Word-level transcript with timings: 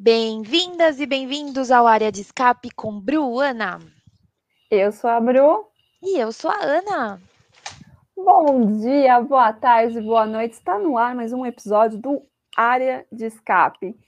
Bem-vindas 0.00 1.00
e 1.00 1.06
bem-vindos 1.06 1.72
ao 1.72 1.84
Área 1.84 2.12
de 2.12 2.20
Escape 2.20 2.70
com 2.70 3.00
Bruana. 3.00 3.80
Eu 4.70 4.92
sou 4.92 5.10
a 5.10 5.18
Bru. 5.18 5.66
E 6.00 6.16
eu 6.20 6.30
sou 6.30 6.52
a 6.52 6.62
Ana. 6.62 7.20
Bom 8.16 8.78
dia, 8.78 9.20
boa 9.20 9.52
tarde, 9.52 10.00
boa 10.00 10.24
noite. 10.24 10.52
Está 10.52 10.78
no 10.78 10.96
ar 10.96 11.16
mais 11.16 11.32
um 11.32 11.44
episódio 11.44 11.98
do 11.98 12.22
Área 12.56 13.04
de 13.10 13.24
Escape. 13.24 13.98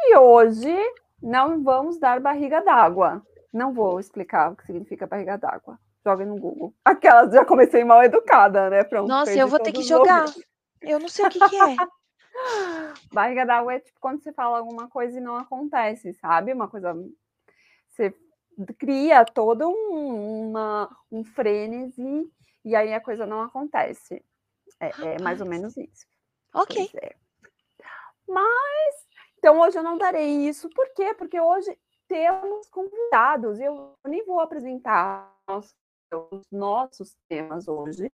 E 0.00 0.16
hoje 0.16 0.74
não 1.22 1.62
vamos 1.62 1.98
dar 1.98 2.20
barriga 2.20 2.62
d'água. 2.62 3.20
Não 3.52 3.74
vou 3.74 4.00
explicar 4.00 4.50
o 4.50 4.56
que 4.56 4.64
significa 4.64 5.06
barriga 5.06 5.36
d'água. 5.36 5.78
Joguem 6.06 6.26
no 6.26 6.38
Google. 6.38 6.72
Aquelas 6.82 7.34
já 7.34 7.44
comecei 7.44 7.84
mal 7.84 8.02
educada, 8.02 8.70
né? 8.70 8.82
Pronto, 8.82 9.08
Nossa, 9.08 9.34
eu 9.34 9.46
vou 9.46 9.60
ter 9.60 9.72
que 9.72 9.82
jogar. 9.82 10.24
Eu 10.80 10.98
não 10.98 11.08
sei 11.08 11.26
o 11.26 11.28
que, 11.28 11.38
que 11.38 11.56
é. 11.56 11.76
Barriga 13.12 13.46
d'água 13.46 13.74
é 13.74 13.80
tipo 13.80 13.98
quando 14.00 14.22
você 14.22 14.32
fala 14.32 14.58
alguma 14.58 14.88
coisa 14.88 15.18
e 15.18 15.22
não 15.22 15.36
acontece, 15.36 16.12
sabe? 16.14 16.52
Uma 16.52 16.68
coisa. 16.68 16.94
Você 17.88 18.14
cria 18.78 19.24
todo 19.24 19.68
um, 19.68 20.50
uma, 20.50 20.96
um 21.10 21.24
frenesi 21.24 22.30
e 22.64 22.74
aí 22.74 22.92
a 22.92 23.00
coisa 23.00 23.26
não 23.26 23.42
acontece. 23.42 24.24
É, 24.80 25.14
é 25.14 25.22
mais 25.22 25.40
ou 25.40 25.46
menos 25.46 25.76
isso. 25.76 26.06
Ok. 26.52 26.90
É. 27.02 27.14
Mas, 28.26 29.06
então 29.38 29.60
hoje 29.60 29.78
eu 29.78 29.82
não 29.82 29.98
darei 29.98 30.48
isso. 30.48 30.68
Por 30.70 30.92
quê? 30.94 31.14
Porque 31.14 31.40
hoje 31.40 31.78
temos 32.08 32.68
convidados. 32.68 33.60
Eu 33.60 33.94
nem 34.04 34.24
vou 34.24 34.40
apresentar 34.40 35.32
os, 35.48 35.74
os 36.30 36.50
nossos 36.50 37.16
temas 37.28 37.68
hoje. 37.68 38.10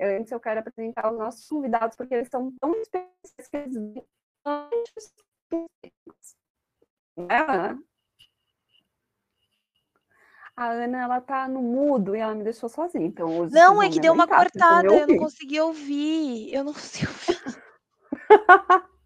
Antes 0.00 0.30
eu 0.30 0.40
quero 0.40 0.60
apresentar 0.60 1.10
os 1.12 1.18
nossos 1.18 1.48
convidados, 1.48 1.96
porque 1.96 2.14
eles 2.14 2.28
são 2.28 2.52
tão 2.60 2.72
especiais 2.80 3.48
que 3.50 3.56
eles 3.56 3.74
vêm 3.74 4.04
antes 4.44 5.14
dos. 5.50 6.36
Né, 7.16 7.78
A 10.56 10.70
Ana, 10.70 11.02
ela 11.02 11.20
tá 11.20 11.46
no 11.46 11.62
mudo 11.62 12.16
e 12.16 12.18
ela 12.18 12.34
me 12.34 12.42
deixou 12.42 12.68
sozinha. 12.68 13.06
Então, 13.06 13.38
hoje 13.38 13.54
não, 13.54 13.80
é 13.80 13.88
que 13.88 14.00
deu 14.00 14.12
uma 14.12 14.26
cortada, 14.26 14.86
eu 14.86 15.06
não 15.06 15.16
consegui 15.16 15.60
ouvir. 15.60 16.52
Eu 16.52 16.64
não 16.64 16.72
consegui 16.72 17.06
ouvir. 17.06 17.62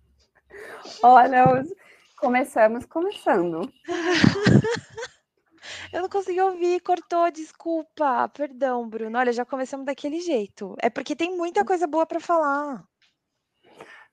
Olha, 1.03 1.65
começamos 2.17 2.87
começando. 2.87 3.71
Eu 5.93 6.01
não 6.01 6.09
consegui 6.09 6.41
ouvir, 6.41 6.81
cortou, 6.81 7.31
desculpa. 7.31 8.27
Perdão, 8.31 8.89
Bruno. 8.89 9.19
Olha, 9.19 9.33
já 9.33 9.45
começamos 9.45 9.85
daquele 9.85 10.21
jeito. 10.21 10.75
É 10.81 10.89
porque 10.89 11.15
tem 11.15 11.37
muita 11.37 11.65
coisa 11.65 11.87
boa 11.87 12.07
para 12.07 12.19
falar. 12.19 12.83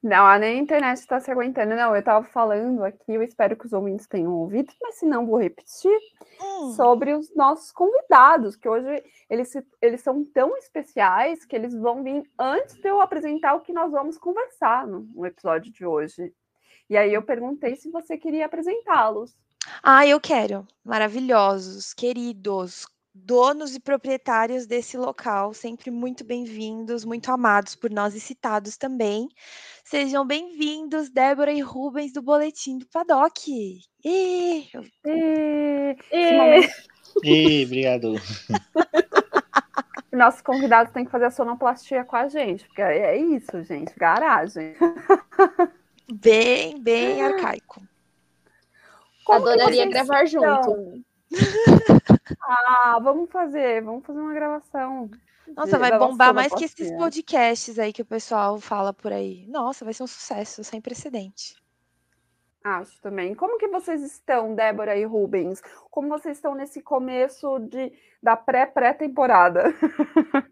Não, 0.03 0.25
a 0.25 0.38
nem 0.38 0.59
a 0.59 0.61
internet 0.61 0.97
está 0.97 1.19
se 1.22 1.31
aguentando. 1.31 1.75
Não, 1.75 1.94
eu 1.94 2.00
estava 2.00 2.25
falando 2.25 2.83
aqui, 2.83 3.13
eu 3.13 3.23
espero 3.23 3.55
que 3.57 3.66
os 3.66 3.73
ouvintes 3.73 4.07
tenham 4.07 4.33
ouvido, 4.33 4.72
mas 4.81 4.95
se 4.95 5.05
não, 5.05 5.25
vou 5.25 5.38
repetir, 5.38 5.97
hum. 6.41 6.72
sobre 6.72 7.13
os 7.13 7.33
nossos 7.35 7.72
convidados, 7.72 8.55
que 8.55 8.67
hoje 8.67 9.03
eles, 9.30 9.52
eles 9.81 10.02
são 10.02 10.23
tão 10.23 10.55
especiais 10.57 11.45
que 11.45 11.55
eles 11.55 11.73
vão 11.73 12.02
vir 12.02 12.23
antes 12.38 12.75
de 12.75 12.88
eu 12.88 13.02
apresentar 13.02 13.55
o 13.55 13.61
que 13.61 13.73
nós 13.73 13.91
vamos 13.91 14.17
conversar 14.17 14.88
no, 14.88 15.02
no 15.13 15.25
episódio 15.25 15.72
de 15.72 15.85
hoje. 15.85 16.33
E 16.89 16.97
aí 16.97 17.13
eu 17.13 17.22
perguntei 17.22 17.75
se 17.75 17.91
você 17.91 18.17
queria 18.17 18.45
apresentá-los. 18.45 19.38
Ah, 19.84 20.06
eu 20.06 20.20
quero. 20.20 20.67
Maravilhosos, 20.84 21.94
queridos, 21.94 22.86
donos 23.14 23.75
e 23.75 23.80
proprietários 23.80 24.66
desse 24.66 24.98
local, 24.98 25.53
sempre 25.53 25.92
muito 25.92 26.23
bem-vindos, 26.23 27.06
muito 27.06 27.31
amados 27.31 27.75
por 27.75 27.90
nós 27.90 28.16
e 28.16 28.20
citados 28.20 28.78
também. 28.78 29.28
Sejam 29.84 30.25
bem-vindos, 30.25 31.09
Débora 31.09 31.52
e 31.52 31.62
Rubens 31.62 32.14
do 32.14 32.22
Boletim 32.22 32.78
do 32.78 32.88
Paddock. 32.88 33.42
E, 33.50 33.80
e, 34.06 34.67
e. 35.03 35.97
e 37.24 37.66
obrigado. 37.66 38.13
Nossos 40.12 40.41
convidados 40.41 40.91
têm 40.91 41.06
que 41.06 41.12
fazer 41.12 41.25
a 41.25 41.31
sonoplastia 41.31 42.03
com 42.03 42.16
a 42.16 42.28
gente, 42.28 42.66
porque 42.66 42.81
é 42.81 43.16
isso, 43.16 43.63
gente, 43.63 43.94
garagem. 43.96 44.75
Bem, 46.12 46.81
bem 46.81 47.22
arcaico. 47.22 47.88
Como 49.29 49.47
Adoraria 49.47 49.85
gravar 49.88 50.25
junto. 50.25 51.03
ah, 52.41 53.00
vamos 53.00 53.29
fazer, 53.29 53.84
vamos 53.84 54.03
fazer 54.03 54.19
uma 54.19 54.34
gravação. 54.34 55.07
Nossa, 55.56 55.78
vai 55.78 55.97
bombar 56.00 56.34
mais 56.34 56.51
que 56.51 56.66
esses 56.66 56.91
podcasts 56.91 57.78
aí 57.78 57.94
que 57.94 58.01
o 58.01 58.06
pessoal 58.06 58.59
fala 58.59 58.91
por 58.91 59.13
aí. 59.13 59.45
Nossa, 59.47 59.85
vai 59.85 59.94
ser 59.94 60.01
um 60.01 60.07
sucesso 60.07 60.63
sem 60.63 60.81
precedente. 60.81 61.56
Acho 62.63 63.00
também. 63.01 63.35
Como 63.35 63.59
que 63.59 63.68
vocês 63.68 64.01
estão, 64.01 64.56
Débora 64.56 64.97
e 64.97 65.06
Rubens? 65.06 65.62
Como 65.91 66.09
vocês 66.09 66.38
estão 66.38 66.56
nesse 66.56 66.81
começo 66.81 67.59
de, 67.59 67.94
da 68.22 68.35
pré-pré-temporada? 68.35 69.63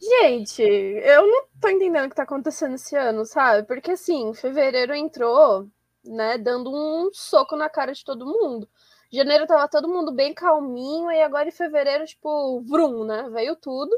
Gente, 0.00 0.62
eu 0.62 1.26
não 1.26 1.44
tô 1.60 1.68
entendendo 1.68 2.06
o 2.06 2.08
que 2.08 2.16
tá 2.16 2.22
acontecendo 2.22 2.74
esse 2.74 2.96
ano, 2.96 3.26
sabe? 3.26 3.66
Porque 3.66 3.90
assim, 3.92 4.32
fevereiro 4.34 4.94
entrou 4.94 5.68
né, 6.06 6.38
dando 6.38 6.70
um 6.74 7.10
soco 7.12 7.56
na 7.56 7.68
cara 7.68 7.92
de 7.92 8.04
todo 8.04 8.26
mundo. 8.26 8.68
Janeiro 9.12 9.46
tava 9.46 9.68
todo 9.68 9.88
mundo 9.88 10.12
bem 10.12 10.34
calminho 10.34 11.10
e 11.10 11.22
agora 11.22 11.48
em 11.48 11.52
fevereiro, 11.52 12.04
tipo, 12.04 12.60
vrum, 12.62 13.04
né? 13.04 13.28
Veio 13.30 13.56
tudo. 13.56 13.94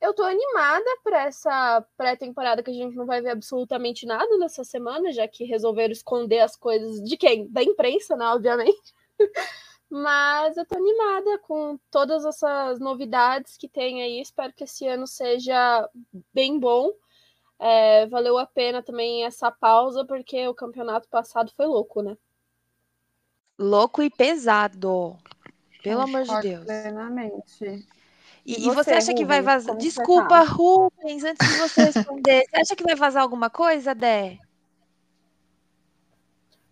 Eu 0.00 0.12
tô 0.14 0.22
animada 0.22 0.84
para 1.02 1.24
essa 1.24 1.84
pré-temporada 1.96 2.62
que 2.62 2.70
a 2.70 2.74
gente 2.74 2.94
não 2.96 3.06
vai 3.06 3.22
ver 3.22 3.30
absolutamente 3.30 4.06
nada 4.06 4.36
nessa 4.38 4.62
semana, 4.62 5.10
já 5.12 5.26
que 5.26 5.44
resolveram 5.44 5.92
esconder 5.92 6.40
as 6.40 6.54
coisas 6.56 7.02
de 7.02 7.16
quem? 7.16 7.48
Da 7.48 7.62
imprensa, 7.62 8.14
né, 8.16 8.26
obviamente. 8.26 8.94
Mas 9.88 10.56
eu 10.56 10.66
tô 10.66 10.76
animada 10.76 11.38
com 11.38 11.78
todas 11.90 12.24
essas 12.24 12.78
novidades 12.80 13.56
que 13.56 13.68
tem 13.68 14.02
aí. 14.02 14.20
Espero 14.20 14.52
que 14.52 14.64
esse 14.64 14.86
ano 14.86 15.06
seja 15.06 15.88
bem 16.34 16.58
bom. 16.58 16.92
É, 17.58 18.06
valeu 18.06 18.36
a 18.38 18.46
pena 18.46 18.82
também 18.82 19.24
essa 19.24 19.50
pausa, 19.50 20.04
porque 20.04 20.46
o 20.46 20.54
campeonato 20.54 21.08
passado 21.08 21.52
foi 21.56 21.66
louco, 21.66 22.02
né? 22.02 22.16
Louco 23.58 24.02
e 24.02 24.10
pesado. 24.10 25.16
Pelo 25.82 26.02
amor 26.02 26.24
de 26.24 26.40
Deus. 26.40 26.64
Plenamente. 26.64 27.86
E, 28.44 28.60
e, 28.60 28.70
você, 28.70 28.84
você 28.84 28.90
acha 28.90 29.06
Rubens, 29.06 29.18
que 29.18 29.24
vai 29.24 29.42
vazar? 29.42 29.76
Desculpa, 29.76 30.28
tá? 30.28 30.42
Rubens, 30.42 31.24
antes 31.24 31.48
de 31.48 31.58
você 31.58 31.84
responder. 31.84 32.44
você 32.48 32.60
acha 32.60 32.76
que 32.76 32.84
vai 32.84 32.94
vazar 32.94 33.22
alguma 33.22 33.48
coisa, 33.48 33.94
Dé? 33.94 34.38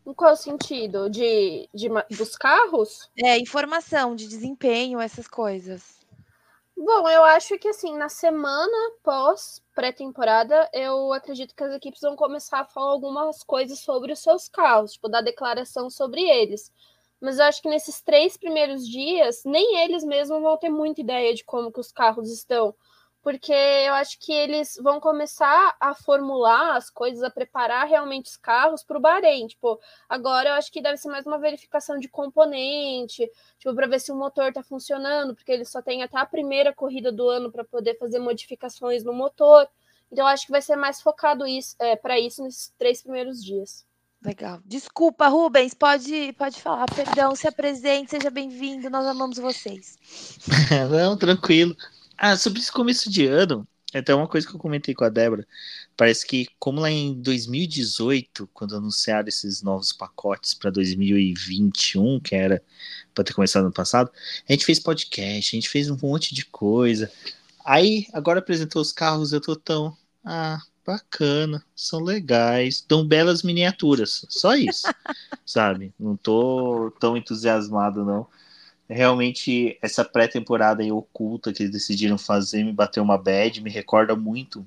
Em 0.06 0.12
qual 0.12 0.37
sentido? 0.37 1.09
De, 1.09 1.69
de, 1.75 1.89
dos 2.11 2.37
carros? 2.37 3.11
É, 3.17 3.39
informação 3.39 4.15
de 4.15 4.28
desempenho, 4.28 5.00
essas 5.00 5.27
coisas. 5.27 6.03
Bom, 6.77 7.09
eu 7.09 7.23
acho 7.25 7.57
que 7.59 7.69
assim, 7.69 7.97
na 7.97 8.09
semana 8.09 8.73
pós 9.03 9.62
pré-temporada, 9.75 10.69
eu 10.73 11.12
acredito 11.12 11.55
que 11.55 11.62
as 11.62 11.73
equipes 11.73 12.01
vão 12.01 12.17
começar 12.17 12.61
a 12.61 12.65
falar 12.65 12.91
algumas 12.91 13.43
coisas 13.45 13.79
sobre 13.79 14.12
os 14.12 14.19
seus 14.21 14.49
carros, 14.49 14.93
tipo, 14.95 15.09
dar 15.09 15.21
declaração 15.21 15.89
sobre 15.89 16.23
eles. 16.23 16.73
Mas 17.21 17.39
eu 17.39 17.45
acho 17.45 17.62
que 17.62 17.69
nesses 17.69 18.03
três 18.03 18.37
primeiros 18.37 18.87
dias, 18.89 19.43
nem 19.45 19.79
eles 19.85 20.03
mesmos 20.05 20.43
vão 20.43 20.57
ter 20.59 20.69
muita 20.69 21.01
ideia 21.01 21.33
de 21.33 21.45
como 21.45 21.71
que 21.73 21.81
os 21.81 21.93
carros 21.93 22.31
estão 22.31 22.75
porque 23.25 23.55
eu 23.55 23.95
acho 23.95 24.19
que 24.21 24.31
eles 24.31 24.79
vão 24.83 25.01
começar 25.01 25.75
a 25.81 25.95
formular 25.95 26.77
as 26.77 26.91
coisas, 26.91 27.23
a 27.23 27.31
preparar 27.31 27.89
realmente 27.89 28.27
os 28.27 28.37
carros 28.37 28.85
para 28.85 28.99
o 28.99 29.01
Bahrein. 29.01 29.47
Tipo, 29.47 29.81
agora 30.07 30.51
eu 30.51 30.53
acho 30.53 30.71
que 30.71 30.83
deve 30.83 30.99
ser 30.99 31.09
mais 31.09 31.27
uma 31.27 31.39
verificação 31.39 31.99
de 31.99 32.07
componente, 32.07 33.27
tipo, 33.59 33.75
para 33.75 33.87
ver 33.87 33.99
se 33.99 34.12
o 34.12 34.15
motor 34.15 34.49
está 34.49 34.62
funcionando, 34.62 35.35
porque 35.35 35.51
eles 35.51 35.71
só 35.71 35.81
têm 35.81 36.03
até 36.03 36.19
a 36.19 36.27
primeira 36.27 36.75
corrida 36.75 37.11
do 37.11 37.27
ano 37.31 37.51
para 37.51 37.65
poder 37.65 37.97
fazer 37.99 38.19
modificações 38.19 39.03
no 39.03 39.15
motor. 39.15 39.67
Então, 40.12 40.27
eu 40.27 40.29
acho 40.29 40.44
que 40.44 40.53
vai 40.53 40.61
ser 40.61 40.77
mais 40.77 41.00
focado 41.00 41.47
isso, 41.47 41.75
é, 41.79 41.97
para 41.97 42.20
isso 42.20 42.43
nesses 42.43 42.75
três 42.79 43.03
primeiros 43.03 43.43
dias. 43.43 43.87
Legal. 44.23 44.61
Desculpa, 44.67 45.29
Rubens, 45.29 45.73
pode, 45.73 46.35
pode 46.35 46.61
falar. 46.61 46.87
Perdão, 46.94 47.35
se 47.35 47.49
apresente, 47.49 48.11
seja 48.11 48.31
bem-vindo. 48.31 48.91
Nós 48.91 49.06
amamos 49.06 49.38
vocês. 49.38 49.99
Não, 50.91 51.17
tranquilo. 51.17 51.75
Ah, 52.16 52.37
sobre 52.37 52.61
esse 52.61 52.70
começo 52.70 53.11
de 53.11 53.26
ano, 53.26 53.66
até 53.93 54.14
uma 54.14 54.26
coisa 54.26 54.46
que 54.46 54.55
eu 54.55 54.58
comentei 54.58 54.94
com 54.94 55.05
a 55.05 55.08
Débora. 55.08 55.46
Parece 55.96 56.26
que, 56.26 56.49
como 56.58 56.81
lá 56.81 56.90
em 56.90 57.14
2018, 57.20 58.49
quando 58.52 58.76
anunciaram 58.76 59.28
esses 59.28 59.62
novos 59.62 59.93
pacotes 59.93 60.55
para 60.55 60.70
2021, 60.70 62.20
que 62.20 62.34
era 62.34 62.62
para 63.14 63.25
ter 63.25 63.32
começado 63.32 63.64
no 63.64 63.72
passado, 63.72 64.11
a 64.49 64.52
gente 64.52 64.64
fez 64.64 64.78
podcast, 64.78 65.55
a 65.55 65.61
gente 65.61 65.69
fez 65.69 65.90
um 65.90 65.99
monte 66.00 66.34
de 66.34 66.44
coisa. 66.46 67.11
Aí, 67.64 68.06
agora 68.12 68.40
apresentou 68.40 68.82
os 68.82 68.93
carros, 68.93 69.32
eu 69.32 69.40
tô 69.40 69.56
tão. 69.56 69.96
Ah, 70.25 70.60
bacana, 70.87 71.64
são 71.75 72.00
legais, 72.00 72.84
dão 72.87 73.06
belas 73.06 73.43
miniaturas, 73.43 74.26
só 74.28 74.55
isso, 74.55 74.82
sabe? 75.46 75.94
Não 75.99 76.17
tô 76.17 76.93
tão 77.00 77.17
entusiasmado, 77.17 78.05
não 78.05 78.26
realmente 78.88 79.78
essa 79.81 80.04
pré-temporada 80.04 80.82
oculta 80.92 81.52
que 81.52 81.62
eles 81.62 81.72
decidiram 81.72 82.19
fazer 82.19 82.64
me 82.64 82.72
bateu 82.72 83.02
uma 83.02 83.19
bad, 83.19 83.60
me 83.60 83.70
recorda 83.70 84.14
muito 84.14 84.66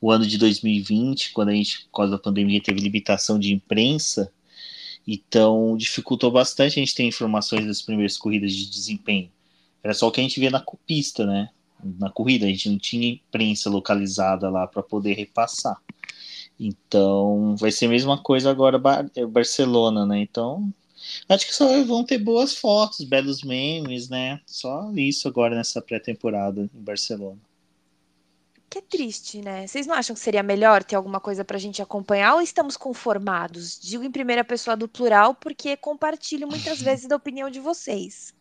o 0.00 0.10
ano 0.10 0.26
de 0.26 0.38
2020, 0.38 1.32
quando 1.32 1.50
a 1.50 1.54
gente, 1.54 1.84
por 1.86 1.98
causa 1.98 2.12
da 2.12 2.18
pandemia, 2.18 2.62
teve 2.62 2.80
limitação 2.80 3.38
de 3.38 3.52
imprensa, 3.52 4.32
então 5.06 5.76
dificultou 5.76 6.30
bastante 6.30 6.78
a 6.78 6.82
gente 6.82 6.94
ter 6.94 7.04
informações 7.04 7.66
das 7.66 7.80
primeiras 7.80 8.18
corridas 8.18 8.52
de 8.52 8.68
desempenho. 8.68 9.30
Era 9.82 9.94
só 9.94 10.08
o 10.08 10.10
que 10.10 10.20
a 10.20 10.22
gente 10.22 10.40
via 10.40 10.50
na 10.50 10.64
pista, 10.86 11.24
né? 11.24 11.48
Na 11.82 12.10
corrida, 12.10 12.46
a 12.46 12.48
gente 12.48 12.68
não 12.68 12.78
tinha 12.78 13.08
imprensa 13.08 13.70
localizada 13.70 14.50
lá 14.50 14.66
para 14.66 14.82
poder 14.82 15.14
repassar. 15.14 15.80
Então, 16.58 17.54
vai 17.56 17.70
ser 17.70 17.86
a 17.86 17.90
mesma 17.90 18.18
coisa 18.18 18.50
agora 18.50 18.80
Barcelona, 19.28 20.04
né? 20.04 20.20
Então, 20.20 20.72
acho 21.28 21.46
que 21.46 21.54
só 21.54 21.84
vão 21.84 22.04
ter 22.04 22.18
boas 22.18 22.54
fotos, 22.54 23.04
belos 23.04 23.42
memes, 23.42 24.08
né? 24.08 24.40
Só 24.46 24.90
isso 24.94 25.28
agora 25.28 25.54
nessa 25.54 25.80
pré-temporada 25.82 26.68
em 26.74 26.80
Barcelona. 26.80 27.38
Que 28.68 28.78
é 28.78 28.82
triste, 28.82 29.40
né? 29.40 29.66
Vocês 29.66 29.86
não 29.86 29.94
acham 29.94 30.14
que 30.14 30.20
seria 30.20 30.42
melhor 30.42 30.82
ter 30.82 30.96
alguma 30.96 31.20
coisa 31.20 31.44
para 31.44 31.56
a 31.56 31.60
gente 31.60 31.80
acompanhar 31.80 32.34
ou 32.34 32.40
estamos 32.40 32.76
conformados? 32.76 33.80
Digo 33.80 34.02
em 34.02 34.10
primeira 34.10 34.42
pessoa 34.42 34.76
do 34.76 34.88
plural 34.88 35.34
porque 35.34 35.76
compartilho 35.76 36.48
muitas 36.48 36.80
vezes 36.82 37.06
da 37.06 37.16
opinião 37.16 37.48
de 37.48 37.60
vocês. 37.60 38.34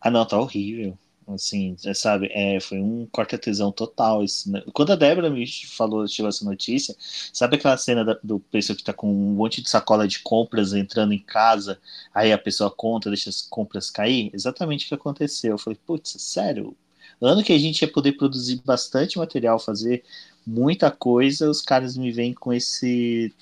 ah, 0.00 0.10
não, 0.10 0.26
tá 0.26 0.38
horrível. 0.38 0.96
Assim, 1.34 1.76
sabe, 1.94 2.28
é, 2.32 2.58
foi 2.58 2.80
um 2.80 3.06
corta-tesão 3.12 3.70
total. 3.70 4.24
Né? 4.46 4.62
Quando 4.72 4.92
a 4.92 4.96
Débora 4.96 5.28
me 5.28 5.46
falou, 5.46 6.06
chegou 6.08 6.28
essa 6.28 6.44
notícia, 6.44 6.94
sabe 7.32 7.56
aquela 7.56 7.76
cena 7.76 8.04
da, 8.04 8.18
do 8.22 8.40
pessoa 8.40 8.76
que 8.76 8.82
tá 8.82 8.92
com 8.92 9.10
um 9.10 9.34
monte 9.34 9.60
de 9.60 9.68
sacola 9.68 10.08
de 10.08 10.20
compras 10.20 10.72
entrando 10.72 11.12
em 11.12 11.18
casa, 11.18 11.78
aí 12.14 12.32
a 12.32 12.38
pessoa 12.38 12.70
conta, 12.70 13.10
deixa 13.10 13.28
as 13.30 13.42
compras 13.42 13.90
cair? 13.90 14.30
Exatamente 14.32 14.86
o 14.86 14.88
que 14.88 14.94
aconteceu. 14.94 15.52
Eu 15.52 15.58
falei, 15.58 15.78
putz, 15.86 16.16
sério? 16.18 16.74
Ano 17.20 17.42
que 17.42 17.52
a 17.52 17.58
gente 17.58 17.82
ia 17.82 17.92
poder 17.92 18.12
produzir 18.12 18.62
bastante 18.64 19.18
material, 19.18 19.58
fazer 19.58 20.04
muita 20.46 20.90
coisa, 20.90 21.50
os 21.50 21.60
caras 21.60 21.96
me 21.96 22.10
vêm 22.10 22.32
com 22.32 22.52
esse 22.52 23.34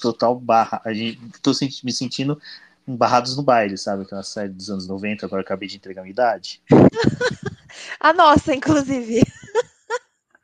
total 0.00 0.38
barra. 0.38 0.80
A 0.84 0.92
gente, 0.92 1.18
tô 1.40 1.52
me 1.84 1.92
sentindo 1.92 2.40
Barrados 2.86 3.36
no 3.36 3.42
Baile, 3.42 3.78
sabe? 3.78 4.02
Aquela 4.02 4.22
série 4.22 4.50
dos 4.50 4.70
anos 4.70 4.88
90, 4.88 5.26
agora 5.26 5.42
acabei 5.42 5.68
de 5.68 5.76
entregar 5.76 6.00
a 6.02 6.04
minha 6.04 6.12
idade. 6.12 6.62
a 8.00 8.12
nossa, 8.12 8.54
inclusive. 8.54 9.22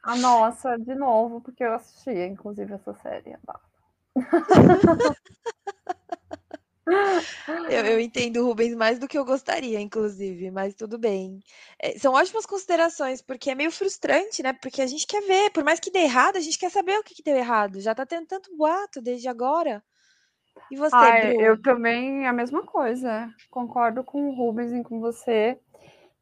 A 0.03 0.17
nossa, 0.17 0.79
de 0.79 0.95
novo, 0.95 1.41
porque 1.41 1.63
eu 1.63 1.75
assisti, 1.75 2.11
inclusive, 2.11 2.73
essa 2.73 2.95
série. 3.03 3.37
eu, 7.69 7.85
eu, 7.85 8.01
entendo 8.01 8.41
o 8.41 8.47
Rubens 8.47 8.75
mais 8.75 8.99
do 8.99 9.07
que 9.07 9.19
eu 9.19 9.25
gostaria, 9.25 9.79
inclusive, 9.81 10.51
mas 10.51 10.75
tudo 10.75 10.97
bem. 10.97 11.41
É, 11.79 11.99
são 11.99 12.15
ótimas 12.15 12.47
considerações, 12.47 13.21
porque 13.21 13.51
é 13.51 13.55
meio 13.55 13.71
frustrante, 13.71 14.43
né? 14.43 14.55
Porque 14.55 14.81
a 14.81 14.87
gente 14.87 15.07
quer 15.07 15.21
ver, 15.23 15.51
por 15.51 15.63
mais 15.63 15.79
que 15.79 15.91
dê 15.91 16.01
errado, 16.01 16.37
a 16.37 16.41
gente 16.41 16.59
quer 16.59 16.71
saber 16.71 16.99
o 16.99 17.05
que, 17.05 17.15
que 17.15 17.23
deu 17.23 17.37
errado. 17.37 17.81
Já 17.81 17.95
tá 17.95 18.07
tendo 18.07 18.27
tanto 18.27 18.57
boato 18.57 19.03
desde 19.03 19.29
agora. 19.29 19.85
E 20.71 20.77
você, 20.77 20.95
Ai, 20.95 21.37
Eu 21.37 21.61
também, 21.61 22.27
a 22.27 22.33
mesma 22.33 22.63
coisa. 22.63 23.33
Concordo 23.51 24.05
com 24.05 24.29
o 24.29 24.35
Rubens 24.35 24.73
e 24.73 24.83
com 24.83 25.01
você 25.01 25.59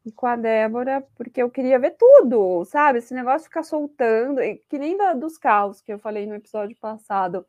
e 0.05 0.11
com 0.11 0.25
a 0.25 0.35
Débora, 0.35 1.05
porque 1.15 1.41
eu 1.41 1.49
queria 1.49 1.77
ver 1.77 1.95
tudo, 1.97 2.63
sabe? 2.65 2.99
Esse 2.99 3.13
negócio 3.13 3.39
de 3.39 3.49
ficar 3.49 3.63
soltando, 3.63 4.39
que 4.69 4.79
nem 4.79 4.95
da, 4.95 5.13
dos 5.13 5.37
carros 5.37 5.81
que 5.81 5.91
eu 5.91 5.99
falei 5.99 6.25
no 6.25 6.35
episódio 6.35 6.77
passado. 6.77 7.45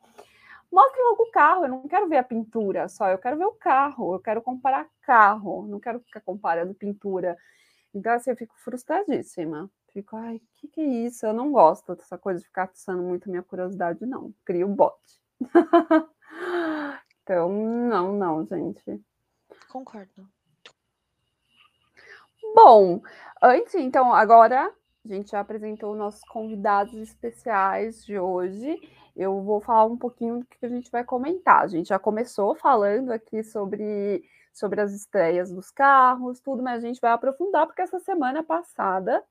Mostra 0.71 1.03
logo 1.03 1.23
o 1.23 1.31
carro, 1.31 1.65
eu 1.65 1.69
não 1.69 1.89
quero 1.89 2.09
ver 2.09 2.19
a 2.19 2.23
pintura 2.23 2.89
só, 2.89 3.09
eu 3.09 3.19
quero 3.19 3.39
ver 3.39 3.47
o 3.47 3.53
carro, 3.53 4.15
eu 4.15 4.21
quero 4.21 4.43
comparar 4.43 4.87
carro, 5.03 5.67
não 5.67 5.81
quero 5.81 6.01
ficar 6.01 6.21
comparando 6.21 6.75
pintura. 6.75 7.37
Então, 7.95 8.13
assim, 8.13 8.31
eu 8.31 8.37
fico 8.37 8.55
frustradíssima. 8.59 9.71
Fico, 9.93 10.17
ai, 10.17 10.37
o 10.37 10.41
que, 10.57 10.69
que 10.69 10.81
é 10.81 10.85
isso? 10.85 11.25
Eu 11.25 11.33
não 11.33 11.51
gosto 11.51 11.95
dessa 11.95 12.19
coisa 12.19 12.41
de 12.41 12.47
ficar 12.47 12.65
atiçando 12.65 13.03
muito 13.03 13.31
minha 13.31 13.43
curiosidade, 13.43 14.05
não. 14.05 14.35
Crio 14.45 14.67
o 14.71 14.75
bote. 14.75 15.21
Então, 17.29 17.53
não, 17.53 18.15
não, 18.15 18.47
gente. 18.47 19.05
Concordo. 19.69 20.27
Bom, 22.55 23.03
antes, 23.43 23.75
então, 23.75 24.15
agora 24.15 24.73
a 25.05 25.09
gente 25.09 25.33
já 25.33 25.41
apresentou 25.41 25.95
nossos 25.95 26.23
convidados 26.23 26.95
especiais 26.95 28.03
de 28.03 28.19
hoje. 28.19 28.81
Eu 29.15 29.43
vou 29.43 29.61
falar 29.61 29.85
um 29.85 29.97
pouquinho 29.97 30.39
do 30.39 30.47
que 30.47 30.65
a 30.65 30.69
gente 30.71 30.91
vai 30.91 31.05
comentar. 31.05 31.65
A 31.65 31.67
gente 31.67 31.89
já 31.91 31.99
começou 31.99 32.55
falando 32.55 33.11
aqui 33.11 33.43
sobre, 33.43 34.25
sobre 34.51 34.81
as 34.81 34.95
estreias 34.95 35.53
dos 35.53 35.71
carros, 35.71 36.41
tudo, 36.41 36.63
mas 36.63 36.83
a 36.83 36.87
gente 36.87 37.01
vai 37.01 37.13
aprofundar, 37.13 37.67
porque 37.67 37.83
essa 37.83 37.99
semana 38.01 38.43
passada 38.43 39.23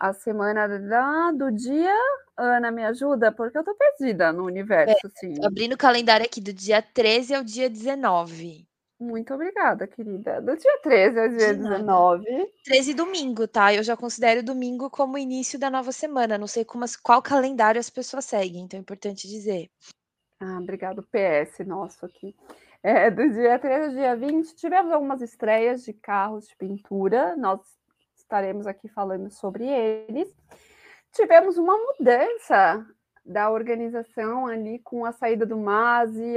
a 0.00 0.14
semana 0.14 0.66
da, 0.66 1.30
do 1.30 1.52
dia. 1.52 1.94
Ana, 2.36 2.70
me 2.70 2.82
ajuda, 2.82 3.30
porque 3.30 3.58
eu 3.58 3.62
tô 3.62 3.74
perdida 3.74 4.32
no 4.32 4.46
universo. 4.46 4.96
É, 5.04 5.06
assim. 5.06 5.34
Abrindo 5.44 5.74
o 5.74 5.78
calendário 5.78 6.24
aqui, 6.24 6.40
do 6.40 6.54
dia 6.54 6.80
13 6.80 7.34
ao 7.34 7.44
dia 7.44 7.68
19. 7.68 8.66
Muito 8.98 9.34
obrigada, 9.34 9.86
querida. 9.86 10.40
Do 10.40 10.56
dia 10.56 10.78
13 10.82 11.20
ao 11.20 11.28
dia 11.28 11.54
19. 11.54 12.24
13 12.64 12.94
domingo, 12.94 13.46
tá? 13.46 13.74
Eu 13.74 13.82
já 13.82 13.94
considero 13.94 14.42
domingo 14.42 14.88
como 14.88 15.18
início 15.18 15.58
da 15.58 15.68
nova 15.68 15.92
semana. 15.92 16.38
Não 16.38 16.46
sei 16.46 16.64
como, 16.64 16.84
qual 17.02 17.20
calendário 17.20 17.78
as 17.78 17.90
pessoas 17.90 18.24
seguem, 18.24 18.64
então 18.64 18.78
é 18.78 18.80
importante 18.80 19.28
dizer. 19.28 19.70
Ah, 20.40 20.58
obrigado, 20.58 21.06
PS 21.10 21.66
nosso 21.66 22.06
aqui. 22.06 22.34
É, 22.82 23.10
do 23.10 23.28
dia 23.30 23.58
13 23.58 23.84
ao 23.84 23.90
dia 23.90 24.16
20, 24.16 24.54
tivemos 24.54 24.90
algumas 24.92 25.20
estreias 25.20 25.84
de 25.84 25.92
carros 25.92 26.46
de 26.46 26.56
pintura. 26.56 27.36
Nós 27.36 27.60
estaremos 28.30 28.64
aqui 28.64 28.86
falando 28.86 29.28
sobre 29.28 29.66
eles. 29.66 30.32
Tivemos 31.12 31.58
uma 31.58 31.76
mudança 31.76 32.86
da 33.24 33.50
organização 33.50 34.46
ali 34.46 34.78
com 34.78 35.04
a 35.04 35.10
saída 35.10 35.44
do 35.44 35.58
Mazi, 35.58 36.36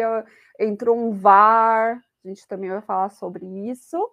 entrou 0.59 0.97
um 0.97 1.11
VAR, 1.11 2.03
a 2.25 2.27
gente 2.27 2.47
também 2.47 2.71
vai 2.71 2.81
falar 2.81 3.11
sobre 3.11 3.45
isso. 3.69 4.11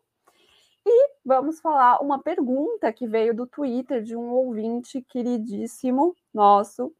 E 0.87 1.11
vamos 1.25 1.59
falar 1.61 2.03
uma 2.03 2.23
pergunta 2.23 2.93
que 2.93 3.06
veio 3.06 3.35
do 3.35 3.47
Twitter 3.47 4.03
de 4.03 4.15
um 4.15 4.31
ouvinte 4.31 5.00
queridíssimo 5.09 6.15
nosso, 6.35 6.94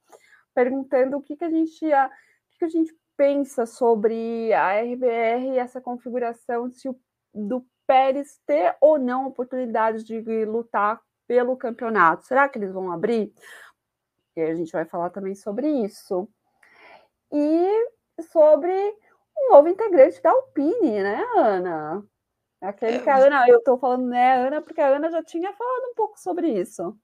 perguntando 0.55 1.19
o 1.19 1.23
que, 1.23 1.37
que 1.37 1.45
a 1.45 1.51
gente 1.51 1.85
o 1.85 2.11
que, 2.51 2.59
que 2.59 2.65
a 2.65 2.69
gente 2.69 2.97
pensa 3.19 3.67
sobre 3.67 4.51
a 4.55 4.81
RBR 4.81 5.53
e 5.53 5.59
essa 5.59 5.79
configuração 5.79 6.71
o, 6.87 6.97
do 7.35 7.67
Pérez 7.91 8.41
ter 8.47 8.77
ou 8.81 9.01
não 9.01 9.27
oportunidade 9.27 10.05
de 10.05 10.45
lutar 10.45 11.03
pelo 11.27 11.57
campeonato. 11.57 12.25
Será 12.25 12.49
que 12.49 12.57
eles 12.57 12.71
vão 12.71 12.93
abrir? 12.93 13.35
E 14.37 14.43
a 14.43 14.55
gente 14.55 14.71
vai 14.71 14.85
falar 14.85 15.11
também 15.11 15.35
sobre 15.35 15.69
isso. 15.69 16.29
E 17.33 17.89
sobre 18.31 18.73
um 19.37 19.51
novo 19.51 19.67
integrante 19.67 20.23
da 20.23 20.31
Alpine, 20.31 21.03
né, 21.03 21.21
Ana? 21.37 22.07
Aquele 22.61 22.99
é, 22.99 23.03
que 23.03 23.11
a 23.11 23.17
Ana, 23.17 23.49
eu 23.49 23.59
estou 23.59 23.77
falando 23.77 24.07
né, 24.07 24.37
Ana, 24.37 24.63
porque 24.63 24.81
a 24.81 24.87
Ana 24.87 25.11
já 25.11 25.25
tinha 25.25 25.53
falado 25.53 25.91
um 25.91 25.95
pouco 25.97 26.17
sobre 26.21 26.47
isso. 26.47 26.97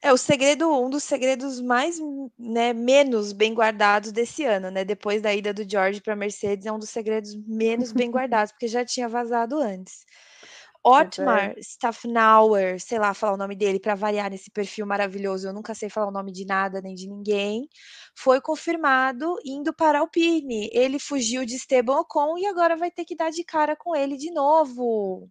É 0.00 0.12
o 0.12 0.16
segredo, 0.16 0.68
um 0.68 0.90
dos 0.90 1.04
segredos 1.04 1.60
mais, 1.60 1.98
né, 2.38 2.72
menos 2.72 3.32
bem 3.32 3.54
guardados 3.54 4.10
desse 4.12 4.44
ano, 4.44 4.70
né? 4.70 4.84
Depois 4.84 5.22
da 5.22 5.32
ida 5.32 5.52
do 5.54 5.68
George 5.68 6.00
para 6.00 6.16
Mercedes, 6.16 6.66
é 6.66 6.72
um 6.72 6.78
dos 6.78 6.90
segredos 6.90 7.34
menos 7.46 7.92
bem 7.92 8.10
guardados, 8.10 8.52
porque 8.52 8.68
já 8.68 8.84
tinha 8.84 9.08
vazado 9.08 9.58
antes. 9.58 10.04
Otmar 10.84 11.54
Staffnauer, 11.58 12.80
sei 12.80 12.98
lá 12.98 13.14
falar 13.14 13.34
o 13.34 13.36
nome 13.36 13.54
dele 13.54 13.78
para 13.78 13.94
variar 13.94 14.28
nesse 14.28 14.50
perfil 14.50 14.84
maravilhoso, 14.84 15.46
eu 15.46 15.52
nunca 15.52 15.74
sei 15.74 15.88
falar 15.88 16.08
o 16.08 16.12
nome 16.12 16.32
de 16.32 16.44
nada 16.44 16.80
nem 16.80 16.94
de 16.96 17.08
ninguém, 17.08 17.68
foi 18.16 18.40
confirmado 18.40 19.36
indo 19.44 19.72
para 19.72 20.00
Alpine. 20.00 20.68
Ele 20.72 20.98
fugiu 20.98 21.46
de 21.46 21.54
Esteban 21.54 22.00
Ocon 22.00 22.36
e 22.36 22.46
agora 22.46 22.76
vai 22.76 22.90
ter 22.90 23.04
que 23.04 23.14
dar 23.14 23.30
de 23.30 23.44
cara 23.44 23.76
com 23.76 23.94
ele 23.94 24.16
de 24.16 24.32
novo. 24.32 25.30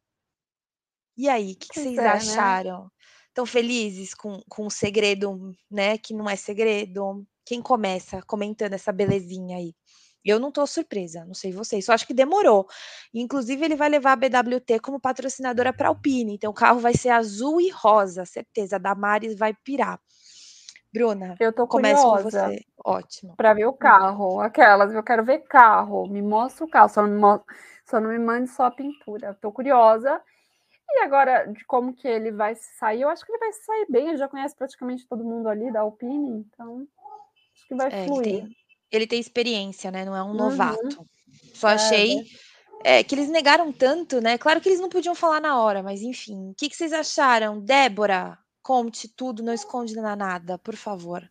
E 1.17 1.27
aí, 1.27 1.51
o 1.51 1.55
que, 1.58 1.67
que 1.67 1.79
vocês 1.79 1.98
é, 1.98 2.01
né? 2.01 2.08
acharam? 2.08 2.84
Né? 2.84 2.89
Estão 3.32 3.46
felizes 3.46 4.14
com, 4.14 4.42
com 4.50 4.68
o 4.68 4.70
segredo, 4.70 5.56
né? 5.70 5.98
Que 5.98 6.14
não 6.14 6.30
é 6.30 6.36
segredo? 6.36 7.26
Quem 7.46 7.62
começa 7.62 8.22
comentando 8.24 8.74
essa 8.74 8.92
belezinha 8.92 9.56
aí? 9.56 9.74
Eu 10.24 10.38
não 10.38 10.50
estou 10.50 10.68
surpresa, 10.68 11.24
não 11.26 11.34
sei 11.34 11.54
vocês, 11.54 11.86
só 11.86 11.94
acho 11.94 12.06
que 12.06 12.14
demorou. 12.14 12.68
Inclusive, 13.14 13.64
ele 13.64 13.76
vai 13.76 13.90
levar 13.90 14.12
a 14.12 14.16
BWT 14.16 14.80
como 14.82 15.00
patrocinadora 15.00 15.72
para 15.72 15.88
Alpine, 15.88 16.36
então 16.36 16.52
o 16.52 16.54
carro 16.54 16.80
vai 16.80 16.94
ser 16.94 17.10
azul 17.10 17.60
e 17.62 17.70
rosa, 17.70 18.26
certeza. 18.26 18.76
A 18.76 18.80
Damares 18.80 19.36
vai 19.36 19.54
pirar. 19.64 20.00
Bruna, 20.94 21.38
eu 21.40 21.54
tô 21.54 21.66
começo 21.66 22.04
com 22.04 22.18
você. 22.18 22.60
Ótimo. 22.84 23.36
Para 23.38 23.54
ver 23.54 23.66
o 23.66 23.74
carro, 23.74 24.42
aquelas, 24.42 24.94
eu 24.94 25.02
quero 25.02 25.24
ver 25.24 25.40
carro, 25.48 26.06
me 26.06 26.22
mostra 26.22 26.66
o 26.66 26.70
carro, 26.70 26.90
só 26.90 27.08
não 27.08 27.10
me, 27.10 27.44
só 27.86 28.00
não 28.00 28.10
me 28.10 28.20
mande 28.20 28.50
só 28.50 28.66
a 28.66 28.72
pintura. 28.72 29.34
Tô 29.42 29.54
curiosa. 29.54 30.22
E 30.93 31.00
agora, 31.03 31.45
de 31.45 31.63
como 31.65 31.93
que 31.93 32.07
ele 32.07 32.31
vai 32.31 32.55
sair, 32.55 33.01
eu 33.01 33.10
acho 33.10 33.25
que 33.25 33.31
ele 33.31 33.39
vai 33.39 33.53
sair 33.53 33.86
bem, 33.89 34.10
ele 34.10 34.17
já 34.17 34.27
conhece 34.27 34.55
praticamente 34.55 35.07
todo 35.07 35.24
mundo 35.24 35.48
ali 35.48 35.71
da 35.71 35.81
Alpine, 35.81 36.45
então 36.45 36.86
acho 37.55 37.67
que 37.67 37.75
vai 37.75 37.88
é, 37.88 38.05
fluir. 38.05 38.27
Ele 38.27 38.41
tem, 38.41 38.55
ele 38.91 39.07
tem, 39.07 39.19
experiência, 39.19 39.89
né? 39.89 40.03
Não 40.03 40.15
é 40.15 40.21
um 40.21 40.27
uhum. 40.27 40.33
novato. 40.33 41.05
Só 41.53 41.69
é, 41.69 41.74
achei 41.74 42.19
é. 42.83 43.00
é, 43.00 43.03
que 43.03 43.15
eles 43.15 43.29
negaram 43.29 43.71
tanto, 43.71 44.19
né? 44.19 44.38
Claro 44.38 44.60
que 44.60 44.67
eles 44.67 44.81
não 44.81 44.89
podiam 44.89 45.15
falar 45.15 45.39
na 45.39 45.60
hora, 45.62 45.81
mas 45.81 46.01
enfim. 46.01 46.50
O 46.50 46.55
que, 46.55 46.69
que 46.69 46.75
vocês 46.75 46.91
acharam? 46.91 47.60
Débora, 47.62 48.38
conte 48.62 49.07
tudo, 49.07 49.41
não 49.41 49.53
esconde 49.53 49.95
nada, 49.95 50.57
por 50.57 50.75
favor. 50.75 51.29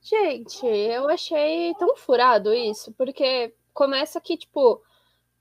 Gente, 0.00 0.64
eu 0.64 1.08
achei 1.08 1.74
tão 1.74 1.96
furado 1.96 2.54
isso, 2.54 2.92
porque 2.92 3.52
começa 3.74 4.20
que, 4.20 4.36
tipo, 4.36 4.80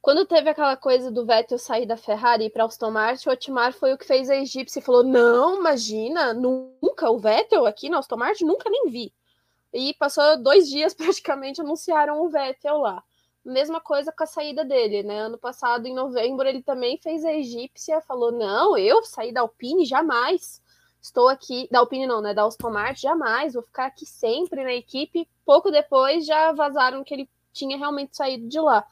quando 0.05 0.23
teve 0.23 0.47
aquela 0.51 0.77
coisa 0.77 1.09
do 1.09 1.25
Vettel 1.25 1.57
sair 1.57 1.87
da 1.87 1.97
Ferrari 1.97 2.47
para 2.47 2.63
Aston 2.63 2.91
Martin, 2.91 3.27
o 3.27 3.31
Otmar 3.31 3.73
foi 3.73 3.91
o 3.91 3.97
que 3.97 4.05
fez 4.05 4.29
a 4.29 4.35
egípcia 4.35 4.77
e 4.77 4.83
falou: 4.83 5.03
Não, 5.03 5.57
imagina, 5.57 6.31
nunca 6.31 7.09
o 7.09 7.17
Vettel 7.17 7.65
aqui 7.65 7.89
na 7.89 7.97
Aston 7.97 8.15
Martin, 8.15 8.45
nunca 8.45 8.69
nem 8.69 8.87
vi. 8.87 9.11
E 9.73 9.95
passou 9.95 10.37
dois 10.37 10.69
dias 10.69 10.93
praticamente, 10.93 11.59
anunciaram 11.59 12.21
o 12.21 12.29
Vettel 12.29 12.77
lá. 12.77 13.03
Mesma 13.43 13.81
coisa 13.81 14.11
com 14.11 14.23
a 14.23 14.27
saída 14.27 14.63
dele, 14.63 15.01
né? 15.01 15.21
Ano 15.21 15.39
passado, 15.39 15.87
em 15.87 15.95
novembro, 15.95 16.47
ele 16.47 16.61
também 16.61 16.99
fez 16.99 17.25
a 17.25 17.33
egípcia, 17.33 17.99
falou: 18.01 18.31
Não, 18.31 18.77
eu 18.77 19.03
saí 19.03 19.33
da 19.33 19.41
Alpine 19.41 19.85
jamais 19.85 20.61
estou 21.01 21.29
aqui, 21.29 21.67
da 21.71 21.79
Alpine 21.79 22.05
não, 22.05 22.21
né, 22.21 22.33
da 22.33 22.45
Aston 22.45 22.69
Martin, 22.69 23.01
jamais, 23.01 23.53
vou 23.53 23.63
ficar 23.63 23.87
aqui 23.87 24.05
sempre 24.05 24.63
na 24.63 24.73
equipe. 24.73 25.27
Pouco 25.43 25.71
depois 25.71 26.27
já 26.27 26.51
vazaram 26.51 27.03
que 27.03 27.13
ele 27.13 27.29
tinha 27.51 27.75
realmente 27.75 28.15
saído 28.15 28.47
de 28.47 28.59
lá. 28.59 28.85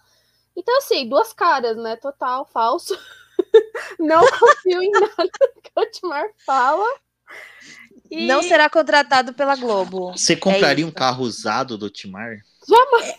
Então, 0.56 0.78
assim, 0.78 1.08
duas 1.08 1.34
caras, 1.34 1.78
né, 1.78 1.96
total, 1.96 2.46
falso. 2.46 2.98
não 4.00 4.22
confio 4.22 4.82
em 4.82 4.92
nada 4.92 5.30
que 5.64 5.72
o 5.76 5.82
Otmar 5.82 6.26
fala. 6.46 6.88
E... 8.10 8.28
Não 8.28 8.44
será 8.44 8.70
contratado 8.70 9.34
pela 9.34 9.56
Globo. 9.56 10.12
Você 10.12 10.36
compraria 10.36 10.86
é 10.86 10.88
um 10.88 10.92
carro 10.92 11.24
usado 11.24 11.78
do 11.78 11.88
Otmar? 11.88 12.38
Jamais. 12.68 13.16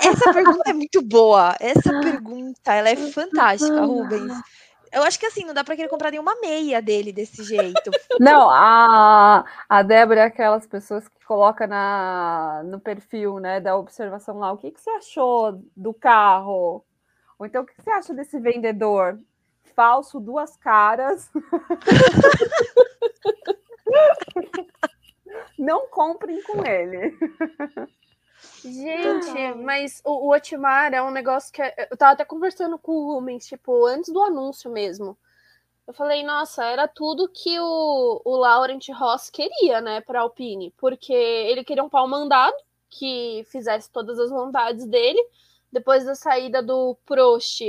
Essa 0.00 0.32
pergunta 0.32 0.70
é 0.70 0.72
muito 0.72 1.02
boa. 1.02 1.56
Essa 1.58 2.00
pergunta, 2.00 2.72
ela 2.72 2.88
é 2.88 2.96
fantástica, 2.96 3.84
Rubens. 3.84 4.32
Eu 4.92 5.02
acho 5.02 5.18
que 5.18 5.24
assim, 5.24 5.44
não 5.44 5.54
dá 5.54 5.64
para 5.64 5.74
querer 5.74 5.88
comprar 5.88 6.10
nenhuma 6.10 6.38
meia 6.40 6.82
dele 6.82 7.12
desse 7.12 7.42
jeito. 7.42 7.90
Não, 8.20 8.50
a, 8.50 9.44
a 9.68 9.82
Débora 9.82 10.20
é 10.20 10.24
aquelas 10.24 10.66
pessoas 10.66 11.08
que 11.08 11.24
coloca 11.24 11.66
na, 11.66 12.62
no 12.64 12.78
perfil, 12.78 13.40
né, 13.40 13.58
da 13.58 13.74
observação 13.74 14.38
lá, 14.38 14.52
o 14.52 14.58
que, 14.58 14.70
que 14.70 14.80
você 14.80 14.90
achou 14.90 15.62
do 15.74 15.94
carro? 15.94 16.84
Ou 17.38 17.46
então, 17.46 17.62
o 17.62 17.66
que 17.66 17.72
você 17.74 17.90
acha 17.90 18.12
desse 18.12 18.38
vendedor? 18.38 19.18
Falso, 19.74 20.20
duas 20.20 20.58
caras. 20.58 21.30
não 25.58 25.88
comprem 25.88 26.42
com 26.42 26.66
ele. 26.66 27.16
Gente, 28.64 29.54
mas 29.54 30.00
o, 30.04 30.28
o 30.28 30.34
Otmar 30.34 30.94
é 30.94 31.02
um 31.02 31.10
negócio 31.10 31.52
que. 31.52 31.62
É, 31.62 31.88
eu 31.90 31.96
tava 31.96 32.12
até 32.12 32.24
conversando 32.24 32.78
com 32.78 32.92
o 32.92 33.14
Rubens, 33.14 33.46
tipo, 33.46 33.86
antes 33.86 34.12
do 34.12 34.22
anúncio 34.22 34.70
mesmo. 34.70 35.18
Eu 35.86 35.92
falei, 35.92 36.22
nossa, 36.22 36.64
era 36.64 36.86
tudo 36.86 37.28
que 37.28 37.58
o, 37.58 38.22
o 38.24 38.36
Laurent 38.36 38.88
Ross 38.90 39.28
queria, 39.28 39.80
né, 39.80 40.00
pra 40.00 40.20
Alpine. 40.20 40.72
Porque 40.76 41.12
ele 41.12 41.64
queria 41.64 41.82
um 41.82 41.88
pau 41.88 42.06
mandado 42.06 42.54
que 42.88 43.44
fizesse 43.50 43.90
todas 43.90 44.18
as 44.18 44.30
vontades 44.30 44.86
dele. 44.86 45.20
Depois 45.72 46.04
da 46.04 46.14
saída 46.14 46.62
do 46.62 46.96
Prost 47.04 47.62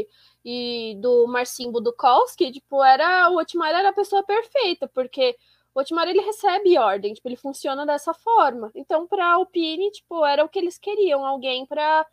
e 0.45 0.97
do 1.01 1.25
Marcin 1.25 1.71
Budukowski, 1.71 2.51
tipo, 2.51 2.83
era, 2.83 3.29
o 3.29 3.37
Otmar 3.37 3.71
era 3.71 3.89
a 3.89 3.93
pessoa 3.93 4.23
perfeita, 4.23 4.87
porque 4.89 5.37
o 5.75 5.79
Otmar 5.79 6.07
ele 6.07 6.21
recebe 6.21 6.77
ordem, 6.77 7.13
tipo, 7.13 7.27
ele 7.27 7.35
funciona 7.35 7.85
dessa 7.85 8.13
forma. 8.13 8.71
Então, 8.75 9.07
para 9.07 9.25
a 9.25 9.33
Alpine, 9.33 9.91
tipo, 9.91 10.25
era 10.25 10.43
o 10.43 10.49
que 10.49 10.59
eles 10.59 10.77
queriam, 10.77 11.25
alguém 11.25 11.65
para 11.65 12.05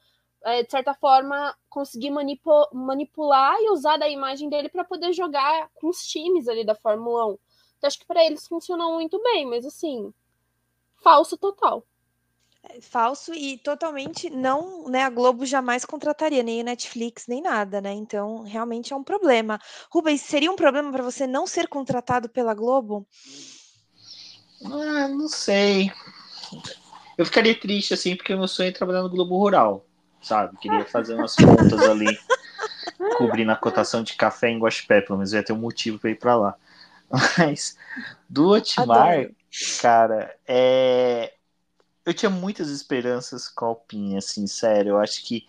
é, 0.44 0.62
de 0.62 0.70
certa 0.70 0.94
forma 0.94 1.54
conseguir 1.68 2.10
manipular 2.72 3.56
e 3.60 3.70
usar 3.70 3.98
da 3.98 4.08
imagem 4.08 4.48
dele 4.48 4.68
para 4.68 4.84
poder 4.84 5.12
jogar 5.12 5.68
com 5.74 5.88
os 5.88 6.06
times 6.06 6.48
ali 6.48 6.64
da 6.64 6.74
Fórmula 6.74 7.26
1. 7.26 7.38
Então, 7.76 7.88
acho 7.88 7.98
que 7.98 8.06
para 8.06 8.24
eles 8.24 8.46
funcionou 8.48 8.94
muito 8.94 9.22
bem, 9.22 9.46
mas 9.46 9.66
assim, 9.66 10.12
falso 11.02 11.36
total. 11.36 11.84
Falso 12.82 13.32
e 13.34 13.58
totalmente 13.58 14.28
não, 14.28 14.88
né? 14.88 15.02
A 15.02 15.10
Globo 15.10 15.46
jamais 15.46 15.84
contrataria 15.84 16.42
nem 16.42 16.60
a 16.60 16.64
Netflix 16.64 17.26
nem 17.26 17.42
nada, 17.42 17.80
né? 17.80 17.92
Então, 17.92 18.42
realmente 18.42 18.92
é 18.92 18.96
um 18.96 19.02
problema. 19.02 19.58
Rubens, 19.90 20.20
seria 20.20 20.52
um 20.52 20.56
problema 20.56 20.92
para 20.92 21.02
você 21.02 21.26
não 21.26 21.46
ser 21.46 21.68
contratado 21.68 22.28
pela 22.28 22.54
Globo? 22.54 23.06
Ah, 24.64 25.08
não 25.08 25.28
sei. 25.28 25.90
Eu 27.16 27.24
ficaria 27.24 27.58
triste 27.58 27.94
assim, 27.94 28.14
porque 28.14 28.34
meu 28.34 28.48
sonho 28.48 28.68
é 28.68 28.72
trabalhar 28.72 29.02
no 29.02 29.10
Globo 29.10 29.38
Rural, 29.38 29.84
sabe? 30.22 30.56
Queria 30.58 30.84
fazer 30.84 31.14
umas 31.14 31.34
contas 31.34 31.82
ali, 31.82 32.18
cobrindo 33.16 33.52
a 33.52 33.56
cotação 33.56 34.02
de 34.02 34.14
café 34.14 34.50
em 34.50 34.58
Guaxupé, 34.58 35.00
pelo 35.00 35.18
menos 35.18 35.32
ia 35.32 35.42
ter 35.42 35.52
um 35.52 35.58
motivo 35.58 35.98
para 35.98 36.10
ir 36.10 36.18
para 36.18 36.36
lá. 36.36 36.56
Mas 37.38 37.76
do 38.28 38.48
Otmar, 38.48 39.30
cara, 39.80 40.34
é 40.46 41.32
eu 42.10 42.14
tinha 42.14 42.30
muitas 42.30 42.68
esperanças 42.70 43.48
com 43.48 43.64
a 43.64 43.68
Alpine, 43.68 44.16
assim, 44.16 44.46
sério. 44.46 44.90
Eu 44.90 44.98
acho 44.98 45.24
que 45.24 45.46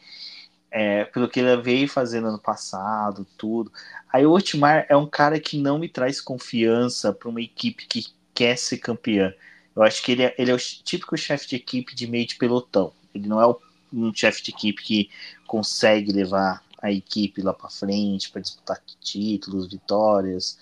é, 0.69 1.05
pelo 1.05 1.27
que 1.27 1.39
ele 1.39 1.61
veio 1.61 1.87
fazendo 1.87 2.27
ano 2.27 2.39
passado, 2.39 3.27
tudo. 3.37 3.71
Aí 4.11 4.25
o 4.25 4.31
Otmar 4.31 4.85
é 4.87 4.95
um 4.95 5.07
cara 5.07 5.39
que 5.39 5.57
não 5.57 5.79
me 5.79 5.89
traz 5.89 6.21
confiança 6.21 7.11
para 7.11 7.29
uma 7.29 7.41
equipe 7.41 7.87
que 7.87 8.05
quer 8.33 8.57
ser 8.57 8.77
campeã. 8.77 9.33
Eu 9.75 9.83
acho 9.83 10.03
que 10.03 10.11
ele 10.11 10.23
é, 10.23 10.35
ele 10.37 10.51
é 10.51 10.53
o 10.53 10.57
típico 10.57 11.17
chefe 11.17 11.47
de 11.49 11.55
equipe 11.55 11.95
de 11.95 12.07
meio 12.07 12.27
de 12.27 12.35
pelotão. 12.35 12.93
Ele 13.13 13.27
não 13.27 13.41
é 13.41 13.55
um 13.93 14.13
chefe 14.13 14.43
de 14.43 14.51
equipe 14.51 14.83
que 14.83 15.09
consegue 15.47 16.11
levar 16.11 16.63
a 16.81 16.91
equipe 16.91 17.41
lá 17.41 17.53
para 17.53 17.69
frente 17.69 18.29
para 18.31 18.41
disputar 18.41 18.81
títulos, 18.99 19.67
vitórias. 19.67 20.57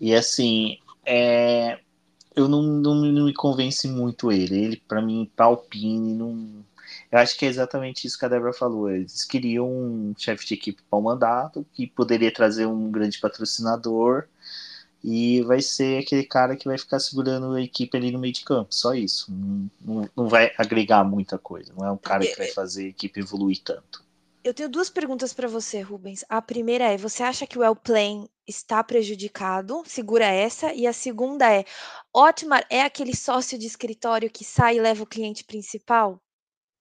E 0.00 0.14
assim, 0.14 0.78
é, 1.04 1.78
eu 2.36 2.46
não, 2.46 2.62
não, 2.62 2.94
não, 2.94 3.24
me 3.24 3.32
convence 3.34 3.88
muito 3.88 4.30
ele. 4.30 4.56
Ele, 4.56 4.76
para 4.86 5.00
mim, 5.00 5.30
para 5.34 5.46
Alpine, 5.46 6.14
não. 6.14 6.64
Eu 7.10 7.18
acho 7.18 7.36
que 7.38 7.46
é 7.46 7.48
exatamente 7.48 8.06
isso 8.06 8.18
que 8.18 8.24
a 8.26 8.28
Débora 8.28 8.52
falou. 8.52 8.90
Eles 8.90 9.24
queriam 9.24 9.68
um 9.68 10.14
chefe 10.16 10.46
de 10.46 10.54
equipe 10.54 10.82
para 10.88 10.98
o 10.98 11.02
mandato, 11.02 11.66
que 11.72 11.86
poderia 11.86 12.32
trazer 12.32 12.66
um 12.66 12.90
grande 12.90 13.18
patrocinador, 13.18 14.24
e 15.02 15.40
vai 15.42 15.62
ser 15.62 16.02
aquele 16.02 16.24
cara 16.24 16.56
que 16.56 16.68
vai 16.68 16.76
ficar 16.76 17.00
segurando 17.00 17.52
a 17.52 17.62
equipe 17.62 17.96
ali 17.96 18.10
no 18.10 18.18
meio 18.18 18.34
de 18.34 18.44
campo. 18.44 18.74
Só 18.74 18.94
isso. 18.94 19.32
Não, 19.32 19.70
não, 19.80 20.10
não 20.16 20.28
vai 20.28 20.52
agregar 20.58 21.04
muita 21.04 21.38
coisa. 21.38 21.72
Não 21.76 21.86
é 21.86 21.90
um 21.90 21.96
cara 21.96 22.26
que 22.26 22.36
vai 22.36 22.48
fazer 22.48 22.86
a 22.86 22.88
equipe 22.88 23.20
evoluir 23.20 23.60
tanto. 23.64 24.05
Eu 24.46 24.54
tenho 24.54 24.68
duas 24.68 24.88
perguntas 24.88 25.32
para 25.32 25.48
você, 25.48 25.80
Rubens. 25.80 26.24
A 26.28 26.40
primeira 26.40 26.84
é: 26.84 26.96
você 26.96 27.24
acha 27.24 27.48
que 27.48 27.58
o 27.58 27.64
Elplane 27.64 28.30
está 28.46 28.82
prejudicado? 28.84 29.82
Segura 29.84 30.24
essa. 30.24 30.72
E 30.72 30.86
a 30.86 30.92
segunda 30.92 31.52
é: 31.52 31.64
Otmar 32.14 32.64
é 32.70 32.82
aquele 32.82 33.16
sócio 33.16 33.58
de 33.58 33.66
escritório 33.66 34.30
que 34.30 34.44
sai 34.44 34.76
e 34.76 34.80
leva 34.80 35.02
o 35.02 35.06
cliente 35.06 35.42
principal? 35.42 36.22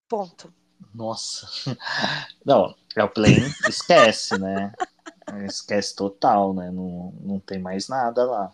Ponto. 0.07 0.53
Nossa. 0.93 1.48
Não, 2.45 2.75
Elplane 2.95 3.51
esquece, 3.67 4.38
né? 4.38 4.72
Esquece 5.48 5.95
total, 5.95 6.53
né? 6.53 6.69
Não, 6.69 7.12
não 7.19 7.39
tem 7.39 7.57
mais 7.57 7.88
nada 7.88 8.25
lá. 8.25 8.51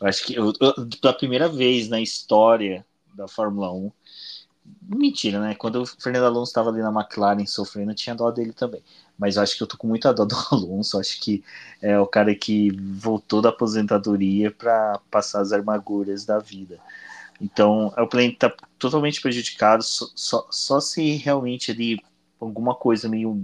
Eu 0.00 0.06
acho 0.06 0.24
que 0.24 0.36
eu, 0.36 0.52
eu, 0.60 0.88
pela 1.00 1.12
primeira 1.12 1.48
vez 1.48 1.88
na 1.88 2.00
história 2.00 2.86
da 3.12 3.26
Fórmula 3.26 3.72
1, 3.72 3.90
Mentira, 4.64 5.40
né? 5.40 5.54
Quando 5.54 5.82
o 5.82 5.86
Fernando 5.86 6.26
Alonso 6.26 6.50
estava 6.50 6.70
ali 6.70 6.80
na 6.80 6.90
McLaren 6.90 7.44
sofrendo, 7.46 7.94
tinha 7.94 8.14
dó 8.14 8.30
dele 8.30 8.52
também. 8.52 8.82
Mas 9.18 9.36
eu 9.36 9.42
acho 9.42 9.56
que 9.56 9.62
eu 9.62 9.66
tô 9.66 9.76
com 9.76 9.86
muita 9.86 10.12
dó 10.12 10.24
do 10.26 10.36
Alonso. 10.50 10.98
Acho 10.98 11.20
que 11.20 11.42
é 11.80 11.98
o 11.98 12.06
cara 12.06 12.34
que 12.34 12.70
voltou 12.72 13.42
da 13.42 13.48
aposentadoria 13.48 14.50
para 14.50 15.00
passar 15.10 15.40
as 15.40 15.52
armaduras 15.52 16.24
da 16.24 16.38
vida. 16.38 16.78
Então, 17.40 17.92
é 17.96 18.02
o 18.02 18.08
plane 18.08 18.36
tá 18.36 18.52
totalmente 18.78 19.20
prejudicado. 19.20 19.82
Só, 19.82 20.06
só, 20.14 20.46
só 20.50 20.80
se 20.80 21.16
realmente 21.16 21.70
ali 21.72 21.98
alguma 22.40 22.74
coisa 22.74 23.08
meio 23.08 23.42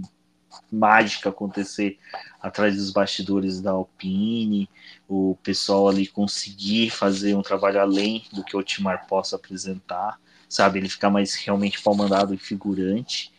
mágica 0.71 1.29
acontecer 1.29 1.97
atrás 2.41 2.75
dos 2.75 2.91
bastidores 2.91 3.61
da 3.61 3.71
Alpine, 3.71 4.69
o 5.07 5.37
pessoal 5.43 5.89
ali 5.89 6.07
conseguir 6.07 6.89
fazer 6.89 7.35
um 7.35 7.41
trabalho 7.41 7.79
além 7.79 8.25
do 8.31 8.43
que 8.43 8.55
o 8.55 8.63
Timar 8.63 9.05
possa 9.07 9.35
apresentar 9.35 10.19
sabe? 10.49 10.79
Ele 10.79 10.89
ficar 10.89 11.11
mais 11.11 11.35
realmente 11.35 11.81
pau-mandado 11.81 12.33
e 12.33 12.37
figurante. 12.37 13.31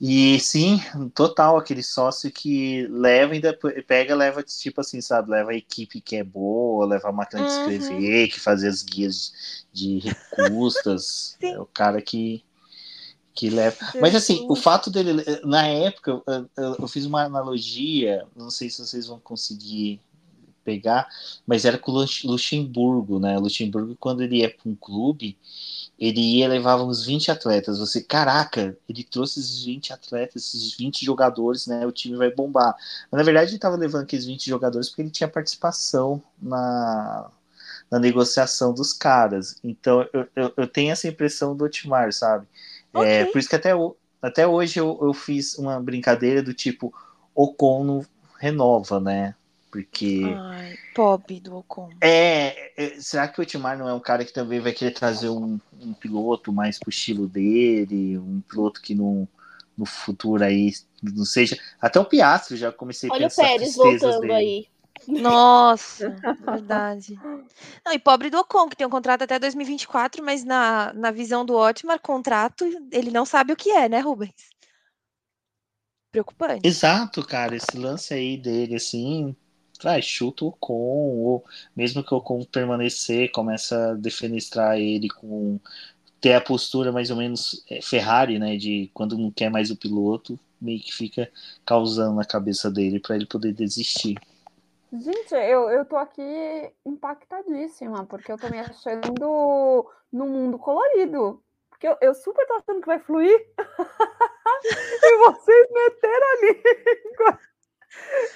E 0.00 0.38
sim, 0.40 0.80
total, 1.14 1.56
aquele 1.56 1.82
sócio 1.82 2.30
que 2.30 2.86
leva 2.88 3.34
e 3.34 3.40
depois 3.40 3.82
pega, 3.84 4.14
leva, 4.14 4.42
tipo 4.42 4.80
assim, 4.80 5.00
sabe? 5.00 5.30
Leva 5.30 5.52
a 5.52 5.56
equipe 5.56 6.00
que 6.00 6.16
é 6.16 6.24
boa, 6.24 6.86
leva 6.86 7.08
a 7.08 7.12
máquina 7.12 7.42
de 7.42 7.48
uhum. 7.48 7.70
escrever, 7.70 8.28
que 8.28 8.40
faz 8.40 8.62
as 8.64 8.82
guias 8.82 9.64
de 9.72 9.98
recustas. 10.00 11.36
é 11.42 11.58
o 11.58 11.66
cara 11.66 12.00
que, 12.02 12.44
que 13.34 13.50
leva. 13.50 13.76
Mas 14.00 14.14
assim, 14.14 14.46
o 14.48 14.56
fato 14.56 14.90
dele, 14.90 15.24
na 15.44 15.66
época, 15.66 16.22
eu, 16.56 16.76
eu 16.78 16.88
fiz 16.88 17.06
uma 17.06 17.24
analogia, 17.24 18.26
não 18.36 18.50
sei 18.50 18.70
se 18.70 18.84
vocês 18.84 19.06
vão 19.06 19.18
conseguir 19.18 20.00
pegar, 20.64 21.08
mas 21.46 21.64
era 21.64 21.78
com 21.78 21.92
o 21.92 22.06
Luxemburgo, 22.24 23.18
né? 23.18 23.36
O 23.36 23.42
Luxemburgo, 23.42 23.96
quando 23.98 24.22
ele 24.22 24.38
ia 24.38 24.50
para 24.50 24.70
um 24.70 24.74
clube, 24.74 25.36
ele 25.98 26.20
ia 26.20 26.48
levava 26.48 26.82
uns 26.82 27.04
20 27.04 27.30
atletas. 27.30 27.78
Você, 27.78 28.02
caraca, 28.02 28.76
ele 28.88 29.04
trouxe 29.04 29.40
esses 29.40 29.64
20 29.64 29.92
atletas, 29.92 30.46
esses 30.46 30.76
20 30.76 31.04
jogadores, 31.04 31.66
né? 31.66 31.86
O 31.86 31.92
time 31.92 32.16
vai 32.16 32.30
bombar. 32.30 32.74
Mas 33.10 33.18
na 33.18 33.24
verdade 33.24 33.50
ele 33.50 33.56
estava 33.56 33.76
levando 33.76 34.02
aqueles 34.02 34.26
20 34.26 34.46
jogadores 34.48 34.88
porque 34.88 35.02
ele 35.02 35.10
tinha 35.10 35.28
participação 35.28 36.22
na, 36.40 37.30
na 37.90 37.98
negociação 37.98 38.72
dos 38.72 38.92
caras. 38.92 39.56
Então 39.62 40.08
eu, 40.12 40.26
eu, 40.34 40.52
eu 40.56 40.66
tenho 40.66 40.90
essa 40.90 41.06
impressão 41.06 41.56
do 41.56 41.64
Otmar, 41.64 42.12
sabe? 42.12 42.46
É, 42.94 42.98
okay. 42.98 43.12
É, 43.12 43.24
por 43.26 43.38
isso 43.38 43.48
que 43.48 43.56
até, 43.56 43.70
até 44.20 44.46
hoje 44.46 44.80
eu, 44.80 44.98
eu 45.00 45.14
fiz 45.14 45.56
uma 45.58 45.80
brincadeira 45.80 46.42
do 46.42 46.52
tipo 46.52 46.92
Ocon 47.34 47.84
não 47.84 48.06
renova, 48.38 48.98
né? 48.98 49.34
Porque. 49.72 50.20
Ai, 50.36 50.76
pobre 50.94 51.40
do 51.40 51.56
Ocon. 51.56 51.88
É, 51.98 52.72
é, 52.76 53.00
será 53.00 53.26
que 53.26 53.40
o 53.40 53.42
Otmar 53.42 53.78
não 53.78 53.88
é 53.88 53.94
um 53.94 54.00
cara 54.00 54.22
que 54.22 54.32
também 54.32 54.60
vai 54.60 54.70
querer 54.70 54.90
trazer 54.90 55.30
um, 55.30 55.58
um 55.80 55.94
piloto 55.94 56.52
mais 56.52 56.78
pro 56.78 56.90
estilo 56.90 57.26
dele? 57.26 58.18
Um 58.18 58.42
piloto 58.42 58.82
que 58.82 58.94
não 58.94 59.26
no 59.76 59.86
futuro 59.86 60.44
aí 60.44 60.72
não 61.02 61.24
seja. 61.24 61.58
Até 61.80 61.98
o 61.98 62.04
Piastro 62.04 62.54
já 62.54 62.70
comecei 62.70 63.08
a 63.08 63.14
Olha 63.14 63.28
pensar. 63.28 63.44
Olha 63.44 63.54
o 63.54 63.58
Pérez 63.58 63.74
voltando 63.74 64.20
dele. 64.20 64.32
aí. 64.34 64.68
Nossa, 65.08 66.10
verdade. 66.44 67.18
Não, 67.84 67.94
e 67.94 67.98
pobre 67.98 68.28
do 68.28 68.38
Ocon, 68.40 68.68
que 68.68 68.76
tem 68.76 68.86
um 68.86 68.90
contrato 68.90 69.22
até 69.22 69.38
2024, 69.38 70.22
mas 70.22 70.44
na, 70.44 70.92
na 70.92 71.10
visão 71.10 71.46
do 71.46 71.56
Otmar, 71.56 71.98
contrato, 71.98 72.66
ele 72.92 73.10
não 73.10 73.24
sabe 73.24 73.54
o 73.54 73.56
que 73.56 73.70
é, 73.70 73.88
né, 73.88 74.00
Rubens? 74.00 74.52
Preocupante. 76.12 76.68
Exato, 76.68 77.26
cara. 77.26 77.56
Esse 77.56 77.78
lance 77.78 78.12
aí 78.12 78.36
dele, 78.36 78.76
assim, 78.76 79.34
traz 79.82 80.04
chuta 80.04 80.44
o 80.44 80.48
Ocon, 80.48 80.74
ou 80.74 81.44
mesmo 81.74 82.04
que 82.04 82.14
o 82.14 82.18
Ocon 82.18 82.44
permanecer, 82.44 83.32
começa 83.32 83.90
a 83.90 83.94
defenestrar 83.94 84.78
ele 84.78 85.08
com 85.08 85.58
ter 86.20 86.34
a 86.34 86.40
postura 86.40 86.92
mais 86.92 87.10
ou 87.10 87.16
menos 87.16 87.64
é, 87.68 87.82
Ferrari, 87.82 88.38
né, 88.38 88.56
de 88.56 88.88
quando 88.94 89.18
não 89.18 89.28
quer 89.28 89.50
mais 89.50 89.72
o 89.72 89.76
piloto, 89.76 90.38
meio 90.60 90.80
que 90.80 90.92
fica 90.94 91.28
causando 91.66 92.14
na 92.14 92.24
cabeça 92.24 92.70
dele 92.70 93.00
para 93.00 93.16
ele 93.16 93.26
poder 93.26 93.52
desistir. 93.52 94.16
Gente, 94.92 95.34
eu, 95.34 95.68
eu 95.68 95.84
tô 95.84 95.96
aqui 95.96 96.22
impactadíssima, 96.86 98.06
porque 98.06 98.30
eu 98.30 98.38
tô 98.38 98.48
me 98.50 98.60
achando 98.60 99.88
no 100.12 100.26
mundo 100.28 100.58
colorido. 100.58 101.42
Porque 101.70 101.88
eu, 101.88 101.96
eu 102.00 102.14
super 102.14 102.46
tô 102.46 102.54
achando 102.54 102.80
que 102.80 102.86
vai 102.86 103.00
fluir. 103.00 103.46
e 105.02 105.16
vocês 105.18 105.68
meteram 105.72 106.26
ali. 106.30 106.62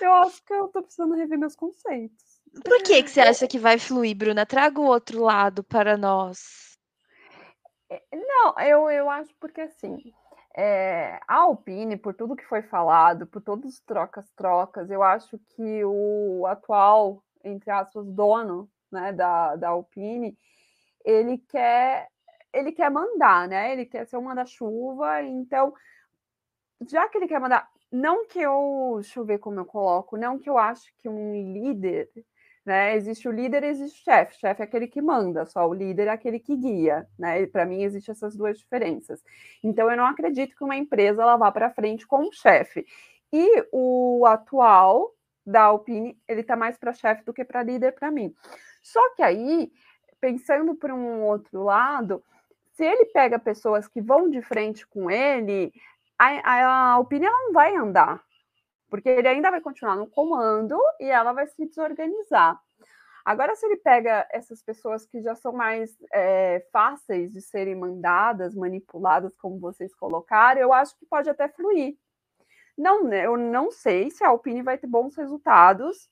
Eu 0.00 0.12
acho 0.14 0.44
que 0.44 0.52
eu 0.52 0.68
tô 0.68 0.82
precisando 0.82 1.14
rever 1.14 1.38
meus 1.38 1.56
conceitos. 1.56 2.42
Por 2.64 2.82
que, 2.82 3.02
que 3.02 3.10
você 3.10 3.20
acha 3.20 3.46
que 3.46 3.58
vai 3.58 3.78
fluir, 3.78 4.16
Bruna? 4.16 4.46
Traga 4.46 4.80
o 4.80 4.86
outro 4.86 5.22
lado 5.22 5.62
para 5.64 5.96
nós. 5.96 6.78
É, 7.90 8.02
não, 8.12 8.54
eu, 8.60 8.90
eu 8.90 9.10
acho 9.10 9.34
porque 9.38 9.60
assim, 9.60 10.12
é, 10.56 11.20
a 11.28 11.36
Alpine, 11.36 11.96
por 11.96 12.14
tudo 12.14 12.36
que 12.36 12.46
foi 12.46 12.62
falado, 12.62 13.26
por 13.26 13.42
todos 13.42 13.75
os 13.75 13.80
trocas-trocas, 13.80 14.90
eu 14.90 15.02
acho 15.02 15.38
que 15.50 15.84
o 15.84 16.46
atual, 16.46 17.22
entre 17.44 17.70
aspas, 17.70 18.06
dono 18.06 18.68
né, 18.90 19.12
da, 19.12 19.56
da 19.56 19.68
Alpine, 19.68 20.36
ele 21.04 21.38
quer 21.38 22.08
ele 22.52 22.72
quer 22.72 22.90
mandar, 22.90 23.46
né? 23.46 23.72
Ele 23.72 23.84
quer 23.84 24.06
ser 24.06 24.16
o 24.16 24.22
manda-chuva, 24.22 25.22
então, 25.22 25.75
já 26.88 27.06
que 27.08 27.18
ele 27.18 27.28
quer 27.28 27.38
mandar, 27.38 27.68
não 27.90 28.26
que 28.26 28.40
eu, 28.40 28.99
deixa 29.00 29.21
eu 29.21 29.25
ver 29.25 29.38
como 29.38 29.61
eu 29.61 29.64
coloco, 29.64 30.16
não 30.16 30.38
que 30.38 30.49
eu 30.49 30.59
acho 30.59 30.93
que 30.99 31.09
um 31.09 31.33
líder 31.52 32.11
né? 32.66 32.97
Existe 32.97 33.28
o 33.28 33.31
líder, 33.33 33.62
existe 33.62 34.00
o 34.00 34.05
chefe. 34.05 34.35
O 34.35 34.40
chefe 34.40 34.61
é 34.61 34.64
aquele 34.64 34.88
que 34.88 35.00
manda, 35.00 35.47
só 35.47 35.66
o 35.69 35.73
líder 35.73 36.09
é 36.09 36.11
aquele 36.11 36.40
que 36.40 36.57
guia, 36.57 37.07
né? 37.16 37.47
Para 37.47 37.64
mim 37.64 37.83
existem 37.85 38.12
essas 38.12 38.37
duas 38.37 38.59
diferenças. 38.59 39.23
Então 39.62 39.88
eu 39.88 39.97
não 39.97 40.05
acredito 40.05 40.57
que 40.57 40.64
uma 40.64 40.76
empresa 40.76 41.23
ela 41.23 41.37
vá 41.37 41.52
para 41.52 41.71
frente 41.71 42.05
com 42.05 42.26
um 42.26 42.33
chefe. 42.33 42.85
E 43.33 43.64
o 43.71 44.26
atual 44.26 45.12
da 45.47 45.62
Alpine, 45.62 46.19
ele 46.26 46.40
está 46.40 46.57
mais 46.57 46.76
para 46.76 46.93
chefe 46.93 47.25
do 47.25 47.33
que 47.33 47.45
para 47.45 47.62
líder 47.62 47.93
para 47.93 48.11
mim. 48.11 48.35
Só 48.83 49.14
que 49.14 49.23
aí, 49.23 49.71
pensando 50.21 50.75
por 50.75 50.90
um 50.90 51.23
outro 51.23 51.62
lado, 51.62 52.21
se 52.73 52.85
ele 52.85 53.07
pega 53.07 53.38
pessoas 53.38 53.87
que 53.87 54.00
vão 54.00 54.28
de 54.28 54.43
frente 54.43 54.84
com 54.89 55.08
ele, 55.08 55.73
a, 56.19 56.26
a 56.26 56.93
Alpine 56.93 57.26
ela 57.26 57.39
não 57.45 57.52
vai 57.52 57.75
andar, 57.76 58.23
porque 58.89 59.09
ele 59.09 59.29
ainda 59.29 59.50
vai 59.50 59.61
continuar 59.61 59.97
no 59.97 60.09
comando 60.09 60.79
e 61.00 61.05
ela 61.05 61.33
vai 61.33 61.47
se 61.47 61.67
desorganizar. 61.67 62.61
Agora, 63.25 63.57
se 63.57 63.67
ele 63.67 63.79
pega 63.79 64.25
essas 64.31 64.63
pessoas 64.63 65.05
que 65.05 65.21
já 65.21 65.35
são 65.35 65.52
mais 65.52 65.97
é, 66.13 66.65
fáceis 66.73 67.33
de 67.33 67.41
serem 67.41 67.75
mandadas, 67.75 68.55
manipuladas, 68.55 69.37
como 69.37 69.59
vocês 69.59 69.93
colocaram, 69.97 70.61
eu 70.61 70.73
acho 70.73 70.97
que 70.97 71.05
pode 71.07 71.29
até 71.29 71.49
fluir. 71.49 71.97
Não, 72.79 73.02
né, 73.02 73.26
eu 73.26 73.37
não 73.37 73.71
sei 73.71 74.11
se 74.11 74.23
a 74.23 74.29
Alpine 74.29 74.63
vai 74.63 74.79
ter 74.79 74.87
bons 74.87 75.17
resultados. 75.17 76.09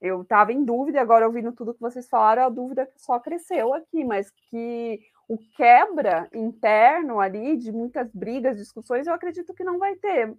Eu 0.00 0.22
estava 0.22 0.52
em 0.52 0.64
dúvida, 0.64 1.00
agora 1.00 1.26
ouvindo 1.26 1.52
tudo 1.52 1.74
que 1.74 1.80
vocês 1.80 2.08
falaram, 2.08 2.44
a 2.44 2.48
dúvida 2.48 2.88
só 2.96 3.18
cresceu 3.18 3.74
aqui, 3.74 4.04
mas 4.04 4.30
que 4.30 5.00
o 5.28 5.36
quebra 5.56 6.28
interno 6.32 7.20
ali 7.20 7.56
de 7.56 7.72
muitas 7.72 8.10
brigas, 8.12 8.56
discussões, 8.56 9.06
eu 9.06 9.14
acredito 9.14 9.52
que 9.54 9.64
não 9.64 9.78
vai 9.78 9.96
ter 9.96 10.34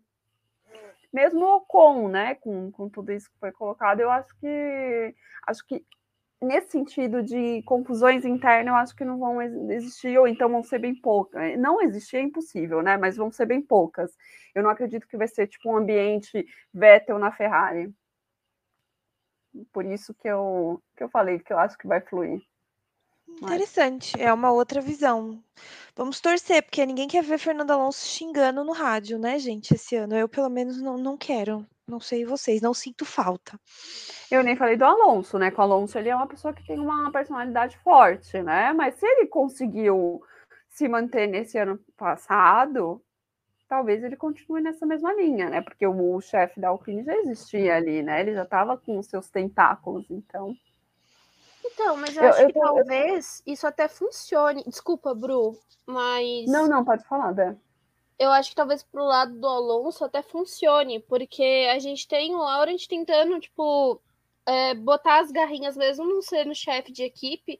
mesmo 1.12 1.62
com, 1.67 2.08
né, 2.08 2.36
com, 2.36 2.72
com 2.72 2.89
tudo 2.89 3.12
isso 3.12 3.30
que 3.32 3.39
foi 3.39 3.52
colocado, 3.52 4.00
eu 4.00 4.12
acho 4.12 4.36
que 4.39 5.15
acho 5.48 5.65
que 5.65 5.84
nesse 6.41 6.72
sentido 6.72 7.22
de 7.22 7.62
confusões 7.63 8.24
internas, 8.24 8.67
eu 8.67 8.76
acho 8.76 8.95
que 8.95 9.04
não 9.04 9.19
vão 9.19 9.41
existir, 9.72 10.17
ou 10.17 10.28
então 10.28 10.50
vão 10.50 10.63
ser 10.63 10.80
bem 10.80 10.95
poucas. 10.95 11.58
Não 11.60 11.82
existir 11.82 12.17
é 12.17 12.22
impossível, 12.22 12.82
né? 12.82 12.95
Mas 12.95 13.17
vão 13.17 13.30
ser 13.30 13.45
bem 13.45 13.62
poucas. 13.62 14.15
Eu 14.56 14.63
não 14.63 14.69
acredito 14.69 15.08
que 15.08 15.17
vai 15.17 15.28
ser 15.28 15.48
tipo 15.48 15.69
um 15.69 15.78
ambiente 15.78 16.45
Vettel 16.74 17.19
na 17.19 17.32
Ferrari. 17.32 17.93
Por 19.72 19.86
isso 19.86 20.13
que 20.13 20.28
eu, 20.28 20.82
que 20.95 21.04
eu 21.04 21.10
falei 21.10 21.39
que 21.39 21.54
eu 21.54 21.60
acho 21.60 21.78
que 21.78 21.88
vai 21.88 22.02
fluir. 22.02 22.41
Interessante, 23.41 24.19
é 24.22 24.34
uma 24.34 24.52
outra 24.52 24.82
visão. 24.82 25.41
Vamos 25.95 26.19
torcer, 26.19 26.63
porque 26.63 26.86
ninguém 26.86 27.08
quer 27.08 27.24
ver 27.24 27.38
Fernando 27.38 27.72
Alonso 27.72 28.06
xingando 28.06 28.63
no 28.63 28.74
rádio, 28.74 29.19
né, 29.19 29.38
gente, 29.38 29.74
esse 29.74 29.95
ano. 29.95 30.15
Eu, 30.15 30.28
pelo 30.28 30.50
menos, 30.50 30.82
não, 30.82 30.98
não 30.98 31.17
quero. 31.17 31.65
Não 31.88 32.00
sei 32.00 32.26
vocês, 32.26 32.62
não 32.62 32.74
sinto 32.74 33.04
falta. 33.06 33.60
Eu 34.30 34.43
nem 34.43 34.56
falei 34.56 34.78
do 34.78 34.86
Alonso, 34.86 35.39
né? 35.39 35.50
Que 35.50 35.60
o 35.60 35.62
Alonso 35.63 35.98
ele 35.98 36.10
é 36.10 36.15
uma 36.15 36.28
pessoa 36.28 36.54
que 36.54 36.65
tem 36.65 36.80
uma 36.80 37.12
personalidade 37.12 37.78
forte, 37.80 38.41
né? 38.43 38.72
Mas 38.74 38.95
se 38.95 39.06
ele 39.06 39.26
conseguiu 39.26 40.22
se 40.69 40.88
manter 40.88 41.28
nesse 41.28 41.58
ano 41.58 41.80
passado, 41.98 43.02
talvez 43.69 44.03
ele 44.03 44.17
continue 44.17 44.62
nessa 44.62 44.86
mesma 44.86 45.13
linha, 45.13 45.47
né? 45.49 45.62
Porque 45.62 45.86
o, 45.86 46.15
o 46.15 46.19
chefe 46.19 46.60
da 46.60 46.69
Alpine 46.69 47.03
já 47.03 47.15
existia 47.15 47.75
ali, 47.75 48.01
né? 48.01 48.19
Ele 48.19 48.34
já 48.34 48.43
estava 48.43 48.75
com 48.75 48.97
os 48.97 49.05
seus 49.05 49.29
tentáculos, 49.29 50.10
então. 50.10 50.58
Então, 51.63 51.95
mas 51.95 52.17
eu, 52.17 52.23
eu 52.23 52.29
acho 52.29 52.41
eu, 52.41 52.51
que 52.51 52.58
eu, 52.58 52.62
talvez 52.62 53.43
isso 53.45 53.67
até 53.67 53.88
funcione. 53.88 54.63
Desculpa, 54.65 55.13
Bru, 55.13 55.55
mas. 55.86 56.47
Não, 56.47 56.67
não, 56.67 56.84
pode 56.84 57.05
falar, 57.05 57.32
Bé. 57.32 57.55
Eu 58.17 58.32
acho 58.32 58.49
que 58.49 58.55
talvez 58.55 58.84
pro 58.84 59.05
lado 59.05 59.34
do 59.39 59.47
Alonso 59.47 60.03
até 60.03 60.21
funcione, 60.21 60.99
porque 60.99 61.69
a 61.71 61.79
gente 61.79 62.05
tem 62.05 62.36
o 62.36 62.39
Laurent 62.39 62.86
tentando, 62.86 63.39
tipo, 63.39 64.01
é, 64.45 64.73
botar 64.73 65.21
as 65.21 65.32
garrinhas, 65.32 65.77
mesmo 65.77 66.05
não 66.05 66.21
sendo 66.21 66.53
chefe 66.53 66.91
de 66.91 67.03
equipe, 67.03 67.58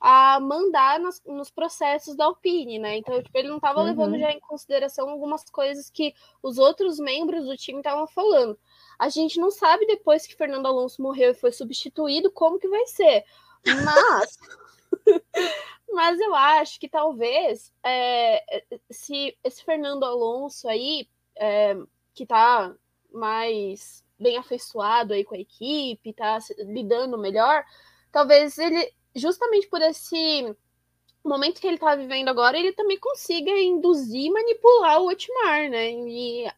a 0.00 0.40
mandar 0.40 0.98
nos, 0.98 1.22
nos, 1.26 1.50
processos 1.50 2.16
da 2.16 2.24
Alpine, 2.24 2.78
né? 2.78 2.96
Então, 2.96 3.22
tipo, 3.22 3.36
ele 3.36 3.48
não 3.48 3.56
estava 3.56 3.80
uhum. 3.80 3.86
levando 3.86 4.18
já 4.18 4.30
em 4.32 4.40
consideração 4.40 5.10
algumas 5.10 5.44
coisas 5.44 5.90
que 5.90 6.14
os 6.42 6.56
outros 6.56 6.98
membros 6.98 7.44
do 7.44 7.56
time 7.56 7.80
estavam 7.80 8.06
falando. 8.06 8.58
A 8.98 9.10
gente 9.10 9.38
não 9.38 9.50
sabe 9.50 9.86
depois 9.86 10.26
que 10.26 10.34
Fernando 10.34 10.66
Alonso 10.66 11.02
morreu 11.02 11.32
e 11.32 11.34
foi 11.34 11.52
substituído 11.52 12.32
como 12.32 12.58
que 12.58 12.68
vai 12.68 12.86
ser. 12.86 13.24
Mas, 13.84 14.38
mas 15.92 16.18
eu 16.18 16.34
acho 16.34 16.80
que 16.80 16.88
talvez 16.88 17.70
é, 17.84 18.42
se 18.90 19.36
esse 19.44 19.62
Fernando 19.62 20.04
Alonso 20.04 20.66
aí, 20.66 21.06
é, 21.36 21.76
que 22.14 22.24
tá 22.24 22.74
mais 23.12 24.02
bem 24.18 24.38
afeiçoado 24.38 25.12
aí 25.12 25.24
com 25.24 25.34
a 25.34 25.38
equipe, 25.38 26.14
tá 26.14 26.38
lidando 26.58 27.18
melhor, 27.18 27.64
talvez 28.10 28.56
ele, 28.58 28.92
justamente 29.14 29.68
por 29.68 29.80
esse 29.82 30.56
momento 31.24 31.60
que 31.60 31.66
ele 31.66 31.78
tá 31.78 31.94
vivendo 31.94 32.28
agora, 32.28 32.58
ele 32.58 32.72
também 32.72 32.98
consiga 32.98 33.50
induzir 33.50 34.26
e 34.26 34.30
manipular 34.30 35.00
o 35.00 35.08
Otmar, 35.08 35.70
né? 35.70 35.90
E 35.90 36.50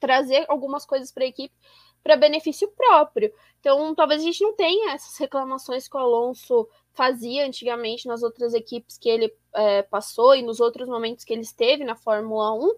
trazer 0.00 0.44
algumas 0.48 0.86
coisas 0.86 1.10
para 1.10 1.24
a 1.24 1.28
equipe 1.28 1.54
para 2.02 2.16
benefício 2.16 2.68
próprio. 2.68 3.32
Então, 3.60 3.94
talvez 3.94 4.22
a 4.22 4.24
gente 4.24 4.42
não 4.42 4.54
tenha 4.54 4.94
essas 4.94 5.16
reclamações 5.18 5.88
que 5.88 5.96
o 5.96 6.00
Alonso 6.00 6.68
fazia 6.92 7.46
antigamente 7.46 8.06
nas 8.06 8.22
outras 8.22 8.54
equipes 8.54 8.96
que 8.96 9.08
ele 9.08 9.34
é, 9.54 9.82
passou 9.82 10.34
e 10.34 10.42
nos 10.42 10.60
outros 10.60 10.88
momentos 10.88 11.24
que 11.24 11.32
ele 11.32 11.42
esteve 11.42 11.84
na 11.84 11.96
Fórmula 11.96 12.54
1, 12.54 12.74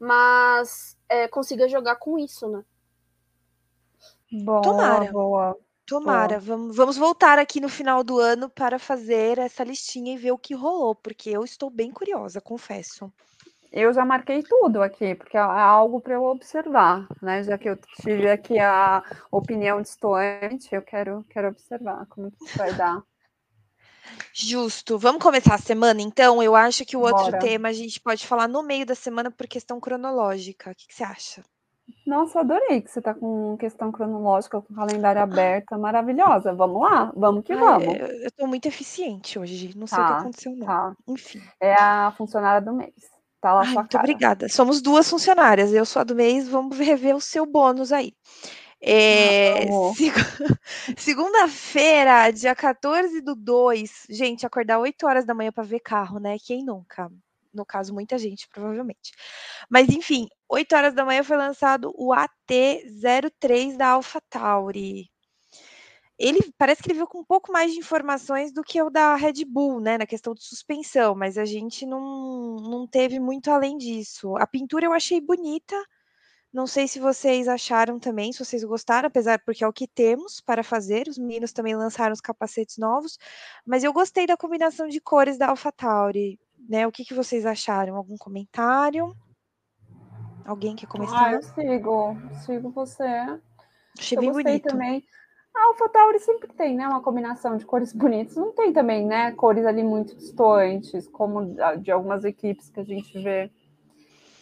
mas 0.00 0.98
é, 1.08 1.28
consiga 1.28 1.68
jogar 1.68 1.96
com 1.96 2.18
isso, 2.18 2.48
né? 2.48 2.64
Boa, 4.32 4.62
Tomara. 4.62 5.12
Boa. 5.12 5.56
Tomara. 5.86 6.38
Vamos, 6.38 6.76
vamos 6.76 6.96
voltar 6.96 7.38
aqui 7.38 7.60
no 7.60 7.68
final 7.68 8.02
do 8.02 8.18
ano 8.18 8.48
para 8.48 8.78
fazer 8.78 9.38
essa 9.38 9.64
listinha 9.64 10.14
e 10.14 10.18
ver 10.18 10.32
o 10.32 10.38
que 10.38 10.54
rolou, 10.54 10.94
porque 10.94 11.30
eu 11.30 11.44
estou 11.44 11.70
bem 11.70 11.90
curiosa, 11.90 12.40
confesso. 12.40 13.12
Eu 13.72 13.92
já 13.92 14.04
marquei 14.04 14.42
tudo 14.42 14.82
aqui, 14.82 15.14
porque 15.14 15.36
é 15.36 15.40
algo 15.40 15.98
para 16.00 16.14
eu 16.14 16.24
observar, 16.24 17.08
né? 17.22 17.42
Já 17.42 17.56
que 17.56 17.70
eu 17.70 17.78
tive 18.02 18.30
aqui 18.30 18.58
a 18.58 19.02
opinião 19.30 19.80
distante, 19.80 20.68
eu 20.74 20.82
quero, 20.82 21.24
quero 21.30 21.48
observar 21.48 22.04
como 22.06 22.30
que 22.30 22.58
vai 22.58 22.74
dar. 22.74 23.02
Justo. 24.34 24.98
Vamos 24.98 25.22
começar 25.22 25.54
a 25.54 25.58
semana, 25.58 26.02
então? 26.02 26.42
Eu 26.42 26.54
acho 26.54 26.84
que 26.84 26.96
o 26.96 27.00
outro 27.00 27.24
Bora. 27.24 27.38
tema 27.38 27.68
a 27.68 27.72
gente 27.72 27.98
pode 27.98 28.26
falar 28.26 28.46
no 28.46 28.62
meio 28.62 28.84
da 28.84 28.94
semana 28.94 29.30
por 29.30 29.46
questão 29.46 29.80
cronológica. 29.80 30.70
O 30.70 30.74
que, 30.74 30.88
que 30.88 30.94
você 30.94 31.04
acha? 31.04 31.42
Nossa, 32.06 32.40
adorei 32.40 32.80
que 32.80 32.90
você 32.90 32.98
está 32.98 33.14
com 33.14 33.56
questão 33.58 33.92
cronológica, 33.92 34.60
com 34.60 34.74
calendário 34.74 35.22
aberta, 35.22 35.78
maravilhosa. 35.78 36.52
Vamos 36.54 36.82
lá? 36.82 37.12
Vamos 37.14 37.44
que 37.44 37.52
Ah, 37.52 37.56
vamos. 37.56 37.96
eu, 37.96 38.06
eu 38.06 38.30
tô 38.32 38.46
muito 38.46 38.66
eficiente 38.66 39.38
hoje. 39.38 39.76
Não 39.76 39.86
sei 39.86 39.98
o 39.98 40.06
que 40.06 40.12
Tá, 40.12 40.18
aconteceu, 40.20 40.56
não. 40.56 40.66
tá. 40.66 40.96
Enfim. 41.08 41.40
É 41.60 41.74
a 41.74 42.12
funcionária 42.16 42.60
do 42.60 42.72
mês. 42.72 42.94
Tá 43.40 43.52
lá 43.54 43.60
Ai, 43.60 43.66
sua 43.66 43.74
muito 43.82 43.90
cara. 43.92 44.04
obrigada. 44.04 44.48
Somos 44.48 44.80
duas 44.80 45.08
funcionárias. 45.08 45.72
Eu 45.72 45.84
sou 45.84 46.00
a 46.00 46.04
do 46.04 46.14
mês. 46.14 46.48
Vamos 46.48 46.78
rever 46.78 47.14
o 47.16 47.20
seu 47.20 47.44
bônus 47.46 47.92
aí. 47.92 48.12
É, 48.80 49.64
vamos. 49.66 49.96
segu- 49.96 50.14
Segunda-feira, 50.98 52.30
dia 52.32 52.54
14 52.54 53.20
do 53.20 53.34
2. 53.34 54.06
Gente, 54.10 54.44
acordar 54.46 54.78
8 54.78 55.06
horas 55.06 55.24
da 55.24 55.34
manhã 55.34 55.52
para 55.52 55.62
ver 55.64 55.80
carro, 55.80 56.18
né? 56.18 56.36
Quem 56.44 56.64
nunca? 56.64 57.10
No 57.52 57.64
caso, 57.66 57.92
muita 57.92 58.18
gente, 58.18 58.48
provavelmente. 58.48 59.12
Mas, 59.68 59.88
enfim, 59.88 60.28
8 60.48 60.74
horas 60.74 60.94
da 60.94 61.04
manhã 61.04 61.22
foi 61.22 61.36
lançado 61.36 61.92
o 61.96 62.12
AT03 62.12 63.76
da 63.76 63.88
AlphaTauri. 63.90 65.10
Ele 66.18 66.40
parece 66.56 66.82
que 66.82 66.88
ele 66.88 66.98
veio 66.98 67.06
com 67.06 67.18
um 67.20 67.24
pouco 67.24 67.50
mais 67.52 67.72
de 67.72 67.78
informações 67.78 68.52
do 68.52 68.62
que 68.62 68.80
o 68.80 68.90
da 68.90 69.16
Red 69.16 69.44
Bull, 69.44 69.80
né? 69.80 69.98
Na 69.98 70.06
questão 70.06 70.34
de 70.34 70.44
suspensão, 70.44 71.14
mas 71.14 71.36
a 71.36 71.44
gente 71.44 71.84
não, 71.84 72.56
não 72.56 72.86
teve 72.86 73.18
muito 73.18 73.50
além 73.50 73.76
disso. 73.76 74.36
A 74.36 74.46
pintura 74.46 74.86
eu 74.86 74.92
achei 74.92 75.20
bonita. 75.20 75.74
Não 76.52 76.66
sei 76.66 76.86
se 76.86 77.00
vocês 77.00 77.48
acharam 77.48 77.98
também, 77.98 78.32
se 78.32 78.44
vocês 78.44 78.62
gostaram, 78.62 79.06
apesar 79.06 79.38
porque 79.44 79.64
é 79.64 79.68
o 79.68 79.72
que 79.72 79.88
temos 79.88 80.40
para 80.40 80.62
fazer. 80.62 81.08
Os 81.08 81.18
meninos 81.18 81.52
também 81.52 81.74
lançaram 81.74 82.12
os 82.12 82.20
capacetes 82.20 82.76
novos, 82.76 83.18
mas 83.66 83.82
eu 83.82 83.92
gostei 83.92 84.26
da 84.26 84.36
combinação 84.36 84.86
de 84.86 85.00
cores 85.00 85.38
da 85.38 85.48
AlphaTauri, 85.48 86.38
né? 86.68 86.86
O 86.86 86.92
que, 86.92 87.04
que 87.04 87.14
vocês 87.14 87.44
acharam? 87.46 87.96
Algum 87.96 88.16
comentário? 88.16 89.14
Alguém 90.44 90.74
quer 90.74 90.86
Ah, 90.86 90.88
começar? 90.88 91.32
eu 91.32 91.42
sigo, 91.42 92.16
sigo 92.44 92.70
você. 92.70 93.04
Achei 93.98 94.16
eu 94.16 94.22
bem 94.22 94.32
gostei 94.32 94.44
bonito. 94.44 94.68
também. 94.68 95.04
A 95.54 95.66
AlphaTauri 95.68 96.18
sempre 96.18 96.48
tem, 96.48 96.74
né, 96.76 96.88
uma 96.88 97.02
combinação 97.02 97.56
de 97.56 97.64
cores 97.66 97.92
bonitas. 97.94 98.36
Não 98.36 98.52
tem 98.52 98.72
também, 98.72 99.06
né, 99.06 99.32
cores 99.32 99.64
ali 99.66 99.82
muito 99.84 100.16
distantes, 100.16 101.06
como 101.08 101.54
de 101.80 101.90
algumas 101.90 102.24
equipes 102.24 102.70
que 102.70 102.80
a 102.80 102.84
gente 102.84 103.18
vê. 103.22 103.50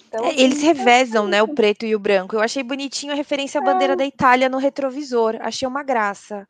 Então, 0.06 0.24
É, 0.24 0.40
eles 0.40 0.62
revezam, 0.62 1.26
né, 1.28 1.42
o 1.42 1.48
preto 1.54 1.85
e 1.85 1.94
o 1.94 1.98
branco. 1.98 2.35
Eu 2.37 2.40
achei 2.40 2.62
bonitinho 2.62 3.12
a 3.12 3.16
referência 3.16 3.61
à 3.61 3.64
bandeira 3.64 3.94
da 3.96 4.04
Itália 4.04 4.48
no 4.48 4.59
retrovisor. 4.59 5.37
Achei 5.40 5.66
uma 5.68 5.83
graça. 5.83 6.48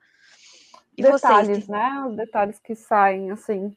E 0.97 1.03
detalhes, 1.03 1.49
vocês? 1.49 1.69
né? 1.69 2.05
Os 2.09 2.17
detalhes 2.17 2.59
que 2.59 2.75
saem, 2.75 3.31
assim. 3.31 3.75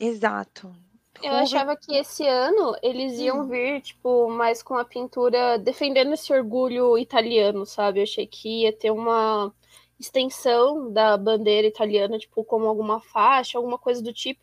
Exato. 0.00 0.72
Eu 1.22 1.32
achava 1.34 1.76
que 1.76 1.94
esse 1.94 2.26
ano 2.26 2.76
eles 2.82 3.18
iam 3.18 3.40
Hum. 3.40 3.48
vir, 3.48 3.80
tipo, 3.80 4.28
mais 4.28 4.62
com 4.62 4.74
a 4.74 4.84
pintura 4.84 5.58
defendendo 5.58 6.12
esse 6.12 6.32
orgulho 6.32 6.96
italiano, 6.98 7.66
sabe? 7.66 8.00
Eu 8.00 8.04
achei 8.04 8.26
que 8.26 8.62
ia 8.62 8.72
ter 8.72 8.90
uma 8.90 9.52
extensão 9.98 10.92
da 10.92 11.16
bandeira 11.16 11.66
italiana, 11.66 12.18
tipo, 12.18 12.44
como 12.44 12.66
alguma 12.66 13.00
faixa, 13.00 13.58
alguma 13.58 13.78
coisa 13.78 14.02
do 14.02 14.12
tipo. 14.12 14.40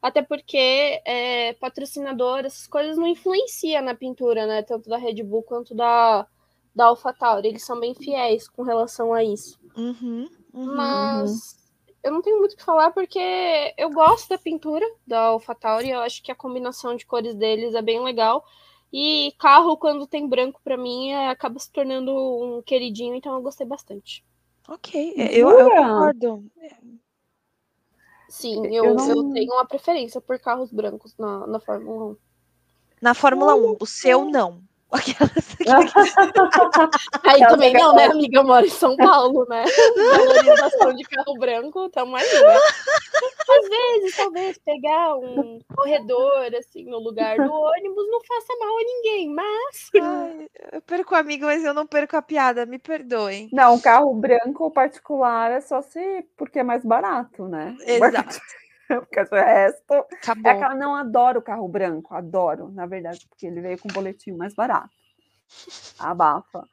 Até 0.00 0.22
porque 0.22 1.00
é, 1.04 1.52
patrocinador, 1.54 2.40
essas 2.40 2.66
coisas 2.66 2.96
não 2.96 3.06
influenciam 3.06 3.82
na 3.82 3.94
pintura, 3.94 4.46
né? 4.46 4.62
Tanto 4.62 4.88
da 4.88 4.96
Red 4.96 5.22
Bull 5.22 5.42
quanto 5.44 5.74
da, 5.74 6.26
da 6.74 6.86
AlphaTauri. 6.86 7.48
Eles 7.48 7.64
são 7.64 7.78
bem 7.78 7.94
fiéis 7.94 8.48
com 8.48 8.62
relação 8.62 9.12
a 9.14 9.22
isso. 9.22 9.58
Uhum, 9.76 10.28
uhum. 10.52 10.74
Mas 10.76 11.61
eu 12.02 12.12
não 12.12 12.22
tenho 12.22 12.38
muito 12.38 12.52
o 12.54 12.56
que 12.56 12.64
falar 12.64 12.90
porque 12.92 13.18
eu 13.76 13.90
gosto 13.90 14.28
da 14.28 14.38
pintura 14.38 14.86
da 15.06 15.20
AlphaTauri. 15.26 15.90
Eu 15.90 16.00
acho 16.00 16.22
que 16.22 16.32
a 16.32 16.34
combinação 16.34 16.96
de 16.96 17.06
cores 17.06 17.34
deles 17.34 17.74
é 17.74 17.82
bem 17.82 18.02
legal. 18.02 18.44
E 18.92 19.32
carro, 19.38 19.76
quando 19.76 20.06
tem 20.06 20.28
branco, 20.28 20.60
pra 20.62 20.76
mim, 20.76 21.10
é- 21.10 21.28
acaba 21.28 21.58
se 21.58 21.70
tornando 21.72 22.12
um 22.12 22.62
queridinho, 22.62 23.14
então 23.14 23.34
eu 23.34 23.42
gostei 23.42 23.66
bastante. 23.66 24.24
Ok, 24.68 25.14
é, 25.16 25.34
eu, 25.36 25.50
eu 25.50 25.70
concordo. 25.70 26.44
Sim, 28.28 28.66
Eu 28.74 28.84
eu, 28.86 28.94
não- 28.94 29.08
eu 29.10 29.32
tenho 29.32 29.52
uma 29.52 29.66
preferência 29.66 30.20
por 30.20 30.38
carros 30.38 30.70
brancos 30.72 31.14
na, 31.18 31.46
na 31.46 31.60
Fórmula 31.60 32.12
1. 32.12 32.16
Na 33.00 33.14
Fórmula 33.14 33.54
1, 33.54 33.76
o 33.80 33.86
seu 33.86 34.24
não. 34.24 34.62
Aquelas 34.92 35.52
Aí 37.24 37.40
Ela 37.40 37.50
também 37.50 37.72
não, 37.72 37.94
né, 37.94 38.04
amiga? 38.06 38.38
Eu 38.38 38.44
moro 38.44 38.66
em 38.66 38.70
São 38.70 38.96
Paulo, 38.96 39.46
né? 39.48 39.64
Valorização 39.96 40.92
de 40.92 41.04
carro 41.04 41.34
branco, 41.38 41.88
tamo 41.88 42.16
aí, 42.16 42.24
né? 42.24 42.58
Às 43.58 43.68
vezes, 43.68 44.16
talvez, 44.16 44.58
pegar 44.58 45.16
um 45.16 45.60
corredor, 45.74 46.54
assim, 46.58 46.84
no 46.84 46.98
lugar 46.98 47.36
do 47.36 47.52
ônibus 47.52 48.06
não 48.10 48.20
faça 48.24 48.54
mal 48.58 48.76
a 48.76 48.82
ninguém, 48.82 49.28
mas... 49.30 49.90
Ai, 50.00 50.48
eu 50.72 50.82
perco 50.82 51.14
o 51.14 51.18
amigo, 51.18 51.46
mas 51.46 51.64
eu 51.64 51.72
não 51.72 51.86
perco 51.86 52.16
a 52.16 52.22
piada, 52.22 52.66
me 52.66 52.78
perdoem. 52.78 53.48
Não, 53.52 53.80
carro 53.80 54.12
branco 54.14 54.70
particular 54.70 55.52
é 55.52 55.60
só 55.60 55.80
se 55.80 56.26
porque 56.36 56.58
é 56.58 56.62
mais 56.62 56.84
barato, 56.84 57.46
né? 57.46 57.76
Exato. 57.86 58.40
Porque 59.00 59.20
o 59.20 59.34
resto. 59.34 59.92
É 59.92 60.14
Acabou. 60.16 60.52
aquela, 60.52 60.74
não 60.74 60.94
adoro 60.94 61.38
o 61.40 61.42
carro 61.42 61.68
branco, 61.68 62.14
adoro, 62.14 62.70
na 62.70 62.86
verdade, 62.86 63.26
porque 63.28 63.46
ele 63.46 63.60
veio 63.60 63.78
com 63.78 63.88
um 63.88 63.92
boletim 63.92 64.32
mais 64.32 64.54
barato. 64.54 64.90
Abafa. 65.98 66.66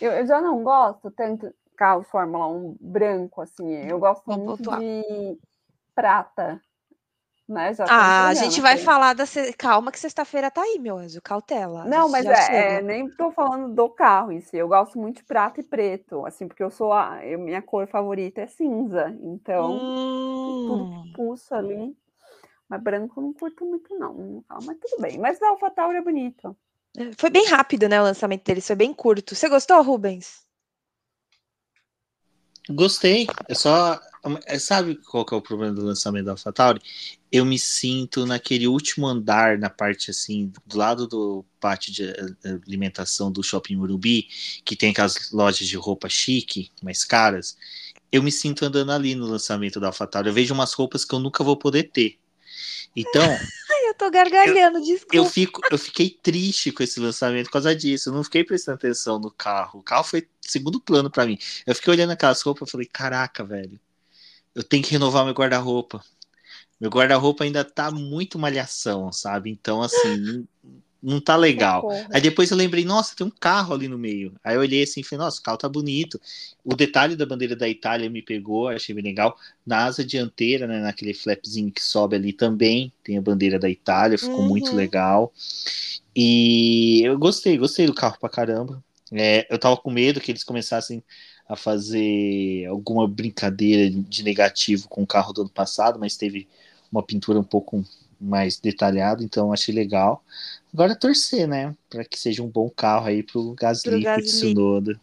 Eu, 0.00 0.12
eu 0.12 0.26
já 0.26 0.40
não 0.40 0.62
gosto 0.62 1.10
tanto 1.10 1.52
carro 1.76 2.02
Fórmula 2.02 2.46
1 2.48 2.76
branco, 2.80 3.40
assim. 3.40 3.72
Eu 3.72 3.98
gosto 3.98 4.22
Vamos 4.26 4.44
muito 4.44 4.58
pontuar. 4.58 4.80
de 4.80 5.38
prata. 5.94 6.60
Né? 7.48 7.74
Já 7.74 7.84
Ah, 7.86 8.28
a 8.28 8.34
gente 8.34 8.60
vai 8.60 8.74
aqui. 8.74 8.84
falar 8.84 9.14
da. 9.14 9.26
se- 9.26 9.52
Calma, 9.54 9.90
que 9.92 9.98
sexta-feira 9.98 10.50
tá 10.50 10.62
aí, 10.62 10.78
meu 10.78 10.96
anjo. 10.96 11.20
Cautela. 11.20 11.84
Não, 11.84 12.08
mas 12.08 12.24
é, 12.24 12.78
é, 12.78 12.82
nem 12.82 13.08
tô 13.10 13.30
falando 13.32 13.74
do 13.74 13.88
carro 13.90 14.32
em 14.32 14.40
si. 14.40 14.56
Eu 14.56 14.68
gosto 14.68 14.98
muito 14.98 15.16
de 15.16 15.24
prata 15.24 15.60
e 15.60 15.64
preto, 15.64 16.24
assim, 16.24 16.46
porque 16.46 16.62
eu 16.62 16.70
sou 16.70 16.92
a 16.92 17.24
eu- 17.26 17.38
minha 17.38 17.60
cor 17.60 17.86
favorita 17.88 18.40
é 18.40 18.46
cinza. 18.46 19.08
Então, 19.22 19.78
tudo 20.66 20.84
Hum, 20.84 21.02
que 21.02 21.12
pulsa 21.16 21.56
ali. 21.56 21.96
Mas 22.68 22.82
branco 22.82 23.20
eu 23.20 23.24
não 23.24 23.32
curto 23.34 23.64
muito, 23.66 23.94
não. 23.98 24.44
Ah, 24.48 24.58
mas 24.64 24.78
tudo 24.80 25.02
bem. 25.02 25.18
Mas 25.18 25.42
a 25.42 25.48
AlphaTauri 25.48 25.98
é 25.98 26.02
bonito. 26.02 26.56
Foi 27.18 27.28
bem 27.30 27.46
rápido, 27.48 27.88
né? 27.88 28.00
O 28.00 28.04
lançamento 28.04 28.44
deles 28.44 28.66
foi 28.66 28.76
bem 28.76 28.94
curto. 28.94 29.34
Você 29.34 29.48
gostou, 29.48 29.82
Rubens? 29.82 30.46
Gostei. 32.70 33.26
É 33.48 33.54
só. 33.54 34.00
É, 34.46 34.58
Sabe 34.58 34.96
qual 34.96 35.24
que 35.24 35.34
é 35.34 35.36
o 35.36 35.42
problema 35.42 35.74
do 35.74 35.84
lançamento 35.84 36.26
da 36.26 36.32
AlphaTauri? 36.32 36.80
Eu 37.30 37.44
me 37.44 37.58
sinto 37.58 38.26
naquele 38.26 38.66
último 38.66 39.06
andar, 39.06 39.58
na 39.58 39.70
parte 39.70 40.10
assim, 40.10 40.52
do 40.66 40.76
lado 40.76 41.06
do 41.06 41.44
pátio 41.58 41.92
de 41.92 42.04
eh, 42.04 42.60
alimentação 42.66 43.32
do 43.32 43.42
Shopping 43.42 43.76
Murubi, 43.76 44.28
que 44.64 44.76
tem 44.76 44.90
aquelas 44.90 45.32
lojas 45.32 45.66
de 45.66 45.76
roupa 45.76 46.08
chique, 46.08 46.70
mais 46.82 47.04
caras. 47.04 47.56
Eu 48.10 48.22
me 48.22 48.30
sinto 48.30 48.64
andando 48.64 48.92
ali 48.92 49.14
no 49.14 49.26
lançamento 49.26 49.80
da 49.80 49.88
AlphaTauri. 49.88 50.28
Eu 50.28 50.34
vejo 50.34 50.52
umas 50.52 50.72
roupas 50.74 51.04
que 51.04 51.14
eu 51.14 51.18
nunca 51.18 51.42
vou 51.42 51.56
poder 51.56 51.84
ter. 51.84 52.18
Então, 52.94 53.22
Ai, 53.70 53.88
eu 53.88 53.94
tô 53.94 54.10
gargalhando, 54.10 54.80
desculpa. 54.82 55.16
eu, 55.16 55.24
fico, 55.24 55.60
eu 55.70 55.78
fiquei 55.78 56.10
triste 56.10 56.70
com 56.70 56.82
esse 56.82 57.00
lançamento 57.00 57.46
por 57.46 57.52
causa 57.52 57.74
disso. 57.74 58.10
Eu 58.10 58.14
não 58.14 58.22
fiquei 58.22 58.44
prestando 58.44 58.76
atenção 58.76 59.18
no 59.18 59.30
carro. 59.30 59.80
O 59.80 59.82
carro 59.82 60.04
foi 60.04 60.28
segundo 60.40 60.78
plano 60.78 61.10
pra 61.10 61.26
mim. 61.26 61.38
Eu 61.66 61.74
fiquei 61.74 61.92
olhando 61.92 62.10
aquelas 62.10 62.42
roupas 62.42 62.68
e 62.68 62.72
falei: 62.72 62.86
caraca, 62.86 63.42
velho, 63.42 63.80
eu 64.54 64.62
tenho 64.62 64.82
que 64.82 64.92
renovar 64.92 65.24
meu 65.24 65.34
guarda-roupa. 65.34 66.02
Meu 66.80 66.90
guarda-roupa 66.90 67.44
ainda 67.44 67.64
tá 67.64 67.90
muito 67.90 68.38
malhação, 68.38 69.12
sabe? 69.12 69.50
Então, 69.50 69.82
assim, 69.82 70.46
não, 71.02 71.20
tá 71.20 71.36
legal. 71.36 71.86
Aí 72.12 72.20
depois 72.20 72.50
eu 72.50 72.56
lembrei, 72.56 72.84
nossa, 72.84 73.16
tem 73.16 73.26
um 73.26 73.30
carro 73.30 73.74
ali 73.74 73.88
no 73.88 73.98
meio. 73.98 74.34
Aí 74.44 74.56
eu 74.56 74.60
olhei 74.60 74.82
assim 74.84 75.00
e 75.00 75.04
falei, 75.04 75.24
nossa, 75.24 75.40
o 75.40 75.42
carro 75.42 75.58
tá 75.58 75.68
bonito. 75.68 76.20
O 76.64 76.74
detalhe 76.74 77.16
da 77.16 77.26
bandeira 77.26 77.56
da 77.56 77.68
Itália 77.68 78.10
me 78.10 78.22
pegou, 78.22 78.68
achei 78.68 78.94
bem 78.94 79.04
legal. 79.04 79.36
Na 79.66 79.84
asa 79.86 80.04
dianteira, 80.04 80.66
né, 80.66 80.80
naquele 80.80 81.14
flapzinho 81.14 81.72
que 81.72 81.82
sobe 81.82 82.16
ali 82.16 82.32
também, 82.32 82.92
tem 83.04 83.18
a 83.18 83.22
bandeira 83.22 83.58
da 83.58 83.70
Itália, 83.70 84.18
ficou 84.18 84.44
Uhum. 84.44 84.50
muito 84.50 84.74
legal. 84.76 85.32
E 86.14 87.02
eu 87.04 87.18
gostei, 87.18 87.56
gostei 87.56 87.86
do 87.86 87.94
carro 87.94 88.18
pra 88.20 88.28
caramba. 88.28 88.82
É, 89.12 89.46
eu 89.52 89.58
tava 89.58 89.76
com 89.76 89.90
medo 89.90 90.20
que 90.20 90.30
eles 90.32 90.44
começassem 90.44 91.02
a 91.48 91.56
fazer 91.56 92.66
alguma 92.66 93.06
brincadeira 93.06 93.90
de 93.90 94.22
negativo 94.22 94.88
com 94.88 95.02
o 95.02 95.06
carro 95.06 95.32
do 95.32 95.42
ano 95.42 95.50
passado, 95.50 95.98
mas 95.98 96.16
teve 96.16 96.48
uma 96.90 97.02
pintura 97.02 97.38
um 97.38 97.44
pouco 97.44 97.84
mais 98.20 98.58
detalhada, 98.58 99.22
então 99.24 99.52
achei 99.52 99.74
legal. 99.74 100.22
Agora 100.72 100.94
torcer, 100.94 101.46
né, 101.46 101.74
para 101.90 102.04
que 102.04 102.18
seja 102.18 102.42
um 102.42 102.48
bom 102.48 102.70
carro 102.70 103.06
aí 103.06 103.22
pro 103.22 103.52
Gasly, 103.54 103.90
pro, 103.90 104.02
Gasly. 104.02 104.24
Tsunoda. 104.24 105.00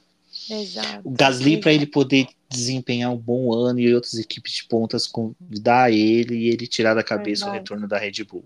Exato. 0.50 1.02
O 1.04 1.12
Gasly 1.12 1.58
para 1.60 1.74
ele 1.74 1.86
poder 1.86 2.28
desempenhar 2.48 3.12
um 3.12 3.18
bom 3.18 3.54
ano 3.54 3.80
e 3.80 3.94
outras 3.94 4.16
equipes 4.16 4.54
de 4.54 4.64
pontas 4.66 5.06
convidar 5.06 5.92
ele 5.92 6.36
e 6.36 6.48
ele 6.50 6.66
tirar 6.66 6.94
da 6.94 7.04
cabeça 7.04 7.44
o 7.44 7.46
Verdade. 7.46 7.60
retorno 7.60 7.88
da 7.88 7.98
Red 7.98 8.24
Bull. 8.24 8.46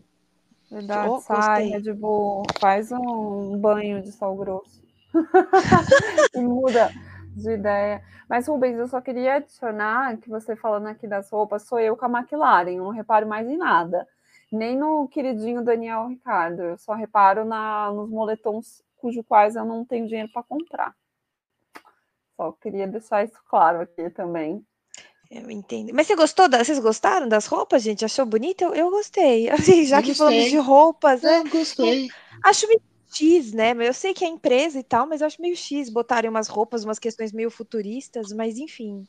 Verdade, 0.69 1.09
Oh, 1.09 1.19
sai. 1.21 1.69
Red 1.69 1.93
Bull, 1.93 2.43
faz 2.59 2.91
um 2.91 3.57
banho 3.59 4.01
de 4.01 4.11
sal 4.11 4.35
grosso. 4.35 4.81
e 6.33 6.39
muda, 6.41 6.91
de 7.35 7.51
ideia. 7.51 8.03
Mas, 8.29 8.47
Rubens, 8.47 8.77
eu 8.77 8.87
só 8.87 9.01
queria 9.01 9.35
adicionar 9.35 10.17
que 10.17 10.29
você 10.29 10.55
falando 10.55 10.87
aqui 10.87 11.07
das 11.07 11.29
roupas, 11.29 11.63
sou 11.63 11.79
eu 11.79 11.97
com 11.97 12.05
a 12.05 12.19
McLaren, 12.19 12.71
eu 12.71 12.83
não 12.83 12.91
reparo 12.91 13.27
mais 13.27 13.47
em 13.47 13.57
nada. 13.57 14.07
Nem 14.51 14.77
no 14.77 15.07
queridinho 15.07 15.63
Daniel 15.63 16.07
Ricardo, 16.07 16.61
eu 16.61 16.77
só 16.77 16.93
reparo 16.93 17.43
na, 17.43 17.91
nos 17.91 18.09
moletons 18.09 18.83
cujo 18.97 19.23
quais 19.23 19.55
eu 19.55 19.65
não 19.65 19.83
tenho 19.83 20.07
dinheiro 20.07 20.29
para 20.31 20.43
comprar. 20.43 20.95
Só 22.37 22.51
queria 22.53 22.87
deixar 22.87 23.23
isso 23.23 23.39
claro 23.49 23.81
aqui 23.81 24.09
também. 24.09 24.65
Eu 25.29 25.49
entendo. 25.49 25.91
Mas 25.93 26.05
você 26.05 26.15
gostou? 26.15 26.47
Da... 26.47 26.63
Vocês 26.63 26.77
gostaram 26.79 27.27
das 27.27 27.47
roupas, 27.47 27.81
gente? 27.81 28.05
Achou 28.05 28.25
bonita? 28.25 28.63
Eu, 28.63 28.73
eu 28.75 28.89
gostei. 28.91 29.49
Assim, 29.51 29.83
já 29.83 29.97
eu 29.97 30.03
que 30.03 30.09
gostei. 30.09 30.27
falamos 30.27 30.49
de 30.51 30.57
roupas, 30.57 31.21
né? 31.23 31.39
Eu 31.39 31.49
gostei. 31.49 32.09
Acho 32.43 32.67
X, 33.13 33.53
né? 33.53 33.73
Eu 33.79 33.93
sei 33.93 34.13
que 34.13 34.25
é 34.25 34.27
empresa 34.27 34.79
e 34.79 34.83
tal, 34.83 35.07
mas 35.07 35.21
eu 35.21 35.27
acho 35.27 35.41
meio 35.41 35.55
X 35.55 35.89
botarem 35.89 36.29
umas 36.29 36.47
roupas, 36.47 36.83
umas 36.83 36.99
questões 36.99 37.31
meio 37.31 37.51
futuristas, 37.51 38.31
mas 38.31 38.57
enfim. 38.57 39.07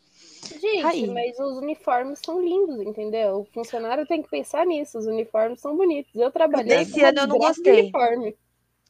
Gente, 0.61 0.85
Aí. 0.85 1.07
mas 1.07 1.39
os 1.39 1.59
uniformes 1.59 2.21
são 2.25 2.41
lindos, 2.43 2.81
entendeu? 2.81 3.41
O 3.41 3.45
funcionário 3.53 4.07
tem 4.07 4.23
que 4.23 4.29
pensar 4.29 4.67
nisso. 4.67 4.99
Os 4.99 5.07
uniformes 5.07 5.61
são 5.61 5.77
bonitos. 5.77 6.15
Eu 6.15 6.31
trabalhei. 6.31 6.83
Esse 6.83 7.03
ano 7.03 7.21
eu 7.21 7.27
não 7.27 7.39
gostei. 7.39 7.83
Uniforme. 7.83 8.37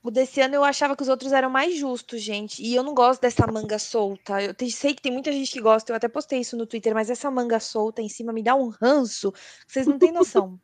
O 0.03 0.11
desse 0.11 0.39
ano 0.43 0.55
eu 0.55 0.63
achava 0.63 0.95
que 0.95 1.03
os 1.03 1.09
outros 1.09 1.33
eram 1.33 1.49
mais 1.49 1.75
justos, 1.75 2.21
gente. 2.21 2.63
E 2.63 2.75
eu 2.75 2.83
não 2.83 2.93
gosto 2.93 3.23
dessa 3.23 3.47
manga 3.47 3.79
solta. 3.79 4.43
Eu 4.43 4.55
sei 4.71 4.93
que 4.93 5.01
tem 5.01 5.11
muita 5.11 5.33
gente 5.33 5.51
que 5.51 5.63
gosta, 5.63 5.91
eu 5.91 5.97
até 5.97 6.09
postei 6.09 6.41
isso 6.41 6.59
no 6.59 6.67
Twitter, 6.67 6.93
mas 6.93 7.09
essa 7.09 7.31
manga 7.31 7.59
solta 7.59 8.03
em 8.03 8.09
cima 8.11 8.31
me 8.31 8.43
dá 8.43 8.55
um 8.55 8.69
ranço. 8.69 9.33
Vocês 9.67 9.87
não 9.87 9.99
têm 9.99 10.13
noção. 10.13 10.61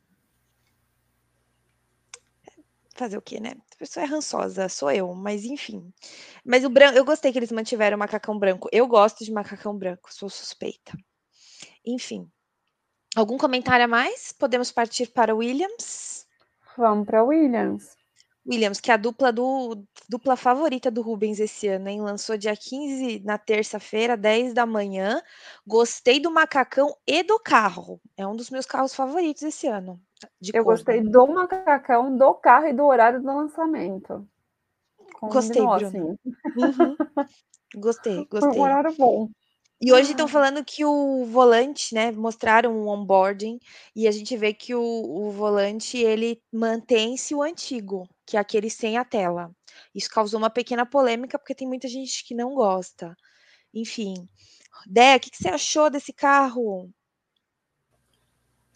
Fazer 3.01 3.17
o 3.17 3.21
quê, 3.21 3.39
né? 3.39 3.53
A 3.73 3.77
pessoa 3.79 4.03
é 4.03 4.07
rançosa, 4.07 4.69
sou 4.69 4.91
eu, 4.91 5.11
mas 5.15 5.43
enfim. 5.43 5.91
Mas 6.45 6.63
o 6.63 6.69
branco, 6.69 6.95
eu 6.95 7.03
gostei 7.03 7.31
que 7.31 7.39
eles 7.39 7.51
mantiveram 7.51 7.97
o 7.97 7.99
macacão 7.99 8.37
branco. 8.37 8.69
Eu 8.71 8.85
gosto 8.85 9.25
de 9.25 9.31
macacão 9.31 9.75
branco, 9.75 10.13
sou 10.13 10.29
suspeita. 10.29 10.95
Enfim. 11.83 12.29
Algum 13.15 13.39
comentário 13.39 13.85
a 13.85 13.87
mais? 13.87 14.31
Podemos 14.31 14.71
partir 14.71 15.07
para 15.07 15.33
Williams? 15.33 16.27
Vamos 16.77 17.07
para 17.07 17.23
Williams. 17.23 17.97
Williams, 18.47 18.79
que 18.79 18.91
é 18.91 18.93
a 18.93 18.97
dupla 18.97 19.33
do 19.33 19.83
dupla 20.07 20.35
favorita 20.35 20.91
do 20.91 21.01
Rubens 21.01 21.39
esse 21.39 21.67
ano, 21.69 21.89
hein? 21.89 22.01
Lançou 22.01 22.37
dia 22.37 22.55
15 22.55 23.19
na 23.21 23.39
terça-feira, 23.39 24.15
10 24.15 24.53
da 24.53 24.67
manhã. 24.67 25.23
Gostei 25.65 26.19
do 26.19 26.29
macacão 26.29 26.95
e 27.07 27.23
do 27.23 27.39
carro. 27.39 27.99
É 28.15 28.27
um 28.27 28.35
dos 28.35 28.51
meus 28.51 28.67
carros 28.67 28.93
favoritos 28.93 29.41
esse 29.41 29.65
ano. 29.65 29.99
Eu 30.53 30.63
cor, 30.63 30.73
gostei 30.73 31.01
né? 31.01 31.09
do 31.09 31.27
macacão, 31.27 32.15
do 32.15 32.33
carro 32.35 32.67
e 32.67 32.73
do 32.73 32.85
horário 32.85 33.21
do 33.21 33.27
lançamento. 33.27 34.27
Gostei, 35.21 35.61
Bruno. 35.61 35.75
Assim. 35.75 35.99
Uhum. 35.99 36.95
Gostei, 37.75 38.25
gostei. 38.25 38.59
Um 38.59 38.63
horário 38.63 38.93
bom. 38.97 39.29
E 39.79 39.93
hoje 39.93 40.11
estão 40.11 40.27
falando 40.27 40.63
que 40.63 40.83
o 40.83 41.23
volante, 41.25 41.95
né? 41.95 42.11
Mostraram 42.11 42.75
o 42.75 42.87
onboarding 42.87 43.57
e 43.95 44.07
a 44.07 44.11
gente 44.11 44.35
vê 44.35 44.53
que 44.53 44.75
o, 44.75 44.81
o 44.81 45.31
volante 45.31 45.97
ele 45.97 46.41
mantém-se 46.51 47.33
o 47.33 47.41
antigo, 47.41 48.07
que 48.25 48.35
é 48.35 48.39
aquele 48.39 48.69
sem 48.69 48.97
a 48.97 49.05
tela. 49.05 49.49
Isso 49.95 50.09
causou 50.09 50.37
uma 50.37 50.49
pequena 50.49 50.85
polêmica 50.85 51.39
porque 51.39 51.55
tem 51.55 51.67
muita 51.67 51.87
gente 51.87 52.25
que 52.25 52.35
não 52.35 52.53
gosta. 52.53 53.15
Enfim, 53.73 54.27
Dé, 54.85 55.15
o 55.15 55.19
que, 55.19 55.31
que 55.31 55.37
você 55.37 55.49
achou 55.49 55.89
desse 55.89 56.13
carro? 56.13 56.89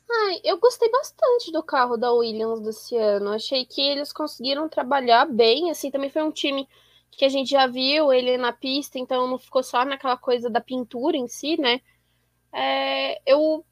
Ai, 0.10 0.40
eu 0.44 0.58
gostei 0.60 0.90
bastante 0.90 1.52
do 1.52 1.64
carro 1.64 1.98
da 1.98 2.12
Williams 2.12 2.62
desse 2.62 2.96
ano. 2.98 3.32
Achei 3.32 3.66
que 3.66 3.82
eles 3.82 4.12
conseguiram 4.14 4.70
trabalhar 4.70 5.26
bem. 5.26 5.72
Assim, 5.72 5.90
também 5.92 6.10
foi 6.10 6.24
um 6.24 6.32
time 6.32 6.68
que 7.12 7.26
a 7.26 7.30
gente 7.30 7.50
já 7.52 7.66
viu 7.68 8.12
ele 8.14 8.38
na 8.38 8.52
pista, 8.52 9.00
então 9.00 9.28
não 9.28 9.38
ficou 9.38 9.64
só 9.64 9.86
naquela 9.86 10.18
coisa 10.18 10.50
da 10.50 10.60
pintura 10.62 11.16
em 11.18 11.28
si, 11.28 11.60
né? 11.60 11.82
É, 12.54 13.22
eu 13.32 13.66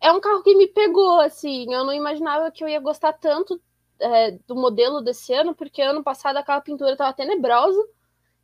é 0.00 0.12
um 0.12 0.20
carro 0.20 0.42
que 0.42 0.54
me 0.56 0.68
pegou, 0.68 1.20
assim. 1.20 1.72
Eu 1.72 1.84
não 1.84 1.92
imaginava 1.94 2.50
que 2.50 2.64
eu 2.64 2.68
ia 2.68 2.80
gostar 2.80 3.12
tanto 3.14 3.60
é, 4.00 4.32
do 4.46 4.56
modelo 4.56 5.02
desse 5.02 5.32
ano, 5.34 5.54
porque 5.54 5.82
ano 5.82 6.04
passado 6.04 6.38
aquela 6.38 6.60
pintura 6.60 6.92
estava 6.92 7.14
tenebrosa. 7.14 7.80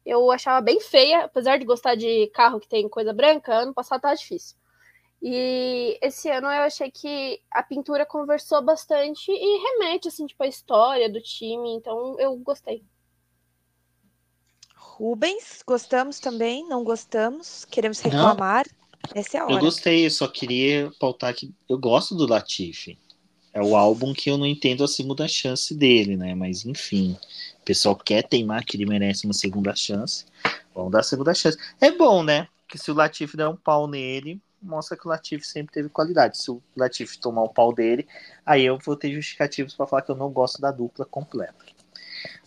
Eu 0.06 0.30
achava 0.32 0.60
bem 0.62 0.80
feia, 0.80 1.24
apesar 1.26 1.58
de 1.58 1.64
gostar 1.66 1.96
de 1.96 2.28
carro 2.28 2.60
que 2.60 2.68
tem 2.68 2.88
coisa 2.88 3.12
branca, 3.14 3.54
ano 3.54 3.74
passado 3.74 3.98
estava 4.00 4.16
difícil. 4.16 4.56
E 5.22 5.96
esse 6.02 6.28
ano 6.28 6.48
eu 6.48 6.62
achei 6.62 6.90
que 6.90 7.40
a 7.48 7.62
pintura 7.62 8.04
conversou 8.04 8.60
bastante 8.60 9.30
e 9.30 9.62
remete, 9.62 10.08
assim, 10.08 10.26
tipo, 10.26 10.42
a 10.42 10.48
história 10.48 11.08
do 11.08 11.20
time, 11.20 11.74
então 11.74 12.18
eu 12.18 12.36
gostei. 12.38 12.82
Rubens, 14.74 15.62
gostamos 15.64 16.18
também, 16.18 16.68
não 16.68 16.82
gostamos, 16.82 17.64
queremos 17.64 18.00
reclamar. 18.00 18.66
Não, 18.66 19.20
Essa 19.20 19.36
é 19.36 19.40
a 19.40 19.44
hora. 19.44 19.54
Eu 19.54 19.60
gostei, 19.60 20.04
eu 20.04 20.10
só 20.10 20.26
queria 20.26 20.90
pautar 20.98 21.32
que 21.34 21.54
eu 21.68 21.78
gosto 21.78 22.16
do 22.16 22.26
Latifi. 22.26 22.98
É 23.52 23.62
o 23.62 23.76
álbum 23.76 24.12
que 24.12 24.28
eu 24.28 24.36
não 24.36 24.46
entendo 24.46 24.82
a 24.82 24.88
segunda 24.88 25.28
chance 25.28 25.72
dele, 25.72 26.16
né? 26.16 26.34
Mas 26.34 26.64
enfim, 26.64 27.16
o 27.60 27.64
pessoal 27.64 27.94
quer 27.94 28.22
teimar 28.22 28.64
que 28.64 28.76
ele 28.76 28.86
merece 28.86 29.24
uma 29.24 29.34
segunda 29.34 29.74
chance. 29.76 30.24
Vamos 30.74 30.90
dar 30.90 31.00
a 31.00 31.04
segunda 31.04 31.32
chance. 31.32 31.56
É 31.80 31.92
bom, 31.92 32.24
né? 32.24 32.48
Que 32.66 32.76
se 32.76 32.90
o 32.90 32.94
Latifi 32.94 33.36
der 33.36 33.48
um 33.48 33.56
pau 33.56 33.86
nele, 33.86 34.40
mostra 34.62 34.96
que 34.96 35.06
o 35.06 35.10
Latifi 35.10 35.46
sempre 35.46 35.72
teve 35.72 35.88
qualidade. 35.88 36.38
Se 36.38 36.50
o 36.50 36.62
Latifi 36.76 37.18
tomar 37.18 37.42
o 37.42 37.48
pau 37.48 37.74
dele, 37.74 38.06
aí 38.46 38.64
eu 38.64 38.78
vou 38.78 38.96
ter 38.96 39.12
justificativos 39.12 39.74
para 39.74 39.86
falar 39.86 40.02
que 40.02 40.10
eu 40.10 40.16
não 40.16 40.30
gosto 40.30 40.60
da 40.60 40.70
dupla 40.70 41.04
completa. 41.04 41.64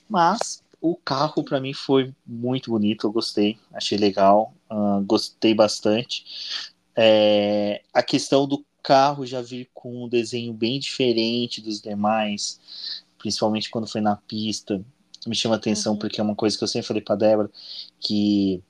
Mas 0.10 0.64
o 0.82 0.96
carro 0.96 1.44
para 1.44 1.60
mim 1.60 1.74
foi 1.74 2.14
muito 2.26 2.72
bonito, 2.72 3.08
eu 3.08 3.12
gostei, 3.12 3.58
achei 3.74 3.98
legal, 3.98 4.54
uh, 4.70 5.04
gostei 5.04 5.54
bastante. 5.54 6.24
É, 6.96 7.82
a 7.94 8.04
questão 8.04 8.48
do 8.48 8.64
carro 8.82 9.26
já 9.26 9.42
vi 9.42 9.68
com 9.74 10.06
um 10.06 10.08
desenho 10.08 10.54
bem 10.54 10.80
diferente 10.80 11.60
dos 11.60 11.82
demais, 11.82 13.04
principalmente 13.18 13.70
quando 13.70 13.88
foi 13.88 14.00
na 14.00 14.16
pista. 14.16 14.84
Me 15.26 15.36
chama 15.36 15.56
atenção 15.56 15.94
uhum. 15.94 16.00
porque 16.00 16.22
é 16.22 16.24
uma 16.24 16.36
coisa 16.36 16.56
que 16.56 16.64
eu 16.64 16.68
sempre 16.68 16.88
falei 16.88 17.02
para 17.02 17.16
Débora 17.16 17.50
que 18.00 18.62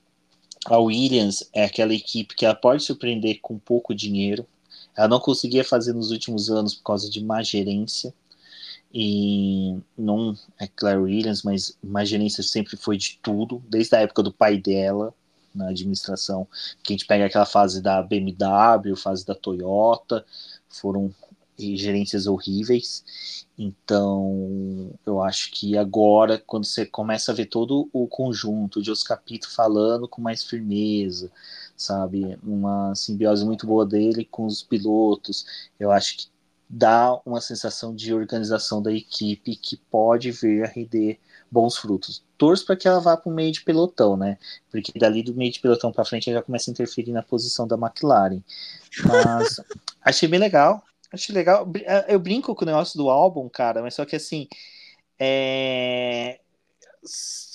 a 0.68 0.78
Williams 0.78 1.48
é 1.52 1.64
aquela 1.64 1.94
equipe 1.94 2.34
que 2.34 2.44
ela 2.44 2.54
pode 2.54 2.82
surpreender 2.82 3.40
com 3.40 3.58
pouco 3.58 3.94
dinheiro. 3.94 4.46
Ela 4.96 5.08
não 5.08 5.20
conseguia 5.20 5.64
fazer 5.64 5.92
nos 5.92 6.10
últimos 6.10 6.50
anos 6.50 6.74
por 6.74 6.84
causa 6.84 7.10
de 7.10 7.22
má 7.22 7.42
gerência 7.42 8.12
e 8.92 9.78
não 9.96 10.36
é 10.58 10.66
Claire 10.66 11.00
Williams, 11.00 11.42
mas 11.42 11.76
Imaginência 11.82 12.42
sempre 12.42 12.76
foi 12.76 12.96
de 12.96 13.18
tudo, 13.22 13.62
desde 13.68 13.94
a 13.94 14.00
época 14.00 14.22
do 14.22 14.32
pai 14.32 14.56
dela 14.56 15.12
na 15.54 15.68
administração, 15.68 16.46
que 16.82 16.92
a 16.92 16.96
gente 16.96 17.06
pega 17.06 17.26
aquela 17.26 17.46
fase 17.46 17.80
da 17.80 18.02
BMW, 18.02 18.94
fase 18.96 19.24
da 19.24 19.34
Toyota, 19.34 20.24
foram 20.68 21.14
gerências 21.76 22.26
horríveis. 22.26 23.46
Então, 23.58 24.92
eu 25.06 25.22
acho 25.22 25.50
que 25.52 25.76
agora, 25.76 26.38
quando 26.38 26.64
você 26.64 26.84
começa 26.84 27.32
a 27.32 27.34
ver 27.34 27.46
todo 27.46 27.88
o 27.92 28.06
conjunto 28.06 28.82
de 28.82 28.90
os 28.90 29.02
capítulos 29.02 29.54
falando 29.54 30.08
com 30.08 30.20
mais 30.20 30.44
firmeza, 30.44 31.30
sabe, 31.76 32.38
uma 32.42 32.94
simbiose 32.94 33.44
muito 33.44 33.66
boa 33.66 33.86
dele 33.86 34.24
com 34.24 34.46
os 34.46 34.62
pilotos, 34.62 35.46
eu 35.80 35.90
acho 35.90 36.18
que 36.18 36.26
dá 36.68 37.18
uma 37.24 37.40
sensação 37.40 37.94
de 37.94 38.12
organização 38.12 38.82
da 38.82 38.92
equipe 38.92 39.56
que 39.56 39.76
pode 39.76 40.30
vir 40.32 40.64
a 40.64 40.68
render 40.68 41.18
bons 41.50 41.76
frutos. 41.76 42.24
Torço 42.36 42.66
para 42.66 42.76
que 42.76 42.88
ela 42.88 43.00
vá 43.00 43.16
para 43.16 43.30
o 43.30 43.34
meio 43.34 43.52
de 43.52 43.62
pelotão, 43.62 44.16
né? 44.16 44.36
Porque 44.70 44.92
dali 44.98 45.22
do 45.22 45.34
meio 45.34 45.52
de 45.52 45.60
pelotão 45.60 45.92
para 45.92 46.04
frente 46.04 46.30
já 46.30 46.42
começa 46.42 46.70
a 46.70 46.72
interferir 46.72 47.12
na 47.12 47.22
posição 47.22 47.66
da 47.66 47.76
McLaren. 47.76 48.42
Mas 49.04 49.60
achei 50.02 50.28
bem 50.28 50.40
legal. 50.40 50.82
Achei 51.12 51.34
legal. 51.34 51.70
É, 51.84 52.14
eu 52.14 52.18
brinco 52.18 52.54
com 52.54 52.64
o 52.64 52.66
negócio 52.66 52.96
do 52.98 53.08
álbum, 53.10 53.48
cara, 53.48 53.82
mas 53.82 53.94
só 53.94 54.04
que 54.04 54.16
assim. 54.16 54.48
É... 55.18 56.40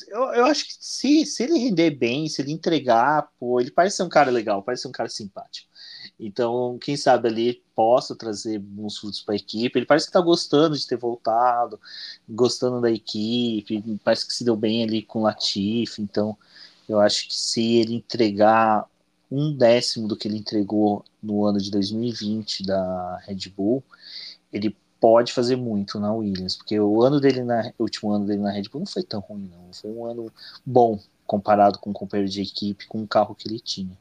Eu, 0.08 0.22
eu 0.34 0.46
acho 0.46 0.66
que 0.66 0.74
se, 0.80 1.26
se 1.26 1.44
ele 1.44 1.58
render 1.58 1.92
bem, 1.92 2.28
se 2.28 2.42
ele 2.42 2.52
entregar, 2.52 3.30
pô, 3.40 3.60
ele 3.60 3.72
parece 3.72 3.98
ser 3.98 4.04
um 4.04 4.10
cara 4.10 4.32
legal, 4.32 4.64
parece 4.64 4.84
ser 4.84 4.88
um 4.88 4.94
cara 4.94 5.10
simpático. 5.10 5.70
Então, 6.20 6.78
quem 6.80 6.96
sabe 6.96 7.28
ali 7.28 7.64
possa 7.76 8.16
trazer 8.16 8.60
bons 8.60 8.98
frutos 8.98 9.22
para 9.22 9.34
a 9.34 9.38
equipe. 9.38 9.78
Ele 9.78 9.86
parece 9.86 10.06
que 10.06 10.10
está 10.10 10.22
gostando 10.22 10.78
de 10.78 10.86
ter 10.88 10.98
voltado, 10.98 11.80
gostando 12.30 12.80
da 12.80 12.92
equipe, 12.92 14.00
parece 14.04 14.28
que 14.28 14.34
se 14.34 14.44
deu 14.44 14.56
bem 14.56 14.84
ali 14.84 15.02
com 15.02 15.20
o 15.20 15.24
Latif. 15.24 16.00
Então, 16.00 16.38
eu 16.88 17.00
acho 17.00 17.28
que 17.28 17.36
se 17.36 17.78
ele 17.78 17.96
entregar 17.96 18.88
um 19.32 19.56
décimo 19.56 20.08
do 20.08 20.16
que 20.16 20.28
ele 20.28 20.38
entregou 20.38 21.06
no 21.24 21.46
ano 21.46 21.60
de 21.60 21.72
2020 21.72 22.66
da 22.66 23.18
Red 23.26 23.50
Bull, 23.56 23.82
ele 24.52 24.76
pode 25.00 25.32
fazer 25.32 25.56
muito 25.56 26.00
na 26.00 26.14
Williams, 26.14 26.58
porque 26.58 26.80
o 26.80 27.02
ano 27.02 27.20
dele 27.20 27.44
na 27.44 27.72
o 27.80 27.84
último 27.84 28.12
ano 28.12 28.26
dele 28.26 28.42
na 28.42 28.52
Red 28.52 28.64
Bull 28.64 28.82
não 28.82 28.86
foi 28.86 29.04
tão 29.04 29.22
ruim, 29.22 29.50
não. 29.50 29.74
Foi 29.74 29.90
um 29.90 30.06
ano 30.06 30.32
bom 30.66 31.00
comparado 31.26 31.80
com 31.80 31.92
o 31.92 31.94
companheiro 31.94 32.30
de 32.30 32.42
equipe, 32.42 32.88
com 32.88 33.02
o 33.02 33.08
carro 33.08 33.34
que 33.34 33.48
ele 33.48 33.60
tinha. 33.60 33.98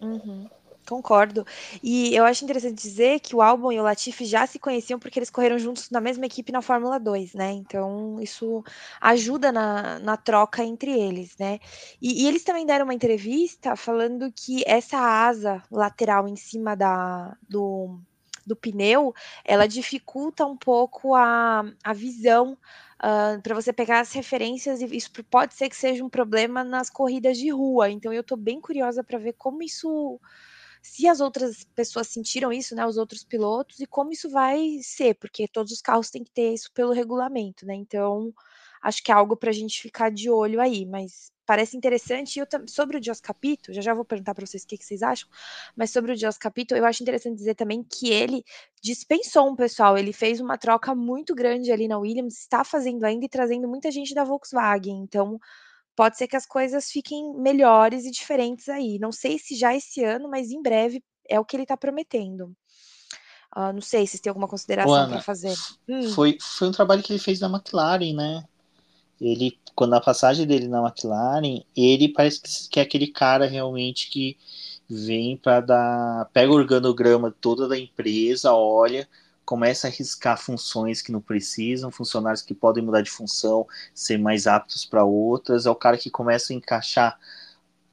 Uhum. 0.00 0.46
Concordo. 0.88 1.46
E 1.82 2.14
eu 2.14 2.24
acho 2.24 2.44
interessante 2.44 2.74
dizer 2.74 3.20
que 3.20 3.34
o 3.34 3.40
Albon 3.40 3.72
e 3.72 3.80
o 3.80 3.82
Latifi 3.82 4.26
já 4.26 4.46
se 4.46 4.58
conheciam 4.58 4.98
porque 4.98 5.18
eles 5.18 5.30
correram 5.30 5.58
juntos 5.58 5.88
na 5.90 6.00
mesma 6.00 6.26
equipe 6.26 6.52
na 6.52 6.60
Fórmula 6.60 7.00
2, 7.00 7.32
né? 7.32 7.52
Então 7.52 8.20
isso 8.20 8.62
ajuda 9.00 9.50
na, 9.50 9.98
na 10.00 10.16
troca 10.16 10.62
entre 10.62 10.90
eles, 10.90 11.36
né? 11.38 11.58
E, 12.02 12.24
e, 12.24 12.28
eles 12.28 12.44
também 12.44 12.66
deram 12.66 12.84
uma 12.84 12.94
entrevista 12.94 13.74
falando 13.76 14.30
que 14.30 14.62
essa 14.66 14.98
asa 14.98 15.62
lateral 15.70 16.28
em 16.28 16.36
cima 16.36 16.76
da, 16.76 17.34
do, 17.48 17.98
do 18.46 18.54
pneu, 18.54 19.14
ela 19.42 19.66
dificulta 19.66 20.44
um 20.44 20.56
pouco 20.56 21.14
a, 21.14 21.64
a 21.82 21.92
visão 21.92 22.58
Uh, 22.94 23.42
para 23.42 23.54
você 23.54 23.70
pegar 23.70 24.00
as 24.00 24.12
referências, 24.12 24.80
e 24.80 24.96
isso 24.96 25.10
pode 25.24 25.52
ser 25.52 25.68
que 25.68 25.76
seja 25.76 26.02
um 26.02 26.08
problema 26.08 26.64
nas 26.64 26.88
corridas 26.88 27.36
de 27.36 27.50
rua. 27.50 27.90
Então, 27.90 28.10
eu 28.14 28.22
estou 28.22 28.38
bem 28.38 28.58
curiosa 28.62 29.04
para 29.04 29.18
ver 29.18 29.34
como 29.34 29.62
isso 29.62 30.18
se 30.84 31.08
as 31.08 31.18
outras 31.18 31.64
pessoas 31.74 32.08
sentiram 32.08 32.52
isso, 32.52 32.74
né, 32.74 32.86
os 32.86 32.98
outros 32.98 33.24
pilotos, 33.24 33.80
e 33.80 33.86
como 33.86 34.12
isso 34.12 34.28
vai 34.28 34.80
ser, 34.82 35.14
porque 35.14 35.48
todos 35.48 35.72
os 35.72 35.80
carros 35.80 36.10
têm 36.10 36.22
que 36.22 36.30
ter 36.30 36.52
isso 36.52 36.70
pelo 36.74 36.92
regulamento, 36.92 37.64
né? 37.64 37.74
Então, 37.74 38.34
acho 38.82 39.02
que 39.02 39.10
é 39.10 39.14
algo 39.14 39.34
para 39.34 39.48
a 39.48 39.52
gente 39.52 39.80
ficar 39.80 40.10
de 40.10 40.28
olho 40.28 40.60
aí, 40.60 40.84
mas 40.84 41.32
parece 41.46 41.74
interessante. 41.74 42.38
Eu, 42.38 42.46
sobre 42.68 42.98
o 42.98 43.00
Dios 43.00 43.18
Capito, 43.18 43.72
já 43.72 43.80
já 43.80 43.94
vou 43.94 44.04
perguntar 44.04 44.34
para 44.34 44.44
vocês 44.44 44.62
o 44.62 44.66
que, 44.66 44.76
que, 44.76 44.84
vocês 44.84 45.02
acham, 45.02 45.26
mas 45.74 45.90
sobre 45.90 46.12
o 46.12 46.16
Dios 46.16 46.36
Capito, 46.36 46.76
eu 46.76 46.84
acho 46.84 47.02
interessante 47.02 47.38
dizer 47.38 47.54
também 47.54 47.82
que 47.82 48.10
ele 48.10 48.44
dispensou 48.82 49.48
um 49.48 49.56
pessoal, 49.56 49.96
ele 49.96 50.12
fez 50.12 50.38
uma 50.38 50.58
troca 50.58 50.94
muito 50.94 51.34
grande 51.34 51.72
ali 51.72 51.88
na 51.88 51.98
Williams, 51.98 52.40
está 52.40 52.62
fazendo 52.62 53.04
ainda 53.04 53.24
e 53.24 53.28
trazendo 53.28 53.66
muita 53.66 53.90
gente 53.90 54.14
da 54.14 54.22
Volkswagen, 54.22 55.02
então 55.02 55.40
pode 55.96 56.16
ser 56.16 56.26
que 56.26 56.36
as 56.36 56.46
coisas 56.46 56.90
fiquem 56.90 57.34
melhores 57.34 58.04
e 58.04 58.10
diferentes 58.10 58.68
aí. 58.68 58.98
Não 58.98 59.12
sei 59.12 59.38
se 59.38 59.54
já 59.54 59.74
esse 59.74 60.02
ano, 60.04 60.28
mas 60.28 60.50
em 60.50 60.62
breve 60.62 61.02
é 61.28 61.38
o 61.38 61.44
que 61.44 61.56
ele 61.56 61.64
está 61.64 61.76
prometendo. 61.76 62.54
Uh, 63.56 63.72
não 63.72 63.80
sei 63.80 64.06
se 64.06 64.20
tem 64.20 64.30
alguma 64.30 64.48
consideração 64.48 65.08
para 65.08 65.20
fazer. 65.20 65.54
Hum. 65.88 66.10
Foi, 66.10 66.36
foi 66.40 66.68
um 66.68 66.72
trabalho 66.72 67.02
que 67.02 67.12
ele 67.12 67.20
fez 67.20 67.38
na 67.38 67.48
McLaren, 67.48 68.12
né? 68.12 68.44
Ele, 69.20 69.56
quando 69.76 69.94
a 69.94 70.00
passagem 70.00 70.44
dele 70.44 70.66
na 70.66 70.82
McLaren, 70.82 71.62
ele 71.76 72.08
parece 72.08 72.68
que 72.68 72.80
é 72.80 72.82
aquele 72.82 73.06
cara 73.06 73.46
realmente 73.46 74.10
que 74.10 74.36
vem 74.88 75.36
para 75.36 75.60
dar, 75.60 76.30
pega 76.32 76.50
o 76.52 76.56
organograma 76.56 77.34
toda 77.40 77.68
da 77.68 77.78
empresa, 77.78 78.52
olha, 78.52 79.08
começa 79.44 79.86
a 79.86 79.90
arriscar 79.90 80.38
funções 80.38 81.02
que 81.02 81.12
não 81.12 81.20
precisam, 81.20 81.90
funcionários 81.90 82.42
que 82.42 82.54
podem 82.54 82.84
mudar 82.84 83.02
de 83.02 83.10
função, 83.10 83.66
ser 83.94 84.18
mais 84.18 84.46
aptos 84.46 84.84
para 84.84 85.04
outras. 85.04 85.66
É 85.66 85.70
o 85.70 85.74
cara 85.74 85.98
que 85.98 86.10
começa 86.10 86.52
a 86.52 86.56
encaixar 86.56 87.18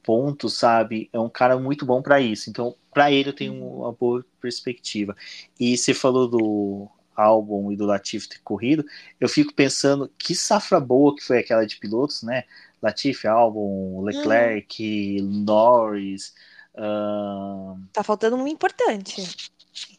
pontos, 0.02 0.54
sabe? 0.54 1.08
É 1.12 1.18
um 1.18 1.28
cara 1.28 1.58
muito 1.58 1.86
bom 1.86 2.02
para 2.02 2.20
isso. 2.20 2.50
Então, 2.50 2.74
para 2.92 3.10
ele 3.10 3.30
eu 3.30 3.34
tenho 3.34 3.54
uhum. 3.54 3.80
uma 3.82 3.92
boa 3.92 4.24
perspectiva. 4.40 5.14
E 5.58 5.76
você 5.76 5.94
falou 5.94 6.28
do 6.28 6.88
álbum 7.14 7.70
e 7.70 7.76
do 7.76 7.84
Latifi 7.84 8.28
ter 8.28 8.40
corrido, 8.42 8.84
eu 9.20 9.28
fico 9.28 9.52
pensando 9.52 10.10
que 10.18 10.34
safra 10.34 10.80
boa 10.80 11.14
que 11.14 11.22
foi 11.22 11.38
aquela 11.38 11.66
de 11.66 11.76
pilotos, 11.76 12.22
né? 12.22 12.44
Latifi, 12.82 13.28
álbum, 13.28 14.00
Leclerc, 14.02 15.20
uhum. 15.20 15.44
Norris. 15.44 16.34
Uh... 16.74 17.78
Tá 17.92 18.02
faltando 18.02 18.36
um 18.36 18.48
importante. 18.48 19.50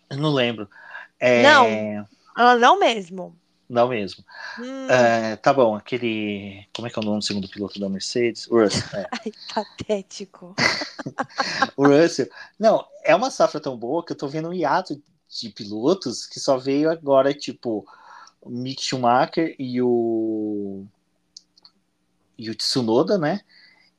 Eu 0.10 0.18
não 0.18 0.34
lembro. 0.34 0.68
É... 1.26 1.42
Não, 1.42 2.06
ah, 2.36 2.56
não 2.58 2.78
mesmo. 2.78 3.34
Não 3.70 3.88
mesmo. 3.88 4.26
Hum. 4.60 4.88
É, 4.90 5.38
tá 5.38 5.54
bom, 5.54 5.74
aquele. 5.74 6.68
Como 6.76 6.86
é 6.86 6.92
que 6.92 7.00
é 7.00 7.02
o 7.02 7.06
nome 7.06 7.20
do 7.20 7.24
segundo 7.24 7.48
piloto 7.48 7.80
da 7.80 7.88
Mercedes? 7.88 8.46
O 8.52 8.60
Russell. 8.60 9.00
É. 9.00 9.08
Ai, 9.24 9.32
patético. 9.56 10.54
o 11.78 11.88
Russell. 11.88 12.28
Não, 12.60 12.86
é 13.06 13.16
uma 13.16 13.32
safra 13.32 13.62
tão 13.62 13.78
boa 13.78 14.06
que 14.06 14.12
eu 14.12 14.18
tô 14.18 14.28
vendo 14.28 14.50
um 14.50 14.54
hiato 14.54 15.02
de 15.30 15.50
pilotos 15.50 16.28
que 16.28 16.42
só 16.42 16.58
veio 16.58 16.92
agora, 16.92 17.34
tipo, 17.34 17.88
o 18.42 18.50
Mick 18.50 18.84
Schumacher 18.84 19.56
e 19.58 19.82
o. 19.82 20.86
E 22.38 22.50
o 22.50 22.56
Tsunoda, 22.56 23.18
né? 23.18 23.40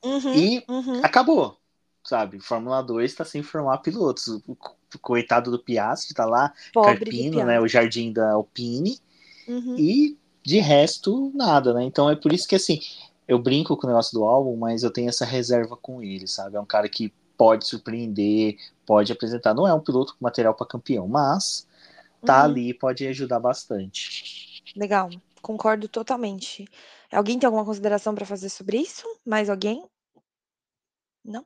Uhum, 0.03 0.33
e 0.35 0.63
uhum. 0.69 1.01
acabou, 1.03 1.57
sabe? 2.03 2.39
Fórmula 2.39 2.83
2 2.83 3.09
está 3.09 3.25
sem 3.25 3.41
formar 3.41 3.79
pilotos. 3.79 4.39
Coitado 4.99 5.51
do 5.51 5.59
Piastri, 5.59 6.13
tá 6.13 6.25
lá, 6.25 6.53
Pobre 6.73 6.99
Carpino, 6.99 7.43
né, 7.43 7.59
o 7.59 7.67
jardim 7.67 8.11
da 8.11 8.33
Alpine, 8.33 8.99
uhum. 9.47 9.75
e 9.77 10.17
de 10.43 10.59
resto, 10.59 11.31
nada, 11.33 11.73
né, 11.73 11.83
então 11.83 12.09
é 12.09 12.15
por 12.15 12.31
isso 12.31 12.47
que, 12.47 12.55
assim, 12.55 12.79
eu 13.27 13.39
brinco 13.39 13.75
com 13.75 13.87
o 13.87 13.89
negócio 13.89 14.13
do 14.17 14.23
álbum, 14.25 14.55
mas 14.55 14.83
eu 14.83 14.91
tenho 14.91 15.09
essa 15.09 15.25
reserva 15.25 15.75
com 15.75 16.01
ele, 16.01 16.27
sabe, 16.27 16.55
é 16.55 16.59
um 16.59 16.65
cara 16.65 16.87
que 16.87 17.13
pode 17.37 17.67
surpreender, 17.67 18.57
pode 18.85 19.11
apresentar, 19.11 19.53
não 19.53 19.67
é 19.67 19.73
um 19.73 19.79
piloto 19.79 20.13
com 20.13 20.23
material 20.23 20.53
para 20.53 20.67
campeão, 20.67 21.07
mas 21.07 21.67
tá 22.25 22.39
uhum. 22.39 22.45
ali 22.45 22.73
pode 22.73 23.05
ajudar 23.07 23.39
bastante. 23.39 24.63
Legal, 24.75 25.09
concordo 25.41 25.87
totalmente. 25.87 26.67
Alguém 27.11 27.37
tem 27.37 27.45
alguma 27.47 27.65
consideração 27.65 28.15
para 28.15 28.25
fazer 28.25 28.49
sobre 28.49 28.77
isso? 28.77 29.05
Mais 29.25 29.49
alguém? 29.49 29.85
Não? 31.23 31.45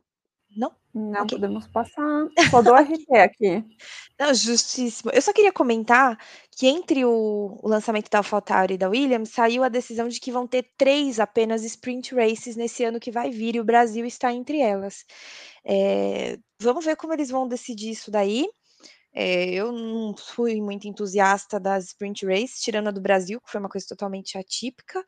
Não? 0.56 0.72
Não 0.94 1.24
okay. 1.24 1.38
podemos 1.38 1.68
passar. 1.68 2.28
Só 2.50 2.62
dou 2.62 2.76
RT 2.76 3.16
aqui. 3.16 3.64
Não, 4.20 4.34
justíssimo. 4.34 5.12
Eu 5.14 5.22
só 5.22 5.32
queria 5.32 5.52
comentar 5.52 6.18
que 6.52 6.68
entre 6.68 7.06
o, 7.06 7.58
o 7.62 7.68
lançamento 7.68 8.10
da 8.10 8.18
AlphaTauri 8.20 8.74
e 8.74 8.78
da 8.78 8.90
Williams 8.90 9.30
saiu 9.30 9.64
a 9.64 9.70
decisão 9.70 10.08
de 10.08 10.20
que 10.20 10.32
vão 10.32 10.48
ter 10.48 10.72
três 10.78 11.20
apenas 11.20 11.64
sprint 11.64 12.14
races 12.16 12.56
nesse 12.56 12.84
ano 12.84 13.00
que 13.00 13.12
vai 13.12 13.30
vir 13.30 13.56
e 13.56 13.60
o 13.60 13.64
Brasil 13.64 14.06
está 14.06 14.34
entre 14.34 14.60
elas. 14.60 15.06
É, 15.64 16.38
vamos 16.62 16.84
ver 16.84 16.96
como 16.96 17.14
eles 17.14 17.30
vão 17.30 17.48
decidir 17.48 17.92
isso 17.92 18.10
daí. 18.10 18.48
É, 19.14 19.52
eu 19.52 19.72
não 19.72 20.16
fui 20.18 20.62
muito 20.62 20.88
entusiasta 20.88 21.60
das 21.60 21.86
sprint 21.88 22.26
races, 22.26 22.62
tirando 22.62 22.90
a 22.90 22.92
do 22.92 23.02
Brasil, 23.02 23.40
que 23.42 23.52
foi 23.52 23.60
uma 23.60 23.70
coisa 23.70 23.88
totalmente 23.88 24.38
atípica. 24.38 25.04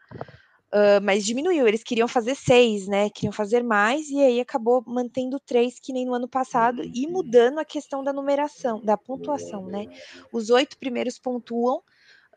Uh, 0.73 1.03
mas 1.03 1.25
diminuiu, 1.25 1.67
eles 1.67 1.83
queriam 1.83 2.07
fazer 2.07 2.33
seis, 2.33 2.87
né? 2.87 3.09
Queriam 3.09 3.33
fazer 3.33 3.61
mais, 3.61 4.09
e 4.09 4.21
aí 4.21 4.39
acabou 4.39 4.81
mantendo 4.87 5.37
três, 5.37 5.77
que 5.77 5.91
nem 5.91 6.05
no 6.05 6.13
ano 6.13 6.29
passado, 6.29 6.81
e 6.81 7.05
mudando 7.07 7.59
a 7.59 7.65
questão 7.65 8.01
da 8.01 8.13
numeração, 8.13 8.79
da 8.79 8.95
pontuação, 8.95 9.65
né? 9.65 9.87
Os 10.31 10.49
oito 10.49 10.77
primeiros 10.77 11.19
pontuam, 11.19 11.79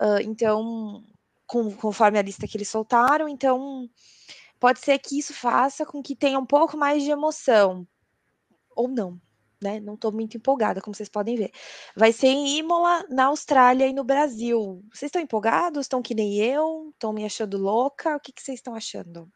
uh, 0.02 0.20
então, 0.20 1.04
com, 1.46 1.70
conforme 1.76 2.18
a 2.18 2.22
lista 2.22 2.48
que 2.48 2.56
eles 2.56 2.68
soltaram, 2.68 3.28
então 3.28 3.88
pode 4.58 4.80
ser 4.80 4.98
que 4.98 5.16
isso 5.16 5.32
faça 5.32 5.86
com 5.86 6.02
que 6.02 6.16
tenha 6.16 6.38
um 6.38 6.46
pouco 6.46 6.76
mais 6.76 7.04
de 7.04 7.12
emoção, 7.12 7.86
ou 8.74 8.88
não, 8.88 9.20
né? 9.64 9.80
Não 9.80 9.94
estou 9.94 10.12
muito 10.12 10.36
empolgada, 10.36 10.80
como 10.80 10.94
vocês 10.94 11.08
podem 11.08 11.36
ver. 11.36 11.50
Vai 11.96 12.12
ser 12.12 12.28
em 12.28 12.58
Imola, 12.58 13.04
na 13.08 13.24
Austrália 13.26 13.86
e 13.86 13.92
no 13.92 14.04
Brasil. 14.04 14.82
Vocês 14.92 15.08
estão 15.08 15.22
empolgados? 15.22 15.86
Estão 15.86 16.02
que 16.02 16.14
nem 16.14 16.36
eu? 16.36 16.90
Estão 16.92 17.12
me 17.12 17.24
achando 17.24 17.58
louca? 17.58 18.16
O 18.16 18.20
que, 18.20 18.32
que 18.32 18.42
vocês 18.42 18.58
estão 18.58 18.74
achando? 18.74 19.28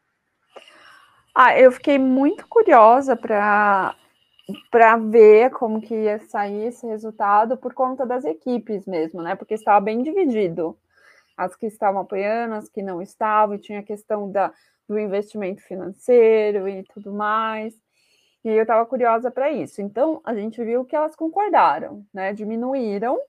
Ah, 1.35 1.59
eu 1.59 1.71
fiquei 1.71 1.97
muito 1.97 2.47
curiosa 2.47 3.15
para 3.15 3.95
para 4.71 4.97
ver 4.97 5.51
como 5.51 5.79
que 5.79 5.93
ia 5.93 6.19
sair 6.19 6.67
esse 6.67 6.85
resultado 6.87 7.55
por 7.55 7.71
conta 7.71 8.03
das 8.03 8.25
equipes 8.25 8.87
mesmo, 8.87 9.21
né? 9.21 9.35
Porque 9.35 9.53
estava 9.53 9.79
bem 9.79 10.01
dividido. 10.01 10.75
As 11.37 11.55
que 11.55 11.67
estavam 11.67 12.01
apoiando, 12.01 12.55
as 12.55 12.67
que 12.67 12.81
não 12.81 12.99
estavam, 12.99 13.55
e 13.55 13.59
tinha 13.59 13.79
a 13.79 13.83
questão 13.83 14.31
da, 14.31 14.51
do 14.87 14.97
investimento 14.97 15.61
financeiro 15.61 16.67
e 16.67 16.83
tudo 16.83 17.13
mais. 17.13 17.75
E 18.43 18.49
eu 18.49 18.61
estava 18.61 18.85
curiosa 18.85 19.29
para 19.29 19.51
isso. 19.51 19.81
Então, 19.81 20.21
a 20.23 20.33
gente 20.33 20.63
viu 20.63 20.85
que 20.85 20.95
elas 20.95 21.15
concordaram, 21.15 22.05
né? 22.13 22.33
Diminuíram, 22.33 23.19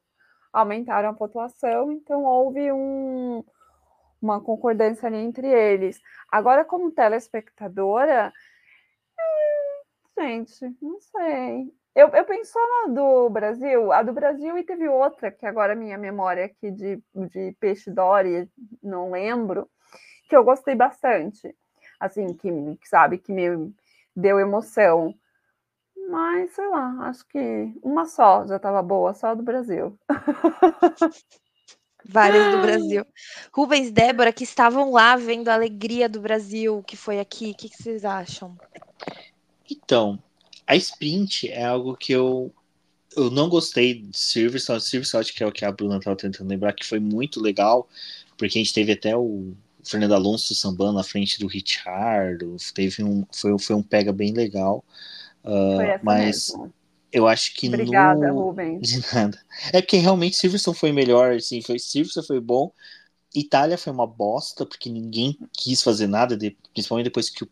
aumentaram 0.52 1.08
a 1.10 1.14
pontuação, 1.14 1.90
então 1.92 2.24
houve 2.24 2.72
um, 2.72 3.44
uma 4.22 4.40
concordância 4.40 5.06
ali 5.08 5.18
entre 5.18 5.48
eles. 5.48 6.00
Agora, 6.30 6.64
como 6.64 6.92
telespectadora, 6.92 8.32
hum, 9.18 10.22
gente, 10.22 10.76
não 10.80 11.00
sei. 11.00 11.72
Eu, 11.94 12.08
eu 12.10 12.24
penso 12.24 12.56
na 12.56 12.92
do 12.94 13.28
Brasil, 13.30 13.92
a 13.92 14.02
do 14.02 14.12
Brasil 14.12 14.56
e 14.56 14.62
teve 14.62 14.88
outra, 14.88 15.30
que 15.30 15.44
agora 15.44 15.74
minha 15.74 15.98
memória 15.98 16.44
aqui 16.44 16.70
de, 16.70 17.02
de 17.14 17.56
peixe 17.58 17.90
Dory, 17.90 18.48
não 18.82 19.10
lembro, 19.10 19.68
que 20.28 20.36
eu 20.36 20.44
gostei 20.44 20.74
bastante. 20.74 21.54
Assim, 21.98 22.32
que, 22.34 22.78
sabe, 22.84 23.18
que 23.18 23.32
me 23.32 23.74
deu 24.20 24.38
emoção. 24.38 25.14
Mas, 26.10 26.52
sei 26.52 26.68
lá, 26.68 27.08
acho 27.08 27.26
que 27.28 27.72
uma 27.82 28.06
só 28.06 28.46
já 28.46 28.56
estava 28.56 28.82
boa, 28.82 29.14
só 29.14 29.34
do 29.34 29.42
Brasil. 29.42 29.98
Várias 32.04 32.54
do 32.54 32.62
Brasil. 32.62 33.06
Rubens 33.52 33.90
Débora, 33.92 34.32
que 34.32 34.44
estavam 34.44 34.90
lá 34.90 35.16
vendo 35.16 35.48
a 35.48 35.54
alegria 35.54 36.08
do 36.08 36.20
Brasil, 36.20 36.82
que 36.82 36.96
foi 36.96 37.20
aqui, 37.20 37.50
o 37.50 37.54
que, 37.54 37.68
que 37.68 37.82
vocês 37.82 38.04
acham? 38.04 38.56
Então, 39.70 40.18
a 40.66 40.74
sprint 40.76 41.48
é 41.48 41.64
algo 41.64 41.96
que 41.96 42.12
eu 42.12 42.52
eu 43.16 43.30
não 43.30 43.48
gostei 43.48 43.94
de 43.94 44.16
Silverstone. 44.16 44.80
Silverstone, 44.80 45.24
que 45.24 45.42
é 45.42 45.46
o 45.46 45.52
que 45.52 45.64
a 45.64 45.72
Bruna 45.72 45.96
estava 45.96 46.16
tentando 46.16 46.48
lembrar, 46.48 46.72
que 46.72 46.86
foi 46.86 47.00
muito 47.00 47.40
legal, 47.40 47.88
porque 48.36 48.58
a 48.58 48.62
gente 48.62 48.72
teve 48.72 48.92
até 48.92 49.16
o 49.16 49.52
Fernando 49.84 50.14
Alonso 50.14 50.54
sambando 50.54 50.94
na 50.94 51.02
frente 51.02 51.38
do 51.38 51.46
Richard, 51.46 52.44
teve 52.74 53.02
um, 53.02 53.24
foi, 53.32 53.58
foi 53.58 53.76
um 53.76 53.82
pega 53.82 54.12
bem 54.12 54.32
legal. 54.32 54.84
Uh, 55.44 55.98
mas, 56.02 56.52
eu 57.12 57.26
acho 57.26 57.54
que 57.54 57.68
Obrigada, 57.68 58.28
no... 58.28 58.46
Rubens. 58.46 58.80
De 58.88 59.14
nada. 59.14 59.38
É 59.72 59.80
porque 59.80 59.96
realmente 59.96 60.36
Silverstone 60.36 60.76
foi 60.76 60.92
melhor, 60.92 61.34
assim, 61.34 61.60
foi 61.62 61.78
Silverstone 61.78 62.26
foi 62.26 62.40
bom. 62.40 62.72
Itália 63.34 63.78
foi 63.78 63.92
uma 63.92 64.06
bosta, 64.06 64.66
porque 64.66 64.90
ninguém 64.90 65.38
quis 65.52 65.82
fazer 65.82 66.08
nada, 66.08 66.36
de, 66.36 66.56
principalmente 66.72 67.04
depois 67.04 67.30
que 67.30 67.44
o, 67.44 67.48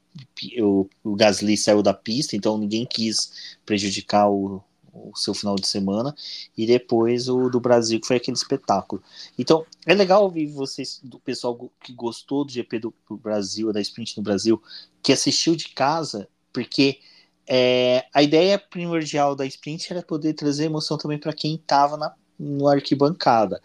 o, 0.60 0.90
o, 1.04 1.14
Gasly 1.14 1.56
saiu 1.56 1.82
da 1.82 1.94
pista, 1.94 2.34
então 2.34 2.58
ninguém 2.58 2.84
quis 2.84 3.56
prejudicar 3.64 4.28
o, 4.28 4.60
o 4.92 5.16
seu 5.16 5.34
final 5.34 5.56
de 5.56 5.66
semana. 5.66 6.14
E 6.56 6.66
depois 6.66 7.28
o 7.28 7.48
do 7.48 7.60
Brasil, 7.60 8.00
que 8.00 8.06
foi 8.06 8.16
aquele 8.16 8.36
espetáculo. 8.36 9.02
Então, 9.38 9.64
é 9.86 9.94
legal 9.94 10.22
ouvir 10.22 10.46
vocês, 10.46 11.00
do 11.02 11.18
pessoal 11.18 11.70
que 11.82 11.92
gostou 11.92 12.44
do 12.44 12.52
GP 12.52 12.78
do, 12.80 12.94
Brasil, 13.10 13.72
da 13.72 13.80
sprint 13.80 14.16
no 14.16 14.22
Brasil, 14.22 14.62
que 15.02 15.12
assistiu 15.12 15.56
de 15.56 15.68
casa, 15.68 16.28
porque 16.52 16.98
é, 17.46 18.04
a 18.12 18.22
ideia 18.22 18.58
primordial 18.58 19.34
da 19.34 19.46
sprint 19.46 19.92
era 19.92 20.02
poder 20.02 20.34
trazer 20.34 20.64
emoção 20.64 20.98
também 20.98 21.18
para 21.18 21.32
quem 21.32 21.54
estava 21.54 22.14
no 22.38 22.68
arquibancada. 22.68 23.60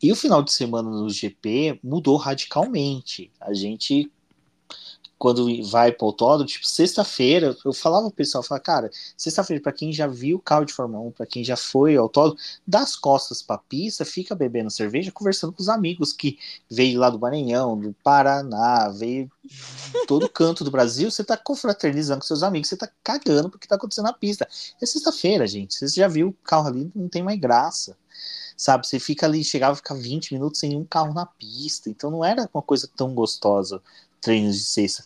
E 0.00 0.12
o 0.12 0.16
final 0.16 0.42
de 0.42 0.52
semana 0.52 0.88
no 0.88 1.10
GP 1.10 1.80
mudou 1.82 2.16
radicalmente. 2.16 3.32
A 3.40 3.52
gente, 3.52 4.10
quando 5.18 5.62
vai 5.68 5.90
para 5.90 6.04
o 6.04 6.08
autódromo, 6.08 6.46
tipo, 6.46 6.66
sexta-feira, 6.66 7.56
eu 7.64 7.72
falava 7.72 8.06
pro 8.06 8.16
pessoal, 8.16 8.42
falava, 8.42 8.62
cara, 8.62 8.90
sexta-feira, 9.16 9.62
para 9.62 9.72
quem 9.72 9.92
já 9.92 10.06
viu 10.06 10.38
carro 10.38 10.64
de 10.64 10.72
Fórmula 10.72 11.02
1, 11.08 11.10
para 11.10 11.26
quem 11.26 11.42
já 11.42 11.56
foi 11.56 11.96
ao 11.96 12.04
autódromo, 12.04 12.38
das 12.66 12.94
costas 12.94 13.42
para 13.42 13.56
a 13.56 13.58
pista, 13.58 14.04
fica 14.04 14.34
bebendo 14.34 14.70
cerveja, 14.70 15.10
conversando 15.10 15.52
com 15.52 15.60
os 15.60 15.68
amigos 15.68 16.12
que 16.12 16.38
veio 16.70 17.00
lá 17.00 17.10
do 17.10 17.18
Maranhão, 17.18 17.78
do 17.78 17.92
Paraná, 18.02 18.88
veio 18.90 19.30
todo 20.06 20.28
canto 20.30 20.62
do 20.62 20.70
Brasil, 20.70 21.10
você 21.10 21.24
tá 21.24 21.36
confraternizando 21.36 22.20
com 22.20 22.26
seus 22.26 22.44
amigos, 22.44 22.68
você 22.68 22.76
tá 22.76 22.88
cagando 23.02 23.50
porque 23.50 23.66
tá 23.66 23.74
acontecendo 23.74 24.04
na 24.04 24.12
pista. 24.12 24.48
É 24.80 24.86
sexta-feira, 24.86 25.46
gente. 25.46 25.74
Você 25.74 25.88
já 25.88 26.06
viu 26.06 26.28
o 26.28 26.32
carro 26.44 26.68
ali, 26.68 26.90
não 26.94 27.08
tem 27.08 27.22
mais 27.22 27.38
graça 27.40 27.96
sabe? 28.58 28.86
Você 28.86 28.98
fica 28.98 29.24
ali, 29.24 29.44
chegava 29.44 29.74
a 29.74 29.76
ficar 29.76 29.94
20 29.94 30.34
minutos 30.34 30.58
sem 30.58 30.76
um 30.76 30.84
carro 30.84 31.14
na 31.14 31.24
pista, 31.24 31.88
então 31.88 32.10
não 32.10 32.24
era 32.24 32.50
uma 32.52 32.62
coisa 32.62 32.90
tão 32.96 33.14
gostosa, 33.14 33.80
treinos 34.20 34.56
de 34.56 34.64
sexta. 34.64 35.04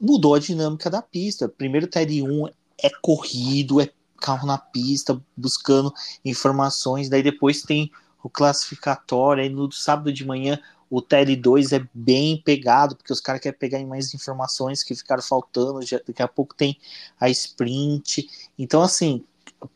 Mudou 0.00 0.34
a 0.34 0.38
dinâmica 0.38 0.90
da 0.90 1.00
pista. 1.00 1.48
Primeiro 1.48 1.86
TR 1.86 2.00
1 2.00 2.48
é 2.82 2.90
corrido, 3.00 3.80
é 3.80 3.90
carro 4.20 4.46
na 4.46 4.58
pista, 4.58 5.20
buscando 5.36 5.92
informações, 6.24 7.08
daí 7.08 7.22
depois 7.22 7.62
tem 7.62 7.90
o 8.22 8.28
classificatório, 8.28 9.42
aí 9.42 9.48
no 9.48 9.70
sábado 9.70 10.12
de 10.12 10.24
manhã 10.24 10.58
o 10.88 11.02
TL2 11.02 11.76
é 11.76 11.86
bem 11.92 12.40
pegado, 12.40 12.96
porque 12.96 13.12
os 13.12 13.20
caras 13.20 13.40
querem 13.40 13.58
pegar 13.58 13.84
mais 13.84 14.14
informações 14.14 14.82
que 14.82 14.94
ficaram 14.94 15.22
faltando, 15.22 15.82
já, 15.82 16.00
daqui 16.06 16.22
a 16.22 16.28
pouco 16.28 16.54
tem 16.54 16.78
a 17.20 17.28
sprint. 17.28 18.28
Então, 18.58 18.82
assim, 18.82 19.24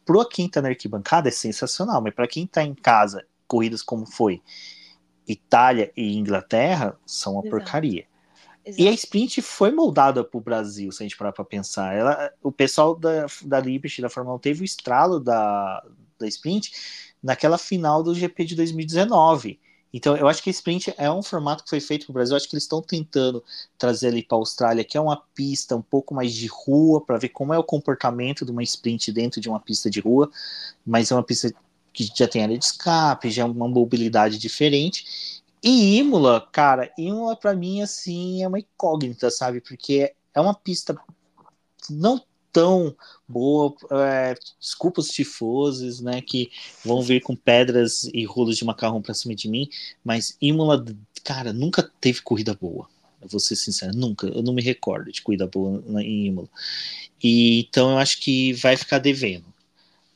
para 0.05 0.25
quem 0.25 0.49
tá 0.49 0.63
na 0.63 0.69
arquibancada 0.69 1.29
é 1.29 1.33
sensacional, 1.33 2.01
mas 2.01 2.15
para 2.15 2.29
quem 2.29 2.47
tá 2.47 2.63
em 2.63 2.75
casa, 2.75 3.25
corridas 3.47 3.83
como 3.83 4.07
foi 4.07 4.41
Itália 5.27 5.93
e 5.97 6.17
Inglaterra 6.17 6.97
são 7.05 7.35
uma 7.35 7.43
Exato. 7.43 7.51
porcaria. 7.51 8.10
Exato. 8.65 8.83
E 8.83 8.89
a 8.89 8.93
sprint 8.93 9.43
foi 9.43 9.71
moldada 9.71 10.23
para 10.23 10.39
o 10.39 10.41
Brasil, 10.41 10.93
se 10.93 11.03
a 11.03 11.05
gente 11.05 11.17
parar 11.17 11.33
para 11.33 11.45
pensar. 11.45 11.95
Ela, 11.95 12.33
o 12.43 12.53
pessoal 12.53 12.95
da, 12.95 13.27
da 13.45 13.61
Liberty, 13.61 14.03
da 14.03 14.11
Fórmula 14.11 14.37
1, 14.37 14.39
teve 14.41 14.63
o 14.63 14.65
estralo 14.65 15.19
da, 15.19 15.85
da 16.19 16.27
sprint 16.29 16.73
naquela 17.23 17.59
final 17.59 18.03
do 18.03 18.15
GP 18.15 18.45
de 18.45 18.57
2019. 18.57 19.59
Então, 19.93 20.17
eu 20.17 20.29
acho 20.29 20.43
que 20.43 20.51
a 20.51 20.53
sprint 20.53 20.95
é 20.97 21.11
um 21.11 21.23
formato 21.23 21.65
que 21.65 21.71
foi 21.71 21.81
feito 21.81 22.07
para 22.07 22.13
o 22.13 22.15
Brasil. 22.15 22.35
Eu 22.35 22.37
acho 22.37 22.49
que 22.49 22.55
eles 22.55 22.65
estão 22.65 22.81
tentando 22.81 23.43
trazer 23.77 24.09
ali 24.09 24.23
para 24.23 24.37
a 24.37 24.41
Austrália, 24.41 24.85
que 24.85 24.97
é 24.97 25.01
uma 25.01 25.17
pista 25.35 25.75
um 25.75 25.83
pouco 25.83 26.15
mais 26.15 26.33
de 26.33 26.47
rua, 26.47 27.01
para 27.01 27.19
ver 27.19 27.31
como 27.31 27.53
é 27.53 27.59
o 27.59 27.65
comportamento 27.65 28.45
de 28.45 28.53
uma 28.53 28.63
sprint 28.63 29.11
dentro 29.11 29.41
de 29.41 29.49
uma 29.49 29.59
pista 29.59 29.91
de 29.91 30.01
rua. 30.01 30.31
Mas 30.87 31.11
é 31.11 31.15
uma 31.15 31.25
pista 31.25 31.53
que 31.93 32.09
já 32.15 32.29
tem 32.29 32.43
área 32.43 32.57
de 32.57 32.65
escape, 32.65 33.31
já 33.31 33.43
é 33.43 33.45
uma 33.45 33.69
mobilidade 33.69 34.39
diferente. 34.39 35.40
E 35.63 35.99
Imola, 35.99 36.41
cara, 36.53 36.91
Imola 36.97 37.37
para 37.37 37.55
mim 37.55 37.83
assim 37.83 38.43
é 38.43 38.49
uma 38.49 38.59
incógnita, 38.59 39.31
sabe? 39.31 39.61
Porque 39.61 40.15
é 40.35 40.41
uma 40.41 40.55
pista 40.55 40.97
não 41.89 42.23
tão 42.53 42.95
boa. 43.29 43.75
É, 43.91 44.35
desculpa 44.59 45.01
os 45.01 45.09
tifosos, 45.09 46.01
né, 46.01 46.21
que 46.21 46.51
vão 46.85 47.03
vir 47.03 47.23
com 47.23 47.37
pedras 47.37 48.05
e 48.13 48.25
rolos 48.25 48.57
de 48.57 48.65
macarrão 48.65 49.03
para 49.03 49.15
cima 49.15 49.35
de 49.35 49.49
mim, 49.49 49.69
mas 50.05 50.37
Imola, 50.41 50.85
cara, 51.25 51.53
nunca 51.53 51.83
teve 52.01 52.23
corrida 52.23 52.55
boa. 52.55 52.89
Eu 53.21 53.29
vou 53.29 53.39
ser 53.39 53.55
sincero, 53.55 53.95
nunca. 53.95 54.27
Eu 54.27 54.43
não 54.43 54.55
me 54.55 54.63
recordo 54.63 55.13
de 55.13 55.21
corrida 55.21 55.47
boa 55.47 55.83
em 56.01 56.27
Imola. 56.29 56.49
E, 57.23 57.61
então 57.61 57.91
eu 57.91 57.99
acho 57.99 58.19
que 58.19 58.55
vai 58.55 58.77
ficar 58.77 58.99
devendo. 58.99 59.45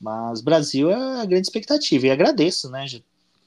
Mas 0.01 0.41
Brasil 0.41 0.91
é 0.91 1.21
a 1.21 1.25
grande 1.25 1.47
expectativa 1.47 2.07
e 2.07 2.11
agradeço, 2.11 2.71
né? 2.71 2.87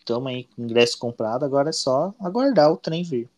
Estamos 0.07 0.31
aí 0.31 0.45
com 0.45 0.63
ingresso 0.63 0.97
comprado, 0.97 1.43
agora 1.43 1.67
é 1.67 1.73
só 1.73 2.13
aguardar 2.17 2.71
o 2.71 2.77
trem 2.77 3.03
vir. 3.03 3.29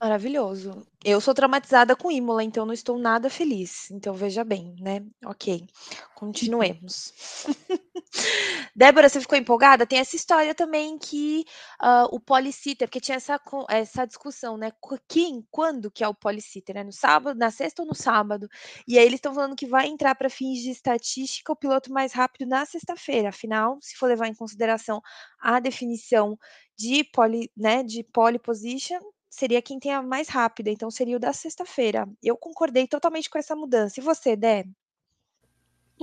Maravilhoso. 0.00 0.82
Eu 1.04 1.20
sou 1.20 1.34
traumatizada 1.34 1.94
com 1.94 2.10
Imola, 2.10 2.42
então 2.42 2.64
não 2.64 2.72
estou 2.72 2.98
nada 2.98 3.28
feliz. 3.28 3.90
Então 3.90 4.14
veja 4.14 4.42
bem, 4.42 4.74
né? 4.80 5.04
Ok, 5.26 5.66
continuemos. 6.14 7.12
Débora, 8.74 9.08
você 9.08 9.20
ficou 9.20 9.38
empolgada? 9.38 9.86
Tem 9.86 9.98
essa 9.98 10.16
história 10.16 10.54
também 10.54 10.98
que 10.98 11.44
uh, 11.82 12.08
o 12.14 12.20
policiter, 12.20 12.88
porque 12.88 13.00
tinha 13.00 13.16
essa, 13.16 13.40
essa 13.68 14.06
discussão, 14.06 14.56
né? 14.56 14.72
Quem, 15.08 15.46
quando 15.50 15.90
que 15.90 16.02
é 16.02 16.08
o 16.08 16.14
policiter, 16.14 16.74
né? 16.74 16.84
No 16.84 16.92
sábado, 16.92 17.38
na 17.38 17.50
sexta 17.50 17.82
ou 17.82 17.88
no 17.88 17.94
sábado? 17.94 18.48
E 18.86 18.98
aí 18.98 19.04
eles 19.04 19.18
estão 19.18 19.34
falando 19.34 19.56
que 19.56 19.66
vai 19.66 19.86
entrar 19.86 20.14
para 20.14 20.28
fins 20.30 20.60
de 20.60 20.70
estatística 20.70 21.52
o 21.52 21.56
piloto 21.56 21.92
mais 21.92 22.12
rápido 22.12 22.48
na 22.48 22.64
sexta-feira. 22.66 23.28
Afinal, 23.28 23.78
se 23.80 23.96
for 23.96 24.06
levar 24.08 24.28
em 24.28 24.34
consideração 24.34 25.00
a 25.40 25.60
definição 25.60 26.38
de 26.76 27.04
pole, 27.04 27.50
né, 27.56 27.82
de 27.82 28.02
pole 28.04 28.38
position, 28.38 28.98
seria 29.30 29.62
quem 29.62 29.78
tem 29.78 29.92
a 29.92 30.02
mais 30.02 30.28
rápida, 30.28 30.70
então 30.70 30.90
seria 30.90 31.16
o 31.16 31.20
da 31.20 31.32
sexta-feira. 31.32 32.08
Eu 32.22 32.36
concordei 32.36 32.86
totalmente 32.88 33.30
com 33.30 33.38
essa 33.38 33.54
mudança. 33.56 34.00
E 34.00 34.02
você, 34.02 34.36
Dé? 34.36 34.64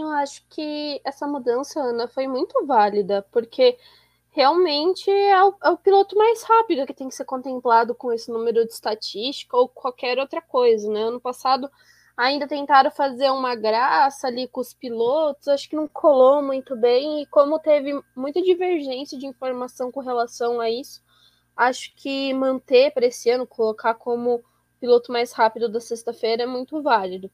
Eu 0.01 0.09
acho 0.09 0.43
que 0.49 0.99
essa 1.03 1.27
mudança, 1.27 1.79
Ana, 1.79 2.07
foi 2.07 2.27
muito 2.27 2.65
válida, 2.65 3.23
porque 3.31 3.77
realmente 4.31 5.11
é 5.11 5.43
o, 5.43 5.55
é 5.63 5.69
o, 5.69 5.77
piloto 5.77 6.17
mais 6.17 6.41
rápido 6.41 6.87
que 6.87 6.93
tem 6.93 7.07
que 7.07 7.13
ser 7.13 7.23
contemplado 7.25 7.93
com 7.93 8.11
esse 8.11 8.31
número 8.31 8.65
de 8.65 8.73
estatística 8.73 9.55
ou 9.55 9.69
qualquer 9.69 10.17
outra 10.17 10.41
coisa, 10.41 10.91
né? 10.91 11.03
Ano 11.03 11.21
passado 11.21 11.69
ainda 12.17 12.47
tentaram 12.47 12.89
fazer 12.89 13.29
uma 13.29 13.53
graça 13.53 14.25
ali 14.27 14.47
com 14.47 14.59
os 14.61 14.73
pilotos, 14.73 15.47
acho 15.47 15.69
que 15.69 15.75
não 15.75 15.87
colou 15.87 16.41
muito 16.41 16.75
bem, 16.75 17.21
e 17.21 17.25
como 17.27 17.59
teve 17.59 18.01
muita 18.15 18.41
divergência 18.41 19.19
de 19.19 19.27
informação 19.27 19.91
com 19.91 19.99
relação 19.99 20.59
a 20.59 20.67
isso, 20.67 20.99
acho 21.55 21.93
que 21.95 22.33
manter 22.33 22.91
para 22.91 23.05
esse 23.05 23.29
ano, 23.29 23.45
colocar 23.45 23.93
como 23.93 24.43
piloto 24.79 25.11
mais 25.11 25.31
rápido 25.31 25.69
da 25.69 25.79
sexta-feira 25.79 26.43
é 26.43 26.47
muito 26.47 26.81
válido. 26.81 27.29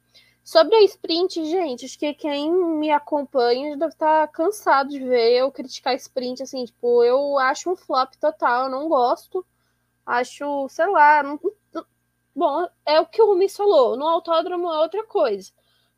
Sobre 0.47 0.77
a 0.77 0.81
sprint, 0.83 1.43
gente, 1.43 1.83
acho 1.83 1.99
que 1.99 2.13
quem 2.13 2.49
me 2.49 2.89
acompanha 2.89 3.75
deve 3.75 3.91
estar 3.91 4.25
cansado 4.29 4.89
de 4.89 4.99
ver 4.99 5.33
eu 5.33 5.51
criticar 5.51 5.93
sprint, 5.95 6.41
assim, 6.41 6.63
tipo, 6.63 7.03
eu 7.03 7.37
acho 7.37 7.69
um 7.69 7.75
flop 7.75 8.13
total, 8.15 8.63
eu 8.63 8.71
não 8.71 8.87
gosto. 8.87 9.45
Acho, 10.05 10.69
sei 10.69 10.87
lá, 10.87 11.21
não, 11.21 11.37
bom, 12.33 12.65
é 12.85 12.97
o 13.01 13.05
que 13.05 13.21
o 13.21 13.25
Rumi 13.25 13.49
falou, 13.49 13.97
no 13.97 14.07
autódromo 14.07 14.71
é 14.71 14.79
outra 14.79 15.05
coisa. 15.05 15.51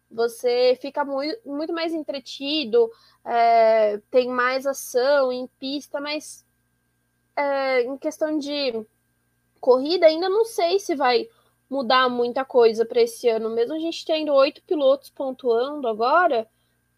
Você 0.10 0.76
fica 0.82 1.06
muito, 1.06 1.48
muito 1.48 1.72
mais 1.72 1.94
entretido, 1.94 2.92
é, 3.24 4.00
tem 4.10 4.30
mais 4.30 4.66
ação 4.66 5.32
em 5.32 5.46
pista, 5.60 6.02
mas 6.02 6.44
é, 7.36 7.84
em 7.84 8.00
questão 8.00 8.40
de 8.40 8.84
corrida, 9.62 10.08
ainda 10.08 10.28
não 10.28 10.44
sei 10.44 10.80
se 10.80 10.96
vai 10.96 11.30
mudar 11.70 12.10
muita 12.10 12.44
coisa 12.44 12.86
para 12.86 13.02
esse 13.02 13.30
ano. 13.30 13.50
Mesmo 13.50 13.76
a 13.76 13.80
gente 13.80 14.06
tendo 14.06 14.34
oito 14.34 14.62
pilotos 14.64 15.10
pontuando 15.10 15.88
agora, 15.88 16.50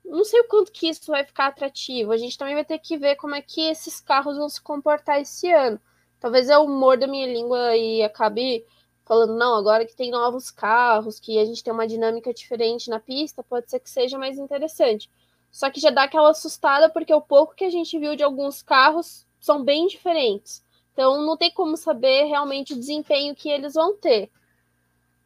não 0.03 0.23
sei 0.23 0.39
o 0.41 0.47
quanto 0.47 0.71
que 0.71 0.87
isso 0.87 1.11
vai 1.11 1.23
ficar 1.23 1.47
atrativo. 1.47 2.11
A 2.11 2.17
gente 2.17 2.37
também 2.37 2.55
vai 2.55 2.65
ter 2.65 2.79
que 2.79 2.97
ver 2.97 3.15
como 3.15 3.35
é 3.35 3.41
que 3.41 3.61
esses 3.61 3.99
carros 3.99 4.37
vão 4.37 4.49
se 4.49 4.61
comportar 4.61 5.19
esse 5.21 5.51
ano. 5.51 5.79
Talvez 6.19 6.49
é 6.49 6.57
o 6.57 6.65
humor 6.65 6.97
da 6.97 7.07
minha 7.07 7.27
língua 7.27 7.75
e 7.75 8.03
acabe 8.03 8.65
falando, 9.05 9.35
não, 9.35 9.55
agora 9.55 9.85
que 9.85 9.95
tem 9.95 10.11
novos 10.11 10.49
carros, 10.49 11.19
que 11.19 11.37
a 11.37 11.45
gente 11.45 11.63
tem 11.63 11.73
uma 11.73 11.87
dinâmica 11.87 12.33
diferente 12.33 12.89
na 12.89 12.99
pista, 12.99 13.43
pode 13.43 13.69
ser 13.69 13.79
que 13.79 13.89
seja 13.89 14.17
mais 14.17 14.37
interessante. 14.37 15.09
Só 15.51 15.69
que 15.69 15.81
já 15.81 15.89
dá 15.89 16.03
aquela 16.03 16.29
assustada, 16.29 16.89
porque 16.89 17.13
o 17.13 17.19
pouco 17.19 17.55
que 17.55 17.65
a 17.65 17.69
gente 17.69 17.99
viu 17.99 18.15
de 18.15 18.23
alguns 18.23 18.61
carros 18.61 19.25
são 19.39 19.63
bem 19.63 19.87
diferentes. 19.87 20.63
Então 20.93 21.21
não 21.25 21.35
tem 21.35 21.51
como 21.51 21.75
saber 21.75 22.25
realmente 22.25 22.73
o 22.73 22.79
desempenho 22.79 23.35
que 23.35 23.49
eles 23.49 23.73
vão 23.73 23.97
ter. 23.97 24.31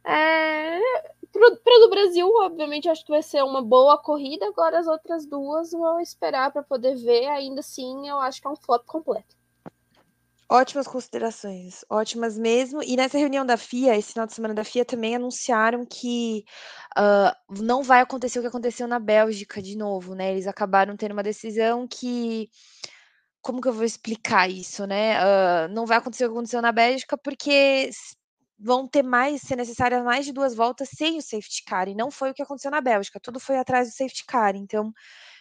É... 0.06 0.80
Para 1.32 1.80
do 1.80 1.90
Brasil, 1.90 2.30
obviamente, 2.38 2.88
acho 2.88 3.04
que 3.04 3.10
vai 3.10 3.22
ser 3.22 3.42
uma 3.42 3.60
boa 3.60 3.98
corrida. 3.98 4.46
Agora 4.46 4.78
as 4.78 4.86
outras 4.86 5.26
duas 5.26 5.72
vão 5.72 6.00
esperar 6.00 6.50
para 6.50 6.62
poder 6.62 6.96
ver. 6.96 7.26
Ainda 7.26 7.60
assim, 7.60 8.08
eu 8.08 8.16
acho 8.18 8.40
que 8.40 8.46
é 8.46 8.50
um 8.50 8.56
flop 8.56 8.86
completo. 8.86 9.36
Ótimas 10.48 10.86
considerações, 10.86 11.84
ótimas 11.90 12.38
mesmo. 12.38 12.80
E 12.80 12.96
nessa 12.96 13.18
reunião 13.18 13.44
da 13.44 13.56
FIA, 13.56 13.96
esse 13.96 14.12
final 14.12 14.26
de 14.26 14.32
semana 14.32 14.54
da 14.54 14.62
FIA, 14.62 14.84
também 14.84 15.16
anunciaram 15.16 15.84
que 15.84 16.44
uh, 16.96 17.62
não 17.64 17.82
vai 17.82 18.00
acontecer 18.00 18.38
o 18.38 18.42
que 18.42 18.48
aconteceu 18.48 18.86
na 18.86 19.00
Bélgica 19.00 19.60
de 19.60 19.76
novo, 19.76 20.14
né? 20.14 20.30
Eles 20.30 20.46
acabaram 20.46 20.96
tendo 20.96 21.12
uma 21.12 21.22
decisão 21.22 21.86
que. 21.88 22.48
Como 23.42 23.60
que 23.60 23.68
eu 23.68 23.72
vou 23.72 23.84
explicar 23.84 24.48
isso, 24.48 24.86
né? 24.86 25.18
Uh, 25.20 25.68
não 25.70 25.84
vai 25.84 25.98
acontecer 25.98 26.24
o 26.24 26.28
que 26.28 26.34
aconteceu 26.34 26.62
na 26.62 26.72
Bélgica, 26.72 27.18
porque 27.18 27.90
vão 28.58 28.86
ter 28.86 29.02
mais, 29.02 29.42
ser 29.42 29.56
necessárias 29.56 30.02
mais 30.02 30.24
de 30.24 30.32
duas 30.32 30.54
voltas 30.54 30.88
sem 30.88 31.18
o 31.18 31.22
safety 31.22 31.64
car, 31.64 31.88
e 31.88 31.94
não 31.94 32.10
foi 32.10 32.30
o 32.30 32.34
que 32.34 32.42
aconteceu 32.42 32.70
na 32.70 32.80
Bélgica, 32.80 33.20
tudo 33.20 33.38
foi 33.38 33.58
atrás 33.58 33.88
do 33.88 33.94
safety 33.94 34.24
car. 34.24 34.56
Então, 34.56 34.92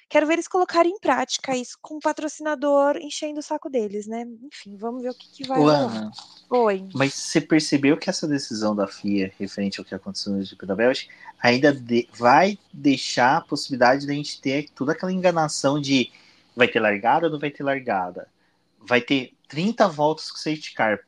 Quero 0.08 0.28
ver 0.28 0.34
eles 0.34 0.48
colocarem 0.48 0.92
em 0.92 1.00
prática 1.00 1.58
isso 1.58 1.78
com 1.82 1.96
o 1.96 2.00
patrocinador 2.00 2.98
enchendo 2.98 3.40
o 3.40 3.44
saco 3.44 3.70
deles, 3.70 4.06
né? 4.06 4.24
Enfim, 4.44 4.78
vamos 4.78 5.02
ver 5.02 5.10
o 5.10 5.14
que, 5.16 5.30
que 5.32 5.48
vai 5.48 5.58
rolar. 5.58 6.12
Oi. 6.50 6.88
Mas 6.94 7.16
você 7.16 7.42
percebeu 7.42 7.98
que 7.98 8.10
essa 8.10 8.28
decisão 8.28 8.76
da 8.76 8.88
FIA 8.88 9.34
referente 9.40 9.80
ao 9.80 9.86
que 9.86 9.96
aconteceu 9.96 10.34
no 10.34 10.44
GP 10.44 10.66
da 10.66 10.76
Bélgica 10.76 11.12
ainda 11.42 11.74
de, 11.74 12.08
vai 12.14 12.58
deixar 12.72 13.38
a 13.38 13.42
possibilidade 13.42 14.06
de 14.06 14.12
a 14.12 14.16
gente 14.16 14.40
ter 14.40 14.70
toda 14.70 14.92
aquela 14.92 15.12
enganação 15.12 15.82
de 15.82 16.12
vai 16.56 16.68
ter 16.68 16.80
largada 16.80 17.26
ou 17.26 17.32
não 17.32 17.40
vai 17.40 17.50
ter 17.50 17.64
largada? 17.64 18.28
Vai 18.80 19.02
ter 19.02 19.34
30 19.48 19.88
voltas 19.88 20.32
com 20.32 20.38
safety 20.38 20.74
car. 20.76 21.00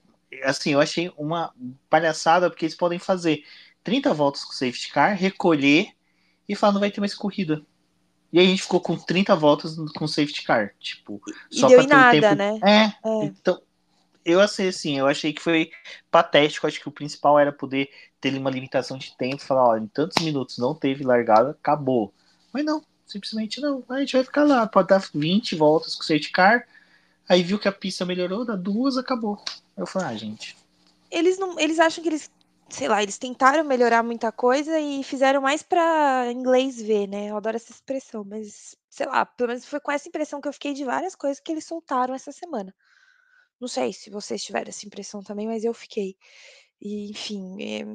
Assim, 0.44 0.72
eu 0.74 0.82
achei 0.82 1.12
uma 1.18 1.54
palhaçada 1.90 2.50
porque 2.50 2.66
eles 2.66 2.76
podem 2.76 3.00
fazer 3.00 3.44
30 3.84 4.14
voltas 4.14 4.44
com 4.44 4.52
safety 4.52 4.92
car, 4.92 5.16
recolher 5.16 5.90
e 6.48 6.56
falar 6.56 6.74
não 6.74 6.80
vai 6.80 6.92
ter 6.92 7.00
mais 7.00 7.14
corrida. 7.14 7.62
E 8.32 8.40
aí 8.40 8.46
a 8.46 8.50
gente 8.50 8.64
ficou 8.64 8.82
com 8.82 8.98
30 8.98 9.36
voltas 9.36 9.76
com 9.96 10.08
safety 10.08 10.44
car, 10.44 10.74
tipo, 10.80 11.22
e 11.50 11.60
só 11.60 11.68
deu 11.68 11.82
em 11.82 11.88
nada, 11.88 12.12
tempo... 12.12 12.36
né? 12.36 12.60
É, 12.62 13.10
é, 13.10 13.26
então 13.26 13.62
eu 14.26 14.42
achei 14.42 14.68
assim, 14.68 15.00
eu 15.00 15.08
achei 15.08 15.32
que 15.32 15.42
foi 15.42 15.72
patético, 16.12 16.68
acho 16.68 16.82
que 16.82 16.90
o 16.90 16.92
principal 16.92 17.40
era 17.40 17.54
poder 17.54 17.90
ter 18.20 18.38
uma 18.38 18.52
limitação 18.52 18.98
de 18.98 19.16
tempo, 19.16 19.42
falar, 19.42 19.70
ó, 19.70 19.78
em 19.78 19.88
tantos 19.88 20.22
minutos 20.22 20.58
não 20.58 20.76
teve 20.76 21.06
largada, 21.06 21.52
acabou. 21.52 22.14
Mas 22.52 22.66
não, 22.66 22.84
simplesmente 23.06 23.62
não, 23.62 23.82
a 23.88 24.00
gente 24.00 24.18
vai 24.18 24.26
ficar 24.26 24.44
lá, 24.44 24.68
pode 24.68 24.90
dar 24.90 25.02
20 25.14 25.56
voltas 25.56 25.96
com 25.96 26.04
safety 26.04 26.32
car, 26.32 26.68
aí 27.30 27.42
viu 27.42 27.58
que 27.58 27.70
a 27.70 27.72
pista 27.72 28.06
melhorou, 28.06 28.44
dá 28.44 28.58
duas, 28.58 28.98
acabou. 28.98 29.42
Eu 29.78 29.86
falei, 29.86 30.08
ah, 30.10 30.16
gente. 30.16 30.58
Eles 31.10 31.38
não, 31.38 31.60
eles 31.60 31.80
acham 31.80 32.04
que 32.04 32.10
eles 32.10 32.30
sei 32.70 32.88
lá, 32.88 33.02
eles 33.02 33.18
tentaram 33.18 33.64
melhorar 33.64 34.04
muita 34.04 34.32
coisa 34.32 34.80
e 34.80 35.04
fizeram 35.04 35.42
mais 35.42 35.64
para 35.64 36.32
inglês 36.32 36.82
ver, 36.82 37.08
né? 37.08 37.30
Eu 37.30 37.38
adoro 37.38 37.56
essa 37.56 37.72
expressão, 37.72 38.24
mas 38.26 38.76
sei 38.90 39.06
lá, 39.06 39.26
pelo 39.26 39.50
menos 39.50 39.66
foi 39.66 39.80
com 39.80 39.92
essa 39.92 40.08
impressão 40.08 40.42
que 40.42 40.48
eu 40.48 40.54
fiquei 40.54 40.74
de 40.74 40.84
várias 40.84 41.16
coisas 41.16 41.40
que 41.40 41.52
eles 41.52 41.66
soltaram 41.66 42.14
essa 42.14 42.32
semana. 42.32 42.74
Não 43.60 43.68
sei 43.68 43.94
se 43.94 44.10
vocês 44.10 44.44
tiveram 44.44 44.70
essa 44.70 44.86
impressão 44.86 45.22
também, 45.24 45.48
mas 45.48 45.64
eu 45.64 45.74
fiquei. 45.74 46.16
E, 46.82 47.10
enfim, 47.12 47.58
é... 47.64 47.86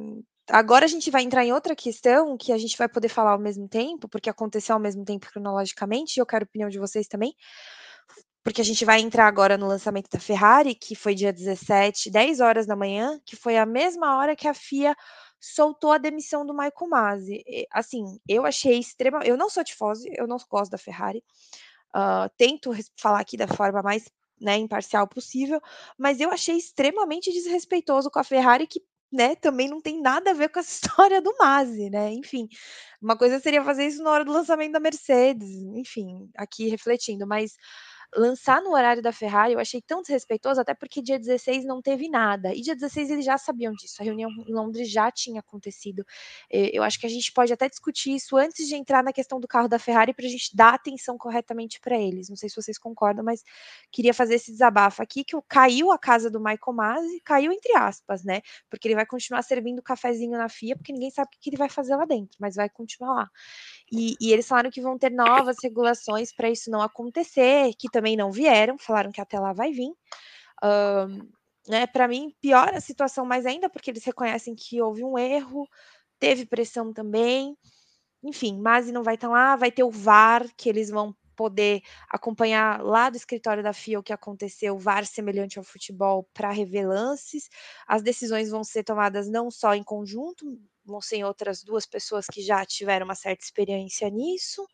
agora 0.51 0.85
a 0.87 0.89
gente 0.89 1.11
vai 1.11 1.23
entrar 1.23 1.45
em 1.45 1.53
outra 1.53 1.77
questão 1.77 2.37
que 2.37 2.53
a 2.53 2.59
gente 2.59 2.77
vai 2.77 2.89
poder 2.89 3.09
falar 3.09 3.33
ao 3.33 3.39
mesmo 3.39 3.69
tempo, 3.69 4.09
porque 4.09 4.31
aconteceu 4.31 4.75
ao 4.75 4.81
mesmo 4.81 5.05
tempo 5.05 5.31
cronologicamente, 5.31 6.19
e 6.19 6.21
eu 6.21 6.27
quero 6.27 6.45
a 6.45 6.49
opinião 6.49 6.71
de 6.71 6.79
vocês 6.79 7.07
também 7.07 7.35
porque 8.43 8.61
a 8.61 8.65
gente 8.65 8.85
vai 8.85 9.01
entrar 9.01 9.27
agora 9.27 9.57
no 9.57 9.67
lançamento 9.67 10.09
da 10.11 10.19
Ferrari, 10.19 10.75
que 10.75 10.95
foi 10.95 11.15
dia 11.15 11.33
17, 11.33 12.11
10 12.11 12.41
horas 12.41 12.67
da 12.67 12.75
manhã, 12.75 13.21
que 13.25 13.37
foi 13.37 13.57
a 13.57 13.65
mesma 13.65 14.19
hora 14.19 14.35
que 14.35 14.49
a 14.49 14.55
FIA 14.55 14.97
soltou 15.41 15.93
a 15.93 15.99
demissão 15.99 16.45
do 16.45 16.53
Michael 16.53 16.89
Masi. 16.89 17.45
Assim, 17.71 18.05
eu 18.29 18.45
achei 18.47 18.79
extrema. 18.79 19.21
Eu 19.25 19.37
não 19.37 19.49
sou 19.49 19.65
tifose, 19.65 20.09
eu 20.17 20.27
não 20.27 20.39
gosto 20.49 20.73
da 20.73 20.79
Ferrari. 20.79 21.23
Uh, 21.95 22.29
tento 22.37 22.73
falar 22.97 23.21
aqui 23.21 23.37
da 23.37 23.47
forma 23.47 23.83
mais 23.83 24.09
né, 24.41 24.57
imparcial 24.57 25.07
possível, 25.07 25.61
mas 25.97 26.21
eu 26.21 26.31
achei 26.31 26.57
extremamente 26.57 27.33
desrespeitoso 27.33 28.11
com 28.11 28.19
a 28.19 28.25
Ferrari, 28.25 28.67
que 28.67 28.81
né, 29.13 29.37
também 29.37 29.69
não 29.69 29.81
tem 29.81 30.01
nada 30.01 30.31
a 30.31 30.35
ver 30.35 30.49
com 30.49 30.59
essa 30.59 30.73
história 30.99 31.21
do 31.21 31.35
Masi, 31.39 31.91
né? 31.91 32.13
Enfim, 32.13 32.49
uma 33.01 33.17
coisa 33.17 33.39
seria 33.39 33.63
fazer 33.63 33.87
isso 33.87 34.03
na 34.03 34.11
hora 34.11 34.25
do 34.25 34.33
lançamento 34.33 34.73
da 34.73 34.81
Mercedes, 34.81 35.49
enfim, 35.75 36.31
aqui 36.37 36.69
refletindo, 36.69 37.27
mas 37.27 37.53
lançar 38.17 38.61
no 38.63 38.73
horário 38.73 39.03
da 39.03 39.13
Ferrari 39.13 39.53
eu 39.55 39.59
achei 39.59 39.81
tão 39.81 40.03
desrespeitoso, 40.03 40.61
até 40.61 40.75
porque 40.75 41.01
dia 41.03 41.19
16 41.19 41.65
não 41.65 41.81
teve 41.81 42.09
nada. 42.09 42.55
E 42.55 42.61
dia 42.61 42.75
16 42.75 43.11
eles 43.11 43.25
já 43.25 43.39
sabiam 43.39 43.73
disso, 43.73 44.01
a 44.01 44.05
reunião 44.05 44.31
em 44.47 44.53
Londres 44.53 44.91
já 44.91 45.11
tinha 45.11 45.41
acontecido. 45.41 46.05
Eu 46.51 46.83
acho 46.83 46.99
que 46.99 47.07
a 47.07 47.09
gente 47.09 47.33
pode 47.33 47.53
até 47.53 47.69
discutir 47.69 48.15
isso 48.15 48.37
antes 48.37 48.69
de 48.69 48.75
entrar 48.75 49.03
na 49.03 49.13
questão 49.13 49.41
do 49.41 49.49
carro 49.49 49.69
da 49.69 49.79
Ferrari 49.79 50.13
para 50.15 50.27
a 50.27 50.29
gente 50.29 50.55
dar 50.55 50.75
atenção 50.75 51.17
corretamente 51.17 51.81
para 51.81 51.99
eles. 51.99 52.29
Não 52.29 52.37
sei 52.37 52.49
se 52.49 52.57
vocês 52.57 52.79
concordam, 52.79 53.25
mas 53.25 53.43
queria 53.91 54.15
fazer 54.15 54.35
esse 54.35 54.53
desabafo 54.53 55.03
aqui 55.03 55.25
que 55.25 55.37
caiu 55.49 55.91
a 55.91 55.99
casa 55.99 56.31
do 56.31 56.39
Michael 56.39 56.73
Masi, 56.75 57.21
caiu 57.25 57.53
entre 57.53 57.77
aspas, 57.77 58.25
né? 58.25 58.43
Porque 58.71 58.89
ele 58.89 58.95
vai 58.95 59.07
continuar 59.07 59.43
servindo 59.43 59.83
cafezinho 59.83 60.39
na 60.39 60.49
FIA, 60.49 60.77
porque 60.77 60.93
ninguém 60.93 61.11
sabe 61.11 61.31
o 61.35 61.41
que 61.41 61.51
ele 61.51 61.57
vai 61.57 61.69
fazer 61.69 61.97
lá 61.97 62.05
dentro, 62.05 62.37
mas 62.41 62.57
vai 62.57 62.69
continuar 62.69 63.15
lá. 63.15 63.31
E, 63.93 64.17
e 64.19 64.33
eles 64.33 64.49
falaram 64.49 64.71
que 64.71 64.81
vão 64.81 64.97
ter 64.97 65.11
novas 65.11 65.57
regulações 65.63 66.33
para 66.33 66.49
isso 66.49 66.71
não 66.71 66.81
acontecer, 66.81 67.75
que 67.79 67.91
também 67.91 68.17
não 68.17 68.33
vieram, 68.33 68.79
falaram 68.79 69.13
que 69.13 69.21
até 69.21 69.39
lá 69.39 69.53
vai 69.53 69.71
vir. 69.71 69.93
Um, 70.65 71.29
né, 71.69 71.87
para 71.87 72.09
mim, 72.09 72.35
piora 72.41 72.79
a 72.79 72.81
situação 72.81 73.27
mais 73.27 73.45
ainda, 73.45 73.69
porque 73.69 73.91
eles 73.91 74.05
reconhecem 74.05 74.55
que 74.55 74.81
houve 74.81 75.05
um 75.05 75.19
erro, 75.19 75.69
teve 76.19 76.47
pressão 76.47 76.93
também. 76.93 77.57
Enfim, 78.25 78.59
mas 78.61 78.91
não 78.91 79.03
vai 79.03 79.17
estar 79.17 79.29
lá, 79.29 79.57
vai 79.57 79.71
ter 79.71 79.85
o 79.85 79.91
VAR, 79.91 80.47
que 80.57 80.69
eles 80.69 80.91
vão 80.91 81.15
poder 81.37 81.83
acompanhar 82.09 82.83
lá 82.83 83.11
do 83.11 83.17
escritório 83.17 83.63
da 83.63 83.73
FIA 83.73 84.01
o 84.01 84.03
que 84.03 84.13
aconteceu, 84.13 84.79
VAR 84.79 85.07
semelhante 85.07 85.59
ao 85.59 85.65
futebol 85.65 86.29
para 86.33 86.51
rever 86.51 86.87
lances. 86.87 87.49
As 87.87 88.03
decisões 88.03 88.51
vão 88.51 88.65
ser 88.65 88.85
tomadas 88.85 89.29
não 89.29 89.51
só 89.51 89.75
em 89.75 89.83
conjunto, 89.83 90.59
vão 90.85 91.01
ser 91.01 91.25
outras 91.25 91.63
duas 91.63 91.87
pessoas 91.87 92.27
que 92.27 92.43
já 92.43 92.65
tiveram 92.65 93.05
uma 93.05 93.15
certa 93.15 93.45
experiência 93.45 94.09
nisso. 94.09 94.67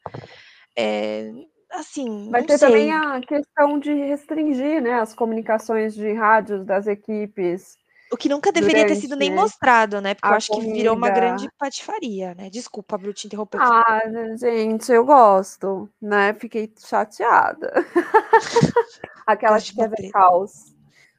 É, 0.76 1.30
assim, 1.70 2.30
vai 2.30 2.44
ter 2.44 2.58
sei. 2.58 2.68
também 2.68 2.92
a 2.92 3.20
questão 3.20 3.78
de 3.78 3.92
restringir, 3.92 4.82
né, 4.82 4.94
as 4.94 5.14
comunicações 5.14 5.94
de 5.94 6.12
rádios 6.12 6.64
das 6.64 6.86
equipes. 6.86 7.76
O 8.10 8.16
que 8.16 8.28
nunca 8.28 8.50
deveria 8.50 8.86
ter 8.86 8.96
sido 8.96 9.16
nem 9.16 9.32
mostrado, 9.32 10.00
né? 10.00 10.14
Porque 10.14 10.28
eu 10.28 10.36
acho 10.36 10.48
corrida. 10.48 10.72
que 10.72 10.78
virou 10.78 10.96
uma 10.96 11.10
grande 11.10 11.48
patifaria, 11.58 12.34
né? 12.34 12.48
Desculpa, 12.48 12.96
Bru, 12.96 13.12
te 13.12 13.26
interromper. 13.26 13.60
Ah, 13.60 14.00
gente, 14.38 14.90
eu 14.90 15.04
gosto, 15.04 15.88
né? 16.00 16.32
Fiquei 16.34 16.72
chateada. 16.78 17.70
Aquela 19.26 19.60
que 19.60 19.74
quer 19.74 19.90
ver 19.90 20.10
caos. 20.10 20.74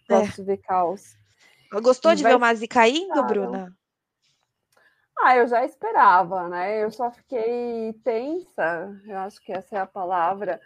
Gosto 0.09 0.31
é. 0.31 0.35
de 0.35 0.43
ver 0.43 0.57
caos. 0.57 1.15
Gostou 1.81 2.15
de 2.15 2.23
ver 2.23 2.35
o 2.35 2.39
Mazi 2.39 2.67
caindo, 2.67 3.23
Bruna? 3.23 3.71
Ah, 5.21 5.35
eu 5.35 5.47
já 5.47 5.63
esperava, 5.65 6.47
né? 6.47 6.83
Eu 6.83 6.89
só 6.89 7.11
fiquei 7.11 7.93
tensa, 8.03 8.89
eu 9.05 9.17
acho 9.19 9.39
que 9.41 9.51
essa 9.51 9.75
é 9.75 9.79
a 9.79 9.85
palavra, 9.85 10.59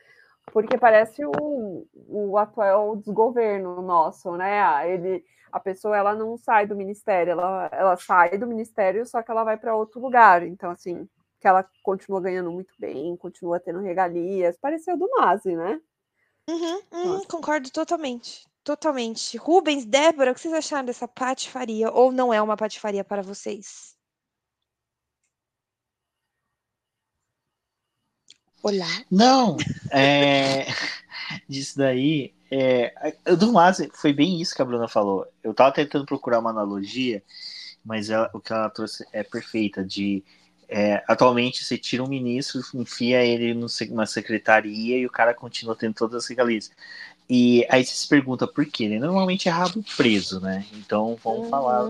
porque 0.54 0.78
parece 0.78 1.26
o, 1.26 1.88
o 2.08 2.38
atual 2.38 2.96
desgoverno 2.96 3.82
nosso, 3.82 4.38
né? 4.38 4.94
Ele, 4.94 5.26
a 5.54 5.60
pessoa 5.60 5.96
ela 5.96 6.16
não 6.16 6.36
sai 6.36 6.66
do 6.66 6.76
ministério, 6.76 7.34
ela, 7.34 7.70
ela 7.72 7.96
sai 7.96 8.40
do 8.40 8.48
ministério, 8.48 9.06
só 9.06 9.22
que 9.22 9.30
ela 9.30 9.44
vai 9.44 9.56
para 9.56 9.76
outro 9.76 10.02
lugar. 10.02 10.42
Então, 10.42 10.72
assim, 10.72 11.08
que 11.40 11.48
ela 11.48 11.64
continua 11.84 12.20
ganhando 12.20 12.52
muito 12.52 12.74
bem, 12.80 13.16
continua 13.16 13.60
tendo 13.60 13.80
regalias. 13.80 14.58
Pareceu 14.58 14.98
do 14.98 15.08
Mazi, 15.12 15.56
né? 15.56 15.80
Uhum, 16.50 16.82
uhum, 16.92 17.24
concordo 17.26 17.70
totalmente. 17.70 18.48
Totalmente. 18.64 19.38
Rubens, 19.38 19.86
Débora, 19.86 20.32
o 20.32 20.34
que 20.34 20.42
vocês 20.42 20.54
acharam 20.54 20.86
dessa 20.86 21.08
patifaria? 21.08 21.92
Ou 21.92 22.12
não 22.12 22.34
é 22.34 22.42
uma 22.42 22.58
patifaria 22.58 23.04
para 23.04 23.22
vocês? 23.22 23.96
Olá. 28.64 29.04
Não, 29.12 29.58
é, 29.94 30.66
disso 31.48 31.78
daí, 31.78 32.34
é, 32.56 33.36
do 33.36 33.52
Masi, 33.52 33.90
foi 33.94 34.14
bem 34.14 34.40
isso 34.40 34.54
que 34.54 34.62
a 34.62 34.66
Bruna 34.66 34.88
falou. 34.88 35.26
Eu 35.44 35.54
tava 35.54 35.72
tentando 35.72 36.06
procurar 36.06 36.40
uma 36.40 36.52
analogia, 36.52 37.24
mas 37.84 38.10
ela, 38.10 38.30
o 38.34 38.40
que 38.40 38.54
ela 38.54 38.70
trouxe 38.70 39.06
é 39.12 39.24
perfeita, 39.24 39.84
de 39.84 40.24
é, 40.70 41.04
atualmente 41.08 41.64
você 41.64 41.78
tira 41.78 42.04
um 42.04 42.08
ministro, 42.08 42.62
enfia 42.76 43.24
ele 43.26 43.54
numa 43.54 44.06
secretaria 44.06 44.98
e 44.98 45.06
o 45.06 45.10
cara 45.10 45.34
continua 45.34 45.76
tendo 45.76 45.96
todas 45.96 46.24
as 46.24 46.30
regalias. 46.30 46.72
E 47.30 47.66
aí 47.70 47.84
você 47.84 47.96
se 47.96 48.08
pergunta 48.08 48.48
por 48.48 48.66
quê? 48.66 48.84
Ele 48.84 49.00
normalmente 49.00 49.50
é 49.50 49.52
rabo 49.52 49.84
preso, 49.98 50.40
né? 50.40 50.66
Então 50.74 51.18
vamos 51.24 51.46
uhum. 51.46 51.50
falar. 51.50 51.90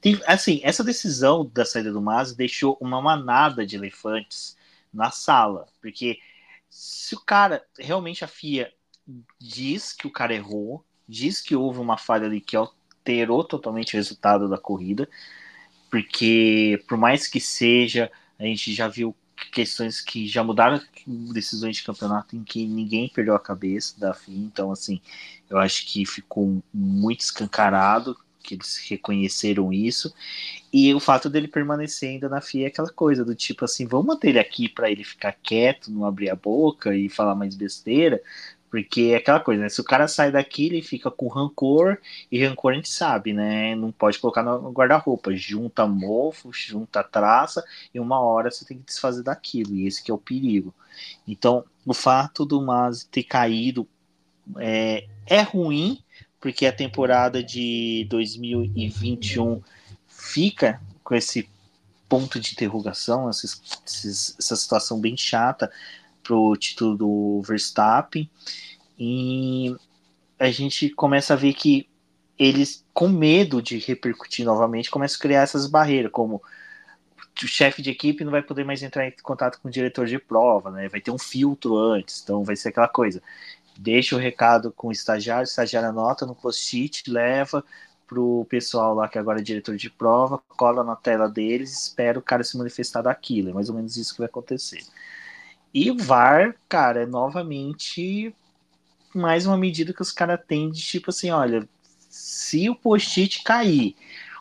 Tem, 0.00 0.20
assim, 0.26 0.60
essa 0.64 0.82
decisão 0.82 1.48
da 1.52 1.64
saída 1.64 1.92
do 1.92 2.02
Masi 2.02 2.36
deixou 2.36 2.76
uma 2.80 3.00
manada 3.00 3.64
de 3.64 3.76
elefantes 3.76 4.56
na 4.92 5.10
sala. 5.12 5.68
Porque 5.80 6.18
se 6.68 7.14
o 7.14 7.20
cara, 7.20 7.64
realmente 7.78 8.24
a 8.24 8.28
FIA 8.28 8.72
diz 9.40 9.92
que 9.92 10.06
o 10.06 10.10
cara 10.10 10.34
errou, 10.34 10.84
diz 11.08 11.40
que 11.40 11.56
houve 11.56 11.78
uma 11.78 11.96
falha 11.96 12.26
ali 12.26 12.40
que 12.40 12.56
alterou 12.56 13.44
totalmente 13.44 13.94
o 13.94 13.96
resultado 13.96 14.48
da 14.48 14.58
corrida, 14.58 15.08
porque 15.90 16.82
por 16.88 16.96
mais 16.96 17.26
que 17.26 17.40
seja, 17.40 18.10
a 18.38 18.44
gente 18.44 18.72
já 18.72 18.88
viu 18.88 19.14
questões 19.52 20.00
que 20.00 20.26
já 20.26 20.42
mudaram 20.42 20.80
decisões 21.32 21.76
de 21.76 21.82
campeonato 21.82 22.36
em 22.36 22.44
que 22.44 22.66
ninguém 22.66 23.08
perdeu 23.08 23.34
a 23.34 23.40
cabeça 23.40 23.98
da 23.98 24.14
FIA, 24.14 24.36
então 24.36 24.70
assim, 24.70 25.00
eu 25.50 25.58
acho 25.58 25.86
que 25.86 26.06
ficou 26.06 26.62
muito 26.72 27.20
escancarado 27.20 28.16
que 28.42 28.54
eles 28.54 28.76
reconheceram 28.88 29.72
isso. 29.72 30.12
E 30.72 30.92
o 30.92 31.00
fato 31.00 31.30
dele 31.30 31.48
permanecer 31.48 32.10
ainda 32.10 32.28
na 32.28 32.40
FIA 32.40 32.64
é 32.64 32.68
aquela 32.68 32.90
coisa 32.90 33.24
do 33.24 33.34
tipo 33.34 33.64
assim, 33.64 33.86
vamos 33.86 34.06
manter 34.06 34.30
ele 34.30 34.38
aqui 34.38 34.68
para 34.68 34.90
ele 34.90 35.04
ficar 35.04 35.32
quieto, 35.32 35.90
não 35.90 36.04
abrir 36.04 36.28
a 36.28 36.36
boca 36.36 36.94
e 36.94 37.08
falar 37.08 37.34
mais 37.34 37.54
besteira, 37.54 38.20
porque 38.72 39.10
é 39.12 39.16
aquela 39.16 39.38
coisa, 39.38 39.64
né? 39.64 39.68
Se 39.68 39.82
o 39.82 39.84
cara 39.84 40.08
sai 40.08 40.32
daqui, 40.32 40.64
ele 40.64 40.80
fica 40.80 41.10
com 41.10 41.28
rancor, 41.28 41.98
e 42.30 42.42
rancor 42.42 42.72
a 42.72 42.74
gente 42.74 42.88
sabe, 42.88 43.34
né? 43.34 43.74
Não 43.74 43.92
pode 43.92 44.18
colocar 44.18 44.42
no 44.42 44.72
guarda-roupa. 44.72 45.36
Junta 45.36 45.86
mofo, 45.86 46.50
junta 46.54 47.04
traça, 47.04 47.62
e 47.92 48.00
uma 48.00 48.18
hora 48.18 48.50
você 48.50 48.64
tem 48.64 48.78
que 48.78 48.86
desfazer 48.86 49.22
daquilo, 49.24 49.74
e 49.74 49.86
esse 49.86 50.02
que 50.02 50.10
é 50.10 50.14
o 50.14 50.18
perigo. 50.18 50.74
Então, 51.28 51.66
o 51.84 51.92
fato 51.92 52.46
do 52.46 52.62
Mas 52.62 53.04
ter 53.04 53.24
caído 53.24 53.86
é, 54.56 55.06
é 55.26 55.42
ruim, 55.42 56.02
porque 56.40 56.64
a 56.64 56.72
temporada 56.72 57.44
de 57.44 58.06
2021 58.08 59.60
fica 60.06 60.80
com 61.04 61.14
esse 61.14 61.46
ponto 62.08 62.40
de 62.40 62.52
interrogação, 62.52 63.28
essa, 63.28 63.46
essa 63.84 64.56
situação 64.56 64.98
bem 64.98 65.14
chata 65.14 65.70
pro 66.22 66.56
título 66.56 66.96
do 66.96 67.42
Verstappen. 67.46 68.30
E 68.98 69.74
a 70.38 70.50
gente 70.50 70.90
começa 70.90 71.34
a 71.34 71.36
ver 71.36 71.54
que 71.54 71.88
eles, 72.38 72.84
com 72.92 73.08
medo 73.08 73.62
de 73.62 73.78
repercutir 73.78 74.44
novamente, 74.44 74.90
começam 74.90 75.16
a 75.16 75.20
criar 75.20 75.42
essas 75.42 75.66
barreiras, 75.66 76.10
como 76.10 76.42
o 77.42 77.46
chefe 77.46 77.80
de 77.82 77.90
equipe 77.90 78.24
não 78.24 78.30
vai 78.30 78.42
poder 78.42 78.64
mais 78.64 78.82
entrar 78.82 79.06
em 79.06 79.14
contato 79.22 79.60
com 79.60 79.68
o 79.68 79.70
diretor 79.70 80.06
de 80.06 80.18
prova, 80.18 80.70
né? 80.70 80.88
Vai 80.88 81.00
ter 81.00 81.10
um 81.10 81.18
filtro 81.18 81.76
antes, 81.76 82.20
então 82.22 82.44
vai 82.44 82.56
ser 82.56 82.68
aquela 82.68 82.88
coisa. 82.88 83.22
Deixa 83.78 84.14
o 84.14 84.18
recado 84.18 84.72
com 84.72 84.88
o 84.88 84.92
estagiário, 84.92 85.42
o 85.42 85.48
estagiário 85.48 85.88
anota 85.88 86.26
no 86.26 86.34
post-it, 86.34 87.10
leva 87.10 87.64
pro 88.06 88.46
pessoal 88.50 88.94
lá 88.94 89.08
que 89.08 89.18
agora 89.18 89.40
é 89.40 89.42
diretor 89.42 89.76
de 89.76 89.88
prova, 89.88 90.38
cola 90.48 90.84
na 90.84 90.94
tela 90.94 91.28
deles, 91.28 91.84
espera 91.84 92.18
o 92.18 92.22
cara 92.22 92.44
se 92.44 92.58
manifestar 92.58 93.02
daquilo. 93.02 93.50
É 93.50 93.52
mais 93.52 93.70
ou 93.70 93.74
menos 93.74 93.96
isso 93.96 94.12
que 94.12 94.18
vai 94.18 94.26
acontecer. 94.26 94.82
E 95.74 95.90
VAR, 95.90 96.54
cara, 96.68 97.02
é 97.02 97.06
novamente 97.06 98.34
mais 99.14 99.46
uma 99.46 99.56
medida 99.56 99.92
que 99.92 100.02
os 100.02 100.12
caras 100.12 100.40
têm 100.46 100.70
de 100.70 100.82
tipo 100.82 101.10
assim, 101.10 101.30
olha, 101.30 101.68
se 102.08 102.68
o 102.68 102.74
post-it 102.74 103.42
cair, 103.42 103.94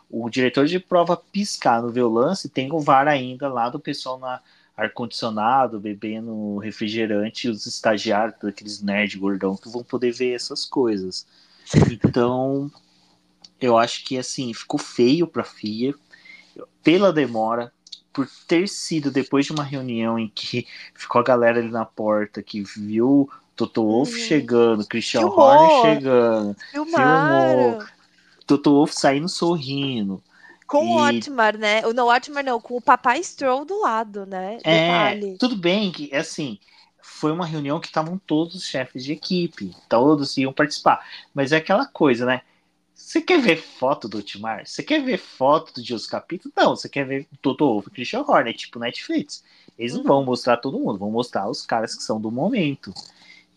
o 0.09 0.29
diretor 0.29 0.65
de 0.65 0.79
prova 0.79 1.15
piscar 1.15 1.81
no 1.81 1.89
ver 1.89 2.03
o 2.03 2.09
lance, 2.09 2.49
tem 2.49 2.71
o 2.71 2.79
VAR 2.79 3.07
ainda 3.07 3.47
lá 3.47 3.69
do 3.69 3.79
pessoal 3.79 4.19
na 4.19 4.41
ar-condicionado, 4.75 5.79
bebendo 5.79 6.57
refrigerante, 6.57 7.47
os 7.47 7.65
estagiários, 7.65 8.35
aqueles 8.43 8.81
nerd 8.81 9.17
gordão 9.17 9.55
que 9.55 9.69
vão 9.69 9.83
poder 9.83 10.11
ver 10.11 10.33
essas 10.33 10.65
coisas. 10.65 11.27
Então, 11.91 12.71
eu 13.59 13.77
acho 13.77 14.03
que 14.03 14.17
assim, 14.17 14.53
ficou 14.53 14.79
feio 14.79 15.27
pra 15.27 15.43
FIA 15.43 15.93
pela 16.83 17.13
demora, 17.13 17.71
por 18.13 18.27
ter 18.47 18.67
sido 18.67 19.09
depois 19.09 19.45
de 19.45 19.51
uma 19.51 19.63
reunião 19.63 20.19
em 20.19 20.31
que 20.33 20.67
ficou 20.93 21.21
a 21.21 21.23
galera 21.23 21.59
ali 21.59 21.69
na 21.69 21.85
porta 21.85 22.43
que 22.43 22.61
viu 22.61 23.29
Toto 23.55 23.83
Wolff 23.83 24.13
uhum. 24.13 24.25
chegando, 24.25 24.87
Christian 24.87 25.21
Filmou. 25.21 25.39
Horner 25.39 25.81
chegando, 25.81 26.57
Filmaram. 26.71 27.69
filmou, 27.69 27.87
Toto 28.45 28.71
Wolff 28.71 28.93
saindo 28.93 29.29
sorrindo. 29.29 30.21
Com 30.67 30.85
e... 30.85 30.87
o 30.87 31.17
Otmar, 31.17 31.57
né? 31.57 31.81
Não, 31.93 32.07
Otmar 32.07 32.43
não, 32.43 32.59
com 32.59 32.77
o 32.77 32.81
papai 32.81 33.21
Stroll 33.23 33.65
do 33.65 33.81
lado, 33.81 34.25
né? 34.25 34.57
É, 34.63 35.19
tudo 35.37 35.55
bem 35.55 35.91
que, 35.91 36.13
assim, 36.15 36.57
foi 37.01 37.31
uma 37.31 37.45
reunião 37.45 37.79
que 37.79 37.87
estavam 37.87 38.17
todos 38.17 38.55
os 38.55 38.63
chefes 38.63 39.03
de 39.03 39.11
equipe, 39.11 39.75
todos 39.89 40.37
iam 40.37 40.53
participar. 40.53 41.05
Mas 41.33 41.51
é 41.51 41.57
aquela 41.57 41.85
coisa, 41.85 42.25
né? 42.25 42.41
Você 43.01 43.19
quer 43.19 43.41
ver 43.41 43.57
foto 43.57 44.07
do 44.07 44.17
Ultimar? 44.17 44.65
Você 44.65 44.83
quer 44.83 45.03
ver 45.03 45.17
foto 45.17 45.73
do 45.73 45.83
Dios 45.83 46.05
Capítulo? 46.05 46.53
Não, 46.55 46.75
você 46.75 46.87
quer 46.87 47.05
ver 47.05 47.27
Toto 47.41 47.65
Wolff 47.65 47.89
e 47.89 47.91
Christian 47.91 48.21
Horner, 48.21 48.55
tipo 48.55 48.79
Netflix. 48.79 49.43
Eles 49.77 49.93
não 49.93 50.03
vão 50.03 50.23
mostrar 50.23 50.57
todo 50.57 50.79
mundo, 50.79 50.99
vão 50.99 51.11
mostrar 51.11 51.49
os 51.49 51.65
caras 51.65 51.95
que 51.95 52.03
são 52.03 52.21
do 52.21 52.31
momento. 52.31 52.93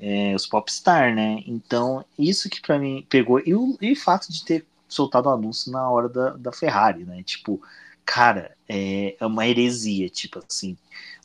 É, 0.00 0.34
os 0.34 0.46
popstar, 0.46 1.14
né? 1.14 1.42
Então, 1.46 2.04
isso 2.18 2.48
que 2.48 2.60
para 2.60 2.78
mim 2.78 3.06
pegou. 3.08 3.40
E 3.44 3.54
o, 3.54 3.76
e 3.80 3.92
o 3.92 3.96
fato 3.96 4.32
de 4.32 4.44
ter 4.44 4.66
soltado 4.88 5.28
o 5.28 5.32
anúncio 5.32 5.70
na 5.70 5.88
hora 5.88 6.08
da, 6.08 6.30
da 6.30 6.52
Ferrari, 6.52 7.04
né? 7.04 7.22
Tipo, 7.22 7.60
cara, 8.04 8.56
é, 8.68 9.14
é 9.20 9.26
uma 9.26 9.46
heresia, 9.46 10.08
tipo 10.08 10.42
assim. 10.44 10.76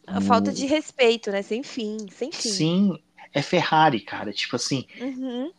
A 0.06 0.20
falta 0.22 0.52
de 0.52 0.66
respeito, 0.66 1.32
né? 1.32 1.42
Sem 1.42 1.64
fim, 1.64 1.98
sem 2.12 2.32
fim. 2.32 2.50
Sim, 2.50 3.00
é 3.34 3.42
Ferrari, 3.42 4.00
cara. 4.00 4.34
Tipo 4.34 4.56
assim, 4.56 4.86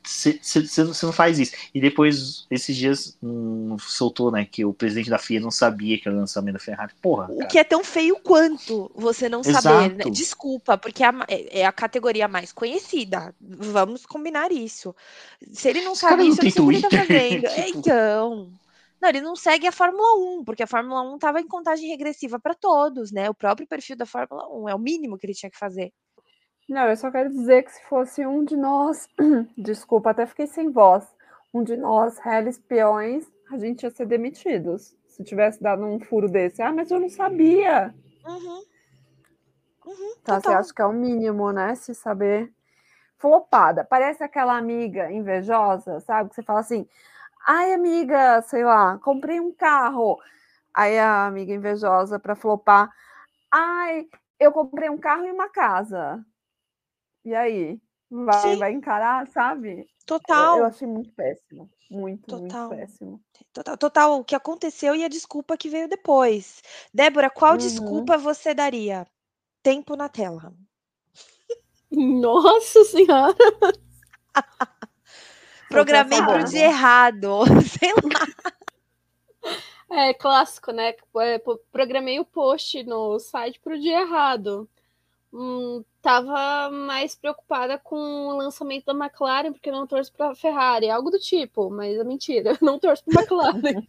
você 0.02 0.40
uhum. 0.80 0.92
não 1.04 1.12
faz 1.12 1.38
isso. 1.38 1.52
E 1.74 1.80
depois, 1.80 2.46
esses 2.50 2.76
dias, 2.76 3.16
um, 3.22 3.78
soltou, 3.78 4.30
né, 4.30 4.44
que 4.44 4.64
o 4.64 4.74
presidente 4.74 5.10
da 5.10 5.18
FIA 5.18 5.40
não 5.40 5.50
sabia 5.50 5.98
que 5.98 6.08
era 6.08 6.16
o 6.16 6.20
lançamento 6.20 6.54
da 6.54 6.60
Ferrari. 6.60 6.92
Porra. 7.00 7.26
O 7.30 7.38
cara. 7.38 7.48
que 7.48 7.58
é 7.58 7.64
tão 7.64 7.84
feio 7.84 8.16
quanto 8.16 8.90
você 8.94 9.28
não 9.28 9.40
Exato. 9.40 9.62
saber. 9.62 9.96
Né? 9.96 10.10
Desculpa, 10.10 10.76
porque 10.76 11.02
é 11.02 11.06
a, 11.06 11.26
é, 11.28 11.60
é 11.60 11.66
a 11.66 11.72
categoria 11.72 12.26
mais 12.26 12.52
conhecida. 12.52 13.34
Vamos 13.40 14.04
combinar 14.04 14.50
isso. 14.50 14.94
Se 15.52 15.68
ele 15.68 15.82
não 15.82 15.92
Esse 15.92 16.00
sabe 16.00 16.26
isso, 16.26 16.42
não 16.42 16.50
sei 16.50 16.62
o 16.62 16.68
que 16.68 16.74
ele 16.74 16.82
tá 16.82 16.90
fazendo. 17.06 17.48
tipo... 17.48 17.78
Então. 17.78 18.52
Não, 19.00 19.08
ele 19.08 19.22
não 19.22 19.34
segue 19.34 19.66
a 19.66 19.72
Fórmula 19.72 20.40
1, 20.40 20.44
porque 20.44 20.62
a 20.62 20.66
Fórmula 20.66 21.00
1 21.00 21.14
estava 21.14 21.40
em 21.40 21.48
contagem 21.48 21.88
regressiva 21.88 22.38
para 22.38 22.54
todos, 22.54 23.10
né? 23.10 23.30
O 23.30 23.34
próprio 23.34 23.66
perfil 23.66 23.96
da 23.96 24.04
Fórmula 24.04 24.46
1 24.46 24.68
é 24.68 24.74
o 24.74 24.78
mínimo 24.78 25.16
que 25.16 25.24
ele 25.24 25.32
tinha 25.32 25.50
que 25.50 25.56
fazer. 25.56 25.90
Não, 26.70 26.88
eu 26.88 26.96
só 26.96 27.10
quero 27.10 27.28
dizer 27.30 27.64
que 27.64 27.72
se 27.72 27.82
fosse 27.86 28.24
um 28.24 28.44
de 28.44 28.56
nós, 28.56 29.08
desculpa, 29.58 30.10
até 30.10 30.24
fiquei 30.24 30.46
sem 30.46 30.70
voz, 30.70 31.04
um 31.52 31.64
de 31.64 31.76
nós, 31.76 32.16
réis 32.18 32.60
peões, 32.60 33.26
a 33.50 33.58
gente 33.58 33.82
ia 33.82 33.90
ser 33.90 34.06
demitidos. 34.06 34.96
Se 35.08 35.24
tivesse 35.24 35.60
dado 35.60 35.84
um 35.84 35.98
furo 35.98 36.28
desse. 36.28 36.62
Ah, 36.62 36.72
mas 36.72 36.88
eu 36.92 37.00
não 37.00 37.08
sabia. 37.08 37.92
Uhum. 38.24 38.62
Uhum, 39.84 40.14
tá, 40.22 40.40
você 40.40 40.48
acha 40.48 40.72
que 40.72 40.80
é 40.80 40.86
o 40.86 40.92
mínimo, 40.92 41.50
né? 41.50 41.74
Se 41.74 41.92
saber. 41.92 42.52
Flopada. 43.18 43.84
Parece 43.84 44.22
aquela 44.22 44.56
amiga 44.56 45.10
invejosa, 45.10 45.98
sabe? 45.98 46.28
Que 46.28 46.36
você 46.36 46.42
fala 46.44 46.60
assim: 46.60 46.88
ai, 47.44 47.72
amiga, 47.72 48.40
sei 48.42 48.64
lá, 48.64 48.96
comprei 48.98 49.40
um 49.40 49.52
carro. 49.52 50.20
Aí 50.72 50.96
a 51.00 51.26
amiga 51.26 51.52
invejosa 51.52 52.16
para 52.16 52.36
flopar: 52.36 52.88
ai, 53.50 54.06
eu 54.38 54.52
comprei 54.52 54.88
um 54.88 54.98
carro 54.98 55.26
e 55.26 55.32
uma 55.32 55.48
casa. 55.48 56.24
E 57.24 57.34
aí? 57.34 57.80
Vai, 58.10 58.56
vai 58.56 58.72
encarar, 58.72 59.26
sabe? 59.28 59.86
Total. 60.04 60.56
Eu, 60.56 60.62
eu 60.62 60.66
achei 60.66 60.88
muito 60.88 61.12
péssimo. 61.12 61.70
Muito, 61.90 62.26
total. 62.26 62.68
muito 62.68 62.80
péssimo. 62.80 63.22
Total, 63.52 63.76
total. 63.76 64.18
O 64.18 64.24
que 64.24 64.34
aconteceu 64.34 64.94
e 64.96 65.04
a 65.04 65.08
desculpa 65.08 65.56
que 65.56 65.68
veio 65.68 65.88
depois. 65.88 66.60
Débora, 66.92 67.30
qual 67.30 67.52
uhum. 67.52 67.58
desculpa 67.58 68.18
você 68.18 68.52
daria? 68.52 69.06
Tempo 69.62 69.94
na 69.94 70.08
tela. 70.08 70.52
Nossa 71.90 72.84
Senhora! 72.84 73.36
Programei 75.68 76.20
pro 76.20 76.44
dia 76.44 76.64
errado. 76.64 77.44
Sei 77.78 77.92
lá. 77.92 78.26
É 79.92 80.14
clássico, 80.14 80.72
né? 80.72 80.94
É, 81.18 81.40
programei 81.70 82.18
o 82.18 82.24
post 82.24 82.82
no 82.84 83.18
site 83.20 83.60
pro 83.60 83.78
dia 83.78 84.00
errado 84.00 84.68
hum, 85.32 85.84
tava 86.02 86.70
mais 86.70 87.14
preocupada 87.14 87.78
com 87.78 87.96
o 87.96 88.36
lançamento 88.36 88.86
da 88.86 88.92
McLaren, 88.94 89.52
porque 89.52 89.70
não 89.70 89.86
torço 89.86 90.12
para 90.12 90.30
a 90.30 90.34
Ferrari, 90.34 90.90
algo 90.90 91.10
do 91.10 91.18
tipo, 91.18 91.70
mas 91.70 91.98
é 91.98 92.04
mentira, 92.04 92.56
não 92.60 92.78
torço 92.78 93.04
para 93.04 93.20
a 93.20 93.22
McLaren. 93.22 93.86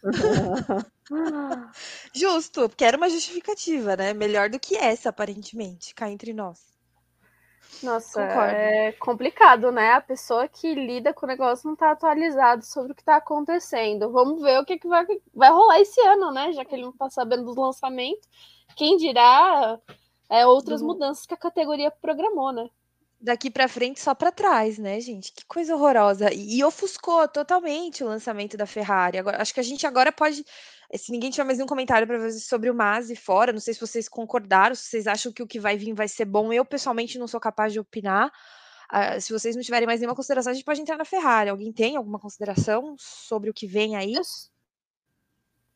Justo, 2.13 2.69
porque 2.69 2.85
era 2.85 2.97
uma 2.97 3.09
justificativa, 3.09 3.95
né? 3.95 4.13
Melhor 4.13 4.49
do 4.49 4.59
que 4.59 4.75
essa, 4.75 5.09
aparentemente, 5.09 5.93
cá 5.95 6.09
entre 6.09 6.33
nós. 6.33 6.71
Nossa, 7.83 8.27
Concordo. 8.27 8.53
é 8.53 8.91
complicado, 8.93 9.71
né? 9.71 9.93
A 9.93 10.01
pessoa 10.01 10.47
que 10.47 10.73
lida 10.75 11.13
com 11.13 11.25
o 11.25 11.29
negócio 11.29 11.67
não 11.67 11.75
tá 11.75 11.91
atualizado 11.91 12.63
sobre 12.63 12.91
o 12.91 12.95
que 12.95 13.03
tá 13.03 13.15
acontecendo. 13.15 14.11
Vamos 14.11 14.41
ver 14.41 14.59
o 14.59 14.65
que, 14.65 14.77
que 14.77 14.87
vai, 14.87 15.05
vai 15.33 15.49
rolar 15.49 15.79
esse 15.79 15.99
ano, 16.01 16.31
né? 16.31 16.51
Já 16.53 16.63
que 16.63 16.75
ele 16.75 16.83
não 16.83 16.91
tá 16.91 17.09
sabendo 17.09 17.45
dos 17.45 17.55
lançamentos. 17.55 18.27
Quem 18.75 18.97
dirá 18.97 19.79
é, 20.31 20.47
outras 20.47 20.79
do... 20.79 20.87
mudanças 20.87 21.25
que 21.25 21.33
a 21.33 21.37
categoria 21.37 21.91
programou, 21.91 22.53
né? 22.53 22.69
Daqui 23.19 23.51
para 23.51 23.67
frente 23.67 23.99
só 23.99 24.15
para 24.15 24.31
trás, 24.31 24.79
né, 24.79 24.99
gente? 24.99 25.31
Que 25.31 25.45
coisa 25.45 25.75
horrorosa. 25.75 26.33
E, 26.33 26.63
ofuscou 26.63 27.27
totalmente 27.27 28.03
o 28.03 28.07
lançamento 28.07 28.57
da 28.57 28.65
Ferrari. 28.65 29.19
Agora, 29.19 29.39
acho 29.39 29.53
que 29.53 29.59
a 29.59 29.63
gente 29.63 29.85
agora 29.85 30.11
pode. 30.11 30.43
Se 30.95 31.11
ninguém 31.11 31.29
tiver 31.29 31.43
mais 31.43 31.57
nenhum 31.59 31.67
comentário 31.67 32.07
para 32.07 32.19
fazer 32.19 32.39
sobre 32.39 32.69
o 32.69 32.73
Masi 32.73 33.15
fora, 33.15 33.53
não 33.53 33.59
sei 33.59 33.75
se 33.75 33.79
vocês 33.79 34.09
concordaram, 34.09 34.73
se 34.73 34.85
vocês 34.85 35.05
acham 35.05 35.31
que 35.31 35.43
o 35.43 35.47
que 35.47 35.59
vai 35.59 35.77
vir 35.77 35.93
vai 35.93 36.07
ser 36.07 36.25
bom. 36.25 36.51
Eu, 36.51 36.65
pessoalmente, 36.65 37.19
não 37.19 37.27
sou 37.27 37.39
capaz 37.39 37.71
de 37.73 37.79
opinar. 37.79 38.31
Uh, 38.91 39.21
se 39.21 39.31
vocês 39.31 39.55
não 39.55 39.61
tiverem 39.61 39.85
mais 39.85 39.99
nenhuma 39.99 40.15
consideração, 40.15 40.51
a 40.51 40.53
gente 40.55 40.65
pode 40.65 40.81
entrar 40.81 40.97
na 40.97 41.05
Ferrari. 41.05 41.49
Alguém 41.49 41.71
tem 41.71 41.95
alguma 41.95 42.19
consideração 42.19 42.95
sobre 42.97 43.49
o 43.49 43.53
que 43.53 43.67
vem 43.67 43.95
aí? 43.95 44.15
Eu, 44.15 44.23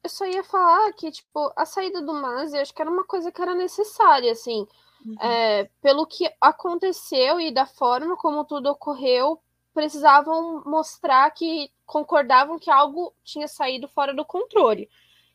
eu 0.06 0.10
só 0.10 0.26
ia 0.26 0.44
falar 0.44 0.94
que, 0.94 1.12
tipo, 1.12 1.52
a 1.56 1.66
saída 1.66 2.02
do 2.02 2.14
Masi, 2.14 2.58
acho 2.58 2.74
que 2.74 2.82
era 2.82 2.92
uma 2.92 3.04
coisa 3.04 3.32
que 3.32 3.42
era 3.42 3.56
necessária, 3.56 4.32
assim. 4.32 4.68
uhum. 5.06 5.16
é, 5.20 5.70
pelo 5.82 6.06
que 6.06 6.32
aconteceu 6.40 7.40
e 7.40 7.52
da 7.52 7.66
forma 7.66 8.16
como 8.16 8.46
tudo 8.46 8.68
ocorreu, 8.70 9.42
precisavam 9.74 10.64
mostrar 10.66 11.30
que 11.32 11.72
concordavam 11.86 12.58
que 12.60 12.70
algo 12.72 13.14
tinha 13.24 13.48
saído 13.48 13.88
fora 13.88 14.14
do 14.14 14.24
controle. 14.24 14.90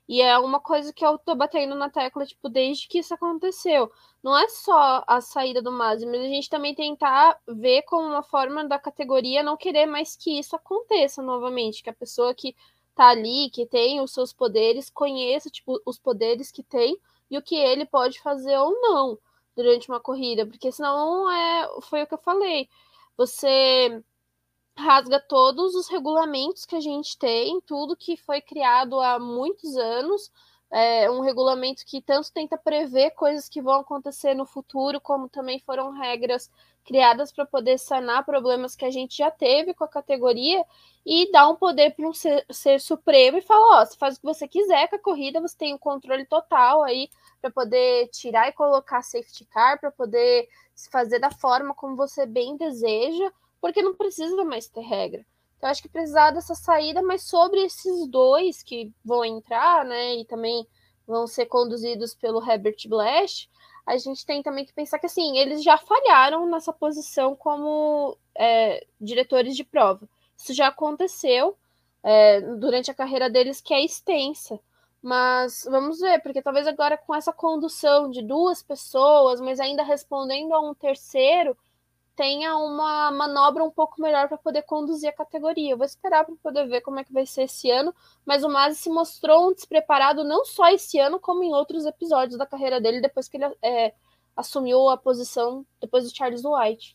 E 0.09 0.21
é 0.21 0.37
uma 0.39 0.59
coisa 0.59 0.93
que 0.93 1.05
eu 1.05 1.19
tô 1.19 1.35
batendo 1.37 1.75
na 1.75 1.89
tecla, 1.89 2.27
tipo, 2.27 2.49
desde 2.49 2.89
que 2.89 2.99
isso 2.99 3.15
aconteceu. 3.15 3.91
Não 4.23 4.37
é 4.37 4.49
só 4.49 5.05
a 5.07 5.21
saída 5.21 5.63
do 5.63 5.71
Mazzi, 5.71 6.07
mas 6.07 6.21
a 6.21 6.29
gente 6.29 6.49
também 6.51 6.75
tentar 6.75 7.39
ver 7.47 7.83
como 7.83 8.09
uma 8.09 8.23
forma 8.23 8.65
da 8.65 8.79
categoria 8.79 9.43
não 9.43 9.57
querer 9.57 9.87
mais 9.87 10.17
que 10.17 10.39
isso 10.39 10.57
aconteça 10.57 11.23
novamente, 11.23 11.83
que 11.83 11.91
a 11.91 11.95
pessoa 11.95 12.35
que 12.35 12.57
tá 13.01 13.09
ali, 13.09 13.49
que 13.49 13.65
tem 13.65 13.99
os 14.03 14.13
seus 14.13 14.31
poderes, 14.31 14.91
conheça, 14.91 15.49
tipo, 15.49 15.81
os 15.87 15.99
poderes 15.99 16.53
que 16.53 16.63
tem 16.63 16.99
e 17.31 17.39
o 17.39 17.43
que 17.43 17.57
ele 17.57 17.87
pode 17.87 18.21
fazer 18.21 18.55
ou 18.59 18.79
não 18.79 19.19
durante 19.57 19.89
uma 19.89 19.99
corrida, 19.99 20.45
porque 20.45 20.71
senão 20.71 21.31
é, 21.33 21.81
foi 21.81 22.03
o 22.03 22.07
que 22.07 22.13
eu 22.13 22.19
falei. 22.19 22.69
Você 23.17 24.03
rasga 24.77 25.19
todos 25.19 25.75
os 25.75 25.89
regulamentos 25.89 26.67
que 26.67 26.77
a 26.77 26.81
gente 26.81 27.17
tem, 27.17 27.59
tudo 27.63 27.97
que 27.97 28.19
foi 28.19 28.43
criado 28.43 29.01
há 29.01 29.19
muitos 29.19 29.79
anos, 29.79 30.31
é 30.71 31.11
um 31.11 31.21
regulamento 31.23 31.87
que 31.87 32.03
tanto 32.03 32.31
tenta 32.31 32.59
prever 32.59 33.13
coisas 33.13 33.49
que 33.49 33.63
vão 33.63 33.81
acontecer 33.81 34.35
no 34.35 34.45
futuro, 34.45 35.01
como 35.01 35.27
também 35.27 35.59
foram 35.59 35.91
regras 35.91 36.51
criadas 36.91 37.31
para 37.31 37.47
poder 37.47 37.79
sanar 37.79 38.25
problemas 38.25 38.75
que 38.75 38.85
a 38.85 38.91
gente 38.91 39.17
já 39.19 39.31
teve 39.31 39.73
com 39.73 39.85
a 39.85 39.89
categoria 39.89 40.65
e 41.07 41.31
dar 41.31 41.49
um 41.49 41.55
poder 41.55 41.95
para 41.95 42.09
um 42.09 42.13
ser, 42.13 42.45
ser, 42.51 42.81
supremo 42.81 43.39
e 43.39 43.43
falar, 43.43 43.81
ó, 43.81 43.87
você 43.87 43.97
faz 43.97 44.17
o 44.17 44.21
que 44.21 44.27
você 44.27 44.49
quiser 44.49 44.89
com 44.89 44.97
a 44.97 44.99
corrida, 44.99 45.41
você 45.41 45.57
tem 45.57 45.73
o 45.73 45.77
um 45.77 45.79
controle 45.79 46.27
total 46.27 46.83
aí 46.83 47.09
para 47.41 47.49
poder 47.49 48.09
tirar 48.09 48.49
e 48.49 48.53
colocar 48.53 49.03
safety 49.03 49.45
car, 49.45 49.79
para 49.79 49.93
poder 49.93 50.49
fazer 50.91 51.21
da 51.21 51.31
forma 51.31 51.73
como 51.77 51.95
você 51.95 52.27
bem 52.27 52.57
deseja, 52.57 53.31
porque 53.61 53.83
não 53.83 53.95
precisa 53.95 54.45
mais 54.45 54.67
ter 54.67 54.81
regra. 54.81 55.25
Então, 55.59 55.71
acho 55.71 55.83
que 55.83 55.89
precisar 55.89 56.33
dessa 56.33 56.57
saída, 56.57 57.03
mas 57.03 57.23
sobre 57.23 57.61
esses 57.61 58.09
dois 58.09 58.65
que 58.65 58.93
vão 59.05 59.25
entrar, 59.25 59.85
né, 59.85 60.17
e 60.17 60.25
também 60.25 60.67
vão 61.07 61.29
ser 61.29 61.47
conduzidos 61.47 62.17
pelo 62.17 62.45
Herbert 62.45 62.89
Blash, 62.89 63.49
a 63.87 63.97
gente 63.97 64.25
tem 64.25 64.43
também 64.43 64.65
que 64.65 64.73
pensar 64.73 64.99
que, 64.99 65.07
assim, 65.07 65.39
eles 65.39 65.63
já 65.63 65.77
falharam 65.79 66.47
nessa 66.47 66.73
posição 66.73 67.35
como 67.35 68.17
é, 68.35 68.87
diretores 69.01 69.57
de 69.57 69.65
prova. 69.65 70.09
Isso 70.37 70.55
já 70.55 70.69
aconteceu 70.69 71.57
é, 72.03 72.41
durante 72.41 72.91
a 72.91 72.95
carreira 72.95 73.29
deles, 73.29 73.61
que 73.61 73.75
é 73.75 73.85
extensa. 73.85 74.59
Mas 75.03 75.67
vamos 75.71 75.99
ver, 76.01 76.21
porque 76.23 76.43
talvez 76.43 76.67
agora 76.67 76.97
com 76.99 77.15
essa 77.15 77.33
condução 77.33 78.11
de 78.11 78.23
duas 78.23 78.63
pessoas, 78.63 79.41
mas 79.41 79.59
ainda 79.59 79.83
respondendo 79.83 80.53
a 80.53 80.61
um 80.61 80.75
terceiro, 80.75 81.57
tenha 82.21 82.55
uma 82.55 83.11
manobra 83.11 83.65
um 83.65 83.71
pouco 83.71 83.99
melhor 83.99 84.29
para 84.29 84.37
poder 84.37 84.61
conduzir 84.65 85.09
a 85.09 85.13
categoria. 85.13 85.71
Eu 85.71 85.79
vou 85.79 85.87
esperar 85.87 86.23
para 86.23 86.37
poder 86.43 86.69
ver 86.69 86.83
como 86.83 87.01
é 87.01 87.05
que 87.05 87.15
vai 87.15 87.25
ser 87.25 87.45
esse 87.45 87.71
ano, 87.71 87.95
mas 88.27 88.45
o 88.45 88.49
Masi 88.51 88.79
se 88.79 88.91
mostrou 88.91 89.49
um 89.49 89.55
despreparado 89.55 90.23
não 90.23 90.45
só 90.45 90.69
esse 90.69 90.99
ano, 90.99 91.19
como 91.19 91.43
em 91.43 91.55
outros 91.55 91.87
episódios 91.87 92.37
da 92.37 92.45
carreira 92.45 92.79
dele, 92.79 93.01
depois 93.01 93.27
que 93.27 93.39
ele 93.39 93.47
é, 93.63 93.95
assumiu 94.37 94.91
a 94.91 94.99
posição 94.99 95.65
depois 95.81 96.05
do 96.05 96.15
Charles 96.15 96.43
White. 96.45 96.95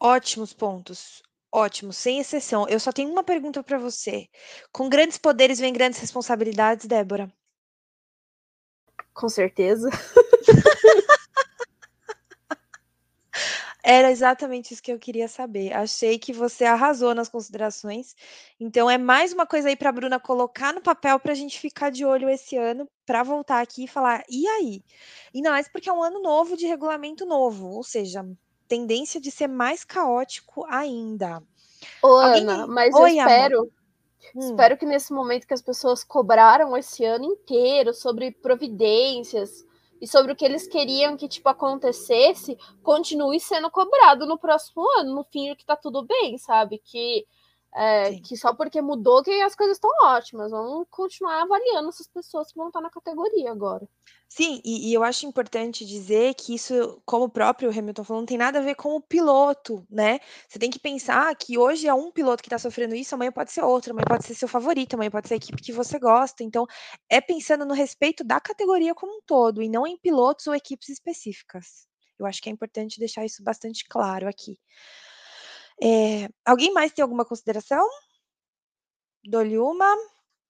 Ótimos 0.00 0.52
pontos. 0.52 1.20
Ótimo, 1.50 1.92
sem 1.92 2.20
exceção. 2.20 2.68
Eu 2.68 2.78
só 2.78 2.92
tenho 2.92 3.10
uma 3.10 3.24
pergunta 3.24 3.60
para 3.60 3.76
você. 3.76 4.28
Com 4.70 4.88
grandes 4.88 5.18
poderes 5.18 5.58
vem 5.58 5.72
grandes 5.72 5.98
responsabilidades, 5.98 6.86
Débora? 6.86 7.28
Com 9.12 9.28
certeza. 9.28 9.90
Era 13.88 14.10
exatamente 14.10 14.74
isso 14.74 14.82
que 14.82 14.92
eu 14.92 14.98
queria 14.98 15.28
saber. 15.28 15.72
Achei 15.72 16.18
que 16.18 16.32
você 16.32 16.64
arrasou 16.64 17.14
nas 17.14 17.28
considerações. 17.28 18.16
Então 18.58 18.90
é 18.90 18.98
mais 18.98 19.32
uma 19.32 19.46
coisa 19.46 19.68
aí 19.68 19.76
para 19.76 19.90
a 19.90 19.92
Bruna 19.92 20.18
colocar 20.18 20.74
no 20.74 20.80
papel 20.80 21.20
para 21.20 21.30
a 21.30 21.36
gente 21.36 21.60
ficar 21.60 21.90
de 21.90 22.04
olho 22.04 22.28
esse 22.28 22.56
ano, 22.56 22.88
para 23.06 23.22
voltar 23.22 23.60
aqui 23.60 23.84
e 23.84 23.88
falar, 23.88 24.24
e 24.28 24.44
aí? 24.48 24.82
Ainda 25.32 25.50
mais 25.50 25.68
porque 25.68 25.88
é 25.88 25.92
um 25.92 26.02
ano 26.02 26.20
novo 26.20 26.56
de 26.56 26.66
regulamento 26.66 27.24
novo, 27.24 27.68
ou 27.68 27.84
seja, 27.84 28.26
tendência 28.66 29.20
de 29.20 29.30
ser 29.30 29.46
mais 29.46 29.84
caótico 29.84 30.66
ainda. 30.68 31.40
Ô, 32.02 32.08
Alguém... 32.08 32.42
Ana, 32.42 32.66
mas 32.66 32.92
Oi, 32.92 33.12
eu 33.12 33.18
espero. 33.18 33.72
Hum. 34.34 34.40
Espero 34.40 34.76
que 34.76 34.84
nesse 34.84 35.12
momento 35.12 35.46
que 35.46 35.54
as 35.54 35.62
pessoas 35.62 36.02
cobraram 36.02 36.76
esse 36.76 37.04
ano 37.04 37.24
inteiro 37.24 37.94
sobre 37.94 38.32
providências, 38.32 39.64
e 40.00 40.06
sobre 40.06 40.32
o 40.32 40.36
que 40.36 40.44
eles 40.44 40.66
queriam 40.66 41.16
que 41.16 41.28
tipo 41.28 41.48
acontecesse, 41.48 42.56
continue 42.82 43.40
sendo 43.40 43.70
cobrado 43.70 44.26
no 44.26 44.38
próximo 44.38 44.84
ano, 44.98 45.14
no 45.14 45.24
fim 45.24 45.54
que 45.54 45.64
tá 45.64 45.76
tudo 45.76 46.04
bem, 46.04 46.38
sabe? 46.38 46.80
Que 46.84 47.26
é, 47.74 48.18
que 48.20 48.36
só 48.36 48.54
porque 48.54 48.80
mudou 48.80 49.22
que 49.22 49.30
as 49.42 49.54
coisas 49.54 49.76
estão 49.76 49.90
ótimas. 50.04 50.50
Vamos 50.50 50.86
continuar 50.90 51.42
avaliando 51.42 51.90
essas 51.90 52.08
pessoas 52.08 52.50
que 52.50 52.58
vão 52.58 52.68
estar 52.68 52.80
na 52.80 52.90
categoria 52.90 53.52
agora. 53.52 53.86
Sim, 54.28 54.60
e, 54.64 54.90
e, 54.90 54.94
eu 54.94 55.02
acho 55.04 55.24
importante 55.24 55.84
dizer 55.86 56.34
que 56.34 56.54
isso, 56.54 57.00
como 57.06 57.24
o 57.24 57.28
próprio 57.30 57.70
Hamilton 57.70 58.04
falou, 58.04 58.20
não 58.22 58.26
tem 58.26 58.36
nada 58.36 58.58
a 58.58 58.62
ver 58.62 58.74
com 58.74 58.94
o 58.96 59.00
piloto, 59.00 59.86
né? 59.88 60.18
Você 60.48 60.58
tem 60.58 60.68
que 60.70 60.78
pensar 60.80 61.34
que 61.36 61.56
hoje 61.56 61.86
é 61.86 61.94
um 61.94 62.10
piloto 62.10 62.42
que 62.42 62.48
está 62.48 62.58
sofrendo 62.58 62.94
isso, 62.94 63.14
amanhã 63.14 63.30
pode 63.32 63.52
ser 63.52 63.62
outro, 63.62 63.92
amanhã 63.92 64.04
pode 64.06 64.24
ser 64.26 64.34
seu 64.34 64.48
favorito, 64.48 64.94
amanhã 64.94 65.10
pode 65.10 65.28
ser 65.28 65.34
a 65.34 65.36
equipe 65.36 65.62
que 65.62 65.72
você 65.72 65.98
gosta. 65.98 66.42
Então, 66.42 66.66
é 67.08 67.20
pensando 67.20 67.64
no 67.64 67.72
respeito 67.72 68.24
da 68.24 68.40
categoria 68.40 68.94
como 68.94 69.12
um 69.16 69.20
todo, 69.24 69.62
e 69.62 69.68
não 69.68 69.86
em 69.86 69.96
pilotos 69.96 70.46
ou 70.48 70.54
equipes 70.54 70.88
específicas. 70.88 71.86
Eu 72.18 72.26
acho 72.26 72.42
que 72.42 72.48
é 72.48 72.52
importante 72.52 72.98
deixar 72.98 73.24
isso 73.24 73.42
bastante 73.44 73.84
claro 73.88 74.28
aqui. 74.28 74.58
É, 75.82 76.28
alguém 76.44 76.72
mais 76.72 76.92
tem 76.92 77.02
alguma 77.02 77.24
consideração? 77.24 77.86
Dou-lhe 79.24 79.58
uma 79.58 79.94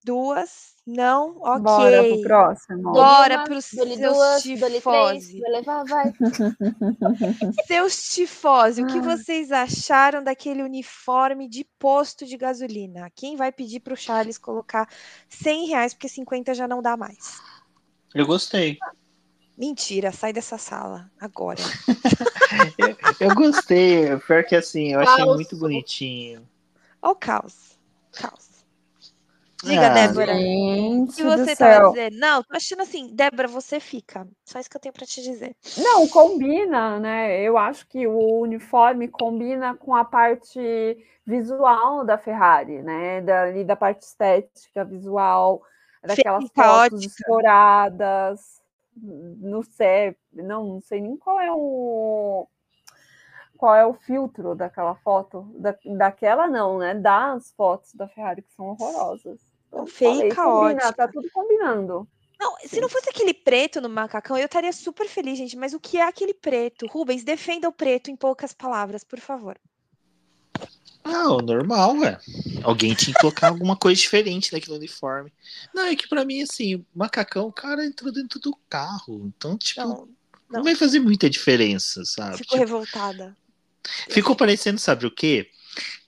duas, 0.07 0.77
não, 0.87 1.37
ok. 1.41 1.63
Bora 1.63 2.03
pro 2.05 2.23
próximo. 2.23 2.93
Bora 2.93 3.45
pro 3.45 3.61
seus 3.61 3.99
duas, 3.99 4.43
tifose. 4.43 5.41
Levar, 5.41 5.85
vai. 5.85 6.13
seus 7.67 8.11
tifose, 8.11 8.83
o 8.83 8.87
que 8.87 9.01
vocês 9.01 9.51
acharam 9.51 10.23
daquele 10.23 10.63
uniforme 10.63 11.49
de 11.49 11.67
posto 11.77 12.25
de 12.25 12.37
gasolina? 12.37 13.11
Quem 13.17 13.37
vai 13.37 13.51
pedir 13.51 13.81
pro 13.81 13.97
Charles 13.97 14.39
colocar 14.39 14.89
100 15.29 15.67
reais, 15.67 15.93
porque 15.93 16.09
50 16.09 16.55
já 16.55 16.69
não 16.69 16.81
dá 16.81 16.97
mais? 16.97 17.41
Eu 18.15 18.25
gostei. 18.25 18.79
Mentira, 19.59 20.13
sai 20.13 20.33
dessa 20.33 20.57
sala 20.57 21.11
agora. 21.21 21.61
eu, 22.79 22.97
eu, 23.29 23.35
gostei, 23.35 24.17
pior 24.19 24.45
que 24.45 24.55
assim, 24.55 24.93
eu 24.93 25.01
achei 25.01 25.25
muito 25.25 25.57
bonitinho. 25.57 26.47
Olha 27.03 27.13
o 27.13 27.17
caos. 27.17 27.77
Caos. 28.13 28.46
Diga, 29.65 29.87
ah, 29.87 29.95
Débora. 29.95 30.35
o 30.35 31.07
que 31.07 31.23
você 31.23 31.57
tá 31.57 31.89
dizendo? 31.89 32.19
Não, 32.19 32.43
tô 32.43 32.57
achando 32.57 32.83
assim, 32.83 33.09
Débora, 33.15 33.49
você 33.49 33.81
fica. 33.81 34.29
Só 34.45 34.59
isso 34.59 34.69
que 34.69 34.77
eu 34.77 34.81
tenho 34.81 34.93
para 34.93 35.07
te 35.07 35.23
dizer. 35.23 35.57
Não, 35.79 36.07
combina, 36.09 36.99
né? 37.01 37.41
Eu 37.41 37.57
acho 37.57 37.87
que 37.87 38.07
o 38.07 38.41
uniforme 38.41 39.09
combina 39.09 39.75
com 39.75 39.95
a 39.95 40.05
parte 40.05 40.61
visual 41.25 42.05
da 42.05 42.19
Ferrari, 42.19 42.83
né? 42.83 43.23
Da, 43.23 43.51
da 43.63 43.77
parte 43.77 44.03
estética, 44.03 44.85
visual, 44.85 45.63
daquelas 46.03 46.45
Feita 46.45 46.63
fotos 46.63 46.99
ótica. 46.99 47.07
estouradas. 47.07 48.41
Não 48.95 49.63
sei, 49.63 50.17
não, 50.33 50.65
não 50.65 50.81
sei 50.81 51.01
nem 51.01 51.17
qual 51.17 51.41
é 51.41 51.53
o 51.53 52.47
qual 53.57 53.75
é 53.75 53.87
o 53.87 53.95
filtro 53.95 54.55
daquela 54.55 54.95
foto, 54.97 55.43
da, 55.59 55.75
daquela 55.97 56.47
não, 56.47 56.79
né? 56.79 56.95
Das 56.95 57.53
fotos 57.53 57.95
da 57.95 58.07
Ferrari 58.07 58.43
que 58.43 58.53
são 58.53 58.67
horrorosas. 58.67 59.41
Feia 59.85 60.27
e 60.27 60.29
caótica. 60.29 60.93
Tá 60.93 61.09
tudo 61.09 61.29
combinando. 61.33 62.09
Não, 62.39 62.55
se 62.65 62.81
não 62.81 62.89
fosse 62.89 63.09
aquele 63.09 63.33
preto 63.33 63.81
no 63.81 63.89
macacão, 63.89 64.37
eu 64.37 64.45
estaria 64.45 64.73
super 64.73 65.09
feliz, 65.09 65.39
gente. 65.39 65.57
Mas 65.57 65.73
o 65.73 65.81
que 65.81 65.99
é 65.99 66.03
aquele 66.03 66.35
preto? 66.35 66.87
Rubens, 66.87 67.25
defenda 67.25 67.69
o 67.69 67.73
preto 67.73 68.11
em 68.11 68.17
poucas 68.17 68.53
palavras, 68.53 69.03
por 69.03 69.19
favor. 69.19 69.59
Não, 71.05 71.39
normal, 71.39 71.97
ué. 71.99 72.19
Alguém 72.63 72.95
tinha 72.95 73.15
que 73.15 73.21
colocar 73.21 73.49
alguma 73.49 73.77
coisa 73.77 74.01
diferente 74.01 74.53
naquele 74.53 74.77
uniforme. 74.77 75.33
Não, 75.73 75.85
é 75.85 75.97
que 75.97 76.09
para 76.09 76.25
mim, 76.25 76.43
assim, 76.43 76.85
macacão, 76.95 77.47
o 77.47 77.53
cara 77.53 77.87
entrou 77.87 78.13
dentro 78.13 78.41
do 78.41 78.55
carro. 78.69 79.33
Então, 79.37 79.57
tipo, 79.57 79.81
não, 79.81 79.89
não. 79.89 80.09
não 80.51 80.63
vai 80.65 80.75
fazer 80.75 80.99
muita 80.99 81.31
diferença, 81.31 82.05
sabe? 82.05 82.39
Ficou 82.39 82.59
tipo, 82.59 82.59
revoltada. 82.59 83.37
Ficou 84.11 84.35
parecendo, 84.35 84.81
sabe 84.81 85.07
o 85.07 85.11
quê? 85.11 85.49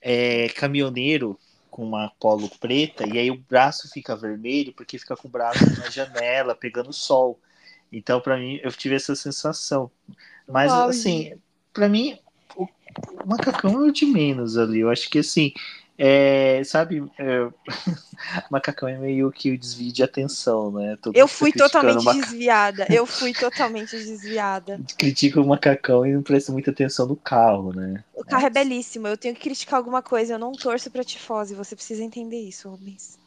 É, 0.01 0.49
caminhoneiro 0.49 1.39
com 1.79 1.85
uma 1.85 2.11
polo 2.19 2.49
preta 2.59 3.07
e 3.07 3.17
aí 3.17 3.31
o 3.31 3.37
braço 3.37 3.89
fica 3.89 4.13
vermelho 4.13 4.73
porque 4.73 4.99
fica 4.99 5.15
com 5.15 5.29
o 5.29 5.31
braço 5.31 5.63
na 5.79 5.89
janela 5.89 6.53
pegando 6.53 6.91
sol. 6.91 7.39
Então, 7.89 8.19
para 8.19 8.37
mim, 8.37 8.59
eu 8.61 8.69
tive 8.73 8.95
essa 8.95 9.15
sensação. 9.15 9.89
Mas, 10.45 10.69
Uau, 10.69 10.89
assim, 10.89 11.35
para 11.73 11.87
mim, 11.87 12.19
o, 12.53 12.65
o, 12.65 13.25
macacão 13.25 13.85
é 13.85 13.87
o 13.87 13.91
de 13.93 14.05
menos 14.05 14.57
ali. 14.57 14.81
Eu 14.81 14.89
acho 14.89 15.09
que, 15.09 15.19
assim, 15.19 15.53
É, 16.01 16.63
sabe, 16.63 17.03
é, 17.19 17.49
macacão 18.49 18.87
é 18.87 18.97
meio 18.97 19.29
que 19.33 19.51
o 19.51 19.57
desvio 19.57 19.91
de 19.91 20.01
atenção, 20.01 20.71
né? 20.71 20.97
Todo 21.01 21.13
eu 21.13 21.27
fui 21.27 21.51
totalmente 21.51 22.05
desviada. 22.05 22.87
Eu 22.89 23.03
fui 23.05 23.33
totalmente 23.33 23.97
desviada. 23.97 24.79
Critica 24.97 25.41
o 25.41 25.45
macacão 25.45 26.05
e 26.05 26.13
não 26.13 26.23
presta 26.23 26.53
muita 26.53 26.71
atenção 26.71 27.05
no 27.05 27.17
carro, 27.17 27.73
né? 27.73 28.01
O 28.15 28.23
carro 28.23 28.45
é 28.45 28.49
belíssimo. 28.49 29.09
Eu 29.09 29.17
tenho 29.17 29.35
que 29.35 29.41
criticar 29.41 29.75
alguma 29.77 30.01
coisa. 30.01 30.35
Eu 30.35 30.39
não 30.39 30.53
torço 30.53 30.89
pra 30.89 31.03
tifose. 31.03 31.53
Você 31.53 31.75
precisa 31.75 32.01
entender 32.01 32.39
isso, 32.39 32.69
Rubens. 32.69 33.19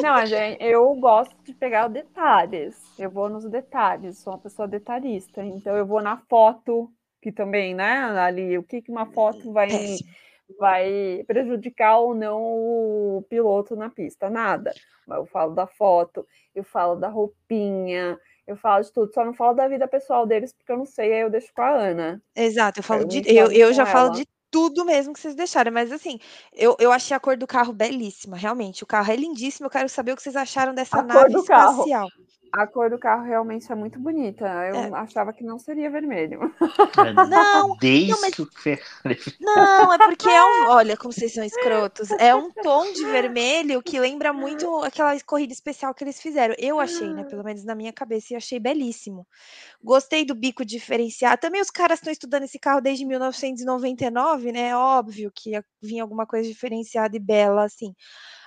Não, 0.00 0.24
gente, 0.24 0.62
eu 0.64 0.90
gosto 0.94 1.34
de 1.44 1.52
pegar 1.52 1.88
detalhes. 1.88 2.76
Eu 2.98 3.10
vou 3.10 3.28
nos 3.28 3.44
detalhes. 3.44 4.16
Sou 4.16 4.32
uma 4.32 4.38
pessoa 4.38 4.66
detalhista. 4.66 5.44
Então 5.44 5.76
eu 5.76 5.84
vou 5.84 6.00
na 6.00 6.16
foto, 6.16 6.90
que 7.20 7.30
também, 7.30 7.74
né? 7.74 8.04
Ali, 8.18 8.56
o 8.56 8.62
que, 8.62 8.80
que 8.80 8.90
uma 8.90 9.04
foto 9.04 9.52
vai. 9.52 9.68
Vai 10.58 11.24
prejudicar 11.26 11.98
ou 11.98 12.14
não 12.14 12.40
o 12.42 13.24
piloto 13.28 13.74
na 13.74 13.88
pista, 13.88 14.28
nada. 14.28 14.72
Eu 15.08 15.26
falo 15.26 15.54
da 15.54 15.66
foto, 15.66 16.26
eu 16.54 16.62
falo 16.62 16.96
da 16.96 17.08
roupinha, 17.08 18.18
eu 18.46 18.56
falo 18.56 18.82
de 18.82 18.92
tudo, 18.92 19.12
só 19.12 19.24
não 19.24 19.34
falo 19.34 19.54
da 19.54 19.68
vida 19.68 19.88
pessoal 19.88 20.26
deles, 20.26 20.52
porque 20.52 20.70
eu 20.70 20.76
não 20.76 20.86
sei, 20.86 21.12
aí 21.12 21.20
eu 21.20 21.30
deixo 21.30 21.52
com 21.54 21.62
a 21.62 21.70
Ana. 21.70 22.22
Exato, 22.36 22.80
eu 22.80 22.84
falo 22.84 23.02
eu 23.02 23.08
de. 23.08 23.22
Eu, 23.26 23.50
eu 23.50 23.72
já 23.72 23.82
ela. 23.82 23.90
falo 23.90 24.10
de 24.10 24.26
tudo 24.50 24.84
mesmo 24.84 25.12
que 25.12 25.18
vocês 25.18 25.34
deixaram, 25.34 25.72
mas 25.72 25.90
assim, 25.90 26.18
eu, 26.52 26.76
eu 26.78 26.92
achei 26.92 27.16
a 27.16 27.20
cor 27.20 27.36
do 27.36 27.46
carro 27.46 27.72
belíssima, 27.72 28.36
realmente. 28.36 28.84
O 28.84 28.86
carro 28.86 29.10
é 29.10 29.16
lindíssimo, 29.16 29.66
eu 29.66 29.70
quero 29.70 29.88
saber 29.88 30.12
o 30.12 30.16
que 30.16 30.22
vocês 30.22 30.36
acharam 30.36 30.74
dessa 30.74 31.00
a 31.00 31.02
nave 31.02 31.34
espacial. 31.34 32.08
Carro. 32.08 32.24
A 32.56 32.68
cor 32.68 32.88
do 32.88 32.98
carro 32.98 33.24
realmente 33.24 33.70
é 33.70 33.74
muito 33.74 33.98
bonita. 33.98 34.44
Eu 34.44 34.76
é. 34.76 34.90
achava 34.94 35.32
que 35.32 35.42
não 35.42 35.58
seria 35.58 35.90
vermelho. 35.90 36.54
Não, 37.28 37.76
Desde 37.80 38.12
não, 38.12 38.20
mas... 38.20 38.34
não, 39.40 39.92
é 39.92 39.98
porque 39.98 40.28
é 40.28 40.44
um. 40.44 40.68
Olha 40.68 40.96
como 40.96 41.12
vocês 41.12 41.32
são 41.32 41.44
escrotos. 41.44 42.10
É 42.12 42.34
um 42.34 42.50
tom 42.50 42.92
de 42.92 43.04
vermelho 43.04 43.82
que 43.82 43.98
lembra 43.98 44.32
muito 44.32 44.82
aquela 44.82 45.18
corrida 45.20 45.52
especial 45.52 45.94
que 45.94 46.04
eles 46.04 46.20
fizeram. 46.20 46.54
Eu 46.58 46.78
achei, 46.78 47.08
né? 47.12 47.24
Pelo 47.24 47.42
menos 47.42 47.64
na 47.64 47.74
minha 47.74 47.92
cabeça, 47.92 48.32
e 48.32 48.36
achei 48.36 48.60
belíssimo. 48.60 49.26
Gostei 49.82 50.24
do 50.24 50.34
bico 50.34 50.64
diferenciado. 50.64 51.40
Também 51.40 51.60
os 51.60 51.70
caras 51.70 51.98
estão 51.98 52.12
estudando 52.12 52.44
esse 52.44 52.58
carro 52.58 52.80
desde 52.80 53.04
1999, 53.04 54.52
né? 54.52 54.68
É 54.68 54.76
óbvio 54.76 55.32
que 55.34 55.50
ia 55.50 55.64
vir 55.82 56.00
alguma 56.00 56.26
coisa 56.26 56.48
diferenciada 56.48 57.16
e 57.16 57.20
bela, 57.20 57.64
assim. 57.64 57.94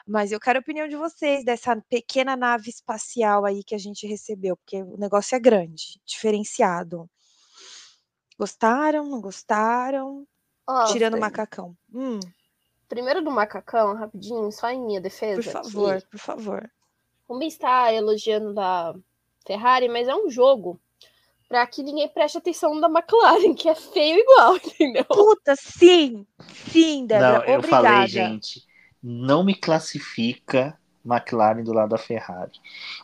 Mas 0.08 0.32
eu 0.32 0.40
quero 0.40 0.60
a 0.60 0.62
opinião 0.62 0.88
de 0.88 0.96
vocês 0.96 1.44
dessa 1.44 1.76
pequena 1.90 2.38
nave 2.38 2.70
espacial 2.70 3.44
aí 3.46 3.62
que 3.62 3.76
a 3.76 3.78
gente 3.78 4.08
recebeu, 4.08 4.56
porque 4.56 4.82
o 4.82 4.98
negócio 4.98 5.36
é 5.36 5.40
grande, 5.40 6.00
diferenciado. 6.06 7.10
Gostaram? 8.40 9.06
Não 9.10 9.20
gostaram? 9.20 10.26
Oh, 10.66 10.86
Tirando 10.86 11.16
o 11.16 11.20
macacão. 11.20 11.76
Hum. 11.94 12.20
Primeiro 12.88 13.22
do 13.22 13.30
macacão, 13.30 13.96
rapidinho, 13.96 14.50
só 14.52 14.70
em 14.70 14.80
minha 14.80 15.02
defesa. 15.02 15.42
Por 15.42 15.52
favor, 15.52 15.94
aqui. 15.96 16.08
por 16.08 16.20
favor. 16.20 16.72
O 17.28 17.42
está 17.44 17.92
elogiando 17.92 18.54
da 18.54 18.96
Ferrari, 19.46 19.90
mas 19.90 20.08
é 20.08 20.16
um 20.16 20.30
jogo 20.30 20.80
para 21.50 21.66
que 21.68 21.84
ninguém 21.84 22.08
preste 22.08 22.38
atenção 22.38 22.80
da 22.80 22.88
McLaren, 22.88 23.54
que 23.54 23.68
é 23.68 23.76
feio 23.76 24.20
igual, 24.20 24.56
entendeu? 24.64 25.04
Puta, 25.06 25.56
sim! 25.58 26.26
Sim, 26.72 27.06
Débora, 27.06 27.40
Não, 27.40 27.46
eu 27.46 27.60
obrigada. 27.60 27.88
falei, 27.88 28.08
gente, 28.08 28.67
não 29.08 29.42
me 29.42 29.56
classifica 29.56 30.78
McLaren 31.06 31.64
do 31.64 31.72
lado 31.72 31.90
da 31.92 31.98
Ferrari. 31.98 32.52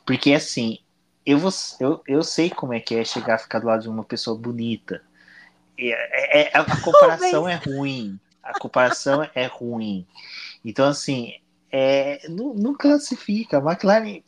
Porque 0.05 0.33
assim, 0.33 0.79
eu, 1.25 1.39
vou, 1.39 1.49
eu, 1.79 2.01
eu 2.05 2.23
sei 2.23 2.49
como 2.49 2.73
é 2.73 2.79
que 2.81 2.95
é 2.95 3.05
chegar 3.05 3.35
a 3.35 3.37
ficar 3.37 3.59
do 3.59 3.67
lado 3.67 3.83
de 3.83 3.89
uma 3.89 4.03
pessoa 4.03 4.37
bonita. 4.37 5.01
É, 5.79 6.41
é, 6.41 6.57
a 6.57 6.65
comparação 6.83 7.47
é 7.47 7.55
ruim. 7.55 8.19
A 8.43 8.59
comparação 8.59 9.25
é 9.33 9.45
ruim. 9.45 10.05
Então, 10.65 10.89
assim, 10.89 11.35
é, 11.71 12.27
não, 12.27 12.53
não 12.53 12.75
classifica. 12.75 13.57
A 13.57 13.61
McLaren 13.61 14.21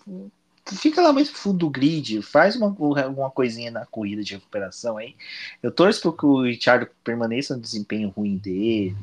fica 0.73 1.01
lá 1.01 1.13
mais 1.13 1.29
pro 1.29 1.39
fundo 1.39 1.59
do 1.59 1.69
grid, 1.69 2.21
faz 2.21 2.55
uma, 2.55 2.67
alguma 2.67 3.29
coisinha 3.29 3.69
na 3.69 3.85
corrida 3.85 4.23
de 4.23 4.33
recuperação 4.33 4.97
aí. 4.97 5.15
Eu 5.61 5.71
torço 5.71 6.01
para 6.01 6.17
que 6.17 6.25
o 6.25 6.41
Richard 6.41 6.89
permaneça 7.03 7.55
no 7.55 7.61
desempenho 7.61 8.09
ruim 8.09 8.37
dele, 8.37 8.95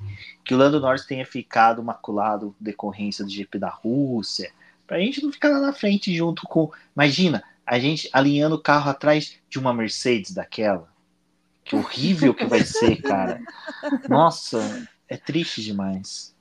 que 0.45 0.55
o 0.55 0.57
Lando 0.57 0.81
Norris 0.81 1.07
tenha 1.07 1.25
ficado 1.25 1.83
maculado 1.83 2.55
decorrência 2.59 3.25
do 3.25 3.31
GP 3.31 3.59
da 3.59 3.69
Rússia, 3.69 4.51
para 4.87 4.97
a 4.97 5.01
gente 5.01 5.23
não 5.23 5.33
ficar 5.33 5.51
lá 5.51 5.61
na 5.61 5.73
frente 5.73 6.15
junto 6.15 6.43
com. 6.43 6.71
Imagina, 6.97 7.45
a 7.65 7.79
gente 7.79 8.09
alinhando 8.13 8.57
o 8.57 8.63
carro 8.63 8.91
atrás 8.91 9.39
de 9.49 9.59
uma 9.59 9.73
Mercedes 9.73 10.33
daquela. 10.33 10.91
Que 11.65 11.77
horrível 11.77 12.35
que 12.35 12.45
vai 12.45 12.65
ser, 12.65 13.01
cara. 13.01 13.41
Nossa, 14.09 14.89
é 15.09 15.17
triste 15.17 15.63
demais. 15.63 16.32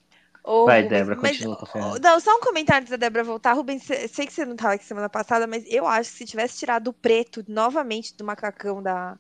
Vai, 0.44 0.88
Débora, 0.88 1.16
continua 1.16 1.56
com 1.56 1.66
a 1.66 1.68
Fernanda. 1.68 2.00
Não, 2.00 2.20
só 2.20 2.36
um 2.36 2.40
comentário 2.40 2.82
antes 2.82 2.92
da 2.92 2.98
Débora 2.98 3.24
voltar. 3.24 3.54
Rubens, 3.54 3.84
sei 3.84 4.26
que 4.26 4.34
você 4.34 4.44
não 4.44 4.54
estava 4.54 4.74
aqui 4.74 4.84
semana 4.84 5.10
passada, 5.10 5.46
mas 5.46 5.64
eu 5.68 5.86
acho 5.86 6.12
que 6.12 6.18
se 6.18 6.26
tivesse 6.26 6.58
tirado 6.58 6.88
o 6.88 6.94
preto 6.94 7.44
novamente 7.48 8.16
do 8.18 8.24
macacão 8.24 8.82
da, 8.82 9.20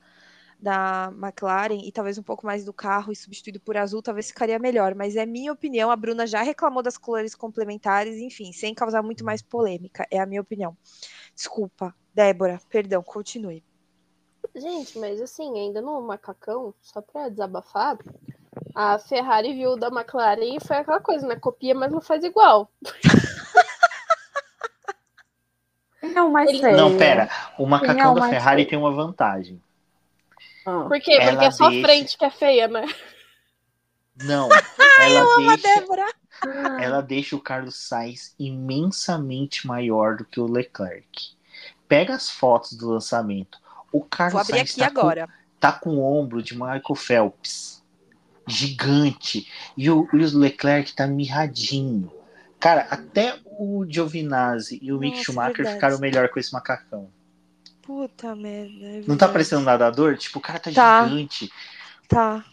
da 0.59 1.13
McLaren 1.15 1.81
e 1.83 1.91
talvez 1.91 2.17
um 2.17 2.23
pouco 2.23 2.45
mais 2.45 2.65
do 2.65 2.73
carro 2.73 3.11
e 3.11 3.15
substituído 3.15 3.59
por 3.59 3.77
azul, 3.77 4.01
talvez 4.01 4.27
ficaria 4.27 4.57
melhor. 4.57 4.95
Mas 4.95 5.15
é 5.15 5.25
minha 5.25 5.53
opinião. 5.53 5.91
A 5.91 5.95
Bruna 5.95 6.25
já 6.25 6.41
reclamou 6.41 6.81
das 6.81 6.97
cores 6.97 7.35
complementares, 7.35 8.17
enfim, 8.17 8.51
sem 8.51 8.73
causar 8.73 9.03
muito 9.03 9.23
mais 9.23 9.43
polêmica. 9.43 10.07
É 10.09 10.19
a 10.19 10.25
minha 10.25 10.41
opinião. 10.41 10.75
Desculpa, 11.35 11.95
Débora, 12.13 12.59
perdão, 12.67 13.03
continue. 13.03 13.63
Gente, 14.55 14.97
mas 14.97 15.21
assim, 15.21 15.57
ainda 15.57 15.81
no 15.81 16.01
macacão, 16.01 16.73
só 16.81 16.99
para 17.01 17.29
desabafar, 17.29 17.97
a 18.75 18.99
Ferrari 18.99 19.53
viu 19.53 19.77
da 19.77 19.87
McLaren 19.87 20.55
e 20.55 20.59
foi 20.65 20.77
aquela 20.77 20.99
coisa, 20.99 21.25
né? 21.27 21.35
Copia, 21.35 21.73
mas 21.73 21.91
não 21.91 22.01
faz 22.01 22.23
igual. 22.23 22.69
Não, 26.01 26.31
mas 26.31 26.49
Ele... 26.49 26.71
Não, 26.71 26.97
pera. 26.97 27.29
O 27.57 27.65
macacão 27.65 28.13
da 28.15 28.27
Ferrari 28.27 28.65
tem 28.65 28.77
uma 28.77 28.91
vantagem. 28.91 29.61
Ah. 30.65 30.85
Por 30.87 30.99
quê? 30.99 31.13
Ela 31.13 31.31
Porque 31.31 31.45
é 31.45 31.51
só 31.51 31.69
deixa... 31.69 31.87
frente 31.87 32.17
que 32.17 32.25
é 32.25 32.31
feia, 32.31 32.67
né? 32.67 32.85
Não. 34.23 34.49
ela 34.99 35.37
deixa... 35.37 36.15
Ela 36.81 37.01
deixa 37.01 37.35
o 37.35 37.39
Carlos 37.39 37.75
Sainz 37.75 38.33
imensamente 38.37 39.67
maior 39.67 40.17
do 40.17 40.25
que 40.25 40.39
o 40.39 40.51
Leclerc. 40.51 41.35
Pega 41.87 42.15
as 42.15 42.29
fotos 42.29 42.73
do 42.73 42.89
lançamento. 42.89 43.59
O 43.91 44.03
Carlos 44.03 44.33
Vou 44.33 44.41
abrir 44.41 44.67
Sainz 44.67 44.71
aqui 44.71 44.79
tá 44.79 44.87
agora. 44.87 45.27
Com, 45.27 45.33
tá 45.59 45.71
com 45.71 45.89
o 45.97 46.19
ombro 46.19 46.41
de 46.41 46.53
Michael 46.53 46.95
Phelps 46.95 47.80
gigante. 48.47 49.47
E 49.77 49.89
o, 49.89 50.07
o 50.11 50.37
Leclerc 50.37 50.93
tá 50.93 51.07
mirradinho. 51.07 52.11
Cara, 52.59 52.87
até 52.89 53.39
o 53.45 53.85
Giovinazzi 53.87 54.79
e 54.81 54.91
o 54.91 54.95
Nossa, 54.95 55.05
Mick 55.05 55.23
Schumacher 55.23 55.55
verdade. 55.55 55.75
ficaram 55.75 55.99
melhor 55.99 56.29
com 56.29 56.39
esse 56.39 56.53
macacão. 56.53 57.09
Puta 57.81 58.35
merda. 58.35 58.85
É 58.85 59.01
não 59.07 59.17
tá 59.17 59.27
parecendo 59.27 59.63
nadador? 59.63 60.15
Tipo, 60.15 60.39
o 60.39 60.41
cara 60.41 60.59
tá, 60.59 60.71
tá. 60.71 61.07
gigante. 61.07 61.51
Tá. 62.07 62.45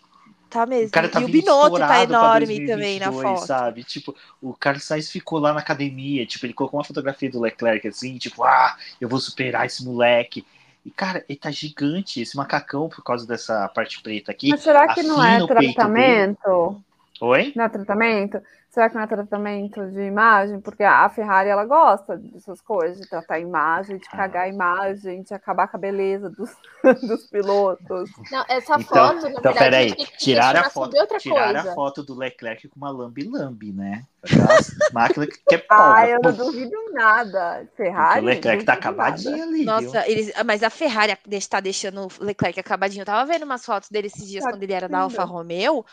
Tá 0.49 0.65
mesmo. 0.65 0.89
O 0.89 0.91
cara 0.91 1.09
tá 1.09 1.21
e 1.21 1.25
o 1.25 1.29
Binotto 1.29 1.79
tá 1.79 2.03
enorme 2.03 2.67
também 2.67 2.99
na 2.99 3.13
foto. 3.13 3.47
Sabe? 3.47 3.85
Tipo, 3.85 4.17
o 4.41 4.55
Carlos 4.55 4.85
Sainz 4.85 5.11
ficou 5.11 5.39
lá 5.39 5.53
na 5.53 5.61
academia, 5.61 6.25
tipo, 6.25 6.47
ele 6.47 6.55
colocou 6.55 6.79
uma 6.79 6.85
fotografia 6.85 7.31
do 7.31 7.41
Leclerc 7.41 7.87
assim, 7.87 8.17
tipo, 8.17 8.43
ah, 8.43 8.77
eu 8.99 9.09
vou 9.09 9.21
superar 9.21 9.67
esse 9.67 9.85
moleque. 9.85 10.47
E, 10.89 10.91
cara, 10.91 11.23
ele 11.29 11.39
tá 11.39 11.51
gigante, 11.51 12.23
esse 12.23 12.35
macacão, 12.35 12.89
por 12.89 13.05
causa 13.05 13.27
dessa 13.27 13.69
parte 13.69 14.01
preta 14.01 14.33
aqui. 14.33 14.49
Mas 14.49 14.63
será 14.63 14.95
que 14.95 15.03
não 15.03 15.23
é 15.23 15.47
tratamento? 15.47 16.83
Oi? 17.21 17.53
Não 17.57 17.65
é 17.65 17.69
tratamento? 17.69 18.41
Será 18.71 18.89
que 18.89 18.95
não 18.95 19.03
é 19.03 19.07
tratamento 19.07 19.87
de 19.87 20.03
imagem? 20.03 20.61
Porque 20.61 20.85
a 20.85 21.09
Ferrari, 21.09 21.49
ela 21.49 21.65
gosta 21.65 22.19
dessas 22.19 22.61
coisas, 22.61 23.01
de 23.01 23.09
tratar 23.09 23.37
a 23.37 23.41
imagem, 23.41 23.97
de 23.97 24.07
ah. 24.13 24.17
cagar 24.17 24.45
a 24.45 24.49
imagem, 24.49 25.23
de 25.23 25.33
acabar 25.33 25.69
com 25.69 25.79
a 25.79 25.81
beleza 25.81 26.29
dos, 26.29 26.51
dos 27.09 27.27
pilotos. 27.27 28.11
Não, 28.31 28.45
essa 28.47 28.75
então, 28.79 28.85
foto, 28.85 29.23
na 29.23 29.31
então, 29.31 29.53
verdade, 29.55 29.95
peraí, 29.95 29.95
tiraram 30.19 30.61
a 30.61 30.71
foto, 30.71 30.95
tiraram 31.19 31.61
a 31.61 31.75
foto 31.75 32.03
do 32.03 32.15
Leclerc 32.15 32.69
com 32.69 32.77
uma 32.77 32.91
lambi-lambi, 32.91 33.73
né? 33.73 34.05
máquina 34.93 35.27
que 35.27 35.55
é 35.55 35.59
pobre. 35.59 35.85
Ah, 35.85 36.09
eu 36.09 36.19
não 36.23 36.33
duvido 36.33 36.77
nada. 36.93 37.67
Ferrari. 37.75 38.21
Porque 38.21 38.27
o 38.27 38.35
Leclerc 38.35 38.65
tá 38.65 38.75
acabadinho 38.75 39.43
ali. 39.43 39.65
Nossa, 39.65 40.07
eles, 40.09 40.31
mas 40.45 40.63
a 40.63 40.69
Ferrari 40.69 41.17
está 41.31 41.59
deixando 41.61 42.07
o 42.07 42.25
Leclerc 42.25 42.61
acabadinho. 42.61 43.03
Eu 43.03 43.07
tava 43.07 43.25
vendo 43.25 43.45
umas 43.45 43.65
fotos 43.65 43.89
dele 43.89 44.09
esses 44.09 44.29
dias 44.29 44.45
tá 44.45 44.51
quando 44.51 44.63
ele 44.63 44.73
era 44.73 44.89
da 44.89 45.01
Alfa 45.01 45.25
Romeo. 45.25 45.85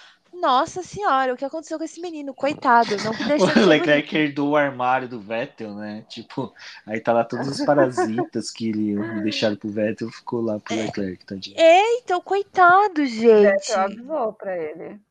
Nossa 0.45 0.83
senhora, 0.83 1.33
o 1.33 1.37
que 1.37 1.43
aconteceu 1.43 1.75
com 1.79 1.83
esse 1.83 1.99
menino? 1.99 2.31
Coitado, 2.31 2.95
não 3.03 3.11
deixa 3.27 3.59
O 3.59 3.65
Leclerc 3.65 4.15
herdou 4.15 4.49
o 4.49 4.55
armário 4.55 5.09
do 5.09 5.19
Vettel, 5.19 5.73
né? 5.73 6.05
Tipo, 6.07 6.53
aí 6.85 6.99
tá 6.99 7.11
lá 7.11 7.23
todos 7.23 7.47
os 7.47 7.65
parasitas 7.65 8.51
que 8.51 8.69
ele 8.69 8.95
deixaram 9.23 9.55
pro 9.55 9.69
Vettel, 9.69 10.11
ficou 10.11 10.41
lá 10.41 10.59
pro 10.59 10.75
Leclerc, 10.75 11.25
tadinho. 11.25 11.59
É, 11.59 11.97
então, 11.97 12.21
coitado, 12.21 13.03
gente. 13.07 13.25
O 13.25 13.41
Vettel 13.41 13.79
avisou 13.79 14.33
pra 14.33 14.55
ele. 14.55 15.01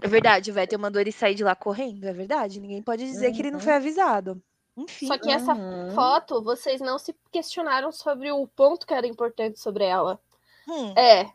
É 0.00 0.06
verdade, 0.06 0.52
o 0.52 0.54
Vettel 0.54 0.78
mandou 0.78 1.00
ele 1.00 1.10
sair 1.10 1.34
de 1.34 1.42
lá 1.42 1.56
correndo, 1.56 2.04
é 2.04 2.12
verdade. 2.12 2.60
Ninguém 2.60 2.82
pode 2.82 3.04
dizer 3.04 3.28
uhum. 3.28 3.32
que 3.34 3.42
ele 3.42 3.50
não 3.50 3.60
foi 3.60 3.72
avisado. 3.72 4.40
Enfim. 4.76 5.08
Só 5.08 5.18
que 5.18 5.28
essa 5.28 5.54
uhum. 5.54 5.90
foto, 5.90 6.40
vocês 6.40 6.80
não 6.80 7.00
se 7.00 7.12
questionaram 7.32 7.90
sobre 7.90 8.30
o 8.30 8.46
ponto 8.46 8.86
que 8.86 8.94
era 8.94 9.08
importante 9.08 9.58
sobre 9.58 9.84
ela. 9.84 10.20
Hum. 10.68 10.94
É, 10.96 11.26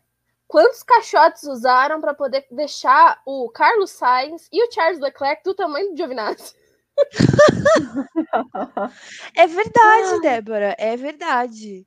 quantos 0.48 0.82
caixotes 0.84 1.44
usaram 1.44 2.00
para 2.00 2.14
poder 2.14 2.46
deixar 2.50 3.22
o 3.26 3.50
Carlos 3.50 3.92
Sainz 3.92 4.48
e 4.52 4.64
o 4.64 4.72
Charles 4.72 5.00
Leclerc 5.00 5.44
do 5.44 5.54
tamanho 5.54 5.92
do 5.92 5.98
Giovinazzi? 5.98 6.56
é 9.36 9.46
verdade, 9.46 10.22
Débora, 10.22 10.76
é 10.80 10.96
verdade. 10.98 11.86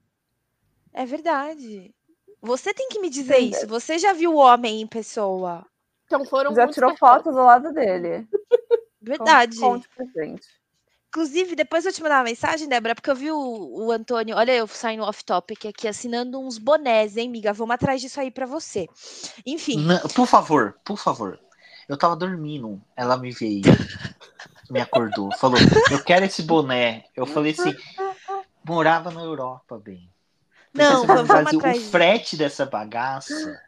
É 0.93 1.05
verdade. 1.05 1.95
Você 2.41 2.73
tem 2.73 2.89
que 2.89 3.01
me 3.01 3.11
dizer 3.11 3.37
Sim, 3.37 3.51
isso. 3.51 3.67
Você 3.67 3.99
já 3.99 4.13
viu 4.13 4.33
o 4.35 4.39
homem 4.39 4.81
em 4.81 4.87
pessoa? 4.87 5.67
Então 6.07 6.25
foram 6.25 6.55
Já 6.55 6.67
tirou 6.69 6.97
fotos 6.97 7.35
do 7.35 7.43
lado 7.43 7.73
dele. 7.73 8.29
Verdade. 9.01 9.59
Conte 9.59 9.89
pra 9.89 10.05
gente. 10.07 10.60
Inclusive, 11.11 11.57
depois 11.57 11.85
eu 11.85 11.93
te 11.93 12.01
mandar 12.01 12.19
uma 12.19 12.25
mensagem, 12.25 12.69
Débora, 12.69 12.95
porque 12.95 13.11
eu 13.11 13.17
vi 13.17 13.33
o, 13.33 13.37
o 13.37 13.91
Antônio, 13.91 14.37
olha 14.37 14.53
eu 14.53 14.69
saindo 14.69 15.03
off-topic 15.03 15.67
aqui, 15.67 15.89
assinando 15.89 16.39
uns 16.39 16.57
bonés, 16.57 17.17
hein, 17.17 17.27
amiga? 17.27 17.53
Vamos 17.53 17.75
atrás 17.75 18.01
disso 18.01 18.21
aí 18.21 18.31
para 18.31 18.47
você. 18.47 18.87
Enfim. 19.45 19.81
Não, 19.81 19.99
por 20.15 20.29
favor, 20.29 20.79
por 20.85 20.97
favor. 20.97 21.41
Eu 21.89 21.97
tava 21.97 22.15
dormindo, 22.15 22.81
ela 22.97 23.17
me 23.17 23.33
veio, 23.33 23.63
me 24.71 24.81
acordou, 24.81 25.33
falou, 25.37 25.59
eu 25.91 26.01
quero 26.05 26.27
esse 26.27 26.45
boné. 26.45 27.03
Eu 27.17 27.27
falei 27.27 27.57
assim, 27.59 27.75
morava 28.65 29.11
na 29.11 29.23
Europa, 29.23 29.81
bem. 29.81 30.09
Não, 30.73 31.05
vamos, 31.05 31.27
vamos 31.27 31.55
atrás. 31.55 31.77
O 31.77 31.91
frete 31.91 32.37
dessa 32.37 32.65
bagaça 32.65 33.61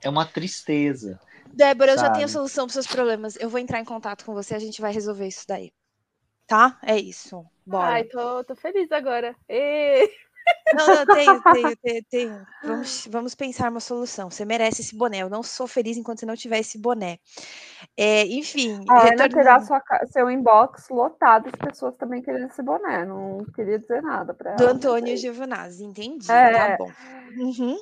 é 0.00 0.08
uma 0.08 0.24
tristeza. 0.24 1.18
Débora, 1.52 1.96
sabe? 1.96 2.02
eu 2.02 2.06
já 2.06 2.12
tenho 2.12 2.26
a 2.26 2.28
solução 2.28 2.66
para 2.66 2.74
seus 2.74 2.86
problemas. 2.86 3.34
Eu 3.34 3.50
vou 3.50 3.58
entrar 3.58 3.80
em 3.80 3.84
contato 3.84 4.24
com 4.24 4.32
você, 4.32 4.54
a 4.54 4.60
gente 4.60 4.80
vai 4.80 4.92
resolver 4.92 5.26
isso 5.26 5.44
daí 5.48 5.72
tá? 6.48 6.78
É 6.82 6.96
isso. 6.96 7.44
Bora. 7.64 7.92
Ai, 7.92 8.04
tô, 8.04 8.42
tô 8.42 8.56
feliz 8.56 8.90
agora. 8.90 9.36
E... 9.48 10.10
Não, 10.74 10.86
não, 10.86 11.06
tenho, 11.14 11.42
tenho, 11.42 11.76
tenho, 11.76 12.04
tenho. 12.10 12.46
Vamos, 12.64 13.06
vamos 13.10 13.34
pensar 13.34 13.70
uma 13.70 13.80
solução. 13.80 14.30
Você 14.30 14.46
merece 14.46 14.80
esse 14.80 14.96
boné. 14.96 15.18
Eu 15.18 15.28
não 15.28 15.42
sou 15.42 15.66
feliz 15.66 15.98
enquanto 15.98 16.20
você 16.20 16.26
não 16.26 16.34
tiver 16.34 16.58
esse 16.58 16.78
boné. 16.78 17.18
É, 17.94 18.24
enfim. 18.24 18.82
A 18.88 19.00
Ana 19.00 19.10
retornando... 19.10 19.34
terá 19.34 19.60
sua, 19.60 19.82
seu 20.06 20.30
inbox 20.30 20.88
lotado 20.88 21.52
de 21.52 21.58
pessoas 21.58 21.94
também 21.96 22.22
querendo 22.22 22.46
esse 22.46 22.62
boné. 22.62 23.04
Não 23.04 23.44
queria 23.54 23.78
dizer 23.78 24.02
nada 24.02 24.32
para 24.32 24.54
Do 24.54 24.66
Antônio 24.66 25.16
Giovanazzi, 25.18 25.84
entendi. 25.84 26.32
É. 26.32 26.76
Tá 26.76 26.76
bom. 26.78 26.90
Uhum. 27.36 27.78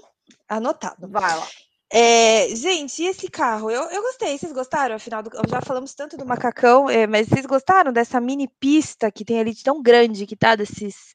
Anotado. 0.49 1.09
Vai 1.09 1.37
lá. 1.37 1.47
É, 1.93 2.55
gente, 2.57 3.01
e 3.03 3.07
esse 3.07 3.31
carro? 3.31 3.71
Eu, 3.71 3.83
eu 3.91 4.03
gostei, 4.03 4.37
vocês 4.37 4.53
gostaram? 4.53 4.97
Afinal, 4.97 5.23
do, 5.23 5.31
já 5.49 5.61
falamos 5.63 5.95
tanto 5.95 6.17
do 6.17 6.27
macacão, 6.27 6.91
é, 6.91 7.07
mas 7.07 7.29
vocês 7.29 7.47
gostaram 7.47 7.93
dessa 7.93 8.21
mini 8.21 8.49
pista 8.49 9.11
que 9.11 9.25
tem 9.25 9.39
ali 9.39 9.55
tão 9.55 9.81
grande 9.81 10.27
que 10.27 10.37
tá 10.37 10.57
desses, 10.57 11.15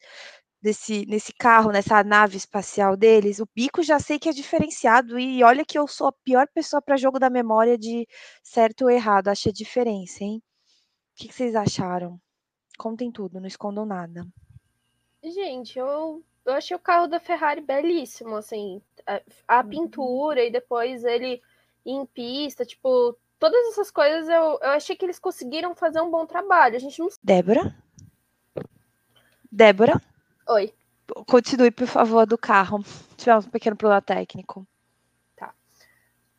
desse, 0.62 1.06
nesse 1.08 1.34
carro, 1.34 1.72
nessa 1.72 2.04
nave 2.04 2.38
espacial 2.38 2.96
deles? 2.96 3.40
O 3.40 3.48
bico 3.54 3.84
já 3.84 4.00
sei 4.00 4.18
que 4.18 4.30
é 4.30 4.32
diferenciado, 4.34 5.20
e 5.20 5.44
olha 5.44 5.66
que 5.66 5.78
eu 5.78 5.88
sou 5.88 6.08
a 6.08 6.14
pior 6.14 6.48
pessoa 6.54 6.82
para 6.82 6.96
jogo 6.98 7.20
da 7.20 7.30
memória 7.30 7.78
de 7.78 8.08
certo 8.42 8.84
ou 8.84 8.90
errado, 8.90 9.28
achei 9.28 9.50
a 9.52 9.54
diferença, 9.54 10.24
hein? 10.24 10.42
O 11.14 11.22
que, 11.22 11.28
que 11.28 11.34
vocês 11.34 11.54
acharam? 11.54 12.20
Contem 12.78 13.12
tudo, 13.12 13.42
não 13.42 13.48
escondam 13.48 13.86
nada. 13.86 14.26
Gente, 15.22 15.78
eu 15.78 16.24
eu 16.46 16.54
achei 16.54 16.76
o 16.76 16.80
carro 16.80 17.08
da 17.08 17.20
Ferrari 17.20 17.62
belíssimo, 17.62 18.36
assim, 18.36 18.82
a, 19.06 19.22
a 19.48 19.62
uhum. 19.62 19.70
pintura 19.70 20.44
e 20.44 20.52
depois 20.52 21.04
ele 21.04 21.42
em 21.86 22.06
pista, 22.06 22.66
tipo, 22.66 23.18
todas 23.40 23.68
essas 23.70 23.90
coisas 23.90 24.30
eu, 24.30 24.60
eu 24.62 24.70
achei 24.70 24.96
que 24.96 25.04
eles 25.04 25.20
conseguiram 25.20 25.76
fazer 25.76 26.00
um 26.02 26.12
bom 26.12 26.26
trabalho. 26.26 26.76
A 26.76 26.80
gente 26.80 27.00
não. 27.00 27.10
Débora? 27.24 27.76
Débora? 29.52 30.02
Oi. 30.48 30.74
Continue, 31.28 31.72
por 31.72 31.88
favor, 31.88 32.26
do 32.26 32.38
carro. 32.38 32.84
Tivemos 33.18 33.46
um 33.46 33.50
pequeno 33.50 33.76
problema 33.76 34.02
técnico. 34.02 34.66
Tá. 35.36 35.54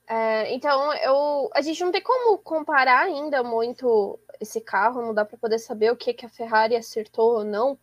É, 0.06 0.54
então, 0.54 0.94
eu, 0.94 1.50
a 1.54 1.60
gente 1.60 1.82
não 1.84 1.92
tem 1.92 2.02
como 2.02 2.38
comparar 2.38 3.02
ainda 3.02 3.42
muito 3.42 4.18
esse 4.40 4.60
carro, 4.60 5.02
não 5.02 5.12
dá 5.12 5.24
para 5.24 5.36
poder 5.36 5.58
saber 5.58 5.92
o 5.92 5.96
que, 5.96 6.14
que 6.14 6.24
a 6.24 6.28
Ferrari 6.28 6.74
acertou 6.74 7.38
ou 7.38 7.44
não, 7.44 7.78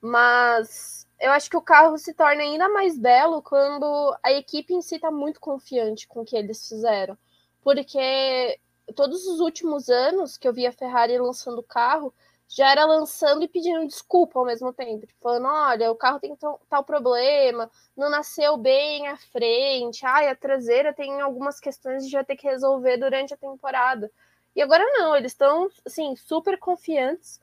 mas 0.00 1.01
eu 1.22 1.30
acho 1.30 1.48
que 1.48 1.56
o 1.56 1.62
carro 1.62 1.96
se 1.96 2.12
torna 2.12 2.42
ainda 2.42 2.68
mais 2.68 2.98
belo 2.98 3.40
quando 3.40 4.16
a 4.24 4.32
equipe 4.32 4.74
em 4.74 4.82
si 4.82 4.96
está 4.96 5.08
muito 5.08 5.38
confiante 5.38 6.08
com 6.08 6.22
o 6.22 6.24
que 6.24 6.36
eles 6.36 6.68
fizeram. 6.68 7.16
Porque 7.62 8.58
todos 8.96 9.24
os 9.28 9.38
últimos 9.38 9.88
anos 9.88 10.36
que 10.36 10.48
eu 10.48 10.52
vi 10.52 10.66
a 10.66 10.72
Ferrari 10.72 11.16
lançando 11.18 11.60
o 11.60 11.62
carro, 11.62 12.12
já 12.48 12.72
era 12.72 12.84
lançando 12.84 13.44
e 13.44 13.48
pedindo 13.48 13.86
desculpa 13.86 14.36
ao 14.40 14.44
mesmo 14.44 14.72
tempo. 14.72 15.06
Tipo, 15.06 15.20
falando, 15.22 15.46
olha, 15.46 15.92
o 15.92 15.96
carro 15.96 16.18
tem 16.18 16.36
tal 16.68 16.84
problema, 16.84 17.70
não 17.96 18.10
nasceu 18.10 18.56
bem 18.56 19.06
à 19.06 19.16
frente, 19.16 20.04
ai, 20.04 20.28
a 20.28 20.34
traseira 20.34 20.92
tem 20.92 21.20
algumas 21.20 21.60
questões 21.60 22.04
que 22.04 22.12
vai 22.12 22.24
ter 22.24 22.34
que 22.34 22.48
resolver 22.48 22.96
durante 22.96 23.32
a 23.32 23.36
temporada. 23.36 24.10
E 24.56 24.60
agora 24.60 24.84
não, 24.98 25.16
eles 25.16 25.32
estão, 25.32 25.70
assim, 25.86 26.16
super 26.16 26.58
confiantes 26.58 27.40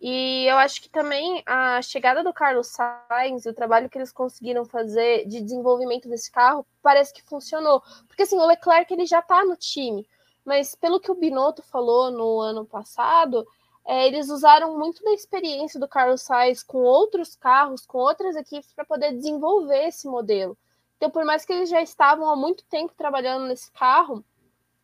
e 0.00 0.46
eu 0.46 0.56
acho 0.56 0.80
que 0.80 0.88
também 0.88 1.42
a 1.44 1.82
chegada 1.82 2.24
do 2.24 2.32
Carlos 2.32 2.68
Sainz, 2.68 3.44
o 3.44 3.52
trabalho 3.52 3.90
que 3.90 3.98
eles 3.98 4.10
conseguiram 4.10 4.64
fazer 4.64 5.26
de 5.26 5.42
desenvolvimento 5.42 6.08
desse 6.08 6.32
carro, 6.32 6.66
parece 6.82 7.12
que 7.12 7.22
funcionou. 7.22 7.82
Porque 8.08 8.22
assim, 8.22 8.38
o 8.38 8.46
Leclerc 8.46 8.90
ele 8.92 9.04
já 9.04 9.18
está 9.18 9.44
no 9.44 9.56
time, 9.56 10.06
mas 10.42 10.74
pelo 10.74 11.00
que 11.00 11.10
o 11.10 11.14
Binotto 11.14 11.62
falou 11.62 12.10
no 12.10 12.40
ano 12.40 12.64
passado, 12.64 13.46
é, 13.84 14.06
eles 14.06 14.30
usaram 14.30 14.78
muito 14.78 15.04
da 15.04 15.12
experiência 15.12 15.78
do 15.78 15.88
Carlos 15.88 16.22
Sainz 16.22 16.62
com 16.62 16.78
outros 16.78 17.36
carros, 17.36 17.84
com 17.84 17.98
outras 17.98 18.36
equipes, 18.36 18.72
para 18.72 18.86
poder 18.86 19.12
desenvolver 19.12 19.88
esse 19.88 20.08
modelo. 20.08 20.56
Então, 20.96 21.10
por 21.10 21.24
mais 21.26 21.44
que 21.44 21.52
eles 21.52 21.68
já 21.68 21.82
estavam 21.82 22.30
há 22.30 22.36
muito 22.36 22.64
tempo 22.64 22.94
trabalhando 22.96 23.46
nesse 23.46 23.70
carro, 23.72 24.24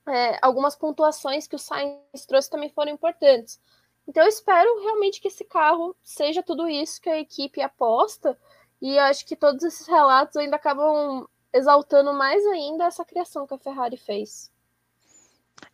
é, 0.08 0.38
algumas 0.42 0.76
pontuações 0.76 1.46
que 1.46 1.56
o 1.56 1.58
Sainz 1.58 2.26
trouxe 2.26 2.50
também 2.50 2.68
foram 2.68 2.92
importantes. 2.92 3.60
Então 4.06 4.22
eu 4.22 4.28
espero 4.28 4.82
realmente 4.82 5.20
que 5.20 5.28
esse 5.28 5.44
carro 5.44 5.96
seja 6.02 6.42
tudo 6.42 6.68
isso 6.68 7.00
que 7.00 7.08
a 7.08 7.18
equipe 7.18 7.60
aposta. 7.60 8.38
E 8.80 8.98
acho 8.98 9.26
que 9.26 9.34
todos 9.34 9.64
esses 9.64 9.86
relatos 9.86 10.36
ainda 10.36 10.56
acabam 10.56 11.26
exaltando 11.52 12.12
mais 12.12 12.44
ainda 12.46 12.84
essa 12.84 13.04
criação 13.04 13.46
que 13.46 13.54
a 13.54 13.58
Ferrari 13.58 13.96
fez. 13.96 14.50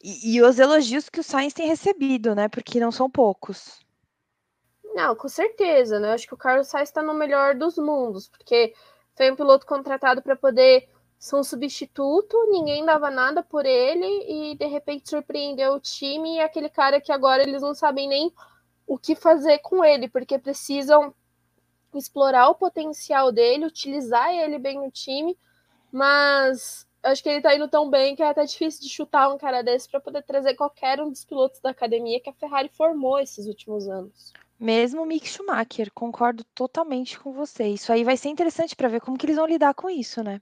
E, 0.03 0.37
e 0.37 0.43
os 0.43 0.59
elogios 0.59 1.09
que 1.09 1.21
o 1.21 1.25
Sainz 1.25 1.53
tem 1.53 1.67
recebido, 1.67 2.35
né? 2.35 2.49
Porque 2.49 2.81
não 2.81 2.93
são 2.93 3.11
poucos. 3.11 3.81
Não, 4.95 5.17
com 5.17 5.29
certeza, 5.29 5.99
né? 5.99 6.13
Acho 6.13 6.27
que 6.27 6.35
o 6.35 6.39
Carlos 6.39 6.69
Sainz 6.69 6.89
está 6.89 7.03
no 7.03 7.15
melhor 7.15 7.55
dos 7.55 7.77
mundos, 7.77 8.29
porque 8.29 8.75
foi 9.17 9.31
um 9.31 9.37
piloto 9.37 9.67
contratado 9.67 10.23
para 10.23 10.37
poder 10.37 10.89
um 11.31 11.45
substituto, 11.45 12.37
ninguém 12.51 12.85
dava 12.85 13.09
nada 13.09 13.45
por 13.45 13.65
ele 13.65 14.51
e 14.51 14.57
de 14.57 14.67
repente 14.67 15.09
surpreendeu 15.09 15.75
o 15.75 15.81
time 15.81 16.35
e 16.35 16.41
aquele 16.41 16.69
cara 16.69 17.01
que 17.01 17.13
agora 17.13 17.45
eles 17.45 17.63
não 17.63 17.75
sabem 17.75 18.09
nem 18.09 18.33
o 18.85 18.99
que 18.99 19.15
fazer 19.15 19.59
com 19.59 19.85
ele, 19.85 20.09
porque 20.09 20.37
precisam 20.37 21.15
explorar 21.95 22.49
o 22.49 22.57
potencial 22.57 23.31
dele, 23.31 23.67
utilizar 23.67 24.35
ele 24.35 24.59
bem 24.59 24.81
no 24.81 24.91
time, 24.91 25.39
mas 25.93 26.89
acho 27.05 27.23
que 27.23 27.29
ele 27.29 27.41
tá 27.41 27.55
indo 27.55 27.69
tão 27.69 27.89
bem 27.89 28.17
que 28.17 28.23
é 28.23 28.29
até 28.29 28.45
difícil 28.45 28.83
de 28.83 28.89
chutar 28.89 29.33
um 29.33 29.39
cara 29.39 29.63
desse 29.63 29.89
para 29.89 30.01
poder 30.01 30.25
trazer 30.25 30.55
qualquer 30.55 31.01
um 31.01 31.09
dos 31.09 31.25
pilotos 31.25 31.61
da 31.61 31.71
academia 31.71 32.21
que 32.21 32.31
a 32.31 32.35
Ferrari 32.35 32.69
formou 32.69 33.21
esses 33.21 33.47
últimos 33.47 33.87
anos. 33.89 34.33
Mesmo 34.59 35.03
o 35.03 35.07
Mick 35.07 35.29
Schumacher, 35.29 35.93
concordo 35.95 36.43
totalmente 36.53 37.19
com 37.19 37.33
você. 37.33 37.69
Isso 37.69 37.93
aí 37.93 38.03
vai 38.03 38.17
ser 38.17 38.29
interessante 38.29 38.75
para 38.75 38.89
ver 38.89 39.01
como 39.01 39.17
que 39.17 39.27
eles 39.27 39.37
vão 39.37 39.47
lidar 39.47 39.73
com 39.75 39.89
isso, 39.89 40.23
né? 40.23 40.41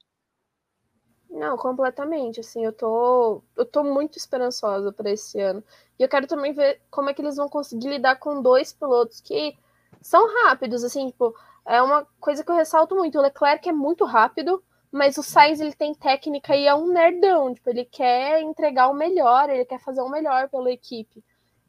Não, 1.31 1.57
completamente. 1.57 2.41
Assim, 2.41 2.65
eu 2.65 2.73
tô, 2.73 3.43
eu 3.57 3.65
tô 3.65 3.85
muito 3.85 4.19
esperançosa 4.19 4.93
para 4.93 5.11
esse 5.11 5.41
ano. 5.41 5.63
E 5.99 6.03
eu 6.03 6.09
quero 6.09 6.27
também 6.27 6.53
ver 6.53 6.81
como 6.91 7.09
é 7.11 7.15
que 7.15 7.23
eles 7.23 7.37
vão 7.37 7.49
conseguir 7.49 7.89
lidar 7.89 8.17
com 8.17 8.43
dois 8.43 8.73
pilotos 8.73 9.21
que 9.21 9.57
são 10.03 10.27
rápidos, 10.45 10.83
assim, 10.85 11.09
tipo, 11.09 11.35
é 11.67 11.81
uma 11.83 12.07
coisa 12.19 12.43
que 12.43 12.51
eu 12.51 12.55
ressalto 12.57 12.95
muito. 12.97 13.19
O 13.19 13.23
Leclerc 13.23 13.69
é 13.69 13.73
muito 13.73 14.05
rápido, 14.05 14.63
mas 14.91 15.17
o 15.19 15.23
Sainz 15.23 15.61
ele 15.61 15.75
tem 15.75 15.95
técnica 15.95 16.57
e 16.57 16.67
é 16.67 16.75
um 16.75 16.89
nerdão, 16.89 17.55
tipo, 17.55 17.69
ele 17.71 17.85
quer 17.85 18.41
entregar 18.41 18.89
o 18.89 18.95
melhor, 18.95 19.51
ele 19.51 19.65
quer 19.65 19.79
fazer 19.81 20.01
o 20.01 20.09
melhor 20.09 20.49
pela 20.49 20.71
equipe. 20.71 21.23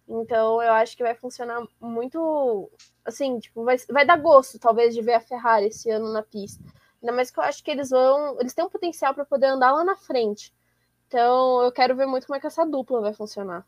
Então, 0.07 0.61
eu 0.61 0.73
acho 0.73 0.97
que 0.97 1.03
vai 1.03 1.15
funcionar 1.15 1.61
muito, 1.79 2.69
assim, 3.05 3.39
tipo, 3.39 3.63
vai, 3.63 3.77
vai 3.89 4.05
dar 4.05 4.17
gosto, 4.17 4.59
talvez, 4.59 4.93
de 4.93 5.01
ver 5.01 5.13
a 5.13 5.21
Ferrari 5.21 5.67
esse 5.67 5.89
ano 5.89 6.11
na 6.11 6.23
pista. 6.23 6.63
Ainda 7.01 7.15
mais 7.15 7.31
que 7.31 7.39
eu 7.39 7.43
acho 7.43 7.63
que 7.63 7.71
eles 7.71 7.89
vão. 7.89 8.39
Eles 8.39 8.53
têm 8.53 8.65
um 8.65 8.69
potencial 8.69 9.13
para 9.13 9.25
poder 9.25 9.47
andar 9.47 9.71
lá 9.71 9.83
na 9.83 9.95
frente. 9.95 10.53
Então 11.07 11.61
eu 11.63 11.71
quero 11.71 11.95
ver 11.95 12.05
muito 12.05 12.27
como 12.27 12.37
é 12.37 12.39
que 12.39 12.47
essa 12.47 12.65
dupla 12.65 13.01
vai 13.01 13.13
funcionar. 13.13 13.65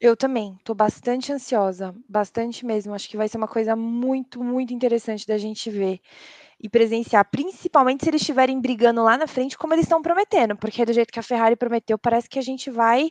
Eu 0.00 0.16
também, 0.16 0.56
tô 0.62 0.74
bastante 0.74 1.32
ansiosa, 1.32 1.94
bastante 2.08 2.64
mesmo. 2.64 2.94
Acho 2.94 3.08
que 3.08 3.16
vai 3.16 3.28
ser 3.28 3.36
uma 3.36 3.48
coisa 3.48 3.74
muito, 3.74 4.42
muito 4.42 4.72
interessante 4.72 5.26
da 5.26 5.36
gente 5.38 5.70
ver 5.70 6.00
e 6.60 6.68
presenciar, 6.68 7.28
principalmente 7.30 8.04
se 8.04 8.10
eles 8.10 8.20
estiverem 8.20 8.60
brigando 8.60 9.02
lá 9.02 9.16
na 9.16 9.26
frente, 9.26 9.56
como 9.56 9.74
eles 9.74 9.84
estão 9.84 10.02
prometendo, 10.02 10.56
porque 10.56 10.84
do 10.84 10.92
jeito 10.92 11.12
que 11.12 11.18
a 11.18 11.22
Ferrari 11.22 11.54
prometeu, 11.54 11.96
parece 11.96 12.28
que 12.28 12.38
a 12.38 12.42
gente 12.42 12.70
vai. 12.70 13.10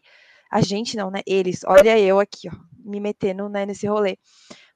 A 0.49 0.61
gente 0.61 0.95
não, 0.95 1.09
né? 1.11 1.21
Eles, 1.25 1.61
olha 1.65 1.99
eu 1.99 2.19
aqui, 2.19 2.47
ó, 2.49 2.55
me 2.85 2.99
metendo 2.99 3.49
né, 3.49 3.65
nesse 3.65 3.85
rolê. 3.87 4.17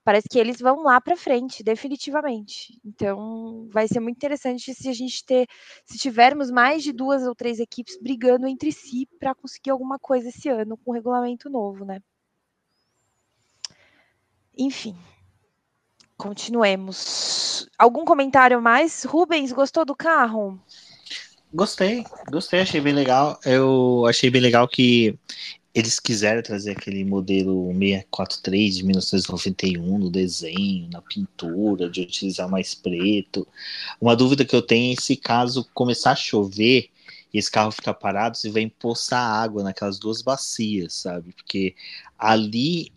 Parece 0.04 0.28
que 0.28 0.40
eles 0.40 0.60
vão 0.60 0.84
lá 0.84 1.00
para 1.00 1.16
frente, 1.16 1.64
definitivamente. 1.64 2.80
Então, 2.84 3.68
vai 3.70 3.88
ser 3.88 4.00
muito 4.00 4.18
interessante 4.18 4.74
se 4.74 4.90
a 4.90 4.94
gente 4.94 5.24
ter, 5.24 5.48
se 5.86 5.98
tivermos 5.98 6.50
mais 6.50 6.84
de 6.84 6.92
duas 6.92 7.24
ou 7.24 7.36
três 7.36 7.60
equipes 7.60 7.98
brigando 8.02 8.48
entre 8.48 8.72
si 8.72 9.08
para 9.20 9.36
conseguir 9.36 9.72
alguma 9.72 10.00
coisa 10.00 10.30
esse 10.30 10.50
ano 10.50 10.78
com 10.78 10.92
o 10.92 10.94
regulamento 10.94 11.50
novo, 11.50 11.86
né? 11.86 12.02
Enfim, 14.58 14.96
continuemos. 16.18 17.68
Algum 17.78 18.04
comentário 18.04 18.62
mais? 18.62 19.04
Rubens, 19.04 19.52
gostou 19.52 19.86
do 19.86 19.96
carro? 19.96 20.60
Gostei, 21.54 22.06
gostei, 22.30 22.62
achei 22.62 22.80
bem 22.80 22.94
legal. 22.94 23.40
Eu 23.46 24.06
achei 24.08 24.30
bem 24.30 24.42
legal 24.42 24.68
que 24.68 25.18
eles 25.74 26.00
quiseram 26.00 26.42
trazer 26.42 26.72
aquele 26.72 27.04
modelo 27.06 27.68
643 27.74 28.76
de 28.76 28.84
1991 28.84 29.98
no 29.98 30.10
desenho, 30.10 30.90
na 30.90 31.02
pintura, 31.02 31.90
de 31.90 32.02
utilizar 32.02 32.50
mais 32.50 32.76
preto. 32.76 33.48
Uma 34.00 34.16
dúvida 34.16 34.44
que 34.44 34.56
eu 34.56 34.62
tenho 34.62 34.94
é 34.94 35.02
se 35.02 35.16
caso 35.16 35.68
começar 35.74 36.12
a 36.12 36.16
chover 36.16 36.90
e 37.34 37.38
esse 37.38 37.50
carro 37.50 37.72
ficar 37.72 37.94
parado, 37.94 38.38
você 38.38 38.50
vai 38.50 38.64
empoçar 38.64 39.22
água 39.22 39.64
naquelas 39.64 39.98
duas 39.98 40.22
bacias, 40.22 40.94
sabe? 40.96 41.32
Porque 41.34 41.74
ali 42.18 42.92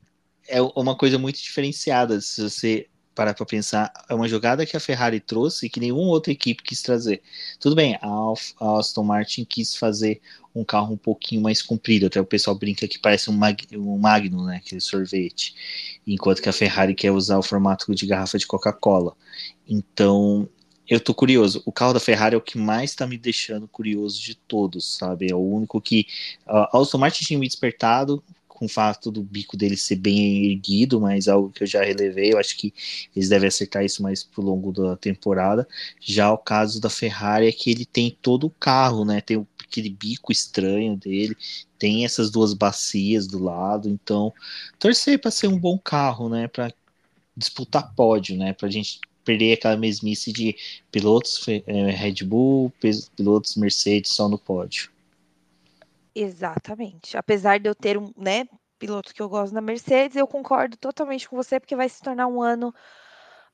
é 0.48 0.60
uma 0.60 0.96
coisa 0.96 1.18
muito 1.18 1.40
diferenciada. 1.40 2.20
Se 2.20 2.42
você 2.42 2.88
parar 3.14 3.34
para 3.34 3.46
pensar, 3.46 3.92
é 4.08 4.14
uma 4.14 4.28
jogada 4.28 4.66
que 4.66 4.76
a 4.76 4.80
Ferrari 4.80 5.20
trouxe 5.20 5.66
e 5.66 5.70
que 5.70 5.80
nenhuma 5.80 6.08
outra 6.08 6.32
equipe 6.32 6.62
quis 6.62 6.82
trazer. 6.82 7.22
Tudo 7.60 7.76
bem, 7.76 7.98
a 8.00 8.78
Aston 8.78 9.04
Martin 9.04 9.44
quis 9.44 9.76
fazer 9.76 10.20
um 10.54 10.64
carro 10.64 10.94
um 10.94 10.96
pouquinho 10.96 11.42
mais 11.42 11.62
comprido, 11.62 12.06
até 12.06 12.20
o 12.20 12.24
pessoal 12.24 12.56
brinca 12.56 12.86
que 12.86 12.98
parece 12.98 13.30
um, 13.30 13.32
mag, 13.32 13.66
um 13.72 13.98
Magnum, 13.98 14.44
né, 14.44 14.56
aquele 14.56 14.80
sorvete, 14.80 15.54
enquanto 16.06 16.40
que 16.40 16.48
a 16.48 16.52
Ferrari 16.52 16.94
quer 16.94 17.10
usar 17.10 17.38
o 17.38 17.42
formato 17.42 17.94
de 17.94 18.06
garrafa 18.06 18.38
de 18.38 18.46
Coca-Cola. 18.46 19.16
Então, 19.68 20.48
eu 20.88 21.00
tô 21.00 21.14
curioso. 21.14 21.62
O 21.64 21.72
carro 21.72 21.94
da 21.94 22.00
Ferrari 22.00 22.34
é 22.34 22.38
o 22.38 22.42
que 22.42 22.58
mais 22.58 22.90
está 22.90 23.06
me 23.06 23.16
deixando 23.16 23.66
curioso 23.66 24.20
de 24.20 24.34
todos, 24.34 24.96
sabe? 24.96 25.30
É 25.30 25.34
o 25.34 25.38
único 25.38 25.80
que. 25.80 26.06
A 26.46 26.78
Aston 26.78 26.98
Martin 26.98 27.24
tinha 27.24 27.38
me 27.38 27.46
despertado, 27.46 28.22
com 28.64 28.66
o 28.66 28.68
fato 28.68 29.10
do 29.10 29.22
bico 29.22 29.56
dele 29.56 29.76
ser 29.76 29.96
bem 29.96 30.46
erguido, 30.50 31.00
mas 31.00 31.28
algo 31.28 31.50
que 31.50 31.62
eu 31.62 31.66
já 31.66 31.84
relevei, 31.84 32.32
eu 32.32 32.38
acho 32.38 32.56
que 32.56 32.72
eles 33.14 33.28
devem 33.28 33.48
acertar 33.48 33.84
isso 33.84 34.02
mais 34.02 34.24
pro 34.24 34.42
longo 34.42 34.72
da 34.72 34.96
temporada. 34.96 35.68
Já 36.00 36.32
o 36.32 36.38
caso 36.38 36.80
da 36.80 36.88
Ferrari 36.88 37.46
é 37.46 37.52
que 37.52 37.70
ele 37.70 37.84
tem 37.84 38.16
todo 38.22 38.46
o 38.46 38.50
carro, 38.50 39.04
né? 39.04 39.20
Tem 39.20 39.46
aquele 39.62 39.90
bico 39.90 40.32
estranho 40.32 40.96
dele, 40.96 41.36
tem 41.78 42.04
essas 42.04 42.30
duas 42.30 42.54
bacias 42.54 43.26
do 43.26 43.42
lado, 43.42 43.88
então 43.88 44.32
torcer 44.78 45.20
para 45.20 45.30
ser 45.30 45.48
um 45.48 45.58
bom 45.58 45.78
carro, 45.78 46.28
né? 46.28 46.48
Para 46.48 46.72
disputar 47.36 47.94
pódio, 47.94 48.36
né? 48.36 48.54
Para 48.54 48.68
a 48.68 48.72
gente 48.72 48.98
perder 49.24 49.54
aquela 49.54 49.76
mesmice 49.76 50.32
de 50.32 50.56
pilotos 50.90 51.44
é, 51.48 51.90
Red 51.90 52.24
Bull, 52.24 52.72
pilotos 53.16 53.56
Mercedes 53.56 54.12
só 54.12 54.28
no 54.28 54.38
pódio. 54.38 54.93
Exatamente. 56.14 57.16
Apesar 57.16 57.58
de 57.58 57.68
eu 57.68 57.74
ter 57.74 57.98
um, 57.98 58.12
né, 58.16 58.44
piloto 58.78 59.12
que 59.14 59.20
eu 59.22 59.28
gosto 59.28 59.52
na 59.52 59.60
Mercedes, 59.60 60.16
eu 60.16 60.26
concordo 60.26 60.76
totalmente 60.76 61.28
com 61.28 61.36
você, 61.36 61.58
porque 61.58 61.74
vai 61.76 61.88
se 61.88 62.00
tornar 62.00 62.26
um 62.28 62.40
ano 62.42 62.72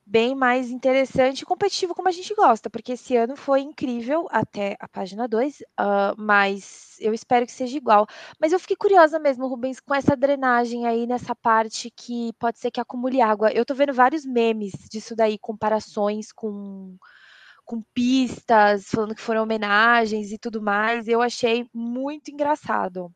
bem 0.05 0.35
mais 0.35 0.71
interessante 0.71 1.41
e 1.41 1.45
competitivo 1.45 1.95
como 1.95 2.09
a 2.09 2.11
gente 2.11 2.33
gosta, 2.35 2.69
porque 2.69 2.93
esse 2.93 3.15
ano 3.17 3.35
foi 3.37 3.61
incrível 3.61 4.27
até 4.31 4.75
a 4.79 4.87
página 4.87 5.27
2, 5.27 5.61
uh, 5.79 6.15
mas 6.17 6.97
eu 6.99 7.13
espero 7.13 7.45
que 7.45 7.51
seja 7.53 7.77
igual. 7.77 8.07
Mas 8.39 8.53
eu 8.53 8.59
fiquei 8.59 8.75
curiosa 8.75 9.19
mesmo, 9.19 9.47
Rubens, 9.47 9.79
com 9.79 9.95
essa 9.95 10.15
drenagem 10.15 10.87
aí 10.87 11.07
nessa 11.07 11.35
parte 11.35 11.91
que 11.91 12.33
pode 12.39 12.59
ser 12.59 12.71
que 12.71 12.81
acumule 12.81 13.21
água. 13.21 13.51
Eu 13.53 13.65
tô 13.65 13.75
vendo 13.75 13.93
vários 13.93 14.25
memes 14.25 14.73
disso 14.91 15.15
daí, 15.15 15.37
comparações 15.39 16.31
com 16.33 16.97
com 17.71 17.81
pistas, 17.93 18.87
falando 18.89 19.15
que 19.15 19.21
foram 19.21 19.43
homenagens 19.43 20.33
e 20.33 20.37
tudo 20.37 20.61
mais. 20.61 21.07
Eu 21.07 21.21
achei 21.21 21.65
muito 21.73 22.29
engraçado. 22.29 23.09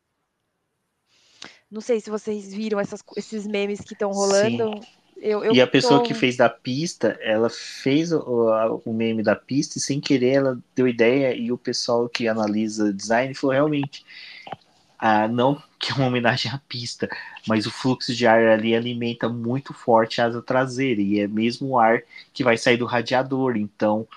Não 1.70 1.82
sei 1.82 2.00
se 2.00 2.08
vocês 2.08 2.54
viram 2.54 2.80
essas, 2.80 3.02
esses 3.18 3.46
memes 3.46 3.82
que 3.82 3.92
estão 3.92 4.10
rolando. 4.10 4.80
Eu, 5.18 5.44
eu 5.44 5.54
e 5.54 5.60
a 5.60 5.66
pessoa 5.66 6.02
que 6.02 6.14
fez 6.14 6.38
da 6.38 6.48
pista, 6.48 7.18
ela 7.20 7.50
fez 7.50 8.12
o, 8.12 8.80
o 8.82 8.92
meme 8.94 9.22
da 9.22 9.36
pista 9.36 9.76
e 9.76 9.80
sem 9.80 10.00
querer 10.00 10.36
ela 10.36 10.58
deu 10.74 10.88
ideia 10.88 11.34
e 11.34 11.52
o 11.52 11.58
pessoal 11.58 12.08
que 12.08 12.26
analisa 12.26 12.92
design 12.92 13.34
falou 13.34 13.52
realmente 13.52 14.04
ah, 14.98 15.28
não 15.28 15.62
que 15.78 15.92
é 15.92 15.94
uma 15.94 16.06
homenagem 16.06 16.50
à 16.50 16.58
pista, 16.58 17.08
mas 17.46 17.66
o 17.66 17.70
fluxo 17.70 18.14
de 18.14 18.26
ar 18.26 18.42
ali 18.46 18.74
alimenta 18.74 19.28
muito 19.28 19.74
forte 19.74 20.20
a 20.20 20.24
asa 20.24 20.42
traseira 20.42 21.00
e 21.00 21.20
é 21.20 21.28
mesmo 21.28 21.68
o 21.68 21.78
ar 21.78 22.02
que 22.32 22.42
vai 22.42 22.56
sair 22.56 22.78
do 22.78 22.86
radiador. 22.86 23.56
Então, 23.56 24.08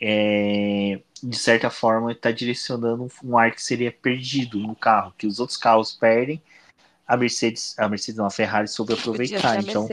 é, 0.00 1.00
de 1.22 1.36
certa 1.36 1.70
forma, 1.70 2.12
está 2.12 2.30
direcionando 2.30 3.10
um 3.22 3.38
ar 3.38 3.52
que 3.52 3.62
seria 3.62 3.90
perdido 3.90 4.58
no 4.58 4.74
carro, 4.74 5.14
que 5.16 5.26
os 5.26 5.40
outros 5.40 5.58
carros 5.58 5.92
perdem. 5.92 6.42
A 7.06 7.16
Mercedes, 7.16 7.78
a 7.78 7.88
Mercedes 7.88 8.18
não, 8.18 8.26
a 8.26 8.30
Ferrari 8.30 8.68
soube 8.68 8.94
aproveitar. 8.94 9.60
Então, 9.60 9.88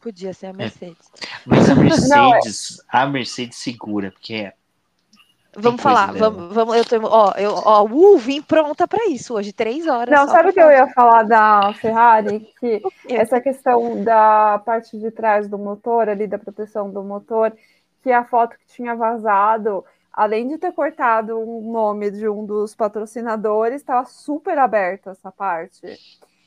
Podia 0.00 0.32
ser 0.32 0.46
a 0.46 0.50
é. 0.50 0.52
Mercedes. 0.52 1.10
É. 1.20 1.26
Mas 1.44 1.68
a 1.68 1.74
Mercedes, 1.74 2.08
não, 2.14 2.34
é... 2.34 2.40
a 2.88 3.06
Mercedes 3.06 3.58
segura, 3.58 4.10
porque 4.12 4.34
é 4.34 4.52
Vamos 5.58 5.80
falar, 5.80 6.12
vamos, 6.12 6.52
vamos, 6.52 6.76
eu 6.76 6.84
tô, 6.84 7.06
ó, 7.06 7.32
eu, 7.38 7.54
ó, 7.64 7.82
uh, 7.84 8.18
vim 8.18 8.42
pronta 8.42 8.86
para 8.86 9.06
isso 9.06 9.34
hoje, 9.34 9.54
três 9.54 9.86
horas. 9.86 10.14
Não, 10.14 10.28
sabe 10.28 10.50
o 10.50 10.52
que 10.52 10.60
eu 10.60 10.70
ia 10.70 10.86
falar 10.88 11.22
da 11.22 11.72
Ferrari? 11.72 12.46
Que 12.60 12.82
essa 13.08 13.40
questão 13.40 14.04
da 14.04 14.60
parte 14.64 14.98
de 14.98 15.10
trás 15.10 15.48
do 15.48 15.56
motor, 15.56 16.08
ali 16.08 16.26
da 16.26 16.38
proteção 16.38 16.90
do 16.90 17.02
motor, 17.02 17.56
que 18.06 18.12
a 18.12 18.22
foto 18.22 18.56
que 18.56 18.66
tinha 18.68 18.94
vazado, 18.94 19.84
além 20.12 20.46
de 20.46 20.58
ter 20.58 20.72
cortado 20.72 21.40
o 21.40 21.72
nome 21.72 22.08
de 22.08 22.28
um 22.28 22.46
dos 22.46 22.72
patrocinadores, 22.72 23.80
estava 23.80 24.04
super 24.04 24.56
aberta 24.58 25.10
essa 25.10 25.32
parte. 25.32 25.98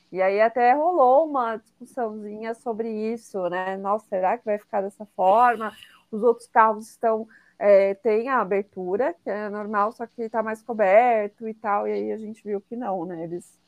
E 0.09 0.21
aí 0.21 0.39
até 0.39 0.71
rolou 0.71 1.27
uma 1.27 1.57
discussãozinha 1.57 2.53
sobre 2.53 2.89
isso, 2.89 3.49
né? 3.49 3.75
Nossa, 3.75 4.05
será 4.07 4.37
que 4.37 4.45
vai 4.45 4.57
ficar 4.57 4.79
dessa 4.79 5.05
forma? 5.17 5.73
Os 6.09 6.23
outros 6.23 6.47
carros 6.47 6.91
estão 6.91 7.27
é, 7.59 7.93
tem 7.93 8.29
a 8.29 8.39
abertura, 8.39 9.13
que 9.21 9.29
é 9.29 9.49
normal, 9.49 9.91
só 9.91 10.07
que 10.07 10.21
está 10.21 10.41
mais 10.41 10.61
coberto 10.63 11.45
e 11.45 11.53
tal, 11.53 11.85
e 11.85 11.91
aí 11.91 12.11
a 12.13 12.17
gente 12.17 12.41
viu 12.41 12.61
que 12.61 12.77
não, 12.77 13.05
né? 13.05 13.25
Eles, 13.25 13.59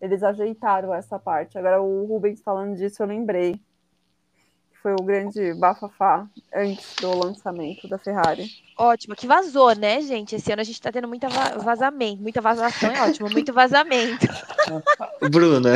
eles 0.00 0.22
ajeitaram 0.22 0.94
essa 0.94 1.18
parte. 1.18 1.58
Agora, 1.58 1.82
o 1.82 2.06
Rubens 2.06 2.40
falando 2.40 2.74
disso, 2.74 3.02
eu 3.02 3.06
lembrei. 3.06 3.60
Foi 4.84 4.92
o 4.92 5.02
grande 5.02 5.54
bafafá 5.54 6.28
antes 6.54 6.96
do 7.00 7.16
lançamento 7.16 7.88
da 7.88 7.96
Ferrari. 7.96 8.50
Ótimo, 8.76 9.16
que 9.16 9.26
vazou, 9.26 9.74
né, 9.74 10.02
gente? 10.02 10.36
Esse 10.36 10.52
ano 10.52 10.60
a 10.60 10.64
gente 10.64 10.74
está 10.74 10.92
tendo 10.92 11.08
muita 11.08 11.26
vazamento. 11.26 12.20
Muita 12.20 12.42
vazação 12.42 12.90
é 12.90 13.08
ótimo, 13.08 13.30
muito 13.30 13.50
vazamento. 13.50 14.26
Bruna, 15.32 15.72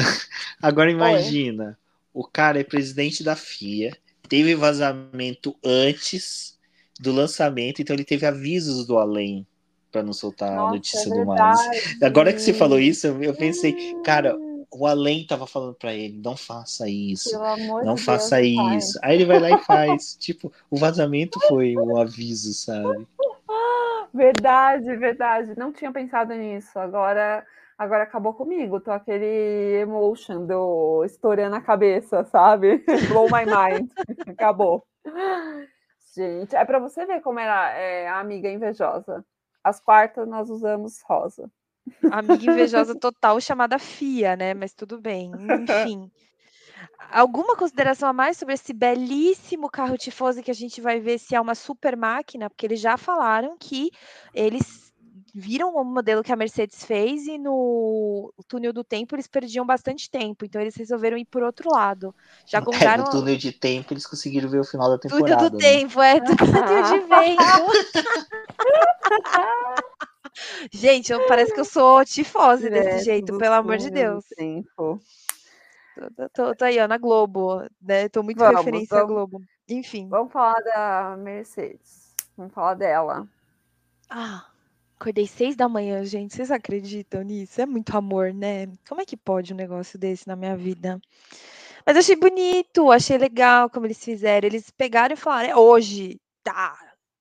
agora 0.60 0.90
imagina: 0.90 1.68
Oi. 1.68 1.74
o 2.12 2.22
cara 2.22 2.60
é 2.60 2.64
presidente 2.64 3.24
da 3.24 3.34
FIA, 3.34 3.96
teve 4.28 4.54
vazamento 4.54 5.56
antes 5.64 6.58
do 7.00 7.10
lançamento, 7.10 7.80
então 7.80 7.96
ele 7.96 8.04
teve 8.04 8.26
avisos 8.26 8.86
do 8.86 8.98
além 8.98 9.46
para 9.90 10.02
não 10.02 10.12
soltar 10.12 10.54
Nossa, 10.54 10.68
a 10.68 10.72
notícia 10.74 11.08
é 11.08 11.14
do 11.14 11.24
mais. 11.24 11.96
Agora 12.02 12.30
que 12.30 12.40
você 12.40 12.52
falou 12.52 12.78
isso, 12.78 13.06
eu 13.06 13.34
pensei, 13.34 13.74
cara, 14.04 14.36
o 14.70 14.86
além 14.86 15.26
tava 15.26 15.46
falando 15.46 15.74
para 15.74 15.94
ele, 15.94 16.20
não 16.22 16.36
faça 16.36 16.88
isso, 16.88 17.38
não 17.84 17.94
de 17.94 18.04
faça 18.04 18.36
Deus, 18.36 18.84
isso. 18.84 19.00
Pai. 19.00 19.10
Aí 19.10 19.16
ele 19.16 19.24
vai 19.24 19.40
lá 19.40 19.50
e 19.50 19.64
faz. 19.64 20.14
tipo, 20.20 20.52
o 20.70 20.76
vazamento 20.76 21.40
foi 21.48 21.76
um 21.76 21.96
aviso, 21.96 22.52
sabe? 22.52 23.06
Verdade, 24.12 24.96
verdade. 24.96 25.54
Não 25.56 25.70
tinha 25.70 25.92
pensado 25.92 26.32
nisso. 26.32 26.78
Agora, 26.78 27.46
agora 27.76 28.04
acabou 28.04 28.32
comigo. 28.32 28.80
Tô 28.80 28.90
aquele 28.90 29.80
emotion 29.82 30.46
do 30.46 31.04
estourando 31.04 31.54
a 31.54 31.60
cabeça, 31.60 32.24
sabe? 32.24 32.82
Blow 33.12 33.26
my 33.26 33.44
mind. 33.44 33.90
acabou. 34.26 34.82
Gente, 36.16 36.56
é 36.56 36.64
para 36.64 36.78
você 36.78 37.04
ver 37.04 37.20
como 37.20 37.38
era 37.38 37.70
é, 37.72 38.08
a 38.08 38.18
amiga 38.18 38.50
invejosa. 38.50 39.22
As 39.62 39.78
quartas 39.78 40.26
nós 40.26 40.48
usamos 40.48 41.02
rosa. 41.06 41.50
Amiga 42.10 42.52
invejosa 42.52 42.94
total 42.94 43.40
chamada 43.40 43.78
Fia, 43.78 44.36
né? 44.36 44.54
Mas 44.54 44.72
tudo 44.72 45.00
bem. 45.00 45.30
Enfim. 45.62 46.10
Alguma 47.10 47.56
consideração 47.56 48.08
a 48.08 48.12
mais 48.12 48.36
sobre 48.36 48.54
esse 48.54 48.72
belíssimo 48.72 49.70
carro 49.70 49.96
tifoso 49.96 50.42
que 50.42 50.50
a 50.50 50.54
gente 50.54 50.80
vai 50.80 51.00
ver 51.00 51.18
se 51.18 51.34
é 51.34 51.40
uma 51.40 51.54
super 51.54 51.96
máquina? 51.96 52.50
Porque 52.50 52.66
eles 52.66 52.80
já 52.80 52.96
falaram 52.96 53.56
que 53.58 53.90
eles 54.34 54.88
viram 55.34 55.74
o 55.74 55.84
modelo 55.84 56.22
que 56.22 56.32
a 56.32 56.36
Mercedes 56.36 56.84
fez 56.84 57.26
e 57.26 57.38
no 57.38 58.32
túnel 58.46 58.72
do 58.72 58.82
tempo 58.82 59.14
eles 59.14 59.26
perdiam 59.26 59.64
bastante 59.64 60.10
tempo, 60.10 60.44
então 60.44 60.60
eles 60.60 60.74
resolveram 60.74 61.16
ir 61.16 61.24
por 61.24 61.42
outro 61.42 61.70
lado. 61.70 62.14
Já 62.46 62.60
contaram... 62.60 62.88
É, 62.98 63.06
no 63.06 63.10
túnel 63.10 63.36
de 63.36 63.52
tempo 63.52 63.92
eles 63.92 64.06
conseguiram 64.06 64.48
ver 64.48 64.60
o 64.60 64.64
final 64.64 64.90
da 64.90 64.98
temporada. 64.98 65.36
Túnel 65.36 65.50
do 65.50 65.56
né? 65.56 65.62
tempo, 65.62 66.00
é, 66.02 66.20
túnel 66.20 66.82
de 66.82 66.98
vento. 67.06 67.42
Gente, 70.70 71.12
eu, 71.12 71.26
parece 71.26 71.52
que 71.52 71.60
eu 71.60 71.64
sou 71.64 72.04
tifose 72.04 72.68
desse 72.68 73.04
jeito, 73.04 73.36
pelo 73.38 73.54
amor 73.54 73.76
de 73.76 73.90
Deus. 73.90 74.24
Tempo. 74.36 75.00
Tô, 76.14 76.28
tô, 76.28 76.54
tô 76.54 76.64
aí, 76.64 76.78
ó, 76.78 76.86
na 76.86 76.96
Globo, 76.96 77.64
né? 77.80 78.08
Tô 78.08 78.22
muito 78.22 78.38
Vamos, 78.38 78.58
referência 78.58 78.96
à 78.96 79.00
vamos. 79.00 79.14
Globo. 79.14 79.42
Enfim. 79.68 80.08
Vamos 80.08 80.32
falar 80.32 80.60
da 80.60 81.16
Mercedes. 81.18 82.14
Vamos 82.36 82.52
falar 82.52 82.74
dela. 82.74 83.26
Ah, 84.08 84.46
acordei 84.98 85.26
seis 85.26 85.56
da 85.56 85.68
manhã, 85.68 86.04
gente. 86.04 86.34
Vocês 86.34 86.50
acreditam 86.50 87.22
nisso? 87.22 87.60
É 87.60 87.66
muito 87.66 87.96
amor, 87.96 88.32
né? 88.32 88.68
Como 88.88 89.00
é 89.00 89.04
que 89.04 89.16
pode 89.16 89.52
um 89.52 89.56
negócio 89.56 89.98
desse 89.98 90.26
na 90.28 90.36
minha 90.36 90.56
vida? 90.56 91.00
Mas 91.84 91.96
achei 91.96 92.16
bonito, 92.16 92.92
achei 92.92 93.18
legal 93.18 93.68
como 93.68 93.86
eles 93.86 94.02
fizeram. 94.02 94.46
Eles 94.46 94.70
pegaram 94.70 95.14
e 95.14 95.16
falaram, 95.16 95.50
é 95.50 95.56
hoje, 95.56 96.20
tá, 96.44 96.78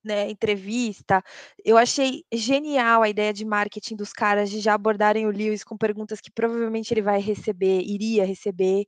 né? 0.08 0.30
Entrevista. 0.30 1.24
Eu 1.64 1.78
achei 1.78 2.24
genial 2.34 3.04
a 3.04 3.10
ideia 3.10 3.34
de 3.34 3.46
marketing 3.46 3.96
dos 3.96 4.14
caras 4.14 4.50
de 4.50 4.60
já 4.60 4.74
abordarem 4.74 5.28
o 5.28 5.32
Lewis 5.32 5.64
com 5.64 5.78
perguntas 5.78 6.22
que 6.22 6.32
provavelmente 6.32 6.94
ele 6.94 7.02
vai 7.02 7.20
receber, 7.22 7.82
iria 7.82 8.26
receber. 8.26 8.88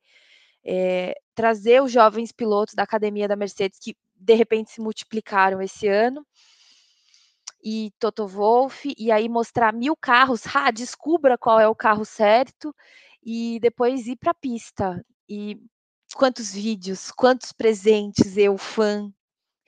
É, 0.64 1.16
trazer 1.36 1.82
os 1.82 1.92
jovens 1.92 2.32
pilotos 2.32 2.74
da 2.76 2.84
academia 2.84 3.28
da 3.28 3.36
Mercedes 3.36 3.80
que 3.80 3.96
de 4.16 4.34
repente 4.34 4.72
se 4.72 4.82
multiplicaram 4.82 5.62
esse 5.62 5.88
ano 5.88 6.26
e 7.64 7.92
Toto 8.00 8.28
Wolff, 8.28 8.94
e 8.98 9.12
aí 9.12 9.28
mostrar 9.28 9.74
mil 9.74 9.96
carros, 9.96 10.44
ah, 10.56 10.72
descubra 10.72 11.38
qual 11.38 11.60
é 11.60 11.68
o 11.68 11.76
carro 11.76 12.06
certo, 12.06 12.74
e 13.24 13.60
depois 13.62 14.08
ir 14.08 14.16
para 14.18 14.32
a 14.32 14.36
pista. 14.36 15.04
E 15.28 15.58
quantos 16.16 16.54
vídeos, 16.54 17.12
quantos 17.12 17.52
presentes 17.52 18.38
eu, 18.38 18.58
fã, 18.58 19.12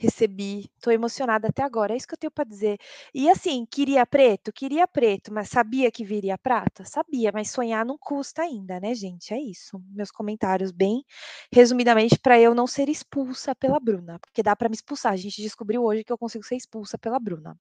recebi. 0.02 0.69
Estou 0.76 0.91
emocionada 0.91 1.48
até 1.48 1.61
agora, 1.61 1.94
é 1.94 1.98
isso 1.98 2.07
que 2.07 2.15
eu 2.15 2.18
tenho 2.18 2.32
para 2.32 2.44
dizer. 2.44 2.80
E 3.14 3.30
assim, 3.30 3.65
queria 3.65 4.06
preto? 4.06 4.52
Queria 4.52 4.88
preto, 4.88 5.32
mas 5.32 5.49
sabia 5.49 5.91
que 5.91 6.03
viria 6.03 6.38
prata? 6.38 6.84
Sabia, 6.84 7.32
mas 7.32 7.52
sonhar 7.52 7.86
não 7.86 7.98
custa 7.98 8.41
ainda, 8.41 8.80
né, 8.80 8.95
gente? 8.95 9.32
É 9.34 9.40
isso. 9.40 9.80
Meus 9.91 10.10
comentários 10.10 10.72
bem 10.72 11.06
resumidamente 11.53 12.18
para 12.18 12.40
eu 12.40 12.56
não 12.56 12.65
ser 12.65 12.90
expulsa 12.90 13.53
pela 13.53 13.80
Bruna, 13.80 14.18
porque 14.19 14.41
dá 14.41 14.56
para 14.56 14.69
me 14.69 14.76
expulsar. 14.76 15.14
A 15.14 15.18
gente 15.18 15.41
descobriu 15.41 15.84
hoje 15.84 16.03
que 16.03 16.11
eu 16.11 16.18
consigo 16.18 16.44
ser 16.44 16.56
expulsa 16.56 16.98
pela 16.98 17.19
Bruna. 17.19 17.56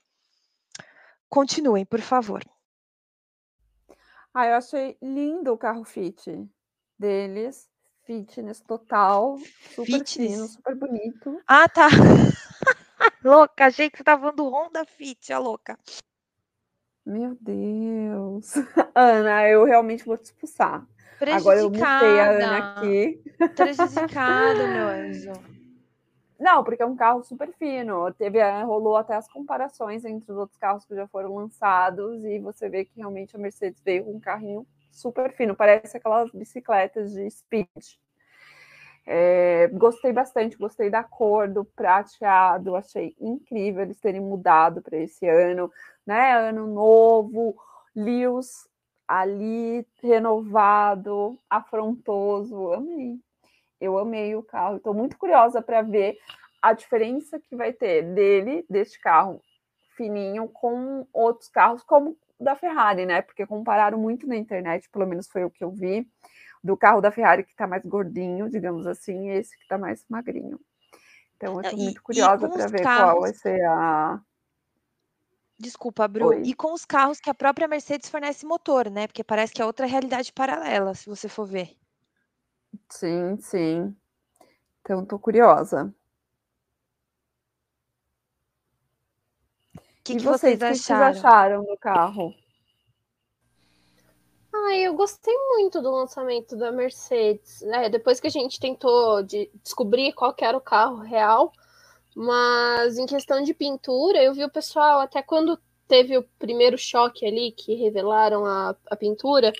Continuem, 1.28 1.84
por 1.84 2.00
favor. 2.00 2.42
Ah, 4.32 4.46
eu 4.46 4.54
achei 4.54 4.96
lindo 5.02 5.52
o 5.52 5.58
carro 5.58 5.84
Fit 5.84 6.48
deles. 6.98 7.68
Fitness 8.04 8.60
total, 8.60 9.38
super 9.74 9.84
Fitness? 9.84 10.12
fino, 10.14 10.46
super 10.48 10.74
bonito. 10.74 11.40
Ah, 11.46 11.68
tá. 11.68 11.88
louca, 13.22 13.66
achei 13.66 13.88
que 13.90 13.96
você 13.96 14.02
estava 14.02 14.22
falando 14.22 14.36
do 14.36 14.48
Honda 14.48 14.84
Fit, 14.84 15.32
a 15.32 15.38
louca. 15.38 15.78
Meu 17.04 17.36
Deus. 17.40 18.54
Ana, 18.94 19.48
eu 19.48 19.64
realmente 19.64 20.04
vou 20.04 20.16
te 20.16 20.24
expulsar. 20.26 20.86
Agora 21.32 21.60
eu 21.60 21.68
mutei 21.68 21.84
a 22.20 22.30
Ana 22.30 22.58
aqui. 22.58 23.22
Prejudicada, 23.54 24.66
meu 24.66 24.88
anjo. 24.88 25.32
Não, 26.38 26.64
porque 26.64 26.82
é 26.82 26.86
um 26.86 26.96
carro 26.96 27.22
super 27.22 27.52
fino. 27.52 28.10
Teve, 28.14 28.38
rolou 28.62 28.96
até 28.96 29.14
as 29.14 29.28
comparações 29.28 30.04
entre 30.06 30.32
os 30.32 30.38
outros 30.38 30.58
carros 30.58 30.86
que 30.86 30.94
já 30.94 31.06
foram 31.06 31.34
lançados 31.34 32.24
e 32.24 32.38
você 32.38 32.68
vê 32.70 32.86
que 32.86 32.96
realmente 32.96 33.36
a 33.36 33.38
Mercedes 33.38 33.82
veio 33.82 34.04
com 34.04 34.12
um 34.12 34.20
carrinho 34.20 34.66
super 34.90 35.32
fino, 35.32 35.54
parece 35.54 35.96
aquelas 35.96 36.30
bicicletas 36.32 37.12
de 37.12 37.30
speed. 37.30 37.68
É, 39.06 39.68
gostei 39.68 40.12
bastante, 40.12 40.56
gostei 40.56 40.90
da 40.90 41.02
cor 41.02 41.48
do 41.48 41.64
prateado, 41.64 42.76
achei 42.76 43.14
incrível 43.18 43.82
eles 43.82 43.98
terem 43.98 44.20
mudado 44.20 44.82
para 44.82 44.98
esse 44.98 45.26
ano, 45.26 45.72
né? 46.06 46.32
Ano 46.32 46.66
novo, 46.66 47.56
Lewis 47.96 48.68
ali 49.08 49.84
renovado, 50.02 51.38
afrontoso, 51.48 52.72
amei. 52.72 53.18
Eu 53.80 53.98
amei 53.98 54.36
o 54.36 54.42
carro, 54.42 54.76
estou 54.76 54.94
muito 54.94 55.18
curiosa 55.18 55.60
para 55.62 55.82
ver 55.82 56.16
a 56.62 56.72
diferença 56.72 57.40
que 57.40 57.56
vai 57.56 57.72
ter 57.72 58.02
dele, 58.14 58.64
deste 58.68 59.00
carro 59.00 59.40
fininho, 59.96 60.48
com 60.48 61.06
outros 61.12 61.48
carros, 61.48 61.82
como 61.82 62.16
da 62.40 62.56
Ferrari, 62.56 63.06
né? 63.06 63.22
Porque 63.22 63.46
compararam 63.46 63.98
muito 63.98 64.26
na 64.26 64.36
internet, 64.36 64.88
pelo 64.90 65.06
menos 65.06 65.28
foi 65.28 65.44
o 65.44 65.50
que 65.50 65.62
eu 65.62 65.70
vi, 65.70 66.08
do 66.62 66.76
carro 66.76 67.00
da 67.00 67.10
Ferrari 67.10 67.44
que 67.44 67.50
está 67.50 67.66
mais 67.66 67.84
gordinho, 67.84 68.48
digamos 68.48 68.86
assim, 68.86 69.28
e 69.28 69.32
esse 69.32 69.56
que 69.56 69.62
está 69.62 69.78
mais 69.78 70.04
magrinho. 70.08 70.60
Então 71.36 71.54
eu 71.54 71.60
estou 71.60 71.78
muito 71.78 72.02
curiosa 72.02 72.48
para 72.48 72.66
ver 72.66 72.82
carros... 72.82 73.12
qual 73.12 73.20
vai 73.22 73.32
ser 73.32 73.64
a. 73.64 74.20
Desculpa, 75.58 76.08
Bru. 76.08 76.28
Oi. 76.28 76.42
E 76.44 76.54
com 76.54 76.72
os 76.72 76.86
carros 76.86 77.20
que 77.20 77.28
a 77.28 77.34
própria 77.34 77.68
Mercedes 77.68 78.08
fornece 78.08 78.46
motor, 78.46 78.90
né? 78.90 79.06
Porque 79.06 79.22
parece 79.22 79.52
que 79.52 79.60
é 79.60 79.64
outra 79.64 79.86
realidade 79.86 80.32
paralela, 80.32 80.94
se 80.94 81.08
você 81.08 81.28
for 81.28 81.46
ver. 81.46 81.76
Sim, 82.88 83.36
sim. 83.38 83.94
Então 84.80 85.02
estou 85.02 85.18
curiosa. 85.18 85.94
Que, 90.04 90.16
que 90.16 90.24
vocês, 90.24 90.58
vocês 90.58 90.90
acharam? 90.90 91.12
que 91.12 91.14
vocês 91.14 91.24
acharam 91.24 91.64
do 91.64 91.76
carro? 91.76 92.34
Ah, 94.52 94.76
eu 94.76 94.94
gostei 94.94 95.34
muito 95.50 95.80
do 95.80 95.90
lançamento 95.90 96.56
da 96.56 96.72
Mercedes. 96.72 97.62
É, 97.62 97.88
depois 97.88 98.18
que 98.18 98.26
a 98.26 98.30
gente 98.30 98.58
tentou 98.58 99.22
de 99.22 99.50
descobrir 99.62 100.12
qual 100.12 100.34
era 100.40 100.56
o 100.56 100.60
carro 100.60 100.98
real, 100.98 101.52
mas 102.14 102.98
em 102.98 103.06
questão 103.06 103.42
de 103.42 103.54
pintura, 103.54 104.22
eu 104.22 104.34
vi 104.34 104.44
o 104.44 104.50
pessoal, 104.50 105.00
até 105.00 105.22
quando 105.22 105.58
teve 105.86 106.18
o 106.18 106.22
primeiro 106.38 106.76
choque 106.76 107.26
ali, 107.26 107.52
que 107.52 107.74
revelaram 107.74 108.44
a, 108.44 108.76
a 108.90 108.96
pintura, 108.96 109.52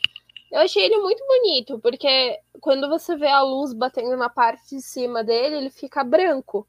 eu 0.51 0.61
achei 0.61 0.85
ele 0.85 0.99
muito 0.99 1.25
bonito, 1.27 1.79
porque 1.79 2.39
quando 2.61 2.89
você 2.89 3.17
vê 3.17 3.29
a 3.29 3.43
luz 3.43 3.73
batendo 3.73 4.17
na 4.17 4.29
parte 4.29 4.77
de 4.77 4.83
cima 4.83 5.23
dele, 5.23 5.57
ele 5.57 5.71
fica 5.71 6.03
branco. 6.03 6.67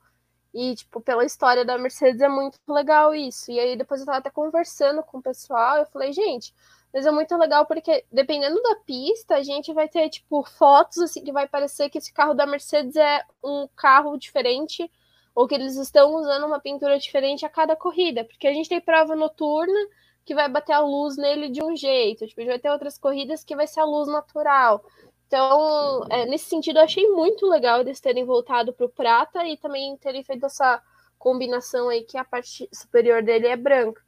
E, 0.53 0.75
tipo, 0.75 0.99
pela 0.99 1.23
história 1.25 1.63
da 1.63 1.77
Mercedes 1.77 2.21
é 2.21 2.27
muito 2.27 2.59
legal 2.67 3.15
isso. 3.15 3.51
E 3.51 3.59
aí 3.59 3.75
depois 3.75 4.01
eu 4.01 4.05
tava 4.05 4.17
até 4.17 4.29
conversando 4.29 5.01
com 5.03 5.19
o 5.19 5.21
pessoal, 5.21 5.77
eu 5.77 5.85
falei, 5.85 6.11
gente, 6.11 6.53
mas 6.93 7.05
é 7.05 7.11
muito 7.11 7.35
legal 7.37 7.65
porque 7.65 8.03
dependendo 8.11 8.61
da 8.61 8.75
pista, 8.77 9.35
a 9.35 9.43
gente 9.43 9.73
vai 9.73 9.87
ter, 9.87 10.09
tipo, 10.09 10.43
fotos 10.43 10.97
assim 10.99 11.23
que 11.23 11.31
vai 11.31 11.47
parecer 11.47 11.89
que 11.89 11.97
esse 11.97 12.11
carro 12.13 12.33
da 12.33 12.45
Mercedes 12.45 12.95
é 12.97 13.23
um 13.43 13.67
carro 13.75 14.17
diferente 14.17 14.91
ou 15.33 15.47
que 15.47 15.55
eles 15.55 15.77
estão 15.77 16.13
usando 16.15 16.45
uma 16.45 16.59
pintura 16.59 16.99
diferente 16.99 17.45
a 17.45 17.49
cada 17.49 17.75
corrida, 17.75 18.25
porque 18.25 18.47
a 18.47 18.53
gente 18.53 18.67
tem 18.67 18.81
prova 18.81 19.15
noturna 19.15 19.79
que 20.25 20.35
vai 20.35 20.49
bater 20.49 20.73
a 20.73 20.79
luz 20.81 21.17
nele 21.17 21.49
de 21.49 21.63
um 21.63 21.75
jeito, 21.75 22.27
tipo, 22.27 22.41
a 22.41 22.43
gente 22.43 22.51
vai 22.51 22.59
ter 22.59 22.69
outras 22.69 22.97
corridas 22.97 23.43
que 23.43 23.55
vai 23.55 23.65
ser 23.65 23.79
a 23.79 23.85
luz 23.85 24.07
natural. 24.09 24.83
Então, 25.31 26.03
é, 26.09 26.25
nesse 26.25 26.49
sentido, 26.49 26.79
eu 26.79 26.83
achei 26.83 27.07
muito 27.07 27.47
legal 27.47 27.79
eles 27.79 28.01
terem 28.01 28.25
voltado 28.25 28.73
para 28.73 28.85
o 28.85 28.89
prata 28.89 29.47
e 29.47 29.55
também 29.55 29.95
terem 29.95 30.21
feito 30.25 30.45
essa 30.45 30.83
combinação 31.17 31.87
aí 31.87 32.03
que 32.03 32.17
a 32.17 32.25
parte 32.25 32.67
superior 32.73 33.23
dele 33.23 33.47
é 33.47 33.55
branca. 33.55 34.01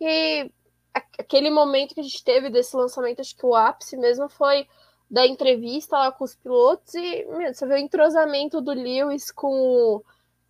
E 0.00 0.48
aquele 0.94 1.50
momento 1.50 1.92
que 1.92 1.98
a 1.98 2.04
gente 2.04 2.22
teve 2.22 2.50
desse 2.50 2.76
lançamento, 2.76 3.20
acho 3.20 3.36
que 3.36 3.44
o 3.44 3.56
ápice 3.56 3.96
mesmo 3.96 4.28
foi 4.28 4.64
da 5.10 5.26
entrevista 5.26 5.98
lá 5.98 6.12
com 6.12 6.22
os 6.22 6.36
pilotos 6.36 6.94
e 6.94 7.24
meu, 7.24 7.52
você 7.52 7.66
vê 7.66 7.74
o 7.74 7.78
entrosamento 7.78 8.60
do 8.60 8.70
Lewis 8.70 9.32
com 9.32 10.00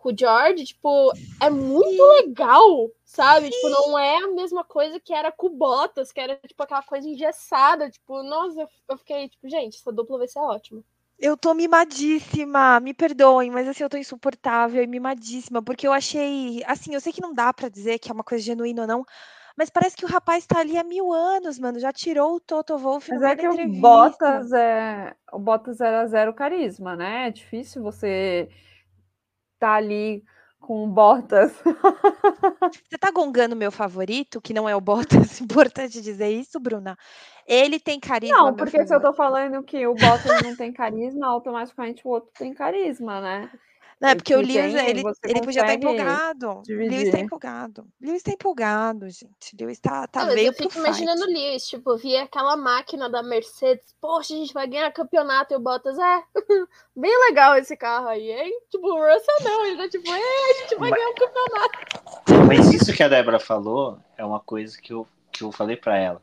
com 0.01 0.09
o 0.09 0.17
George, 0.17 0.65
tipo, 0.65 1.11
é 1.39 1.49
muito 1.49 2.03
legal, 2.03 2.89
sabe? 3.05 3.45
Sim. 3.45 3.51
Tipo, 3.51 3.69
não 3.69 3.97
é 3.97 4.17
a 4.17 4.27
mesma 4.29 4.63
coisa 4.63 4.99
que 4.99 5.13
era 5.13 5.31
com 5.31 5.47
o 5.47 5.55
Bottas, 5.55 6.11
que 6.11 6.19
era, 6.19 6.35
tipo, 6.35 6.61
aquela 6.63 6.81
coisa 6.81 7.07
engessada. 7.07 7.89
Tipo, 7.89 8.23
nossa, 8.23 8.67
eu 8.89 8.97
fiquei, 8.97 9.29
tipo, 9.29 9.47
gente, 9.47 9.77
essa 9.77 9.91
dupla 9.91 10.17
vai 10.17 10.27
ser 10.27 10.39
ótima. 10.39 10.83
Eu 11.19 11.37
tô 11.37 11.53
mimadíssima, 11.53 12.79
me 12.79 12.95
perdoem, 12.95 13.51
mas 13.51 13.67
assim, 13.67 13.83
eu 13.83 13.89
tô 13.89 13.95
insuportável 13.95 14.81
e 14.81 14.87
mimadíssima, 14.87 15.61
porque 15.61 15.87
eu 15.87 15.93
achei, 15.93 16.63
assim, 16.65 16.95
eu 16.95 16.99
sei 16.99 17.13
que 17.13 17.21
não 17.21 17.31
dá 17.31 17.53
para 17.53 17.69
dizer 17.69 17.99
que 17.99 18.09
é 18.09 18.13
uma 18.13 18.23
coisa 18.23 18.43
genuína 18.43 18.81
ou 18.81 18.87
não, 18.87 19.05
mas 19.55 19.69
parece 19.69 19.95
que 19.95 20.03
o 20.03 20.07
rapaz 20.07 20.47
tá 20.47 20.59
ali 20.59 20.75
há 20.79 20.83
mil 20.83 21.13
anos, 21.13 21.59
mano, 21.59 21.79
já 21.79 21.93
tirou 21.93 22.37
o 22.37 22.39
Toto 22.39 22.75
Wolff 22.75 23.07
Mas 23.11 23.21
é 23.21 23.35
que 23.35 23.47
o 23.47 23.79
Bottas, 23.79 24.51
é... 24.51 25.15
o 25.31 25.37
Bottas 25.37 25.79
era 25.79 26.07
zero 26.07 26.33
carisma, 26.33 26.95
né? 26.95 27.27
É 27.27 27.31
difícil 27.31 27.83
você 27.83 28.49
tá 29.61 29.73
ali 29.75 30.23
com 30.59 30.89
Bottas. 30.89 31.53
Você 32.89 32.97
tá 32.97 33.11
gongando 33.11 33.55
meu 33.55 33.71
favorito, 33.71 34.41
que 34.41 34.53
não 34.53 34.67
é 34.67 34.75
o 34.75 34.81
Bottas, 34.81 35.39
importante 35.41 36.01
dizer 36.01 36.29
isso, 36.29 36.59
Bruna. 36.59 36.97
Ele 37.47 37.79
tem 37.79 37.99
carisma. 37.99 38.37
Não, 38.37 38.55
porque 38.55 38.85
se 38.85 38.93
eu 38.93 38.99
tô 38.99 39.13
falando 39.13 39.63
que 39.63 39.85
o 39.85 39.93
Bottas 39.93 40.41
não 40.41 40.55
tem 40.55 40.73
carisma, 40.73 41.27
automaticamente 41.27 42.01
o 42.05 42.09
outro 42.09 42.31
tem 42.37 42.53
carisma, 42.53 43.21
né? 43.21 43.51
Não, 44.01 44.09
é 44.09 44.15
porque 44.15 44.33
o 44.33 44.39
Lewis, 44.39 44.55
tem, 44.55 44.89
ele, 44.89 45.03
ele 45.25 45.41
podia 45.41 45.61
estar 45.61 45.73
empolgado. 45.75 46.63
Dividir. 46.65 46.89
Lewis 46.89 47.03
está 47.03 47.19
empolgado. 47.19 47.87
Lewis 48.01 48.17
está 48.17 48.31
empolgado, 48.31 49.09
gente. 49.11 49.55
Lewis 49.59 49.77
está 49.77 50.07
tá 50.07 50.25
não, 50.25 50.33
veio 50.33 50.47
eu 50.47 50.53
fico 50.53 50.75
imaginando 50.79 51.21
o 51.21 51.27
Lewis, 51.27 51.67
tipo, 51.67 51.95
via 51.97 52.23
aquela 52.23 52.57
máquina 52.57 53.07
da 53.07 53.21
Mercedes. 53.21 53.95
Poxa, 54.01 54.33
a 54.33 54.37
gente 54.37 54.55
vai 54.55 54.65
ganhar 54.65 54.91
campeonato 54.91 55.53
e 55.53 55.57
o 55.57 55.59
Bottas, 55.59 55.99
é, 55.99 56.23
bem 56.97 57.15
legal 57.27 57.55
esse 57.55 57.77
carro 57.77 58.07
aí, 58.07 58.31
hein? 58.31 58.51
Tipo, 58.71 58.87
o 58.87 58.95
Russell 58.95 59.43
não, 59.43 59.65
ele 59.67 59.77
tá 59.77 59.87
tipo, 59.87 60.09
é, 60.09 60.17
a 60.17 60.53
gente 60.61 60.75
vai 60.79 60.89
mas, 60.89 60.99
ganhar 60.99 61.11
um 61.11 61.15
campeonato. 61.15 62.47
Mas 62.47 62.73
isso 62.73 62.93
que 62.93 63.03
a 63.03 63.07
Débora 63.07 63.39
falou 63.39 63.99
é 64.17 64.25
uma 64.25 64.39
coisa 64.39 64.81
que 64.81 64.93
eu, 64.93 65.07
que 65.31 65.43
eu 65.43 65.51
falei 65.51 65.77
para 65.77 65.95
ela. 65.95 66.21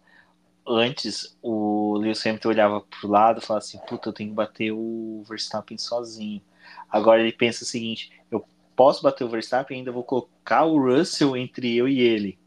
antes 0.66 1.38
o 1.40 1.96
Lewis 1.96 2.26
Hamilton 2.26 2.48
olhava 2.48 2.80
pro 2.80 3.08
lado 3.08 3.38
e 3.38 3.46
falava 3.46 3.64
assim, 3.64 3.78
puta, 3.86 4.08
eu 4.08 4.12
tenho 4.12 4.30
que 4.30 4.34
bater 4.34 4.72
o 4.72 5.22
Verstappen 5.28 5.78
sozinho. 5.78 6.42
Agora 6.90 7.20
ele 7.20 7.32
pensa 7.32 7.64
o 7.64 7.66
seguinte, 7.66 8.10
eu 8.30 8.44
posso 8.74 9.02
bater 9.02 9.24
o 9.24 9.28
Verstappen 9.28 9.76
e 9.76 9.78
ainda 9.80 9.92
vou 9.92 10.04
colocar 10.04 10.64
o 10.64 10.80
Russell 10.80 11.36
entre 11.36 11.76
eu 11.76 11.88
e 11.88 12.00
ele. 12.00 12.38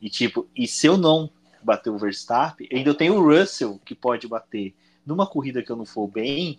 E 0.00 0.10
tipo, 0.10 0.48
e 0.54 0.66
se 0.66 0.86
eu 0.86 0.96
não 0.96 1.30
bater 1.62 1.90
o 1.90 1.98
Verstappen, 1.98 2.68
ainda 2.72 2.90
eu 2.90 2.94
tenho 2.94 3.14
o 3.14 3.22
Russell 3.22 3.80
que 3.84 3.94
pode 3.94 4.26
bater. 4.28 4.74
Numa 5.04 5.26
corrida 5.26 5.62
que 5.62 5.70
eu 5.70 5.76
não 5.76 5.86
for 5.86 6.08
bem, 6.08 6.58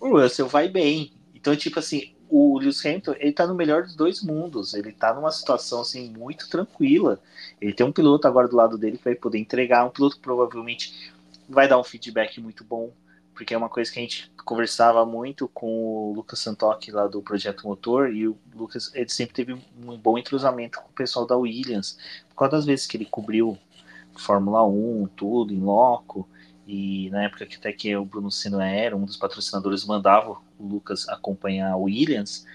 o 0.00 0.18
Russell 0.18 0.48
vai 0.48 0.68
bem. 0.68 1.12
Então, 1.34 1.54
tipo 1.56 1.78
assim, 1.78 2.14
o 2.28 2.58
Lewis 2.58 2.84
Hamilton, 2.84 3.14
ele 3.18 3.32
tá 3.32 3.46
no 3.46 3.54
melhor 3.54 3.82
dos 3.82 3.94
dois 3.94 4.22
mundos. 4.22 4.74
Ele 4.74 4.92
tá 4.92 5.14
numa 5.14 5.30
situação, 5.30 5.80
assim, 5.80 6.10
muito 6.10 6.48
tranquila. 6.48 7.20
Ele 7.60 7.72
tem 7.72 7.86
um 7.86 7.92
piloto 7.92 8.26
agora 8.26 8.48
do 8.48 8.56
lado 8.56 8.76
dele 8.76 8.98
que 8.98 9.04
vai 9.04 9.14
poder 9.14 9.38
entregar. 9.38 9.84
Um 9.84 9.90
piloto 9.90 10.16
que 10.16 10.22
provavelmente 10.22 11.12
vai 11.48 11.68
dar 11.68 11.78
um 11.78 11.84
feedback 11.84 12.40
muito 12.40 12.64
bom. 12.64 12.90
Porque 13.34 13.52
é 13.52 13.58
uma 13.58 13.68
coisa 13.68 13.90
que 13.92 13.98
a 13.98 14.02
gente 14.02 14.30
conversava 14.44 15.04
muito 15.04 15.48
com 15.48 15.66
o 15.66 16.12
Lucas 16.14 16.38
Santoki 16.38 16.90
lá 16.90 17.06
do 17.06 17.20
Projeto 17.20 17.66
Motor. 17.66 18.10
E 18.12 18.28
o 18.28 18.38
Lucas, 18.54 18.90
ele 18.94 19.08
sempre 19.08 19.34
teve 19.34 19.52
um 19.52 19.98
bom 19.98 20.16
entrosamento 20.16 20.80
com 20.80 20.88
o 20.88 20.94
pessoal 20.94 21.26
da 21.26 21.36
Williams. 21.36 21.98
Por 22.28 22.36
causa 22.36 22.56
das 22.56 22.64
vezes 22.64 22.86
que 22.86 22.96
ele 22.96 23.06
cobriu 23.06 23.58
Fórmula 24.16 24.64
1, 24.64 25.08
tudo, 25.16 25.52
em 25.52 25.60
loco. 25.60 26.28
E 26.66 27.10
na 27.10 27.24
época 27.24 27.44
que 27.44 27.56
até 27.56 27.72
que 27.72 27.94
o 27.94 28.04
Bruno 28.04 28.30
Senna 28.30 28.66
era 28.66 28.96
um 28.96 29.04
dos 29.04 29.16
patrocinadores, 29.16 29.84
mandava 29.84 30.40
o 30.58 30.66
Lucas 30.66 31.08
acompanhar 31.08 31.72
a 31.72 31.76
Williams. 31.76 32.46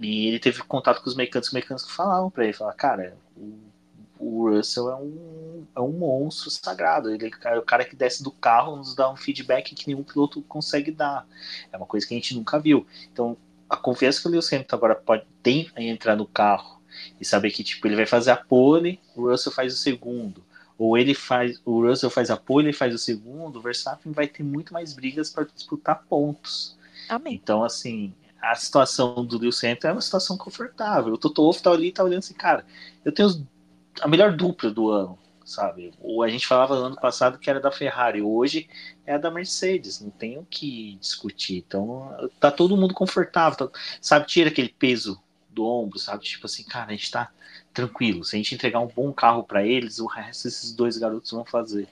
E 0.00 0.26
ele 0.26 0.38
teve 0.38 0.62
contato 0.62 1.02
com 1.02 1.08
os 1.08 1.16
mecânicos, 1.16 1.48
os 1.48 1.54
mecânicos 1.54 1.90
falavam 1.90 2.30
para 2.30 2.44
ele, 2.44 2.52
falavam, 2.52 2.76
cara, 2.76 3.16
o, 3.36 3.67
o, 4.18 4.50
Russell 4.50 4.90
é 4.90 4.96
um, 4.96 5.66
é 5.76 5.80
um 5.80 5.92
monstro 5.92 6.50
sagrado, 6.50 7.10
ele 7.10 7.30
é 7.44 7.58
o 7.58 7.62
cara 7.62 7.84
que 7.84 7.96
desce 7.96 8.22
do 8.22 8.30
carro, 8.30 8.76
nos 8.76 8.94
dá 8.94 9.10
um 9.10 9.16
feedback 9.16 9.74
que 9.74 9.86
nenhum 9.86 10.02
piloto 10.02 10.42
consegue 10.42 10.90
dar. 10.90 11.26
É 11.72 11.76
uma 11.76 11.86
coisa 11.86 12.06
que 12.06 12.14
a 12.14 12.16
gente 12.16 12.34
nunca 12.34 12.58
viu. 12.58 12.86
Então, 13.12 13.36
a 13.68 13.76
confiança 13.76 14.20
que 14.20 14.28
o 14.28 14.30
Lewis 14.30 14.52
Hamilton 14.52 14.76
agora 14.76 14.94
pode 14.94 15.24
ter 15.42 15.70
em 15.76 15.88
entrar 15.90 16.16
no 16.16 16.26
carro 16.26 16.80
e 17.20 17.24
saber 17.24 17.50
que 17.50 17.62
tipo 17.62 17.86
ele 17.86 17.96
vai 17.96 18.06
fazer 18.06 18.30
a 18.30 18.36
pole, 18.36 19.00
o 19.14 19.28
Russell 19.28 19.52
faz 19.52 19.74
o 19.74 19.76
segundo 19.76 20.42
ou 20.78 20.96
ele 20.96 21.12
faz, 21.12 21.60
o 21.64 21.84
Russell 21.84 22.08
faz 22.08 22.30
a 22.30 22.36
pole, 22.36 22.66
ele 22.66 22.72
faz 22.72 22.94
o 22.94 22.98
segundo, 22.98 23.58
o 23.58 23.60
Verstappen 23.60 24.12
vai 24.12 24.28
ter 24.28 24.44
muito 24.44 24.72
mais 24.72 24.94
brigas 24.94 25.28
para 25.28 25.44
disputar 25.44 26.04
pontos. 26.08 26.78
Amém. 27.08 27.34
Então, 27.34 27.64
assim, 27.64 28.14
a 28.40 28.54
situação 28.54 29.24
do 29.24 29.38
Lewis 29.38 29.62
Hamilton 29.62 29.88
é 29.88 29.92
uma 29.92 30.00
situação 30.00 30.38
confortável. 30.38 31.14
O 31.14 31.18
Toto 31.18 31.42
Wolff 31.42 31.60
tá 31.60 31.72
ali, 31.72 31.90
tá 31.90 32.04
olhando 32.04 32.20
assim, 32.20 32.34
cara, 32.34 32.64
eu 33.04 33.10
tenho 33.10 33.28
a 34.00 34.08
melhor 34.08 34.32
dupla 34.36 34.70
do 34.70 34.90
ano, 34.90 35.18
sabe? 35.44 35.92
Ou 36.00 36.22
a 36.22 36.28
gente 36.28 36.46
falava 36.46 36.78
no 36.78 36.86
ano 36.86 36.96
passado 36.96 37.38
que 37.38 37.48
era 37.48 37.60
da 37.60 37.70
Ferrari, 37.70 38.20
hoje 38.22 38.68
é 39.06 39.14
a 39.14 39.18
da 39.18 39.30
Mercedes, 39.30 40.00
não 40.00 40.10
tem 40.10 40.38
o 40.38 40.46
que 40.48 40.96
discutir. 41.00 41.64
Então, 41.66 42.30
tá 42.38 42.50
todo 42.50 42.76
mundo 42.76 42.94
confortável, 42.94 43.68
tá, 43.68 43.78
sabe? 44.00 44.26
Tira 44.26 44.50
aquele 44.50 44.68
peso 44.68 45.20
do 45.50 45.64
ombro, 45.64 45.98
sabe? 45.98 46.24
Tipo 46.24 46.46
assim, 46.46 46.62
cara, 46.64 46.88
a 46.88 46.92
gente 46.92 47.10
tá 47.10 47.30
tranquilo. 47.72 48.24
Se 48.24 48.36
a 48.36 48.38
gente 48.38 48.54
entregar 48.54 48.80
um 48.80 48.88
bom 48.88 49.12
carro 49.12 49.42
para 49.42 49.66
eles, 49.66 49.98
o 49.98 50.06
resto 50.06 50.48
esses 50.48 50.72
dois 50.72 50.96
garotos 50.98 51.30
vão 51.30 51.44
fazer 51.44 51.88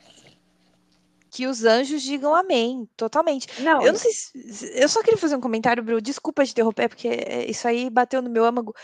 que 1.30 1.46
os 1.46 1.64
anjos 1.64 2.02
digam 2.02 2.34
amém, 2.34 2.88
totalmente. 2.96 3.48
Não, 3.62 3.82
eu 3.82 3.92
não 3.92 3.98
sei 3.98 4.12
se, 4.12 4.72
eu 4.74 4.88
só 4.88 5.02
queria 5.02 5.18
fazer 5.18 5.36
um 5.36 5.40
comentário, 5.40 5.82
Bru, 5.82 6.00
desculpa 6.00 6.44
te 6.44 6.52
interromper, 6.52 6.88
porque 6.88 7.08
isso 7.48 7.66
aí 7.66 7.90
bateu 7.90 8.22
no 8.22 8.30
meu 8.30 8.44
âmago 8.44 8.74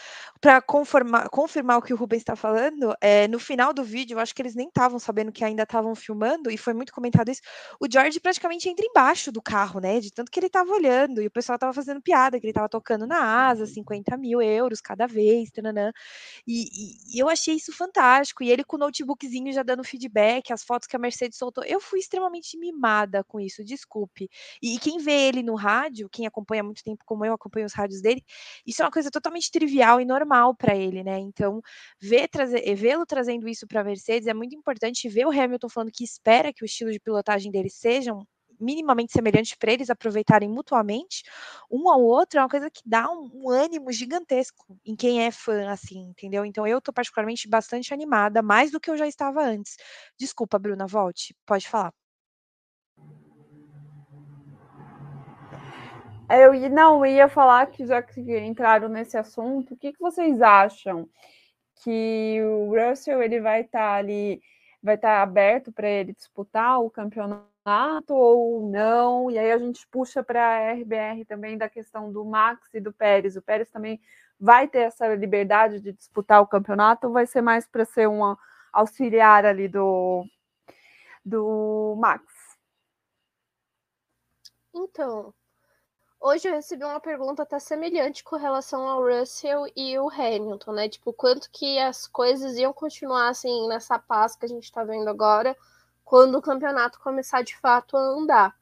para 0.40 0.60
confirmar 0.60 1.78
o 1.78 1.82
que 1.82 1.94
o 1.94 1.97
Rubens 1.97 2.23
está 2.23 2.35
falando. 2.35 2.94
É, 3.01 3.28
no 3.28 3.39
final 3.39 3.73
do 3.73 3.85
vídeo, 3.85 4.16
eu 4.16 4.19
acho 4.19 4.35
que 4.35 4.43
eles 4.43 4.56
nem 4.56 4.66
estavam 4.66 4.98
sabendo 4.98 5.31
que 5.31 5.44
ainda 5.44 5.62
estavam 5.62 5.94
filmando, 5.94 6.51
e 6.51 6.59
foi 6.59 6.74
muito 6.74 6.93
comentado 6.93 7.31
isso. 7.31 7.40
O 7.78 7.86
George 7.90 8.19
praticamente 8.19 8.69
entra 8.69 8.85
embaixo 8.85 9.31
do 9.31 9.40
carro, 9.40 9.78
né? 9.78 10.01
De 10.01 10.10
tanto 10.10 10.31
que 10.32 10.40
ele 10.40 10.48
estava 10.48 10.73
olhando, 10.73 11.23
e 11.23 11.27
o 11.27 11.31
pessoal 11.31 11.55
estava 11.55 11.73
fazendo 11.73 12.02
piada, 12.02 12.40
que 12.40 12.47
ele 12.47 12.51
estava 12.51 12.69
tocando 12.69 13.06
na 13.06 13.47
asa, 13.48 13.66
50 13.66 14.16
mil 14.16 14.43
euros 14.43 14.81
cada 14.81 15.06
vez, 15.06 15.51
tananã. 15.51 15.93
E, 16.47 16.64
e, 16.64 17.16
e 17.16 17.19
eu 17.20 17.28
achei 17.28 17.55
isso 17.55 17.73
fantástico. 17.73 18.43
E 18.43 18.51
ele 18.51 18.64
com 18.64 18.77
o 18.77 18.81
notebookzinho 18.81 19.52
já 19.52 19.62
dando 19.62 19.85
feedback, 19.85 20.52
as 20.52 20.64
fotos 20.64 20.89
que 20.89 20.97
a 20.97 20.98
Mercedes 20.98 21.39
soltou. 21.39 21.62
Eu 21.64 21.81
fui 21.81 22.01
extremamente 22.01 22.32
extremamente 22.39 22.59
mimada 22.59 23.23
com 23.25 23.41
isso, 23.41 23.65
desculpe. 23.65 24.29
E, 24.63 24.75
e 24.77 24.79
quem 24.79 24.99
vê 24.99 25.29
ele 25.29 25.43
no 25.43 25.55
rádio, 25.55 26.09
quem 26.09 26.27
acompanha 26.27 26.63
há 26.63 26.65
muito 26.65 26.83
tempo 26.83 27.05
como 27.05 27.25
eu 27.25 27.35
acompanho 27.35 27.67
os 27.67 27.73
rádios 27.75 28.01
dele, 28.01 28.25
isso 28.67 28.83
é 28.83 28.85
uma 28.85 28.91
coisa 28.91 29.11
totalmente 29.11 29.51
trivial 29.51 30.01
e 30.01 30.05
normal 30.05 30.55
para 30.55 30.75
ele, 30.75 31.03
né? 31.03 31.19
Então, 31.19 31.61
eh, 32.03 32.75
vê-lo 32.75 33.07
trazendo 33.07 33.49
isso 33.49 33.67
para 33.67 33.85
Mercedes 33.85 34.29
é 34.29 34.35
muito 34.35 34.55
importante. 34.55 35.09
Ver 35.09 35.27
o 35.27 35.31
Hamilton 35.31 35.69
falando 35.69 35.93
que 35.93 36.05
espera 36.05 36.53
que 36.53 36.65
o 36.65 36.67
estilo 36.67 36.91
de 36.93 37.01
pilotagem 37.01 37.51
dele 37.51 37.71
sejam 37.71 38.27
minimamente 38.61 39.13
semelhantes 39.13 39.55
para 39.55 39.73
eles 39.73 39.91
aproveitarem 39.91 40.49
mutuamente 40.49 41.25
um 41.71 41.91
ao 41.91 42.01
outro 42.01 42.39
é 42.39 42.43
uma 42.43 42.49
coisa 42.49 42.71
que 42.71 42.83
dá 42.87 43.11
um, 43.11 43.31
um, 43.35 43.51
ânimo 43.51 43.91
gigantesco 43.93 44.79
em 44.85 44.95
quem 44.95 45.25
é 45.25 45.31
fã, 45.31 45.69
assim, 45.71 46.11
entendeu? 46.11 46.45
Então 46.45 46.67
eu 46.67 46.81
tô 46.81 46.93
particularmente 46.93 47.49
bastante 47.49 47.93
animada, 47.93 48.43
mais 48.43 48.71
do 48.71 48.81
que 48.81 48.91
eu 48.91 48.97
já 48.97 49.07
estava 49.07 49.43
antes. 49.43 49.77
Desculpa, 50.19 50.59
Bruna, 50.59 50.87
volte, 50.87 51.35
pode 51.47 51.69
falar. 51.69 51.93
Eu 56.35 56.55
não 56.71 57.05
eu 57.05 57.13
ia 57.13 57.29
falar 57.29 57.67
que 57.67 57.85
já 57.87 58.01
que 58.03 58.21
entraram 58.39 58.89
nesse 58.89 59.19
assunto, 59.19 59.75
o 59.75 59.77
que, 59.77 59.93
que 59.93 60.01
vocês 60.01 60.41
acham 60.41 61.07
que 61.77 62.41
o 62.43 62.71
Russell 62.71 63.23
ele 63.23 63.41
vai 63.41 63.63
estar 63.63 63.79
tá 63.79 63.95
ali, 63.97 64.41
vai 64.83 64.95
estar 64.95 65.17
tá 65.17 65.23
aberto 65.23 65.71
para 65.73 65.89
ele 65.89 66.15
disputar 66.15 66.81
o 66.81 66.91
campeonato 66.91 68.15
ou 68.15 68.67
não? 68.69 69.31
E 69.31 69.39
aí 69.39 69.53
a 69.53 69.59
gente 69.59 69.87
puxa 69.89 70.23
para 70.23 70.43
a 70.43 70.73
RBR 70.73 71.25
também 71.27 71.59
da 71.59 71.69
questão 71.69 72.11
do 72.11 72.25
Max 72.25 72.73
e 72.75 72.81
do 72.81 72.93
Pérez. 72.93 73.37
O 73.37 73.43
Pérez 73.43 73.71
também 73.71 74.01
vai 74.41 74.67
ter 74.69 74.81
essa 74.81 75.15
liberdade 75.15 75.81
de 75.81 75.93
disputar 75.93 76.41
o 76.41 76.47
campeonato 76.47 77.09
ou 77.09 77.13
vai 77.13 77.27
ser 77.27 77.43
mais 77.43 77.67
para 77.67 77.85
ser 77.85 78.09
um 78.09 78.37
auxiliar 78.73 79.45
ali 79.45 79.69
do 79.69 80.25
do 81.25 81.95
Max? 81.99 82.25
Então, 84.75 85.35
Hoje 86.24 86.49
eu 86.49 86.55
recebi 86.55 86.85
uma 86.85 87.01
pergunta 87.01 87.43
até 87.43 87.59
semelhante 87.59 88.23
com 88.23 88.36
relação 88.36 88.86
ao 88.86 89.03
Russell 89.03 89.66
e 89.74 89.99
o 89.99 90.09
Hamilton, 90.09 90.70
né? 90.70 90.89
Tipo, 90.89 91.12
quanto 91.12 91.51
que 91.51 91.81
as 91.81 92.07
coisas 92.07 92.57
iam 92.57 92.73
continuar 92.73 93.28
assim 93.28 93.66
nessa 93.66 93.99
paz 93.99 94.36
que 94.36 94.44
a 94.44 94.49
gente 94.49 94.70
tá 94.70 94.85
vendo 94.85 95.09
agora, 95.09 95.57
quando 96.05 96.39
o 96.39 96.40
campeonato 96.40 97.01
começar 97.01 97.43
de 97.43 97.59
fato 97.59 97.97
a 97.97 98.01
andar. 98.01 98.57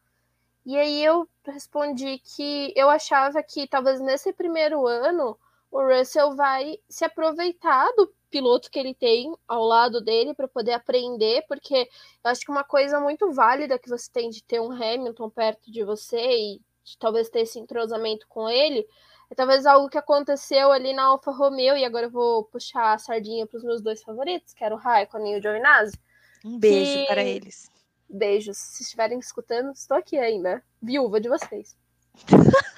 E 0.64 0.74
aí 0.74 1.04
eu 1.04 1.28
respondi 1.44 2.18
que 2.20 2.72
eu 2.74 2.88
achava 2.88 3.42
que 3.42 3.68
talvez 3.68 4.00
nesse 4.00 4.32
primeiro 4.32 4.86
ano 4.86 5.38
o 5.70 5.82
Russell 5.82 6.34
vai 6.34 6.78
se 6.88 7.04
aproveitar 7.04 7.92
do 7.94 8.10
piloto 8.30 8.70
que 8.70 8.78
ele 8.78 8.94
tem 8.94 9.36
ao 9.46 9.64
lado 9.64 10.00
dele 10.00 10.32
para 10.32 10.48
poder 10.48 10.72
aprender, 10.72 11.44
porque 11.46 11.90
eu 12.24 12.30
acho 12.30 12.40
que 12.40 12.50
uma 12.50 12.64
coisa 12.64 12.98
muito 12.98 13.30
válida 13.34 13.78
que 13.78 13.90
você 13.90 14.10
tem 14.10 14.30
de 14.30 14.42
ter 14.42 14.60
um 14.62 14.72
Hamilton 14.72 15.28
perto 15.28 15.70
de 15.70 15.84
você 15.84 16.16
e 16.16 16.69
de 16.90 16.98
talvez 16.98 17.28
ter 17.28 17.40
esse 17.40 17.58
entrosamento 17.58 18.26
com 18.28 18.48
ele, 18.48 18.86
é 19.30 19.34
talvez 19.34 19.64
algo 19.64 19.88
que 19.88 19.98
aconteceu 19.98 20.72
ali 20.72 20.92
na 20.92 21.04
Alfa 21.04 21.30
Romeo, 21.30 21.76
e 21.76 21.84
agora 21.84 22.06
eu 22.06 22.10
vou 22.10 22.44
puxar 22.44 22.94
a 22.94 22.98
sardinha 22.98 23.46
para 23.46 23.58
os 23.58 23.64
meus 23.64 23.80
dois 23.80 24.02
favoritos, 24.02 24.52
que 24.52 24.64
era 24.64 24.74
o 24.74 24.78
Raikkonen 24.78 25.34
e 25.34 25.38
o 25.38 25.42
Giovinazzi. 25.42 25.98
Um 26.44 26.58
beijo 26.58 26.92
que... 26.92 27.06
para 27.06 27.22
eles. 27.22 27.70
Beijos. 28.08 28.56
Se 28.56 28.82
estiverem 28.82 29.20
escutando, 29.20 29.70
estou 29.70 29.96
aqui 29.96 30.18
ainda, 30.18 30.62
viúva 30.82 31.20
de 31.20 31.28
vocês. 31.28 31.76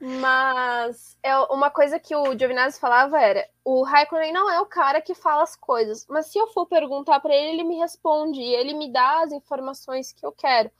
Mas 0.00 1.18
é 1.22 1.36
uma 1.36 1.68
coisa 1.70 1.98
que 1.98 2.16
o 2.16 2.38
Giovinazzi 2.38 2.80
falava 2.80 3.20
era: 3.20 3.46
o 3.62 3.82
Raikkonen 3.82 4.32
não 4.32 4.48
é 4.48 4.58
o 4.58 4.66
cara 4.66 5.02
que 5.02 5.14
fala 5.14 5.42
as 5.42 5.54
coisas, 5.54 6.06
mas 6.08 6.26
se 6.26 6.38
eu 6.38 6.46
for 6.46 6.64
perguntar 6.64 7.20
para 7.20 7.34
ele, 7.34 7.50
ele 7.50 7.64
me 7.64 7.76
responde, 7.76 8.40
ele 8.40 8.72
me 8.72 8.90
dá 8.90 9.22
as 9.22 9.32
informações 9.32 10.10
que 10.10 10.24
eu 10.24 10.32
quero. 10.32 10.70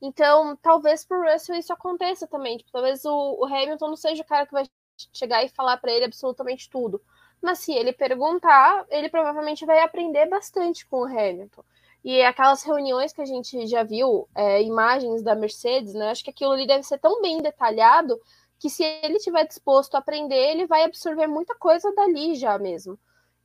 Então, 0.00 0.56
talvez 0.56 1.04
pro 1.04 1.22
Russell 1.30 1.56
isso 1.56 1.72
aconteça 1.72 2.26
também. 2.26 2.56
Tipo, 2.56 2.72
talvez 2.72 3.04
o, 3.04 3.36
o, 3.40 3.44
Hamilton 3.44 3.88
não 3.88 3.96
seja 3.96 4.22
o 4.22 4.26
cara 4.26 4.46
que 4.46 4.52
vai 4.52 4.64
chegar 5.12 5.44
e 5.44 5.48
falar 5.48 5.76
para 5.76 5.92
ele 5.92 6.06
absolutamente 6.06 6.70
tudo. 6.70 7.02
Mas 7.40 7.58
se 7.58 7.72
ele 7.72 7.92
perguntar, 7.92 8.86
ele 8.88 9.08
provavelmente 9.08 9.66
vai 9.66 9.80
aprender 9.80 10.26
bastante 10.26 10.86
com 10.86 11.00
o 11.00 11.04
Hamilton. 11.04 11.62
E 12.02 12.22
aquelas 12.22 12.62
reuniões 12.62 13.12
que 13.12 13.20
a 13.20 13.26
gente 13.26 13.66
já 13.66 13.82
viu, 13.82 14.26
é, 14.34 14.62
imagens 14.62 15.22
da 15.22 15.34
Mercedes, 15.34 15.92
né? 15.92 16.10
Acho 16.10 16.24
que 16.24 16.30
aquilo 16.30 16.52
ali 16.52 16.66
deve 16.66 16.82
ser 16.82 16.98
tão 16.98 17.20
bem 17.20 17.42
detalhado 17.42 18.18
que 18.58 18.70
se 18.70 18.82
ele 18.82 19.16
estiver 19.16 19.46
disposto 19.46 19.94
a 19.94 19.98
aprender, 19.98 20.50
ele 20.50 20.66
vai 20.66 20.84
absorver 20.84 21.26
muita 21.26 21.54
coisa 21.54 21.92
dali 21.94 22.34
já 22.34 22.58
mesmo. 22.58 22.98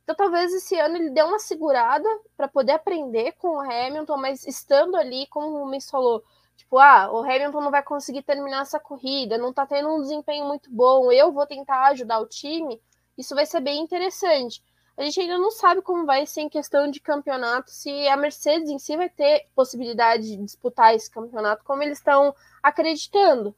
Então 0.04 0.14
talvez 0.14 0.52
esse 0.54 0.78
ano 0.78 0.96
ele 0.96 1.10
dê 1.10 1.22
uma 1.22 1.38
segurada 1.38 2.08
para 2.36 2.46
poder 2.46 2.72
aprender 2.72 3.32
com 3.32 3.56
o 3.56 3.60
Hamilton, 3.60 4.16
mas 4.18 4.46
estando 4.46 4.94
ali, 4.94 5.26
como 5.26 5.48
o 5.48 5.64
Rubens 5.64 5.90
falou, 5.90 6.22
Tipo, 6.56 6.78
ah, 6.78 7.10
o 7.12 7.18
Hamilton 7.18 7.60
não 7.60 7.70
vai 7.70 7.82
conseguir 7.82 8.22
terminar 8.22 8.62
essa 8.62 8.80
corrida, 8.80 9.38
não 9.38 9.52
tá 9.52 9.66
tendo 9.66 9.88
um 9.88 10.00
desempenho 10.00 10.46
muito 10.46 10.70
bom, 10.70 11.12
eu 11.12 11.30
vou 11.32 11.46
tentar 11.46 11.86
ajudar 11.88 12.18
o 12.18 12.26
time. 12.26 12.80
Isso 13.16 13.34
vai 13.34 13.46
ser 13.46 13.60
bem 13.60 13.80
interessante. 13.80 14.62
a 14.96 15.02
gente 15.02 15.20
ainda 15.20 15.38
não 15.38 15.50
sabe 15.50 15.82
como 15.82 16.06
vai 16.06 16.26
ser 16.26 16.42
em 16.42 16.48
questão 16.48 16.90
de 16.90 17.00
campeonato, 17.00 17.70
se 17.70 18.08
a 18.08 18.16
Mercedes 18.16 18.70
em 18.70 18.78
si 18.78 18.96
vai 18.96 19.08
ter 19.10 19.46
possibilidade 19.54 20.24
de 20.24 20.36
disputar 20.38 20.94
esse 20.94 21.10
campeonato, 21.10 21.64
como 21.64 21.82
eles 21.82 21.98
estão 21.98 22.34
acreditando. 22.62 23.54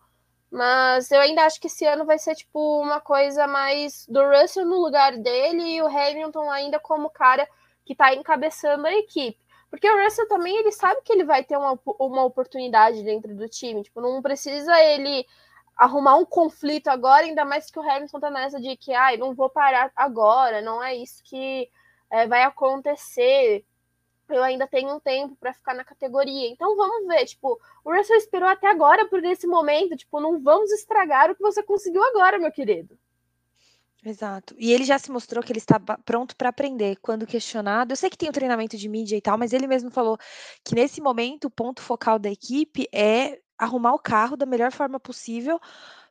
Mas 0.51 1.11
eu 1.11 1.21
ainda 1.21 1.45
acho 1.45 1.61
que 1.61 1.67
esse 1.67 1.85
ano 1.87 2.07
vai 2.07 2.19
ser 2.19 2.35
tipo 2.35 2.81
uma 2.81 3.01
coisa 3.01 3.47
mais 3.47 4.07
do 4.09 4.21
Russell 4.25 4.67
no 4.67 4.81
lugar 4.81 5.17
dele 5.17 5.63
e 5.77 5.83
o 5.83 5.87
Hamilton 5.87 6.51
ainda 6.51 6.81
como 6.81 7.11
cara 7.11 7.47
que 7.85 7.93
está 7.93 8.15
encabeçando 8.15 8.87
a 8.87 8.93
equipe. 8.93 9.39
Porque 9.71 9.91
o 9.91 10.03
Russell 10.03 10.29
também 10.29 10.57
ele 10.57 10.73
sabe 10.73 11.03
que 11.03 11.13
ele 11.13 11.25
vai 11.25 11.45
ter 11.45 11.57
uma, 11.57 11.79
uma 11.99 12.25
oportunidade 12.25 13.03
dentro 13.03 13.35
do 13.35 13.49
time. 13.49 13.83
Tipo, 13.83 14.01
não 14.01 14.23
precisa 14.23 14.79
ele 14.83 15.27
arrumar 15.77 16.17
um 16.17 16.25
conflito 16.25 16.89
agora, 16.89 17.25
ainda 17.25 17.45
mais 17.45 17.71
que 17.71 17.79
o 17.79 17.83
Hamilton 17.83 18.19
tá 18.19 18.31
nessa 18.31 18.61
de 18.61 18.77
que, 18.77 18.93
ai, 18.93 19.17
não 19.17 19.35
vou 19.35 19.49
parar 19.49 19.93
agora, 19.95 20.61
não 20.61 20.83
é 20.83 20.97
isso 20.97 21.23
que 21.23 21.71
é, 22.11 22.27
vai 22.27 22.43
acontecer. 22.43 23.65
Eu 24.29 24.43
ainda 24.43 24.67
tenho 24.67 24.95
um 24.95 25.01
tempo 25.01 25.37
para 25.37 25.55
ficar 25.55 25.75
na 25.75 25.85
categoria. 25.85 26.49
Então 26.51 26.77
vamos 26.77 27.07
ver, 27.07 27.25
tipo, 27.27 27.59
o 27.85 27.95
Russell 27.95 28.17
esperou 28.17 28.49
até 28.49 28.69
agora 28.69 29.07
por 29.07 29.25
esse 29.25 29.47
momento, 29.47 29.97
tipo, 29.97 30.21
não 30.21 30.41
vamos 30.43 30.73
estragar 30.73 31.31
o 31.31 31.35
que 31.37 31.43
você 31.43 31.63
conseguiu 31.63 32.03
agora, 32.05 32.39
meu 32.39 32.51
querido. 32.51 32.99
Exato. 34.05 34.55
E 34.59 34.73
ele 34.73 34.85
já 34.85 34.99
se 34.99 35.11
mostrou 35.11 35.43
que 35.43 35.53
ele 35.53 35.59
está 35.59 35.79
pronto 35.81 36.37
para 36.37 36.49
aprender 36.51 36.97
quando 37.03 37.27
questionado. 37.27 37.93
Eu 37.93 37.97
sei 37.97 38.09
que 38.09 38.17
tem 38.17 38.29
o 38.29 38.33
treinamento 38.33 38.77
de 38.77 38.89
mídia 38.89 39.17
e 39.17 39.21
tal, 39.21 39.37
mas 39.37 39.53
ele 39.53 39.67
mesmo 39.67 39.91
falou 39.91 40.17
que 40.65 40.75
nesse 40.75 41.01
momento 41.01 41.47
o 41.47 41.51
ponto 41.51 41.83
focal 41.83 42.19
da 42.19 42.31
equipe 42.31 42.89
é 42.93 43.41
arrumar 43.59 43.93
o 43.95 43.99
carro 43.99 44.37
da 44.37 44.47
melhor 44.47 44.71
forma 44.71 45.01
possível 45.01 45.59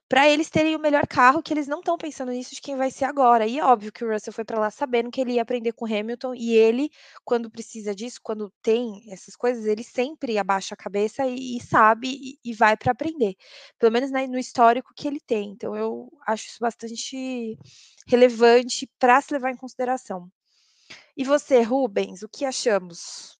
para 0.09 0.29
eles 0.29 0.49
terem 0.49 0.75
o 0.75 0.79
melhor 0.79 1.05
carro, 1.05 1.43
que 1.43 1.53
eles 1.53 1.67
não 1.67 1.79
estão 1.79 1.97
pensando 1.97 2.31
nisso 2.31 2.55
de 2.55 2.61
quem 2.61 2.77
vai 2.77 2.89
ser 2.89 3.05
agora. 3.05 3.45
E 3.45 3.59
é 3.59 3.63
óbvio 3.63 3.91
que 3.91 4.05
o 4.05 4.11
Russell 4.11 4.31
foi 4.31 4.45
para 4.45 4.59
lá 4.59 4.71
sabendo 4.71 5.11
que 5.11 5.19
ele 5.19 5.33
ia 5.33 5.41
aprender 5.41 5.73
com 5.73 5.85
Hamilton 5.85 6.33
e 6.33 6.53
ele, 6.53 6.89
quando 7.25 7.49
precisa 7.49 7.93
disso, 7.93 8.19
quando 8.23 8.51
tem 8.61 9.03
essas 9.11 9.35
coisas, 9.35 9.65
ele 9.65 9.83
sempre 9.83 10.37
abaixa 10.37 10.75
a 10.75 10.77
cabeça 10.77 11.25
e, 11.27 11.57
e 11.57 11.61
sabe 11.61 12.09
e, 12.09 12.51
e 12.51 12.53
vai 12.53 12.77
para 12.77 12.93
aprender. 12.93 13.35
Pelo 13.77 13.91
menos 13.91 14.09
né, 14.09 14.25
no 14.27 14.39
histórico 14.39 14.93
que 14.95 15.07
ele 15.07 15.19
tem. 15.19 15.49
Então 15.51 15.75
eu 15.75 16.09
acho 16.25 16.47
isso 16.47 16.59
bastante 16.61 17.57
relevante 18.07 18.89
para 18.97 19.19
se 19.19 19.33
levar 19.33 19.51
em 19.51 19.57
consideração. 19.57 20.31
E 21.17 21.23
você, 21.23 21.61
Rubens, 21.61 22.23
o 22.23 22.29
que 22.29 22.45
achamos? 22.45 23.37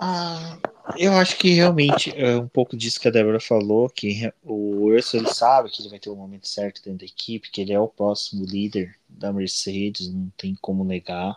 Ah, 0.00 0.58
eu 0.96 1.12
acho 1.14 1.36
que 1.36 1.50
realmente 1.50 2.12
é 2.16 2.36
um 2.36 2.48
pouco 2.48 2.76
disso 2.76 3.00
que 3.00 3.08
a 3.08 3.10
Débora 3.10 3.40
falou, 3.40 3.88
que 3.88 4.32
o 4.42 4.84
Urso 4.86 5.16
ele 5.16 5.28
sabe 5.28 5.70
que 5.70 5.82
ele 5.82 5.90
vai 5.90 5.98
ter 5.98 6.10
o 6.10 6.14
um 6.14 6.16
momento 6.16 6.48
certo 6.48 6.82
dentro 6.82 7.00
da 7.00 7.04
equipe, 7.04 7.50
que 7.50 7.60
ele 7.60 7.72
é 7.72 7.80
o 7.80 7.88
próximo 7.88 8.44
líder 8.44 8.96
da 9.08 9.32
Mercedes, 9.32 10.12
não 10.12 10.30
tem 10.36 10.54
como 10.60 10.84
negar. 10.84 11.36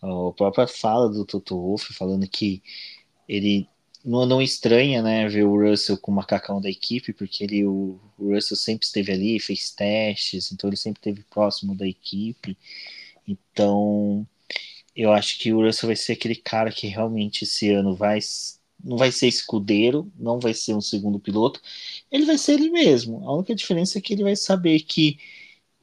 A 0.00 0.32
própria 0.36 0.66
fala 0.66 1.08
do 1.08 1.24
Toto 1.24 1.56
Wolff 1.56 1.92
falando 1.94 2.26
que 2.28 2.62
ele 3.28 3.68
não, 4.04 4.26
não 4.26 4.42
estranha, 4.42 5.02
né, 5.02 5.28
ver 5.28 5.44
o 5.44 5.60
Russell 5.60 5.96
com 5.98 6.10
o 6.10 6.14
macacão 6.14 6.60
da 6.60 6.68
equipe, 6.68 7.12
porque 7.12 7.44
ele, 7.44 7.64
o, 7.64 8.00
o 8.18 8.34
Russell 8.34 8.56
sempre 8.56 8.86
esteve 8.86 9.12
ali, 9.12 9.38
fez 9.40 9.70
testes, 9.70 10.50
então 10.52 10.68
ele 10.68 10.76
sempre 10.76 10.98
esteve 10.98 11.22
próximo 11.30 11.74
da 11.74 11.86
equipe. 11.86 12.56
Então, 13.26 14.26
eu 14.94 15.12
acho 15.12 15.38
que 15.38 15.52
o 15.52 15.64
Russell 15.64 15.88
vai 15.88 15.96
ser 15.96 16.12
aquele 16.12 16.36
cara 16.36 16.70
que 16.72 16.86
realmente 16.86 17.44
esse 17.44 17.70
ano 17.70 17.94
vai 17.94 18.20
não 18.84 18.96
vai 18.96 19.12
ser 19.12 19.28
escudeiro, 19.28 20.10
não 20.18 20.38
vai 20.40 20.54
ser 20.54 20.74
um 20.74 20.80
segundo 20.80 21.18
piloto, 21.20 21.60
ele 22.10 22.24
vai 22.26 22.38
ser 22.38 22.54
ele 22.54 22.70
mesmo. 22.70 23.28
A 23.28 23.34
única 23.34 23.54
diferença 23.54 23.98
é 23.98 24.00
que 24.02 24.12
ele 24.12 24.22
vai 24.24 24.36
saber 24.36 24.80
que 24.80 25.18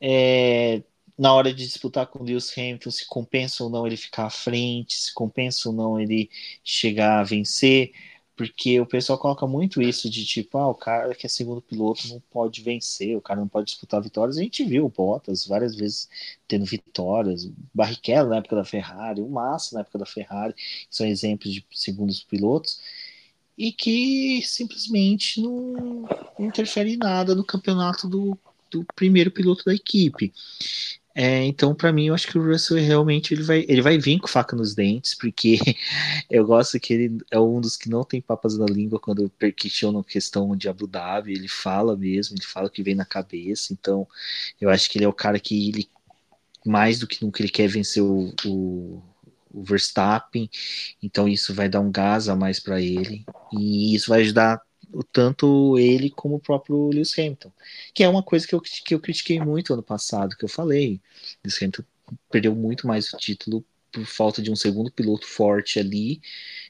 é, 0.01 0.83
na 1.17 1.33
hora 1.33 1.53
de 1.53 1.65
disputar 1.65 2.07
com 2.07 2.23
Lewis 2.23 2.51
Hamilton, 2.57 2.91
se 2.91 3.05
compensa 3.07 3.63
ou 3.63 3.69
não 3.69 3.85
ele 3.85 3.97
ficar 3.97 4.25
à 4.25 4.29
frente, 4.29 4.95
se 4.97 5.13
compensa 5.13 5.69
ou 5.69 5.75
não 5.75 5.99
ele 5.99 6.29
chegar 6.63 7.19
a 7.19 7.23
vencer 7.23 7.91
porque 8.39 8.79
o 8.79 8.85
pessoal 8.85 9.19
coloca 9.19 9.45
muito 9.45 9.81
isso 9.81 10.09
de 10.09 10.25
tipo, 10.25 10.57
ah, 10.57 10.69
o 10.69 10.73
cara 10.73 11.13
que 11.13 11.25
é 11.25 11.29
segundo 11.29 11.61
piloto 11.61 12.07
não 12.07 12.21
pode 12.31 12.61
vencer, 12.61 13.17
o 13.17 13.21
cara 13.21 13.37
não 13.37 13.49
pode 13.49 13.65
disputar 13.65 14.01
vitórias. 14.01 14.37
A 14.37 14.41
gente 14.41 14.63
viu 14.63 14.85
o 14.85 14.89
Bottas 14.89 15.45
várias 15.45 15.75
vezes 15.75 16.07
tendo 16.47 16.63
vitórias, 16.63 17.43
o 17.43 17.53
Barrichello 17.73 18.29
na 18.29 18.37
época 18.37 18.55
da 18.55 18.63
Ferrari, 18.63 19.19
o 19.19 19.27
Massa 19.27 19.75
na 19.75 19.81
época 19.81 19.99
da 19.99 20.05
Ferrari, 20.05 20.55
são 20.89 21.05
exemplos 21.05 21.53
de 21.53 21.65
segundos 21.73 22.23
pilotos, 22.23 22.79
e 23.57 23.73
que 23.73 24.41
simplesmente 24.45 25.41
não, 25.41 26.07
não 26.39 26.45
interfere 26.45 26.93
em 26.93 26.97
nada 26.97 27.35
no 27.35 27.43
campeonato 27.43 28.07
do, 28.07 28.39
do 28.71 28.85
primeiro 28.95 29.31
piloto 29.31 29.65
da 29.65 29.75
equipe. 29.75 30.31
É, 31.15 31.43
então, 31.43 31.75
para 31.75 31.91
mim, 31.91 32.07
eu 32.07 32.13
acho 32.13 32.27
que 32.27 32.37
o 32.37 32.45
Russell 32.45 32.77
realmente 32.77 33.33
ele 33.33 33.43
vai, 33.43 33.65
ele 33.67 33.81
vai 33.81 33.97
vir 33.97 34.19
com 34.19 34.27
faca 34.27 34.55
nos 34.55 34.75
dentes, 34.75 35.15
porque 35.15 35.57
eu 36.29 36.45
gosto 36.45 36.79
que 36.79 36.93
ele 36.93 37.17
é 37.31 37.39
um 37.39 37.59
dos 37.59 37.75
que 37.75 37.89
não 37.89 38.03
tem 38.03 38.21
papas 38.21 38.57
na 38.57 38.65
língua 38.65 38.99
quando 38.99 39.29
questionam 39.55 40.03
questão 40.03 40.55
de 40.55 40.69
Abu 40.69 40.87
Dhabi. 40.87 41.33
Ele 41.33 41.47
fala 41.47 41.97
mesmo, 41.97 42.35
ele 42.37 42.45
fala 42.45 42.67
o 42.67 42.69
que 42.69 42.83
vem 42.83 42.95
na 42.95 43.05
cabeça. 43.05 43.73
Então, 43.73 44.07
eu 44.61 44.69
acho 44.69 44.89
que 44.89 44.97
ele 44.97 45.05
é 45.05 45.07
o 45.07 45.13
cara 45.13 45.39
que 45.39 45.69
ele 45.69 45.89
mais 46.65 46.99
do 46.99 47.07
que 47.07 47.23
nunca 47.23 47.41
ele 47.41 47.49
quer 47.49 47.67
vencer 47.67 48.03
o, 48.03 48.33
o, 48.45 49.01
o 49.51 49.63
Verstappen. 49.63 50.49
Então, 51.01 51.27
isso 51.27 51.53
vai 51.53 51.69
dar 51.69 51.81
um 51.81 51.91
gás 51.91 52.29
a 52.29 52.35
mais 52.35 52.59
para 52.59 52.81
ele 52.81 53.25
e 53.51 53.95
isso 53.95 54.09
vai 54.09 54.21
ajudar 54.21 54.61
tanto 55.11 55.77
ele 55.77 56.09
como 56.09 56.35
o 56.35 56.39
próprio 56.39 56.89
Lewis 56.89 57.17
Hamilton, 57.17 57.51
que 57.93 58.03
é 58.03 58.09
uma 58.09 58.23
coisa 58.23 58.47
que 58.47 58.55
eu, 58.55 58.61
que 58.61 58.93
eu 58.93 58.99
critiquei 58.99 59.39
muito 59.39 59.73
ano 59.73 59.83
passado, 59.83 60.35
que 60.35 60.45
eu 60.45 60.49
falei. 60.49 60.99
Lewis 61.43 61.57
Hamilton 61.61 61.83
perdeu 62.31 62.55
muito 62.55 62.87
mais 62.87 63.13
o 63.13 63.17
título 63.17 63.63
por 63.91 64.05
falta 64.05 64.41
de 64.41 64.51
um 64.51 64.55
segundo 64.55 64.91
piloto 64.91 65.25
forte 65.25 65.79
ali, 65.79 66.21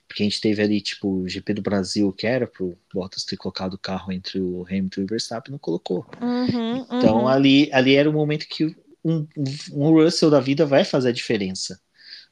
porque 0.08 0.24
a 0.24 0.26
gente 0.26 0.42
teve 0.42 0.62
ali, 0.62 0.82
tipo, 0.82 1.08
o 1.08 1.30
GP 1.30 1.54
do 1.54 1.62
Brasil, 1.62 2.12
que 2.14 2.26
era 2.26 2.48
pro 2.48 2.78
Bottas 2.94 3.24
ter 3.24 3.38
colocado 3.38 3.74
o 3.74 3.78
carro 3.78 4.12
entre 4.12 4.40
o 4.40 4.66
Hamilton 4.66 5.02
e 5.02 5.04
o 5.04 5.08
Verstappen, 5.08 5.52
não 5.52 5.60
colocou. 5.60 6.06
Uhum, 6.22 6.86
então 6.92 7.22
uhum. 7.22 7.28
ali, 7.28 7.70
ali 7.74 7.96
era 7.96 8.10
o 8.10 8.14
momento 8.14 8.48
que 8.48 8.76
um, 9.04 9.28
um 9.72 9.92
Russell 9.92 10.30
da 10.30 10.40
vida 10.40 10.66
vai 10.66 10.84
fazer 10.84 11.10
a 11.10 11.14
diferença, 11.14 11.80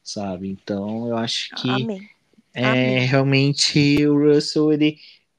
sabe? 0.02 0.48
Então 0.48 1.08
eu 1.08 1.16
acho 1.16 1.54
que 1.56 1.68
Amém. 1.68 2.08
é 2.54 2.64
Amém. 2.64 3.06
realmente 3.06 4.06
o 4.06 4.18
Russell, 4.18 4.72
ele 4.72 4.98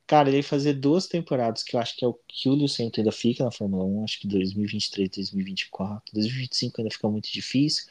Cara, 0.09 0.27
ele 0.27 0.41
fazer 0.41 0.73
duas 0.73 1.05
temporadas, 1.05 1.61
que 1.61 1.75
eu 1.75 1.79
acho 1.79 1.95
que 1.95 2.03
é 2.03 2.07
o 2.07 2.17
que 2.27 2.49
o 2.49 2.53
Hamilton 2.53 2.89
ainda 2.97 3.11
fica 3.11 3.43
na 3.43 3.51
Fórmula 3.51 3.83
1, 3.83 4.03
acho 4.03 4.19
que 4.19 4.27
2023, 4.27 5.07
2024, 5.07 6.11
2025 6.11 6.81
ainda 6.81 6.91
fica 6.91 7.07
muito 7.07 7.31
difícil. 7.31 7.85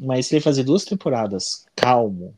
Mas 0.00 0.26
se 0.26 0.34
ele 0.34 0.40
fazer 0.40 0.64
duas 0.64 0.86
temporadas 0.86 1.66
calmo, 1.76 2.34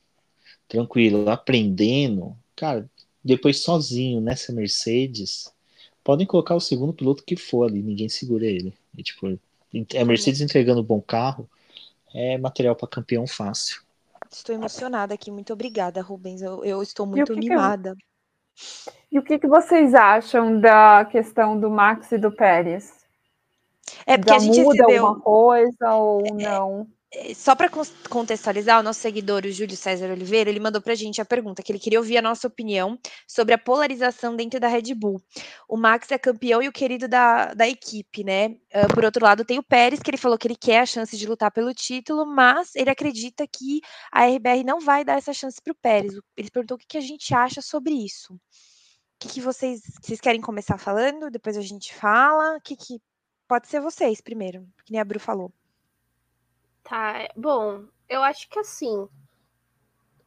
tranquilo, 0.66 1.30
aprendendo, 1.30 2.36
cara, 2.56 2.90
depois 3.22 3.60
sozinho 3.60 4.20
nessa 4.20 4.52
Mercedes, 4.52 5.52
podem 6.02 6.26
colocar 6.26 6.56
o 6.56 6.60
segundo 6.60 6.92
piloto 6.92 7.22
que 7.22 7.36
for 7.36 7.70
ali, 7.70 7.84
ninguém 7.84 8.08
segura 8.08 8.44
ele. 8.44 8.74
E, 8.98 9.04
tipo, 9.04 9.28
a 9.28 10.04
Mercedes 10.04 10.40
entregando 10.40 10.80
um 10.80 10.84
bom 10.84 11.00
carro 11.00 11.48
é 12.12 12.36
material 12.38 12.74
para 12.74 12.88
campeão 12.88 13.24
fácil. 13.24 13.82
Estou 14.32 14.52
emocionada 14.52 15.14
aqui, 15.14 15.30
muito 15.30 15.52
obrigada, 15.52 16.02
Rubens. 16.02 16.42
Eu, 16.42 16.64
eu 16.64 16.82
estou 16.82 17.06
muito 17.06 17.32
animada. 17.32 17.90
Eu... 17.90 18.15
E 19.10 19.18
o 19.18 19.22
que, 19.22 19.38
que 19.38 19.46
vocês 19.46 19.94
acham 19.94 20.60
da 20.60 21.04
questão 21.04 21.58
do 21.58 21.70
Max 21.70 22.12
e 22.12 22.18
do 22.18 22.30
Pérez? 22.30 22.92
É 24.06 24.16
porque 24.16 24.30
Já 24.30 24.36
a 24.36 24.38
gente 24.40 24.60
muda 24.62 24.82
recebeu... 24.82 25.06
alguma 25.06 25.20
coisa 25.20 25.94
ou 25.94 26.22
não? 26.34 26.88
É, 27.12 27.32
só 27.34 27.54
para 27.54 27.70
contextualizar, 28.10 28.80
o 28.80 28.82
nosso 28.82 29.00
seguidor, 29.00 29.44
o 29.44 29.50
Júlio 29.52 29.76
César 29.76 30.10
Oliveira, 30.10 30.50
ele 30.50 30.58
mandou 30.58 30.82
para 30.82 30.92
a 30.92 30.96
gente 30.96 31.20
a 31.20 31.24
pergunta 31.24 31.62
que 31.62 31.70
ele 31.70 31.78
queria 31.78 32.00
ouvir 32.00 32.18
a 32.18 32.22
nossa 32.22 32.48
opinião 32.48 32.98
sobre 33.28 33.54
a 33.54 33.58
polarização 33.58 34.34
dentro 34.34 34.58
da 34.58 34.66
Red 34.66 34.92
Bull. 34.94 35.22
O 35.68 35.76
Max 35.76 36.10
é 36.10 36.18
campeão 36.18 36.60
e 36.60 36.68
o 36.68 36.72
querido 36.72 37.06
da, 37.06 37.54
da 37.54 37.68
equipe, 37.68 38.24
né? 38.24 38.48
Uh, 38.74 38.92
por 38.92 39.04
outro 39.04 39.24
lado, 39.24 39.44
tem 39.44 39.58
o 39.58 39.62
Pérez, 39.62 40.00
que 40.00 40.10
ele 40.10 40.16
falou 40.16 40.36
que 40.36 40.48
ele 40.48 40.56
quer 40.56 40.80
a 40.80 40.86
chance 40.86 41.16
de 41.16 41.26
lutar 41.26 41.52
pelo 41.52 41.72
título, 41.72 42.26
mas 42.26 42.74
ele 42.74 42.90
acredita 42.90 43.46
que 43.46 43.80
a 44.10 44.26
RBR 44.26 44.64
não 44.64 44.80
vai 44.80 45.04
dar 45.04 45.16
essa 45.16 45.32
chance 45.32 45.60
para 45.62 45.72
o 45.72 45.76
Pérez. 45.76 46.12
Ele 46.36 46.50
perguntou 46.50 46.76
o 46.76 46.78
que, 46.78 46.86
que 46.88 46.98
a 46.98 47.00
gente 47.00 47.32
acha 47.34 47.62
sobre 47.62 47.94
isso. 47.94 48.34
O 48.34 48.38
que, 49.20 49.28
que 49.28 49.40
vocês, 49.40 49.80
vocês 50.02 50.20
querem 50.20 50.40
começar 50.40 50.76
falando? 50.76 51.30
Depois 51.30 51.56
a 51.56 51.62
gente 51.62 51.94
fala. 51.94 52.56
O 52.56 52.60
que, 52.60 52.76
que 52.76 53.00
pode 53.48 53.68
ser 53.68 53.80
vocês 53.80 54.20
primeiro, 54.20 54.66
que 54.84 54.92
nem 54.92 55.00
a 55.00 55.04
Bru 55.04 55.20
falou. 55.20 55.52
Tá, 56.88 57.28
bom, 57.36 57.84
eu 58.08 58.22
acho 58.22 58.48
que 58.48 58.60
assim. 58.60 59.08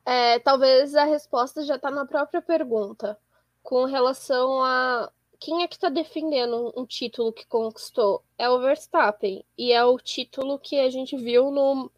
É, 0.06 0.40
talvez 0.40 0.94
a 0.94 1.06
resposta 1.06 1.64
já 1.64 1.76
está 1.76 1.90
na 1.90 2.06
própria 2.06 2.42
pergunta, 2.42 3.18
com 3.64 3.86
relação 3.86 4.62
a 4.62 5.10
quem 5.40 5.64
é 5.64 5.68
que 5.70 5.76
está 5.76 5.88
defendendo 5.88 6.74
um 6.76 6.86
título 6.86 7.32
que 7.32 7.48
conquistou? 7.48 8.24
É 8.38 8.50
o 8.50 8.60
Verstappen, 8.60 9.46
e 9.58 9.72
é 9.72 9.84
o 9.86 9.98
título 9.98 10.60
que 10.60 10.78
a 10.80 10.90
gente 10.90 11.16
viu 11.16 11.50
no, 11.50 11.90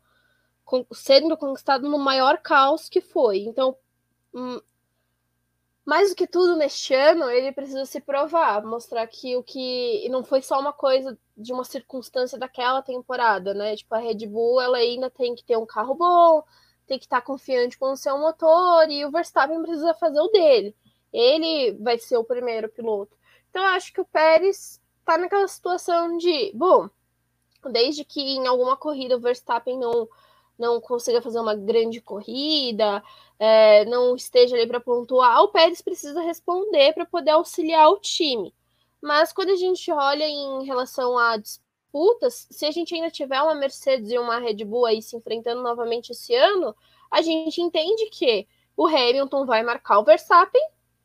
sendo 0.94 1.36
conquistado 1.36 1.90
no 1.90 1.98
maior 1.98 2.38
caos 2.38 2.88
que 2.88 3.02
foi. 3.02 3.40
Então, 3.40 3.76
hum, 4.32 4.62
mais 5.86 6.10
do 6.10 6.16
que 6.16 6.28
tudo 6.28 6.56
neste 6.56 6.94
ano, 6.94 7.30
ele 7.30 7.52
precisa 7.52 7.86
se 7.86 8.00
provar, 8.00 8.64
mostrar 8.64 9.06
que 9.08 9.36
o 9.36 9.44
que 9.44 10.08
não 10.10 10.24
foi 10.24 10.42
só 10.42 10.60
uma 10.60 10.72
coisa 10.72 11.18
de 11.36 11.52
uma 11.52 11.64
circunstância 11.64 12.38
daquela 12.38 12.82
temporada, 12.82 13.54
né? 13.54 13.76
Tipo, 13.76 13.96
a 13.96 14.00
Red 14.00 14.28
Bull 14.28 14.62
ela 14.62 14.78
ainda 14.78 15.10
tem 15.10 15.34
que 15.36 15.44
ter 15.44 15.58
um 15.58 15.66
carro 15.66 15.96
bom, 15.96 16.44
tem 16.86 17.00
que 17.00 17.06
estar 17.06 17.22
confiante 17.22 17.78
com 17.78 17.92
o 17.92 17.98
seu 17.98 18.18
motor 18.18 18.90
e 18.90 19.06
o 19.06 19.12
Verstappen 19.12 19.62
precisa 19.62 19.94
fazer 19.96 20.20
o 20.20 20.28
dele. 20.28 20.76
Ele 21.12 21.74
vai 21.80 21.98
ser 21.98 22.18
o 22.18 22.24
primeiro 22.24 22.70
piloto. 22.70 23.18
Então, 23.50 23.64
eu 23.64 23.70
acho 23.70 23.92
que 23.92 24.02
o 24.02 24.06
Pérez 24.06 24.80
está 25.00 25.18
naquela 25.18 25.48
situação 25.48 26.18
de, 26.18 26.52
bom, 26.54 26.90
desde 27.72 28.06
que 28.06 28.22
em 28.22 28.48
alguma 28.48 28.78
corrida 28.78 29.18
o 29.18 29.20
Verstappen 29.20 29.78
não 29.78 30.08
não 30.62 30.80
consiga 30.80 31.22
fazer 31.22 31.40
uma 31.40 31.56
grande 31.56 32.00
corrida, 32.00 33.04
é, 33.40 33.84
não 33.86 34.16
esteja 34.16 34.56
ali 34.56 34.68
para 34.68 34.80
pontuar, 34.80 35.42
o 35.42 35.48
Pérez 35.50 35.82
precisa 35.82 36.22
responder 36.22 36.94
para 36.94 37.06
poder 37.06 37.32
auxiliar 37.32 37.90
o 37.90 38.00
time. 38.00 38.54
Mas 39.02 39.34
quando 39.34 39.50
a 39.50 39.56
gente 39.56 39.92
olha 39.92 40.24
em 40.24 40.64
relação 40.64 41.18
a 41.18 41.36
disputas, 41.38 42.48
se 42.52 42.66
a 42.68 42.72
gente 42.72 42.94
ainda 42.94 43.10
tiver 43.10 43.42
uma 43.42 43.56
Mercedes 43.56 44.12
e 44.12 44.18
uma 44.20 44.38
Red 44.38 44.64
Bull 44.64 44.86
aí 44.86 45.02
se 45.02 45.16
enfrentando 45.18 45.64
novamente 45.64 46.12
esse 46.12 46.36
ano, 46.36 46.76
a 47.10 47.22
gente 47.24 47.60
entende 47.60 48.06
que 48.12 48.48
o 48.78 48.86
Hamilton 48.86 49.46
vai 49.46 49.64
marcar 49.64 50.00
o 50.00 50.04
Verstappen 50.04 50.62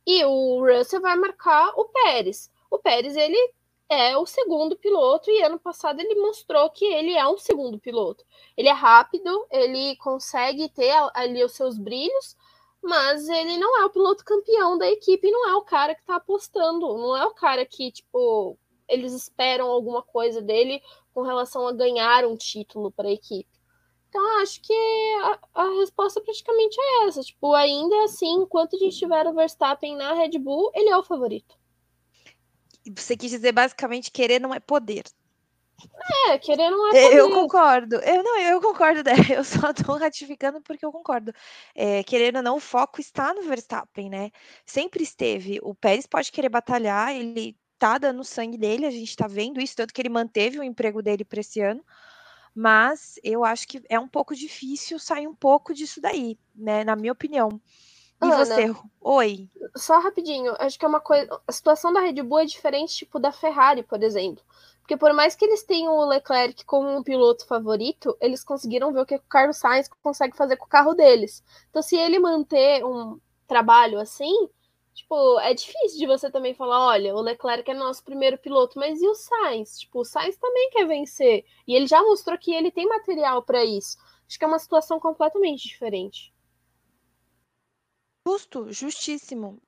e 0.07 0.23
o 0.25 0.61
Russell 0.61 1.01
vai 1.01 1.17
marcar 1.17 1.73
o 1.77 1.87
Pérez. 1.87 2.51
O 2.71 2.79
Pérez 2.79 3.17
ele 3.17 3.55
é 3.89 4.17
o 4.17 4.27
segundo 4.27 4.77
piloto 4.77 5.31
e 5.31 5.43
ano 5.43 5.59
passado 5.59 6.01
ele 6.01 6.21
mostrou 6.21 6.69
que 6.71 6.85
ele 6.85 7.13
é 7.13 7.27
um 7.27 7.39
segundo 7.39 7.79
piloto. 7.79 8.25
Ele 8.57 8.69
é 8.69 8.73
rápido, 8.73 9.47
ele 9.51 9.97
consegue 9.97 10.69
ter 10.69 10.93
ali 11.15 11.45
os 11.45 11.53
seus 11.53 11.79
brilhos, 11.79 12.37
mas 12.83 13.29
ele 13.29 13.57
não 13.57 13.81
é 13.81 13.85
o 13.85 13.91
piloto 13.91 14.25
campeão 14.25 14.77
da 14.79 14.89
equipe, 14.89 15.31
não 15.31 15.49
é 15.49 15.55
o 15.55 15.63
cara 15.63 15.95
que 15.95 16.05
tá 16.05 16.17
apostando, 16.17 16.87
não 16.99 17.17
é 17.17 17.25
o 17.27 17.35
cara 17.35 17.65
que, 17.65 17.93
tipo, 17.93 18.59
eles 18.89 19.13
esperam 19.13 19.69
alguma 19.69 20.03
coisa 20.03 20.41
dele 20.43 20.83
com 21.15 21.23
relação 21.23 21.67
a 21.67 21.73
ganhar 21.73 22.25
um 22.25 22.37
título 22.37 22.91
para 22.91 23.09
a 23.09 23.13
equipe. 23.13 23.49
Então, 24.09 24.41
acho 24.41 24.63
que 24.63 24.75
a, 25.23 25.63
a, 25.63 25.71
resposta 25.79 26.21
praticamente 26.21 26.77
é 26.81 27.07
essa. 27.07 27.23
Tipo, 27.23 27.53
ainda 27.55 28.05
assim, 28.05 28.35
enquanto 28.35 28.77
a 28.77 28.79
gente 28.79 28.97
tiver 28.97 29.27
o 29.27 29.35
Verstappen 29.35 29.97
na 29.97 30.15
Red 30.15 30.39
Bull, 30.39 30.71
ele 30.75 30.89
é 30.89 30.97
o 30.97 31.03
favorito. 31.03 31.55
Você 32.95 33.17
quis 33.17 33.31
dizer 33.31 33.53
basicamente 33.53 34.11
querer 34.11 34.41
não 34.41 34.55
é 34.55 34.61
poder. 34.61 35.05
É, 36.29 36.39
querer 36.39 36.71
não 36.71 36.89
é 36.89 37.03
poder. 37.03 37.19
Eu 37.19 37.31
concordo. 37.31 37.97
Eu 37.97 38.23
não, 38.23 38.41
eu 38.41 38.61
concordo, 38.61 39.03
né? 39.03 39.13
Eu 39.39 39.45
só 39.45 39.73
tô 39.73 39.97
ratificando 39.97 40.61
porque 40.61 40.85
eu 40.85 40.93
concordo. 40.93 41.33
É, 41.75 42.03
querendo 42.03 42.37
ou 42.37 42.43
não, 42.43 42.57
o 42.57 42.61
foco 42.61 43.01
está 43.01 43.35
no 43.35 43.43
Verstappen, 43.43 44.09
né? 44.09 44.31
Sempre 44.65 45.03
esteve. 45.03 45.59
O 45.63 45.75
Pérez 45.75 46.07
pode 46.07 46.33
querer 46.33 46.49
batalhar, 46.49 47.15
ele 47.15 47.57
tá 47.79 47.99
dando 47.99 48.25
sangue 48.25 48.57
dele, 48.57 48.87
a 48.87 48.91
gente 48.91 49.15
tá 49.15 49.27
vendo 49.27 49.61
isso, 49.61 49.77
tanto 49.77 49.93
que 49.93 50.01
ele 50.01 50.09
manteve 50.09 50.59
o 50.59 50.63
emprego 50.63 51.03
dele 51.03 51.25
para 51.25 51.41
esse 51.41 51.61
ano. 51.61 51.85
Mas 52.55 53.21
eu 53.23 53.45
acho 53.45 53.69
que 53.69 53.83
é 53.89 53.99
um 54.01 54.09
pouco 54.09 54.35
difícil 54.35 54.99
sair 54.99 55.27
um 55.27 55.35
pouco 55.35 55.75
disso 55.75 56.01
daí, 56.01 56.39
né? 56.55 56.85
Na 56.85 56.97
minha 56.97 57.13
opinião. 57.13 57.61
E 58.23 58.27
Ana, 58.27 58.45
você? 58.45 58.75
Oi. 59.01 59.49
Só 59.77 60.01
rapidinho, 60.01 60.55
acho 60.59 60.79
que 60.79 60.85
é 60.85 60.89
uma 60.89 61.01
coisa. 61.01 61.41
A 61.47 61.53
situação 61.53 61.93
da 61.93 62.01
Red 62.01 62.23
Bull 62.23 62.41
é 62.41 62.45
diferente, 62.47 62.97
tipo, 62.97 63.19
da 63.19 63.31
Ferrari, 63.31 63.83
por 63.83 64.03
exemplo. 64.03 64.43
Porque 64.81 64.97
por 64.97 65.13
mais 65.13 65.35
que 65.35 65.45
eles 65.45 65.65
tenham 65.65 65.95
o 65.95 66.07
Leclerc 66.07 66.65
como 66.65 66.89
um 66.89 67.03
piloto 67.03 67.45
favorito, 67.45 68.17
eles 68.21 68.45
conseguiram 68.45 68.93
ver 68.93 69.01
o 69.01 69.07
que 69.07 69.17
o 69.17 69.23
Carlos 69.29 69.57
Sainz 69.57 69.89
consegue 70.01 70.37
fazer 70.37 70.57
com 70.57 70.65
o 70.67 70.69
carro 70.69 70.95
deles. 70.95 71.43
Então, 71.69 71.83
se 71.83 71.97
ele 71.97 72.21
manter 72.21 72.85
um 72.85 73.21
trabalho 73.49 73.99
assim, 73.99 74.49
tipo, 74.95 75.41
é 75.41 75.53
difícil 75.53 75.99
de 75.99 76.07
você 76.07 76.31
também 76.31 76.55
falar, 76.55 76.87
olha, 76.87 77.17
o 77.17 77.21
Leclerc 77.21 77.69
é 77.69 77.75
nosso 77.75 78.05
primeiro 78.05 78.39
piloto, 78.39 78.79
mas 78.79 79.03
e 79.03 79.09
o 79.09 79.15
Sainz? 79.17 79.81
Tipo, 79.81 80.01
o 80.01 80.05
Sainz 80.05 80.37
também 80.37 80.71
quer 80.71 80.87
vencer. 80.87 81.45
E 81.67 81.75
ele 81.75 81.89
já 81.89 82.01
mostrou 82.03 82.39
que 82.39 82.55
ele 82.55 82.71
tem 82.71 82.87
material 82.87 83.43
para 83.43 83.65
isso. 83.65 83.99
Acho 84.29 84.39
que 84.39 84.45
é 84.45 84.49
uma 84.49 84.59
situação 84.61 85.01
completamente 85.01 85.67
diferente. 85.67 86.33
Justo, 88.27 88.73
justíssimo. 88.73 89.63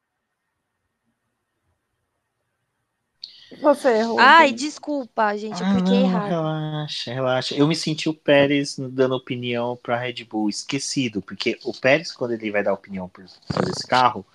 Você, 3.63 4.03
Rubens. 4.03 4.21
Ai, 4.21 4.53
desculpa, 4.53 5.37
gente, 5.37 5.61
eu 5.61 5.67
Ah, 5.67 5.75
cliquei 5.75 6.03
não, 6.03 6.11
errado. 6.11 6.29
relaxa, 6.29 7.15
relaxa. 7.15 7.55
Eu 7.55 7.69
me 7.69 7.77
senti 7.77 8.09
o 8.09 8.15
Pérez 8.15 8.77
dando 8.77 9.15
opinião 9.15 9.79
para 9.81 9.95
a 9.95 9.99
Red 9.99 10.25
Bull, 10.25 10.49
esquecido, 10.49 11.23
porque 11.23 11.57
o 11.63 11.73
Pérez, 11.73 12.11
quando 12.11 12.33
ele 12.33 12.51
vai 12.51 12.65
dar 12.65 12.73
opinião 12.73 13.09
por 13.09 13.25
fazer 13.47 13.71
esse 13.71 13.87
carro, 13.87 14.27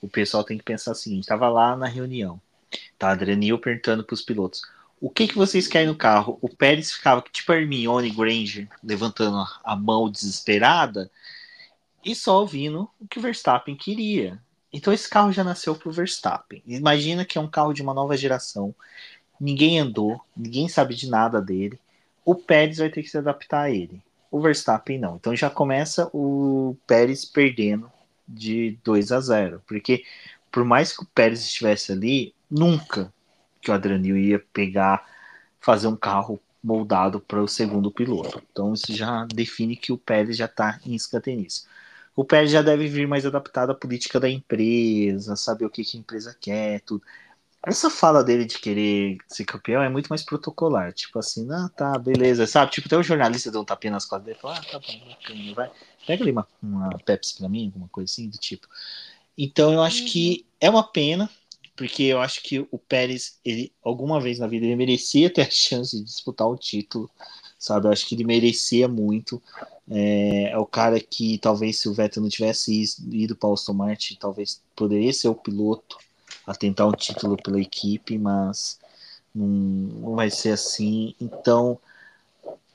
o 0.00 0.08
pessoal 0.08 0.44
tem 0.44 0.56
que 0.56 0.64
pensar 0.64 0.92
o 0.92 0.94
seguinte: 0.94 1.26
tava 1.26 1.48
lá 1.48 1.76
na 1.76 1.86
reunião, 1.86 2.40
tá? 2.96 3.10
Adriano 3.10 3.58
perguntando 3.58 4.04
para 4.04 4.14
os 4.14 4.22
pilotos: 4.22 4.62
o 5.00 5.10
que, 5.10 5.26
que 5.26 5.34
vocês 5.34 5.66
querem 5.66 5.88
no 5.88 5.96
carro? 5.96 6.38
O 6.40 6.48
Pérez 6.48 6.92
ficava 6.92 7.20
tipo 7.32 7.50
a 7.50 7.56
Hermione 7.56 8.10
Granger, 8.10 8.68
levantando 8.82 9.44
a 9.64 9.74
mão 9.74 10.08
desesperada 10.08 11.10
e 12.04 12.14
só 12.14 12.40
ouvindo 12.40 12.88
o 13.00 13.06
que 13.06 13.18
o 13.18 13.22
Verstappen 13.22 13.76
queria. 13.76 14.40
Então 14.72 14.92
esse 14.92 15.08
carro 15.08 15.32
já 15.32 15.44
nasceu 15.44 15.74
para 15.74 15.88
o 15.88 15.92
Verstappen. 15.92 16.62
Imagina 16.66 17.24
que 17.24 17.36
é 17.36 17.40
um 17.40 17.50
carro 17.50 17.72
de 17.72 17.82
uma 17.82 17.92
nova 17.92 18.16
geração. 18.16 18.74
Ninguém 19.38 19.78
andou, 19.78 20.20
ninguém 20.36 20.68
sabe 20.68 20.94
de 20.94 21.08
nada 21.08 21.40
dele. 21.40 21.78
O 22.24 22.34
Pérez 22.34 22.78
vai 22.78 22.88
ter 22.88 23.02
que 23.02 23.08
se 23.08 23.18
adaptar 23.18 23.62
a 23.62 23.70
ele. 23.70 24.02
O 24.30 24.40
Verstappen 24.40 24.98
não. 24.98 25.16
Então 25.16 25.36
já 25.36 25.50
começa 25.50 26.08
o 26.12 26.76
Pérez 26.86 27.24
perdendo 27.24 27.90
de 28.26 28.78
2 28.82 29.12
a 29.12 29.20
0. 29.20 29.62
Porque 29.66 30.04
por 30.50 30.64
mais 30.64 30.96
que 30.96 31.02
o 31.02 31.06
Pérez 31.06 31.40
estivesse 31.40 31.92
ali, 31.92 32.34
nunca 32.50 33.12
que 33.60 33.70
o 33.70 33.74
Adranil 33.74 34.16
ia 34.16 34.38
pegar, 34.52 35.06
fazer 35.60 35.86
um 35.86 35.96
carro 35.96 36.40
moldado 36.62 37.20
para 37.20 37.42
o 37.42 37.48
segundo 37.48 37.90
piloto. 37.90 38.42
Então 38.50 38.72
isso 38.72 38.94
já 38.94 39.26
define 39.26 39.76
que 39.76 39.92
o 39.92 39.98
Pérez 39.98 40.36
já 40.36 40.46
está 40.46 40.80
em 40.86 40.94
escanteio 40.94 41.46
o 42.14 42.24
Pérez 42.24 42.50
já 42.50 42.62
deve 42.62 42.88
vir 42.88 43.08
mais 43.08 43.24
adaptado 43.24 43.70
à 43.70 43.74
política 43.74 44.20
da 44.20 44.28
empresa, 44.28 45.36
saber 45.36 45.64
o 45.64 45.70
que, 45.70 45.84
que 45.84 45.96
a 45.96 46.00
empresa 46.00 46.36
quer, 46.40 46.80
tudo. 46.82 47.02
Essa 47.64 47.88
fala 47.88 48.24
dele 48.24 48.44
de 48.44 48.58
querer 48.58 49.18
ser 49.28 49.44
campeão 49.44 49.82
é 49.82 49.88
muito 49.88 50.08
mais 50.08 50.24
protocolar, 50.24 50.92
tipo 50.92 51.18
assim, 51.18 51.48
ah, 51.52 51.70
tá, 51.76 51.96
beleza, 51.96 52.44
sabe? 52.46 52.72
Tipo, 52.72 52.88
até 52.88 52.96
o 52.96 53.02
jornalista 53.04 53.52
deu 53.52 53.60
um 53.60 53.64
tapinha 53.64 53.92
nas 53.92 54.04
costas 54.04 54.26
dele 54.26 54.36
e 54.36 54.40
falou, 54.40 54.56
ah, 54.56 54.64
tá 54.64 54.80
bom, 54.80 55.08
bacana, 55.08 55.54
vai, 55.54 55.70
pega 56.04 56.24
ali 56.24 56.32
uma, 56.32 56.46
uma 56.60 56.98
Pepsi 57.06 57.38
pra 57.38 57.48
mim, 57.48 57.66
alguma 57.66 57.88
coisa 57.88 58.10
assim 58.10 58.28
do 58.28 58.36
tipo. 58.36 58.66
Então 59.38 59.72
eu 59.72 59.80
acho 59.80 60.04
que 60.06 60.44
é 60.60 60.68
uma 60.68 60.82
pena, 60.82 61.30
porque 61.76 62.02
eu 62.02 62.20
acho 62.20 62.42
que 62.42 62.66
o 62.70 62.78
Pérez, 62.78 63.38
ele, 63.44 63.72
alguma 63.82 64.20
vez 64.20 64.40
na 64.40 64.48
vida, 64.48 64.66
ele 64.66 64.76
merecia 64.76 65.32
ter 65.32 65.42
a 65.42 65.48
chance 65.50 65.96
de 65.96 66.04
disputar 66.04 66.48
o 66.48 66.56
título, 66.56 67.08
sabe? 67.62 67.86
Eu 67.86 67.92
acho 67.92 68.04
que 68.06 68.16
ele 68.16 68.24
merecia 68.24 68.88
muito. 68.88 69.40
É, 69.88 70.50
é, 70.50 70.58
o 70.58 70.66
cara 70.66 70.98
que 70.98 71.38
talvez 71.38 71.78
se 71.78 71.88
o 71.88 71.94
Vettel 71.94 72.22
não 72.22 72.28
tivesse 72.28 72.82
ido 73.08 73.36
para 73.36 73.48
o 73.48 73.54
Aston 73.54 73.72
Martin, 73.72 74.16
talvez 74.18 74.60
poderia 74.74 75.12
ser 75.12 75.28
o 75.28 75.34
piloto 75.34 75.96
a 76.44 76.54
tentar 76.56 76.86
um 76.86 76.92
título 76.92 77.36
pela 77.40 77.60
equipe, 77.60 78.18
mas 78.18 78.80
não, 79.32 79.46
não 79.46 80.14
vai 80.16 80.28
ser 80.28 80.50
assim. 80.50 81.14
Então, 81.20 81.78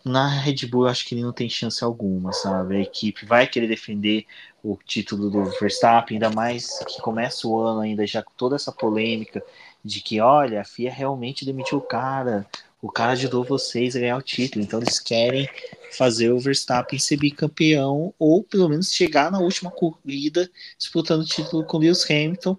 na 0.05 0.25
Red 0.29 0.65
Bull, 0.67 0.85
eu 0.85 0.89
acho 0.89 1.05
que 1.05 1.15
ele 1.15 1.23
não 1.23 1.33
tem 1.33 1.49
chance 1.49 1.83
alguma, 1.83 2.31
sabe? 2.31 2.77
A 2.77 2.81
equipe 2.81 3.25
vai 3.25 3.45
querer 3.45 3.67
defender 3.67 4.25
o 4.63 4.77
título 4.85 5.29
do 5.29 5.43
Verstappen, 5.59 6.15
ainda 6.15 6.29
mais 6.29 6.79
que 6.87 7.01
começa 7.01 7.45
o 7.45 7.59
ano 7.59 7.81
ainda 7.81 8.07
já 8.07 8.23
com 8.23 8.31
toda 8.37 8.55
essa 8.55 8.71
polêmica 8.71 9.43
de 9.83 9.99
que, 9.99 10.21
olha, 10.21 10.61
a 10.61 10.65
FIA 10.65 10.91
realmente 10.91 11.45
demitiu 11.45 11.79
o 11.79 11.81
cara, 11.81 12.47
o 12.81 12.91
cara 12.91 13.13
ajudou 13.13 13.43
vocês 13.43 13.95
a 13.95 13.99
ganhar 13.99 14.17
o 14.17 14.21
título, 14.21 14.63
então 14.63 14.79
eles 14.79 14.99
querem 14.99 15.49
fazer 15.91 16.31
o 16.31 16.39
Verstappen 16.39 16.99
ser 16.99 17.17
bicampeão 17.17 18.13
ou 18.19 18.43
pelo 18.43 18.69
menos 18.69 18.91
chegar 18.91 19.31
na 19.31 19.39
última 19.39 19.71
corrida 19.71 20.49
disputando 20.77 21.21
o 21.21 21.25
título 21.25 21.63
com 21.63 21.77
Lewis 21.79 22.05
Hamilton 22.09 22.57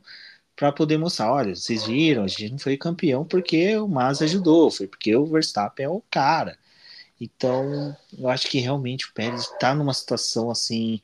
para 0.56 0.72
poder 0.72 0.98
mostrar, 0.98 1.32
olha, 1.32 1.54
vocês 1.54 1.86
viram, 1.86 2.24
a 2.24 2.26
gente 2.26 2.50
não 2.50 2.58
foi 2.58 2.76
campeão 2.76 3.24
porque 3.24 3.76
o 3.76 3.86
Mas 3.86 4.20
ajudou, 4.20 4.70
foi 4.70 4.88
porque 4.88 5.14
o 5.14 5.24
Verstappen 5.26 5.86
é 5.86 5.88
o 5.88 6.02
cara. 6.10 6.58
Então, 7.20 7.96
eu 8.16 8.28
acho 8.28 8.48
que 8.48 8.58
realmente 8.58 9.06
o 9.06 9.12
Pérez 9.12 9.42
está 9.42 9.74
numa 9.74 9.94
situação 9.94 10.50
assim 10.50 11.00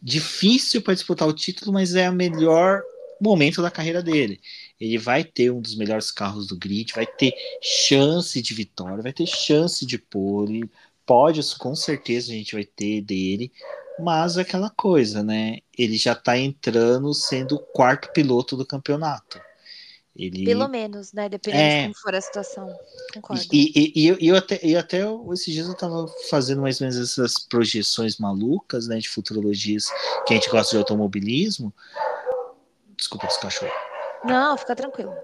difícil 0.00 0.82
para 0.82 0.94
disputar 0.94 1.28
o 1.28 1.32
título, 1.34 1.72
mas 1.72 1.94
é 1.94 2.08
o 2.10 2.14
melhor 2.14 2.82
momento 3.20 3.62
da 3.62 3.70
carreira 3.70 4.02
dele. 4.02 4.40
Ele 4.80 4.98
vai 4.98 5.24
ter 5.24 5.50
um 5.50 5.60
dos 5.60 5.76
melhores 5.76 6.10
carros 6.10 6.48
do 6.48 6.58
grid, 6.58 6.92
vai 6.92 7.06
ter 7.06 7.32
chance 7.62 8.40
de 8.42 8.54
vitória, 8.54 9.02
vai 9.02 9.12
ter 9.12 9.26
chance 9.26 9.86
de 9.86 9.98
pole, 9.98 10.68
pódios 11.06 11.54
com 11.54 11.74
certeza 11.74 12.32
a 12.32 12.34
gente 12.34 12.54
vai 12.54 12.64
ter 12.64 13.02
dele, 13.02 13.52
mas 13.98 14.36
é 14.36 14.42
aquela 14.42 14.70
coisa, 14.70 15.22
né? 15.22 15.58
Ele 15.76 15.96
já 15.96 16.14
tá 16.14 16.36
entrando 16.36 17.14
sendo 17.14 17.56
o 17.56 17.60
quarto 17.60 18.12
piloto 18.12 18.56
do 18.56 18.66
campeonato. 18.66 19.40
Ele... 20.16 20.44
Pelo 20.44 20.68
menos, 20.68 21.12
né? 21.12 21.28
Dependendo 21.28 21.62
é... 21.62 21.80
de 21.80 21.82
como 21.82 21.94
for 21.96 22.14
a 22.14 22.20
situação. 22.20 22.78
Concordo. 23.12 23.42
E, 23.52 23.92
e, 23.94 24.16
e, 24.20 24.28
eu, 24.28 24.36
até, 24.36 24.60
e 24.64 24.76
até 24.76 25.00
esses 25.32 25.52
dias 25.52 25.66
eu 25.66 25.74
tava 25.74 26.06
fazendo 26.30 26.62
mais 26.62 26.80
ou 26.80 26.86
menos 26.86 27.00
essas 27.00 27.38
projeções 27.38 28.18
malucas, 28.18 28.86
né? 28.86 28.98
De 28.98 29.08
futurologias 29.08 29.86
que 30.26 30.34
a 30.34 30.36
gente 30.36 30.50
gosta 30.50 30.70
de 30.72 30.78
automobilismo. 30.78 31.74
Desculpa 32.96 33.26
dos 33.26 33.36
cachorros. 33.38 33.74
Não, 34.24 34.56
fica 34.56 34.74
tranquilo. 34.74 35.14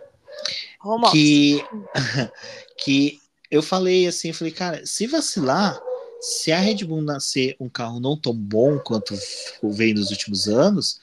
Home 0.82 1.10
que, 1.10 1.64
que 2.76 3.20
eu 3.50 3.62
falei 3.62 4.06
assim, 4.06 4.28
eu 4.28 4.34
falei, 4.34 4.52
cara, 4.52 4.86
se 4.86 5.06
vacilar, 5.06 5.80
se 6.20 6.52
a 6.52 6.58
Red 6.58 6.84
Bull 6.84 7.02
nascer 7.02 7.56
um 7.58 7.68
carro 7.68 7.98
não 7.98 8.16
tão 8.16 8.34
bom 8.34 8.78
quanto 8.78 9.14
veio 9.62 9.94
nos 9.94 10.10
últimos 10.10 10.48
anos, 10.48 11.00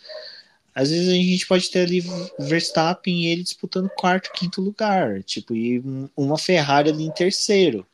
às 0.74 0.92
vezes 0.92 1.10
a 1.10 1.14
gente 1.14 1.48
pode 1.48 1.70
ter 1.72 1.80
ali 1.80 2.06
Verstappen 2.38 3.24
e 3.24 3.28
ele 3.28 3.42
disputando 3.42 3.90
quarto, 3.90 4.32
quinto 4.32 4.62
lugar, 4.62 5.24
tipo, 5.24 5.56
e 5.56 5.84
uma 6.16 6.38
Ferrari 6.38 6.90
ali 6.90 7.04
em 7.04 7.12
terceiro. 7.12 7.86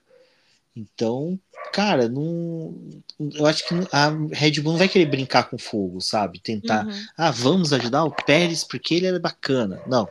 Então, 0.75 1.39
cara, 1.73 2.07
não, 2.07 2.75
eu 3.19 3.47
acho 3.47 3.67
que 3.67 3.73
a 3.91 4.09
Red 4.31 4.61
Bull 4.61 4.73
não 4.73 4.79
vai 4.79 4.87
querer 4.87 5.07
brincar 5.07 5.49
com 5.49 5.57
fogo, 5.57 5.99
sabe? 5.99 6.39
Tentar, 6.39 6.85
uhum. 6.85 7.05
ah, 7.17 7.31
vamos 7.31 7.73
ajudar 7.73 8.03
o 8.03 8.11
Pérez 8.11 8.63
porque 8.63 8.93
ele 8.93 9.07
é 9.07 9.19
bacana. 9.19 9.81
Não. 9.87 10.07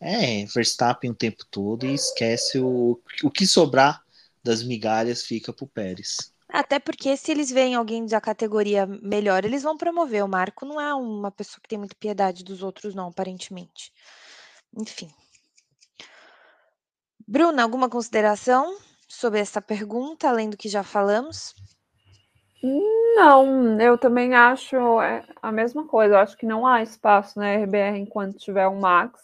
É, 0.00 0.46
Verstappen 0.46 1.10
o 1.10 1.14
tempo 1.14 1.44
todo 1.50 1.84
e 1.84 1.92
esquece 1.92 2.58
o, 2.58 2.98
o 3.22 3.30
que 3.30 3.46
sobrar 3.46 4.02
das 4.42 4.62
migalhas 4.62 5.22
fica 5.22 5.52
pro 5.52 5.66
Pérez. 5.66 6.32
Até 6.48 6.78
porque 6.78 7.14
se 7.18 7.30
eles 7.30 7.50
veem 7.50 7.74
alguém 7.74 8.06
da 8.06 8.20
categoria 8.20 8.86
melhor, 8.86 9.44
eles 9.44 9.62
vão 9.62 9.76
promover. 9.76 10.24
O 10.24 10.28
Marco 10.28 10.64
não 10.64 10.80
é 10.80 10.94
uma 10.94 11.30
pessoa 11.30 11.60
que 11.62 11.68
tem 11.68 11.78
muita 11.78 11.94
piedade 11.94 12.42
dos 12.42 12.62
outros, 12.62 12.94
não, 12.94 13.08
aparentemente. 13.08 13.92
Enfim. 14.74 15.10
Bruna, 17.26 17.62
alguma 17.62 17.90
consideração 17.90 18.78
sobre 19.08 19.40
essa 19.40 19.60
pergunta, 19.62 20.28
além 20.28 20.50
do 20.50 20.56
que 20.56 20.68
já 20.68 20.84
falamos? 20.84 21.54
Não, 22.62 23.80
eu 23.80 23.96
também 23.96 24.34
acho 24.34 25.00
é, 25.00 25.24
a 25.40 25.50
mesma 25.50 25.86
coisa. 25.86 26.14
Eu 26.14 26.18
acho 26.18 26.36
que 26.36 26.46
não 26.46 26.66
há 26.66 26.82
espaço 26.82 27.38
na 27.38 27.54
RBR 27.54 27.98
enquanto 27.98 28.36
tiver 28.36 28.68
um 28.68 28.80
Max, 28.80 29.20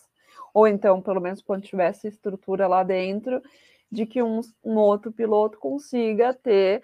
ou 0.53 0.67
então, 0.67 1.03
pelo 1.03 1.21
menos, 1.21 1.43
quando 1.43 1.63
tiver 1.63 1.89
essa 1.89 2.09
estrutura 2.09 2.67
lá 2.67 2.83
dentro, 2.83 3.43
de 3.91 4.07
que 4.07 4.23
um, 4.23 4.41
um 4.65 4.77
outro 4.77 5.13
piloto 5.13 5.59
consiga 5.59 6.33
ter 6.33 6.83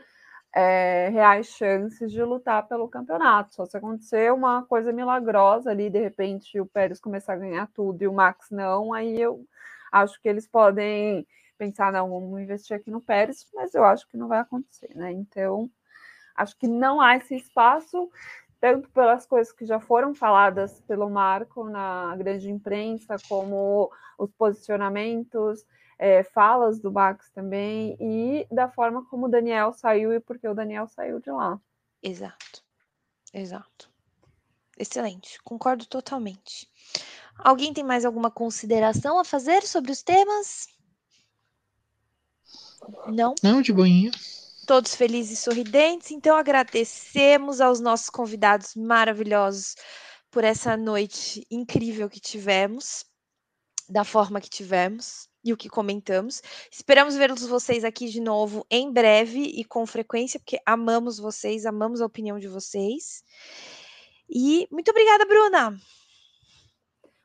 é, 0.55 1.09
reais 1.11 1.47
chances 1.47 2.11
de 2.11 2.23
lutar 2.23 2.67
pelo 2.67 2.89
campeonato. 2.89 3.55
Só 3.55 3.67
se 3.67 3.77
acontecer 3.77 4.33
uma 4.33 4.65
coisa 4.65 4.93
milagrosa 4.93 5.71
ali, 5.71 5.89
de 5.89 6.01
repente 6.01 6.61
o 6.61 6.67
Pérez 6.67 7.01
começar 7.01 7.35
a 7.35 7.39
ganhar 7.39 7.69
tudo 7.75 8.03
e 8.03 8.09
o 8.09 8.13
Max 8.13 8.49
não, 8.51 8.93
aí 8.93 9.21
eu 9.21 9.45
acho 9.93 10.21
que 10.21 10.29
eles 10.29 10.47
podem 10.47 11.27
pensar, 11.61 11.93
não, 11.93 12.09
vamos 12.09 12.41
investir 12.41 12.75
aqui 12.75 12.91
no 12.91 13.03
Pérez, 13.03 13.47
mas 13.53 13.75
eu 13.75 13.85
acho 13.85 14.09
que 14.09 14.17
não 14.17 14.29
vai 14.29 14.39
acontecer, 14.39 14.91
né? 14.95 15.13
Então, 15.13 15.71
acho 16.35 16.57
que 16.57 16.67
não 16.67 17.03
há 17.03 17.17
esse 17.17 17.37
espaço, 17.37 18.11
tanto 18.59 18.89
pelas 18.89 19.27
coisas 19.27 19.53
que 19.53 19.67
já 19.67 19.79
foram 19.79 20.15
faladas 20.15 20.81
pelo 20.89 21.11
Marco 21.11 21.65
na 21.65 22.17
grande 22.17 22.51
imprensa, 22.51 23.17
como 23.29 23.93
os 24.19 24.33
posicionamentos 24.33 25.67
é, 25.99 26.23
falas 26.23 26.81
do 26.81 26.91
Max 26.91 27.31
também 27.31 27.95
e 28.01 28.47
da 28.51 28.71
forma 28.71 29.05
como 29.05 29.27
o 29.27 29.31
Daniel 29.31 29.75
saiu 29.75 30.15
e 30.15 30.21
porque 30.21 30.49
o 30.49 30.55
Daniel 30.55 30.89
saiu 30.89 31.21
de 31.21 31.31
lá. 31.31 31.61
Exato, 32.03 32.65
exato. 33.35 33.91
Excelente, 34.79 35.39
concordo 35.43 35.85
totalmente. 35.85 36.67
Alguém 37.37 37.75
tem 37.75 37.85
mais 37.85 38.07
alguma 38.07 38.31
consideração 38.31 39.19
a 39.19 39.25
fazer 39.25 39.63
sobre 39.67 39.93
os 39.93 40.03
temas? 40.03 40.80
Não? 43.09 43.35
Não, 43.43 43.63
de 43.63 43.73
boinha. 43.73 44.11
Todos 44.67 44.95
felizes 44.95 45.39
e 45.39 45.43
sorridentes. 45.43 46.11
Então, 46.11 46.37
agradecemos 46.37 47.61
aos 47.61 47.81
nossos 47.81 48.11
convidados 48.11 48.75
maravilhosos 48.75 49.75
por 50.31 50.45
essa 50.45 50.77
noite 50.77 51.45
incrível 51.51 52.09
que 52.09 52.21
tivemos, 52.21 53.05
da 53.89 54.05
forma 54.05 54.41
que 54.41 54.49
tivemos 54.49 55.29
e 55.45 55.53
o 55.53 55.57
que 55.57 55.69
comentamos. 55.69 56.43
Esperamos 56.71 57.17
ver 57.17 57.33
vocês 57.33 57.85
aqui 57.85 58.09
de 58.09 58.21
novo 58.21 58.65
em 58.71 58.93
breve 58.93 59.41
e 59.41 59.65
com 59.65 59.85
frequência, 59.87 60.39
porque 60.39 60.61
amamos 60.65 61.19
vocês, 61.19 61.67
amamos 61.67 62.01
a 62.01 62.07
opinião 62.07 62.39
de 62.39 62.47
vocês. 62.47 63.25
E 64.29 64.69
muito 64.71 64.91
obrigada, 64.91 65.25
Bruna. 65.25 65.81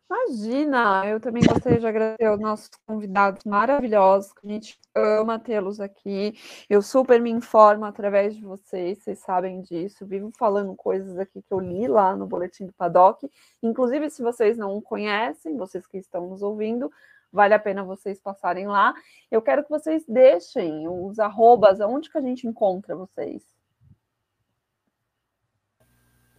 Imagina, 0.08 1.04
eu 1.08 1.20
também 1.20 1.44
gostaria 1.44 1.80
de 1.80 1.88
agradecer 1.88 2.26
aos 2.26 2.40
nossos 2.40 2.70
convidados 2.86 3.44
maravilhosos, 3.44 4.32
que 4.34 4.46
a 4.46 4.50
gente 4.52 4.80
ama 4.94 5.40
tê-los 5.40 5.80
aqui. 5.80 6.38
Eu 6.70 6.82
super 6.84 7.20
me 7.20 7.32
informo 7.32 7.86
através 7.86 8.36
de 8.36 8.44
vocês, 8.44 9.00
vocês 9.00 9.20
sabem 9.20 9.62
disso. 9.62 10.06
Vivo 10.06 10.32
falando 10.38 10.76
coisas 10.76 11.18
aqui 11.18 11.42
que 11.42 11.52
eu 11.52 11.60
li 11.60 11.88
lá 11.88 12.16
no 12.16 12.28
Boletim 12.28 12.68
do 12.68 12.74
Paddock. 12.74 13.28
Inclusive, 13.64 14.10
se 14.12 14.22
vocês 14.22 14.58
não 14.58 14.80
conhecem, 14.80 15.58
vocês 15.58 15.88
que 15.88 15.98
estão 15.98 16.30
nos 16.30 16.44
ouvindo, 16.44 16.92
vale 17.32 17.56
a 17.56 17.60
pena 17.60 17.84
vocês 17.84 18.20
passarem 18.22 18.68
lá. 18.68 18.94
Eu 19.32 19.42
quero 19.42 19.64
que 19.64 19.70
vocês 19.72 20.06
deixem 20.08 20.88
os 20.88 21.18
arrobas, 21.18 21.82
aonde 21.82 22.12
que 22.12 22.18
a 22.18 22.22
gente 22.22 22.48
encontra 22.48 22.96
vocês. 22.96 23.55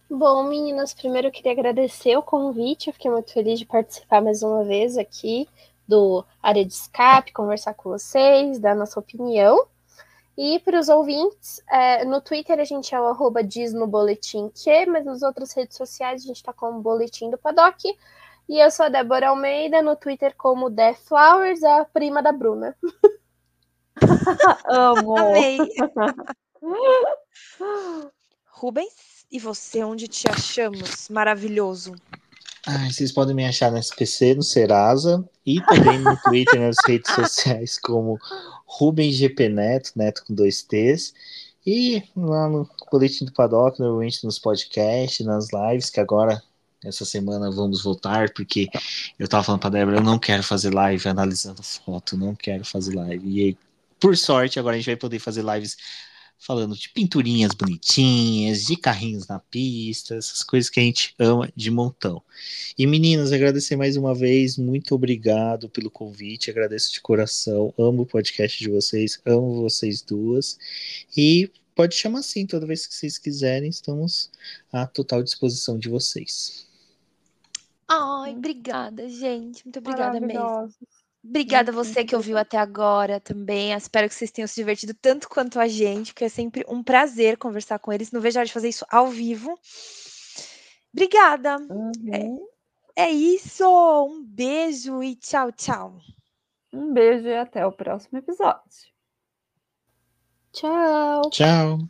Bom, 0.09 0.43
meninas, 0.43 0.93
primeiro 0.93 1.27
eu 1.27 1.31
queria 1.31 1.51
agradecer 1.51 2.15
o 2.15 2.23
convite, 2.23 2.87
eu 2.87 2.93
fiquei 2.93 3.11
muito 3.11 3.33
feliz 3.33 3.59
de 3.59 3.65
participar 3.65 4.21
mais 4.21 4.41
uma 4.41 4.63
vez 4.63 4.97
aqui 4.97 5.49
do 5.85 6.23
Área 6.41 6.63
de 6.63 6.71
Escape, 6.71 7.33
conversar 7.33 7.73
com 7.73 7.89
vocês, 7.89 8.57
dar 8.57 8.73
nossa 8.73 8.99
opinião. 8.99 9.67
E 10.37 10.59
para 10.59 10.79
os 10.79 10.87
ouvintes, 10.87 11.61
é, 11.69 12.05
no 12.05 12.21
Twitter 12.21 12.57
a 12.57 12.63
gente 12.63 12.95
é 12.95 13.01
o 13.01 13.07
arroba 13.07 13.43
diz 13.43 13.73
no 13.73 13.85
boletim 13.85 14.49
que, 14.55 14.85
mas 14.85 15.03
nas 15.03 15.23
outras 15.23 15.51
redes 15.51 15.75
sociais 15.75 16.23
a 16.23 16.27
gente 16.27 16.37
está 16.37 16.53
com 16.53 16.69
o 16.69 16.81
boletim 16.81 17.29
do 17.29 17.37
Paddock. 17.37 17.83
E 18.47 18.63
eu 18.63 18.71
sou 18.71 18.85
a 18.85 18.89
Débora 18.89 19.29
Almeida, 19.29 19.81
no 19.81 19.97
Twitter 19.97 20.33
como 20.37 20.71
The 20.71 20.93
Flowers, 20.93 21.61
a 21.63 21.83
prima 21.83 22.23
da 22.23 22.31
Bruna. 22.31 22.77
Amo! 24.69 25.17
Amei! 25.17 25.57
Rubens, 28.59 29.27
e 29.31 29.37
você, 29.37 29.83
onde 29.83 30.07
te 30.07 30.27
achamos? 30.27 31.09
Maravilhoso. 31.09 31.93
Vocês 32.87 33.11
podem 33.11 33.35
me 33.35 33.45
achar 33.45 33.71
no 33.71 33.77
SPC, 33.77 34.33
no 34.33 34.41
Serasa 34.41 35.23
e 35.45 35.61
também 35.61 35.99
no 35.99 36.17
Twitter, 36.23 36.59
nas 36.59 36.75
redes 36.85 37.13
sociais, 37.13 37.77
como 37.77 38.19
Rubens 38.65 39.15
GP 39.15 39.49
Neto, 39.49 39.91
Neto 39.95 40.25
com 40.25 40.33
dois 40.33 40.63
T's. 40.63 41.13
E 41.67 42.01
lá 42.15 42.49
no 42.49 42.67
Boletim 42.91 43.25
do 43.25 43.31
Paddock, 43.31 43.79
normalmente 43.79 44.25
nos 44.25 44.39
podcasts, 44.39 45.23
nas 45.23 45.49
lives, 45.53 45.91
que 45.91 45.99
agora 45.99 46.41
essa 46.83 47.05
semana 47.05 47.51
vamos 47.51 47.83
voltar, 47.83 48.31
porque 48.33 48.67
eu 49.19 49.27
tava 49.27 49.43
falando 49.43 49.61
pra 49.61 49.69
Débora, 49.69 49.97
eu 49.97 50.03
não 50.03 50.17
quero 50.17 50.41
fazer 50.41 50.73
live 50.73 51.07
analisando 51.07 51.61
foto, 51.61 52.17
não 52.17 52.33
quero 52.33 52.65
fazer 52.65 52.95
live. 52.95 53.49
E 53.49 53.57
por 53.99 54.17
sorte, 54.17 54.59
agora 54.59 54.75
a 54.75 54.79
gente 54.79 54.87
vai 54.87 54.95
poder 54.95 55.19
fazer 55.19 55.45
lives 55.45 55.77
falando 56.37 56.75
de 56.75 56.89
pinturinhas 56.89 57.51
bonitinhas, 57.53 58.65
de 58.65 58.75
carrinhos 58.77 59.27
na 59.27 59.39
pista, 59.39 60.15
essas 60.15 60.43
coisas 60.43 60.69
que 60.69 60.79
a 60.79 60.83
gente 60.83 61.13
ama 61.19 61.51
de 61.55 61.71
montão. 61.71 62.21
E 62.77 62.85
meninas, 62.85 63.31
agradecer 63.31 63.75
mais 63.75 63.97
uma 63.97 64.13
vez, 64.13 64.57
muito 64.57 64.95
obrigado 64.95 65.69
pelo 65.69 65.89
convite, 65.89 66.49
agradeço 66.49 66.93
de 66.93 67.01
coração, 67.01 67.73
amo 67.77 68.03
o 68.03 68.05
podcast 68.05 68.57
de 68.59 68.69
vocês, 68.69 69.19
amo 69.25 69.61
vocês 69.61 70.01
duas. 70.01 70.57
E 71.15 71.51
pode 71.75 71.95
chamar 71.95 72.19
assim, 72.19 72.45
toda 72.45 72.65
vez 72.65 72.87
que 72.87 72.93
vocês 72.93 73.17
quiserem, 73.17 73.69
estamos 73.69 74.31
à 74.71 74.85
total 74.85 75.23
disposição 75.23 75.77
de 75.77 75.89
vocês. 75.89 76.67
Ai, 77.87 78.33
obrigada, 78.33 79.07
gente. 79.07 79.65
Muito 79.65 79.79
obrigada 79.79 80.19
mesmo. 80.19 80.69
Obrigada 81.27 81.71
a 81.71 81.75
você 81.75 82.05
que 82.05 82.15
ouviu 82.15 82.37
até 82.37 82.57
agora 82.57 83.19
também. 83.19 83.73
Espero 83.73 84.07
que 84.07 84.15
vocês 84.15 84.31
tenham 84.31 84.47
se 84.47 84.55
divertido 84.55 84.93
tanto 84.93 85.27
quanto 85.27 85.59
a 85.59 85.67
gente, 85.67 86.13
porque 86.13 86.25
é 86.25 86.29
sempre 86.29 86.63
um 86.69 86.81
prazer 86.81 87.37
conversar 87.37 87.79
com 87.79 87.91
eles. 87.91 88.11
Não 88.11 88.21
vejo 88.21 88.37
a 88.37 88.41
hora 88.41 88.47
de 88.47 88.53
fazer 88.53 88.69
isso 88.69 88.85
ao 88.89 89.07
vivo. 89.07 89.59
Obrigada. 90.93 91.57
Uhum. 91.69 92.47
É, 92.95 93.07
é 93.07 93.11
isso. 93.11 93.65
Um 94.05 94.23
beijo 94.23 95.03
e 95.03 95.15
tchau, 95.15 95.51
tchau. 95.51 95.97
Um 96.71 96.93
beijo 96.93 97.27
e 97.27 97.35
até 97.35 97.65
o 97.65 97.73
próximo 97.73 98.19
episódio. 98.19 98.87
Tchau. 100.53 101.29
Tchau. 101.29 101.89